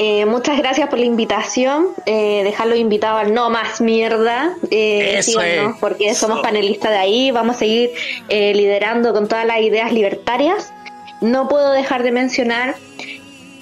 Eh, 0.00 0.26
muchas 0.26 0.56
gracias 0.58 0.88
por 0.88 1.00
la 1.00 1.06
invitación. 1.06 1.88
Eh, 2.06 2.42
dejarlo 2.44 2.76
invitado 2.76 3.18
al 3.18 3.34
No 3.34 3.50
Más 3.50 3.80
Mierda. 3.80 4.54
Eh, 4.70 5.16
Eso 5.18 5.40
es. 5.40 5.60
porque 5.80 6.14
somos 6.14 6.38
panelistas 6.38 6.92
de 6.92 6.98
ahí. 6.98 7.30
Vamos 7.32 7.56
a 7.56 7.58
seguir 7.58 7.90
eh, 8.28 8.54
liderando 8.54 9.12
con 9.12 9.26
todas 9.26 9.44
las 9.44 9.60
ideas 9.60 9.92
libertarias. 9.92 10.72
No 11.20 11.48
puedo 11.48 11.72
dejar 11.72 12.04
de 12.04 12.12
mencionar. 12.12 12.76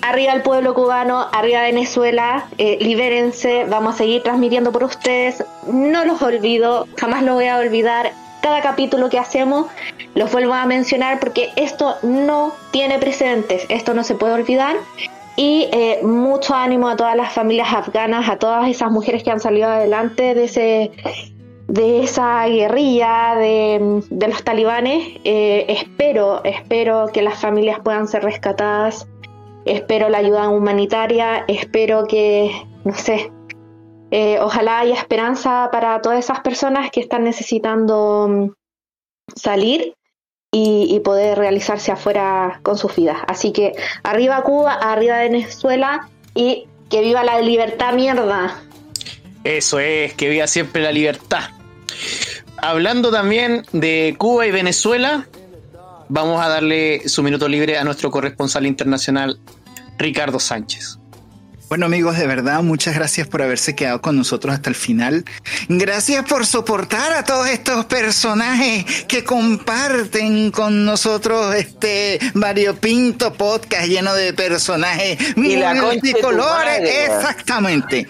Arriba 0.02 0.34
el 0.34 0.42
pueblo 0.42 0.74
cubano, 0.74 1.26
arriba 1.32 1.62
Venezuela, 1.62 2.46
eh, 2.58 2.76
libérense, 2.82 3.64
vamos 3.64 3.94
a 3.94 3.98
seguir 3.98 4.22
transmitiendo 4.22 4.72
por 4.72 4.84
ustedes. 4.84 5.42
No 5.66 6.04
los 6.04 6.20
olvido, 6.20 6.86
jamás 6.98 7.22
lo 7.22 7.32
voy 7.32 7.46
a 7.46 7.56
olvidar. 7.56 8.12
Cada 8.42 8.60
capítulo 8.60 9.08
que 9.08 9.18
hacemos 9.18 9.68
los 10.14 10.30
vuelvo 10.30 10.52
a 10.52 10.66
mencionar 10.66 11.18
porque 11.18 11.48
esto 11.56 11.96
no 12.02 12.52
tiene 12.72 12.98
precedentes, 12.98 13.64
esto 13.70 13.94
no 13.94 14.04
se 14.04 14.14
puede 14.14 14.34
olvidar. 14.34 14.76
Y 15.36 15.68
eh, 15.72 16.00
mucho 16.02 16.54
ánimo 16.54 16.88
a 16.88 16.96
todas 16.96 17.14
las 17.14 17.32
familias 17.32 17.68
afganas, 17.72 18.28
a 18.28 18.38
todas 18.38 18.68
esas 18.68 18.90
mujeres 18.90 19.22
que 19.22 19.30
han 19.30 19.40
salido 19.40 19.68
adelante 19.68 20.34
de 20.34 20.44
ese 20.44 20.90
de 21.68 22.04
esa 22.04 22.46
guerrilla 22.46 23.34
de, 23.36 24.02
de 24.08 24.28
los 24.28 24.42
talibanes. 24.44 25.18
Eh, 25.24 25.66
espero, 25.68 26.42
espero 26.44 27.08
que 27.12 27.22
las 27.22 27.40
familias 27.40 27.80
puedan 27.80 28.08
ser 28.08 28.22
rescatadas. 28.22 29.08
Espero 29.64 30.08
la 30.08 30.18
ayuda 30.18 30.48
humanitaria. 30.48 31.44
Espero 31.48 32.06
que, 32.06 32.52
no 32.84 32.94
sé, 32.94 33.32
eh, 34.10 34.38
ojalá 34.40 34.80
haya 34.80 34.94
esperanza 34.94 35.68
para 35.72 36.00
todas 36.00 36.20
esas 36.20 36.40
personas 36.40 36.90
que 36.90 37.00
están 37.00 37.24
necesitando 37.24 38.28
mm, 38.28 38.50
salir 39.34 39.95
y, 40.58 41.00
poder 41.00 41.38
realizarse 41.38 41.92
afuera 41.92 42.60
con 42.62 42.78
sus 42.78 42.96
vidas. 42.96 43.18
Así 43.28 43.52
que 43.52 43.74
arriba 44.02 44.42
Cuba, 44.42 44.72
arriba 44.72 45.18
Venezuela 45.18 46.08
y 46.34 46.66
que 46.88 47.02
viva 47.02 47.22
la 47.24 47.40
libertad 47.40 47.92
mierda. 47.92 48.62
Eso 49.44 49.78
es, 49.78 50.14
que 50.14 50.28
viva 50.28 50.46
siempre 50.46 50.82
la 50.82 50.92
libertad. 50.92 51.50
Hablando 52.56 53.10
también 53.10 53.64
de 53.72 54.14
Cuba 54.18 54.46
y 54.46 54.50
Venezuela, 54.50 55.26
vamos 56.08 56.42
a 56.42 56.48
darle 56.48 57.06
su 57.08 57.22
minuto 57.22 57.48
libre 57.48 57.76
a 57.76 57.84
nuestro 57.84 58.10
corresponsal 58.10 58.66
internacional, 58.66 59.38
Ricardo 59.98 60.40
Sánchez. 60.40 60.98
Bueno 61.68 61.86
amigos, 61.86 62.16
de 62.16 62.28
verdad, 62.28 62.62
muchas 62.62 62.94
gracias 62.94 63.26
por 63.26 63.42
haberse 63.42 63.74
quedado 63.74 64.00
con 64.00 64.16
nosotros 64.16 64.54
hasta 64.54 64.70
el 64.70 64.76
final. 64.76 65.24
Gracias 65.68 66.24
por 66.24 66.46
soportar 66.46 67.12
a 67.12 67.24
todos 67.24 67.48
estos 67.48 67.86
personajes 67.86 68.84
que 69.08 69.24
comparten 69.24 70.52
con 70.52 70.84
nosotros 70.84 71.52
este 71.56 72.20
variopinto 72.34 73.32
podcast 73.34 73.86
lleno 73.88 74.14
de 74.14 74.32
personajes 74.32 75.18
Y 75.36 75.56
la 75.56 75.74
multicolores. 75.74 76.38
madre, 76.38 77.08
weón. 77.08 77.20
Exactamente. 77.20 78.06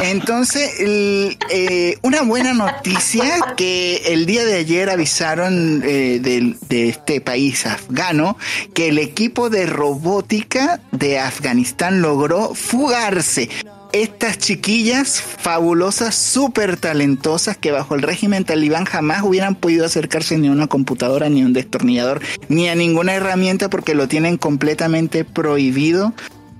Entonces, 0.00 0.80
el- 0.80 1.36
eh, 1.50 1.98
una 2.02 2.22
buena 2.22 2.52
noticia 2.54 3.24
que 3.56 3.96
el 4.12 4.26
día 4.26 4.44
de 4.44 4.56
ayer 4.56 4.90
avisaron 4.90 5.82
eh, 5.84 6.18
del- 6.22 6.56
de, 6.68 6.88
este 6.90 7.20
país 7.20 7.66
afgano 7.66 8.36
que 8.74 8.88
el 8.88 8.98
equipo 8.98 9.50
de 9.50 9.66
robótica 9.66 10.80
de 10.92 11.18
Afganistán 11.18 12.00
logró 12.02 12.54
fugarse. 12.54 13.48
estas 13.90 14.36
chiquillas 14.36 15.18
fabulosas, 15.22 16.14
súper 16.14 16.76
talentosas, 16.76 17.56
que 17.56 17.70
bajo 17.70 17.94
el 17.94 18.02
régimen 18.02 18.44
talibán 18.44 18.84
jamás 18.84 19.22
hubieran 19.22 19.54
podido 19.54 19.86
acercarse 19.86 20.36
ni 20.36 20.48
a 20.48 20.52
una 20.52 20.66
computadora, 20.66 21.30
ni 21.30 21.40
a 21.40 21.46
un 21.46 21.54
destornillador, 21.54 22.20
ni 22.50 22.68
a 22.68 22.74
ninguna 22.74 23.14
herramienta 23.14 23.70
porque 23.70 23.94
lo 23.94 24.06
tienen 24.06 24.36
completamente 24.36 25.24
prohibido 25.24 26.12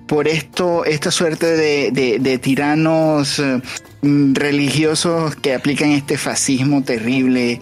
por 0.08 0.26
esto, 0.26 0.84
esta 0.84 1.10
suerte 1.10 1.46
de, 1.46 1.90
de- 1.92 2.18
de 2.18 2.38
tiranos 2.38 3.38
eh, 3.38 3.60
mm, 4.02 4.34
religiosos 4.34 5.36
que 5.36 5.54
aplican 5.54 5.90
este 5.90 6.18
fascismo 6.18 6.82
terrible 6.82 7.60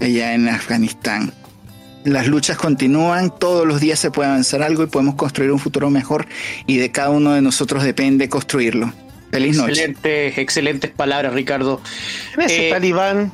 allá 0.00 0.34
en 0.34 0.48
Afganistán. 0.48 1.32
Las 2.04 2.26
luchas 2.28 2.56
continúan, 2.56 3.32
todos 3.38 3.66
los 3.66 3.80
días 3.80 3.98
se 3.98 4.10
puede 4.10 4.28
avanzar 4.30 4.62
algo 4.62 4.82
y 4.84 4.86
podemos 4.86 5.16
construir 5.16 5.50
un 5.50 5.58
futuro 5.58 5.90
mejor 5.90 6.26
y 6.66 6.76
de 6.76 6.90
cada 6.92 7.10
uno 7.10 7.32
de 7.32 7.42
nosotros 7.42 7.82
depende 7.82 8.28
construirlo. 8.28 8.92
Feliz 9.30 9.56
noche. 9.56 9.72
Excelentes, 9.72 10.38
excelentes 10.38 10.90
palabras, 10.90 11.34
Ricardo. 11.34 11.80
¿Quién 12.34 12.46
es 12.46 12.52
ese 12.52 12.68
Eh, 12.68 12.70
talibán? 12.70 13.32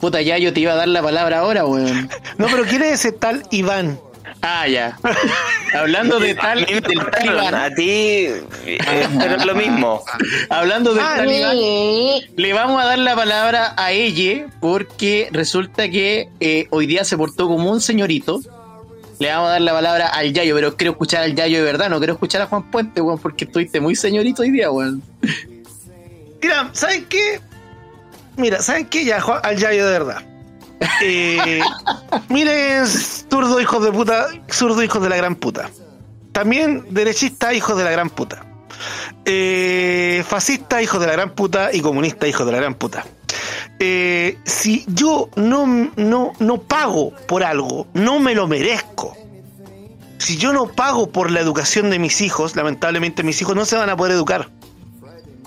Puta, 0.00 0.20
ya 0.22 0.36
yo 0.38 0.52
te 0.52 0.60
iba 0.60 0.72
a 0.72 0.76
dar 0.76 0.88
la 0.88 1.02
palabra 1.02 1.38
ahora, 1.40 1.64
weón. 1.66 2.08
No, 2.38 2.46
pero 2.50 2.64
¿quién 2.64 2.82
es 2.82 2.92
ese 3.00 3.12
tal 3.12 3.42
Iván? 3.50 3.98
Ah, 4.42 4.66
ya. 4.68 4.98
Hablando 5.74 6.18
de 6.18 6.34
tal, 6.36 6.64
del 6.64 6.82
talibán. 6.82 7.54
a 7.54 7.74
ti, 7.74 8.26
eh, 8.66 8.78
pero 9.18 9.36
es 9.36 9.44
lo 9.44 9.54
mismo. 9.54 10.02
Hablando 10.48 10.94
del 10.94 11.04
Ah, 11.04 11.14
talibán. 11.16 11.56
Le 12.36 12.52
vamos 12.52 12.82
a 12.82 12.86
dar 12.86 12.98
la 12.98 13.14
palabra 13.16 13.74
a 13.76 13.92
ella 13.92 14.46
porque 14.60 15.28
resulta 15.32 15.88
que 15.90 16.28
eh, 16.40 16.66
hoy 16.70 16.86
día 16.86 17.04
se 17.04 17.16
portó 17.16 17.48
como 17.48 17.70
un 17.70 17.80
señorito. 17.80 18.40
Le 19.18 19.28
vamos 19.28 19.48
a 19.48 19.52
dar 19.52 19.60
la 19.60 19.72
palabra 19.72 20.06
al 20.08 20.32
Yayo, 20.32 20.54
pero 20.54 20.76
quiero 20.76 20.92
escuchar 20.92 21.22
al 21.22 21.34
Yayo 21.34 21.58
de 21.58 21.64
verdad, 21.64 21.90
no 21.90 21.98
quiero 21.98 22.14
escuchar 22.14 22.40
a 22.40 22.46
Juan 22.46 22.70
Puente, 22.70 23.02
weón, 23.02 23.18
porque 23.18 23.44
estuviste 23.44 23.78
muy 23.78 23.94
señorito 23.94 24.40
hoy 24.40 24.50
día, 24.50 24.70
weón. 24.70 25.02
Mira, 26.42 26.70
¿saben 26.72 27.04
qué? 27.04 27.38
Mira, 28.38 28.62
¿saben 28.62 28.86
qué? 28.86 29.04
Ya, 29.04 29.20
Juan- 29.20 29.40
al 29.42 29.56
Yayo 29.58 29.84
de 29.84 29.92
verdad. 29.92 30.22
Eh, 31.02 31.60
miren, 32.28 32.86
zurdo 32.86 33.60
hijos 33.60 33.82
de 33.84 33.92
puta, 33.92 34.28
zurdo 34.50 34.82
hijos 34.82 35.02
de 35.02 35.08
la 35.08 35.16
gran 35.16 35.36
puta. 35.36 35.70
También 36.32 36.86
derechista, 36.90 37.52
hijos 37.52 37.76
de 37.76 37.84
la 37.84 37.90
gran 37.90 38.10
puta. 38.10 38.44
Eh, 39.24 40.24
fascista, 40.26 40.80
hijos 40.82 41.00
de 41.00 41.06
la 41.06 41.12
gran 41.12 41.30
puta. 41.30 41.70
Y 41.72 41.80
comunista, 41.80 42.26
hijos 42.26 42.46
de 42.46 42.52
la 42.52 42.58
gran 42.58 42.74
puta. 42.74 43.04
Eh, 43.78 44.38
si 44.44 44.84
yo 44.88 45.30
no, 45.36 45.66
no, 45.96 46.32
no 46.38 46.62
pago 46.62 47.12
por 47.26 47.44
algo, 47.44 47.86
no 47.94 48.20
me 48.20 48.34
lo 48.34 48.46
merezco. 48.46 49.16
Si 50.18 50.36
yo 50.36 50.52
no 50.52 50.68
pago 50.68 51.10
por 51.10 51.30
la 51.30 51.40
educación 51.40 51.88
de 51.90 51.98
mis 51.98 52.20
hijos, 52.20 52.56
lamentablemente 52.56 53.22
mis 53.22 53.40
hijos 53.40 53.56
no 53.56 53.64
se 53.64 53.76
van 53.76 53.88
a 53.88 53.96
poder 53.96 54.12
educar. 54.12 54.50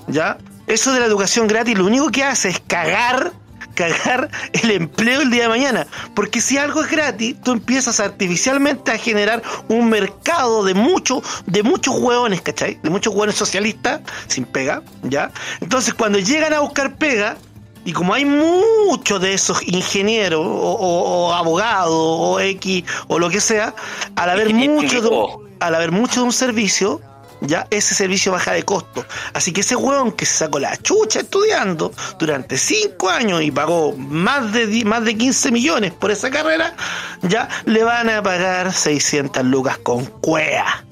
¿Ya? 0.08 0.38
Eso 0.66 0.94
de 0.94 1.00
la 1.00 1.06
educación 1.06 1.48
gratis 1.48 1.78
lo 1.78 1.86
único 1.86 2.10
que 2.10 2.24
hace 2.24 2.50
es 2.50 2.60
cagar, 2.60 3.34
cagar 3.74 4.30
el 4.54 4.72
empleo 4.72 5.22
el 5.22 5.30
día 5.32 5.44
de 5.44 5.50
mañana. 5.50 5.88
Porque 6.16 6.42
si 6.42 6.58
algo 6.58 6.84
es 6.84 6.90
gratis, 6.92 7.36
tú 7.44 7.52
empiezas 7.52 8.00
artificialmente 8.00 8.92
a 8.92 8.98
generar 8.98 9.42
un 9.68 9.90
mercado 9.90 10.64
de 10.64 10.74
muchos, 10.74 11.24
de 11.46 11.64
muchos 11.64 11.96
hueones, 11.98 12.42
¿cachai? 12.42 12.80
De 12.84 12.90
muchos 12.90 13.14
hueones 13.14 13.36
socialistas 13.36 14.02
sin 14.28 14.46
pega, 14.46 14.82
¿ya? 15.04 15.32
Entonces 15.62 15.94
cuando 15.94 16.20
llegan 16.20 16.54
a 16.54 16.60
buscar 16.60 16.96
pega, 16.96 17.38
y 17.86 17.92
como 17.92 18.14
hay 18.14 18.24
muchos 18.24 19.20
de 19.20 19.34
esos 19.34 19.62
ingenieros 19.68 20.40
o, 20.46 20.50
o- 20.50 21.28
o 21.28 21.34
abogados 21.34 21.92
o 21.94 22.40
X 22.40 22.84
o 23.10 23.20
lo 23.20 23.30
que 23.30 23.42
sea, 23.42 23.76
al 24.16 24.30
haber 24.30 24.54
mucho 24.54 25.02
de, 25.02 25.56
al 25.60 25.76
haber 25.76 25.92
mucho 25.92 26.22
de 26.22 26.26
un 26.28 26.32
servicio, 26.34 27.02
ya 27.46 27.68
ese 27.70 27.94
servicio 27.96 28.32
baja 28.32 28.52
de 28.54 28.64
costo. 28.64 29.06
Así 29.34 29.52
que 29.54 29.62
ese 29.62 29.76
hueón 29.76 30.12
que 30.12 30.26
se 30.26 30.38
sacó 30.38 30.60
la 30.60 30.76
chucha 30.78 31.20
estudiando 31.22 31.92
durante 32.20 32.58
5 32.58 33.10
años 33.10 33.42
y 33.42 33.52
pagó 33.52 33.94
más 33.98 34.52
de, 34.54 34.66
di- 34.68 34.86
más 34.86 35.04
de 35.06 35.16
15 35.18 35.52
millones 35.52 35.92
por 35.94 36.12
esa 36.12 36.30
carrera, 36.32 36.74
ya 37.22 37.48
le 37.66 37.84
van 37.84 38.10
a 38.10 38.24
pagar 38.24 38.74
600 38.74 39.44
lucas 39.46 39.78
con 39.78 40.06
cuea. 40.06 40.86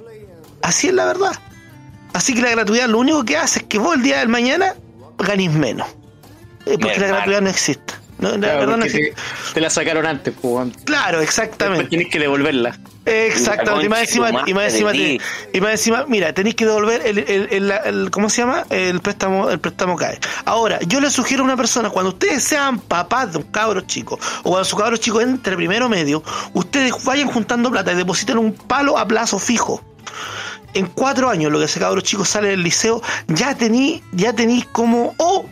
Así 0.61 0.88
es 0.90 0.94
la 0.94 1.06
verdad. 1.06 1.32
Así 2.14 2.34
que 2.36 2.41
la 2.41 2.52
gratuidad 2.52 2.88
lo 2.88 2.99
único 2.99 3.23
que 3.23 3.38
hace 3.38 3.60
es 3.60 3.65
que 3.65 3.78
vos 3.80 3.95
el 3.95 4.03
día 4.03 4.19
del 4.19 4.30
mañana 4.30 4.76
ganís 5.18 5.52
menos. 5.52 5.88
Eh, 6.65 6.78
porque 6.80 6.99
la 6.99 7.07
gratuidad 7.07 7.41
no 7.41 7.49
existe. 7.49 7.94
No, 8.22 8.30
la 8.30 8.38
Claro, 8.38 8.60
verdad 8.60 8.77
no 8.77 8.84
porque 8.84 8.98
existe. 8.98 9.22
te, 9.48 9.53
te 9.56 9.61
la 9.61 9.69
sacaron 9.69 10.06
antes, 10.06 10.34
pues. 10.41 10.69
Claro, 10.85 11.19
Después 11.19 11.38
exactamente. 11.39 11.85
tienes 11.89 12.07
que 12.10 12.19
devolverla. 12.19 12.77
Exactamente, 13.03 13.88
y 13.88 13.89
más 13.89 14.02
encima, 14.02 14.30
y 14.45 14.53
más 14.53 14.72
encima, 14.73 14.91
te- 14.91 15.19
y 15.53 15.60
más 15.61 15.72
encima, 15.72 16.06
mira, 16.07 16.31
tenéis 16.34 16.53
que 16.56 16.65
devolver 16.65 17.02
el, 17.06 17.18
el, 17.18 17.48
el- 17.52 17.72
el- 17.84 18.11
¿cómo 18.11 18.30
se 18.30 18.41
llama? 18.43 18.64
El 18.69 18.99
préstamo, 19.02 19.49
el 19.49 19.60
préstamo 19.60 19.95
cae. 19.95 20.19
Ahora, 20.45 20.80
yo 20.88 21.02
le 21.02 21.10
sugiero 21.10 21.41
a 21.41 21.45
una 21.45 21.57
persona, 21.57 21.89
cuando 21.89 22.10
ustedes 22.11 22.43
sean 22.43 22.80
papás 22.80 23.31
de 23.31 23.39
un 23.39 23.45
cabro 23.45 23.81
chico, 23.81 24.19
o 24.43 24.49
cuando 24.52 24.65
su 24.65 24.77
cabro 24.77 24.98
chico 24.98 25.19
entre 25.19 25.56
primero 25.56 25.89
medio, 25.89 26.23
ustedes 26.53 26.93
vayan 27.03 27.27
juntando 27.27 27.72
plata 27.72 27.91
y 27.91 27.95
depositen 27.95 28.38
un 28.38 28.53
palo 28.53 28.98
a 28.99 29.07
plazo 29.07 29.39
fijo. 29.39 29.84
En 30.76 30.85
cuatro 30.85 31.27
años, 31.30 31.52
lo 31.52 31.57
que 31.60 31.65
ese 31.65 31.80
cabro 31.80 32.02
chico 32.02 32.23
sale 32.23 32.49
del 32.49 32.61
liceo, 32.64 33.02
ya 33.27 33.56
tení, 33.56 34.02
ya 34.14 34.31
tenéis 34.34 34.65
como, 34.68 35.14
o 35.18 35.45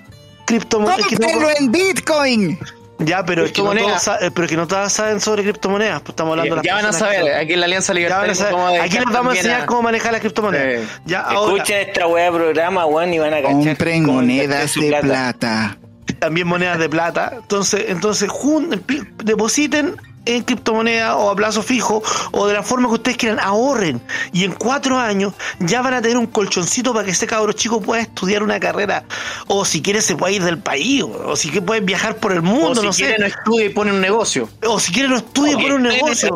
criptomonedas. 0.50 1.08
que 1.08 1.16
no- 1.16 1.28
¡Cómpralo 1.28 1.50
en 1.58 1.72
Bitcoin! 1.72 2.60
ya, 3.02 3.24
pero 3.24 3.46
es 3.46 3.52
que 3.54 3.62
no 3.62 3.70
Criptomonedas. 3.70 4.04
todos, 4.06 4.22
eh, 4.24 4.32
pero 4.34 4.46
es 4.46 4.50
que 4.52 4.58
no 4.58 4.68
todos 4.68 4.92
saben 4.92 5.22
sobre 5.22 5.44
criptomonedas, 5.44 6.02
pues 6.02 6.10
estamos 6.10 6.32
hablando 6.32 6.56
de 6.56 6.56
las 6.58 6.66
ya 6.66 6.76
van 6.76 6.86
a 6.86 6.92
saber, 6.94 7.34
aquí 7.36 7.54
en 7.54 7.60
la 7.62 7.66
Alianza 7.68 7.94
Ya 7.94 8.10
van 8.18 8.30
a 8.30 8.34
Libertaria. 8.34 8.84
Aquí 8.84 8.98
les 8.98 9.06
vamos 9.06 9.34
a 9.34 9.38
enseñar 9.38 9.66
cómo 9.68 9.82
manejar 9.84 10.12
las 10.12 10.22
criptomonedas. 10.22 10.82
Sí. 10.84 10.90
Ya, 11.06 11.22
ahora, 11.22 11.54
Escuchen 11.64 11.88
esta 11.88 12.08
weá 12.08 12.26
de 12.26 12.32
programa, 12.38 12.86
weón, 12.86 13.14
y 13.14 13.20
van 13.20 13.34
a 13.34 13.38
cachar. 13.42 13.52
Compren 13.54 14.06
monedas 14.06 14.74
de 14.76 14.88
plata. 14.90 15.02
plata. 15.08 15.78
también 16.20 16.48
monedas 16.48 16.78
de 16.80 16.90
plata. 16.90 17.32
Entonces, 17.38 17.86
entonces 17.88 18.28
jun- 18.30 18.84
depositen 19.24 19.96
en 20.26 20.44
criptomonedas 20.44 21.16
o 21.18 21.30
a 21.32 21.36
plazo 21.36 21.62
fijo 21.64 22.04
o 22.32 22.48
de 22.48 22.54
la 22.54 22.64
forma 22.64 22.88
que 22.88 22.96
ustedes 22.96 23.18
quieran, 23.18 23.40
ahorren. 23.40 24.02
Y 24.34 24.44
en 24.44 24.52
cuatro 24.54 24.98
años 25.00 25.34
ya 25.60 25.82
van 25.82 25.94
a 25.96 26.02
tener 26.02 26.18
un 26.18 26.28
colchoncito 26.28 26.94
para 26.94 27.06
que 27.06 27.12
ese 27.12 27.26
cabro 27.28 27.52
chico 27.54 27.82
pueda 27.82 28.02
estudiar 28.02 28.44
una 28.44 28.60
carrera. 28.60 29.04
O 29.48 29.66
si 29.66 29.82
quiere 29.82 30.02
se 30.02 30.16
puede 30.16 30.34
ir 30.36 30.44
del 30.44 30.60
país. 30.60 31.04
O, 31.04 31.30
o 31.32 31.36
si 31.36 31.50
quiere 31.50 31.66
puede 31.66 31.82
viajar 31.82 32.18
por 32.18 32.32
el 32.32 32.40
O 32.40 32.44
mundo, 32.44 32.82
si 32.82 32.88
no 32.88 32.94
quiere 32.94 33.14
sé. 33.16 33.20
no 33.22 33.26
estudie 33.28 33.66
y 33.66 33.70
pone 33.70 33.92
un 33.92 34.02
negocio. 34.02 34.50
O 34.66 34.80
si 34.80 34.92
quiere 34.94 35.10
no 35.10 35.18
estudie 35.18 35.58
por 35.58 35.72
un 35.74 35.84
negocio. 35.84 36.30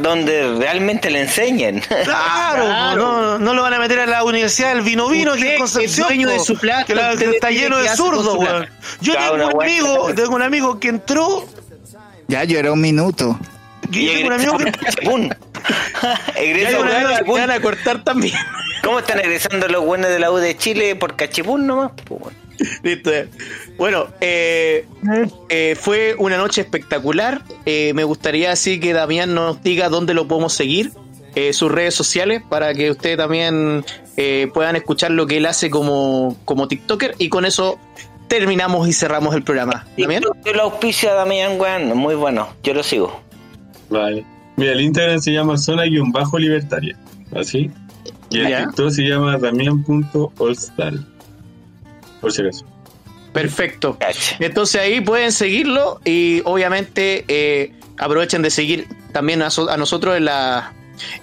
Donde 0.00 0.56
realmente 0.58 1.10
le 1.10 1.22
enseñen. 1.22 1.82
Claro, 2.04 2.64
Claro. 2.66 2.96
No, 2.96 3.38
no 3.38 3.54
lo 3.54 3.62
van 3.62 3.74
a 3.74 3.78
meter 3.78 3.98
a 4.00 4.06
la 4.06 4.22
Universidad 4.24 4.74
del 4.74 4.82
Vino 4.82 5.08
Vino 5.08 5.34
que 5.34 5.54
en 5.54 5.58
Concepción. 5.58 6.08
el 6.10 6.16
dueño 6.18 6.28
de 6.28 6.38
su 6.44 6.56
plata, 6.56 6.84
que, 6.84 6.94
la- 6.94 7.12
está 7.14 7.50
lleno 7.50 7.78
de 7.78 7.88
zurdos. 7.96 8.38
Yo 9.00 9.14
tengo 9.14 9.34
un 9.34 9.62
amigo, 9.62 10.14
tengo 10.14 10.34
un 10.36 10.42
amigo 10.42 10.78
que 10.78 10.88
entró. 10.88 11.44
Ya, 12.28 12.44
yo 12.44 12.58
era 12.58 12.72
un 12.72 12.80
minuto. 12.80 13.38
Yo 13.90 14.12
tengo 14.12 14.26
un 14.28 14.32
amigo 14.32 14.58
que. 14.58 14.72
Van 17.26 17.50
a- 17.50 17.60
cortar 17.60 18.02
también. 18.04 18.34
¿Cómo 18.82 18.98
están 19.00 19.20
egresando 19.20 19.68
los 19.68 19.84
buenos 19.84 20.10
de 20.10 20.18
la 20.18 20.30
U 20.30 20.36
de 20.36 20.56
Chile 20.56 20.96
por 20.96 21.16
Cachipún 21.16 21.66
nomás? 21.66 21.92
Pues. 22.04 22.34
Listo. 22.82 23.10
Bueno, 23.76 24.06
eh, 24.20 24.86
eh, 25.48 25.76
fue 25.78 26.14
una 26.18 26.36
noche 26.38 26.62
espectacular. 26.62 27.42
Eh, 27.64 27.92
me 27.94 28.04
gustaría 28.04 28.52
así 28.52 28.80
que 28.80 28.92
Damián 28.92 29.34
nos 29.34 29.62
diga 29.62 29.88
dónde 29.88 30.14
lo 30.14 30.26
podemos 30.26 30.52
seguir, 30.54 30.92
eh, 31.34 31.52
sus 31.52 31.70
redes 31.70 31.94
sociales, 31.94 32.42
para 32.48 32.72
que 32.74 32.90
ustedes 32.90 33.18
también 33.18 33.84
eh, 34.16 34.48
puedan 34.54 34.76
escuchar 34.76 35.10
lo 35.10 35.26
que 35.26 35.36
él 35.38 35.46
hace 35.46 35.68
como, 35.68 36.36
como 36.44 36.66
TikToker. 36.68 37.14
Y 37.18 37.28
con 37.28 37.44
eso 37.44 37.78
terminamos 38.28 38.88
y 38.88 38.92
cerramos 38.92 39.34
el 39.34 39.42
programa. 39.42 39.86
¿Damián? 39.96 40.22
Yo 40.44 40.52
lo 40.52 40.62
auspicio 40.62 41.10
a 41.10 41.14
Damián, 41.14 41.60
weón, 41.60 41.96
muy 41.96 42.14
bueno. 42.14 42.48
Yo 42.62 42.74
lo 42.74 42.82
sigo. 42.82 43.20
Vale. 43.90 44.24
Mira, 44.56 44.72
el 44.72 44.80
Instagram 44.80 45.20
se 45.20 45.32
llama 45.32 45.56
zona-libertaria. 45.58 46.96
Así. 47.34 47.70
Y 48.30 48.38
el. 48.40 48.64
TikTok 48.66 48.90
se 48.90 49.02
llama 49.02 49.36
damian.allstar. 49.38 50.94
Por 52.20 52.32
si 52.32 52.42
acaso. 52.42 52.64
Perfecto. 53.32 53.98
Entonces 54.38 54.80
ahí 54.80 55.00
pueden 55.02 55.30
seguirlo 55.30 56.00
y 56.04 56.40
obviamente 56.46 57.24
eh, 57.28 57.72
aprovechen 57.98 58.40
de 58.40 58.48
seguir 58.50 58.88
también 59.12 59.42
a, 59.42 59.50
so- 59.50 59.68
a 59.70 59.76
nosotros 59.76 60.16
en 60.16 60.24
la 60.24 60.72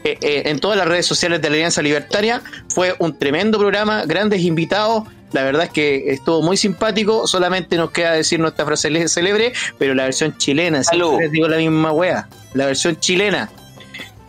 eh, 0.03 0.17
eh, 0.21 0.43
en 0.45 0.59
todas 0.59 0.77
las 0.77 0.87
redes 0.87 1.07
sociales 1.07 1.41
de 1.41 1.49
la 1.49 1.55
Alianza 1.55 1.81
Libertaria. 1.81 2.41
Fue 2.69 2.95
un 2.99 3.17
tremendo 3.17 3.57
programa, 3.57 4.05
grandes 4.05 4.41
invitados. 4.41 5.05
La 5.33 5.43
verdad 5.43 5.63
es 5.65 5.69
que 5.71 6.11
estuvo 6.13 6.41
muy 6.41 6.55
simpático. 6.57 7.27
Solamente 7.27 7.75
nos 7.75 7.91
queda 7.91 8.11
decir 8.13 8.39
nuestra 8.39 8.65
frase 8.65 8.89
le- 8.89 9.07
célebre, 9.07 9.51
pero 9.77 9.93
la 9.93 10.03
versión 10.05 10.37
chilena. 10.37 10.83
siempre 10.83 11.05
Salud. 11.07 11.19
les 11.21 11.31
digo 11.31 11.47
la 11.47 11.57
misma 11.57 11.91
wea. 11.91 12.27
La 12.53 12.65
versión 12.67 12.97
chilena. 12.99 13.49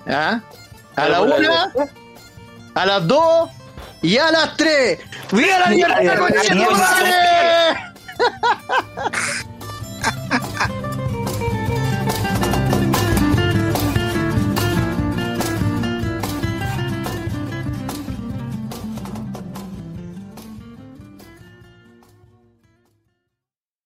¿Ah? 0.06 0.40
A 0.96 1.08
la 1.08 1.20
una, 1.22 1.72
a 2.74 2.86
las 2.86 3.06
dos 3.06 3.50
y 4.02 4.16
a 4.18 4.30
las 4.30 4.56
tres. 4.56 4.98
¡Viva 5.32 5.58
la 5.58 5.64
conchetumare! 6.18 6.54
libertad. 6.54 7.76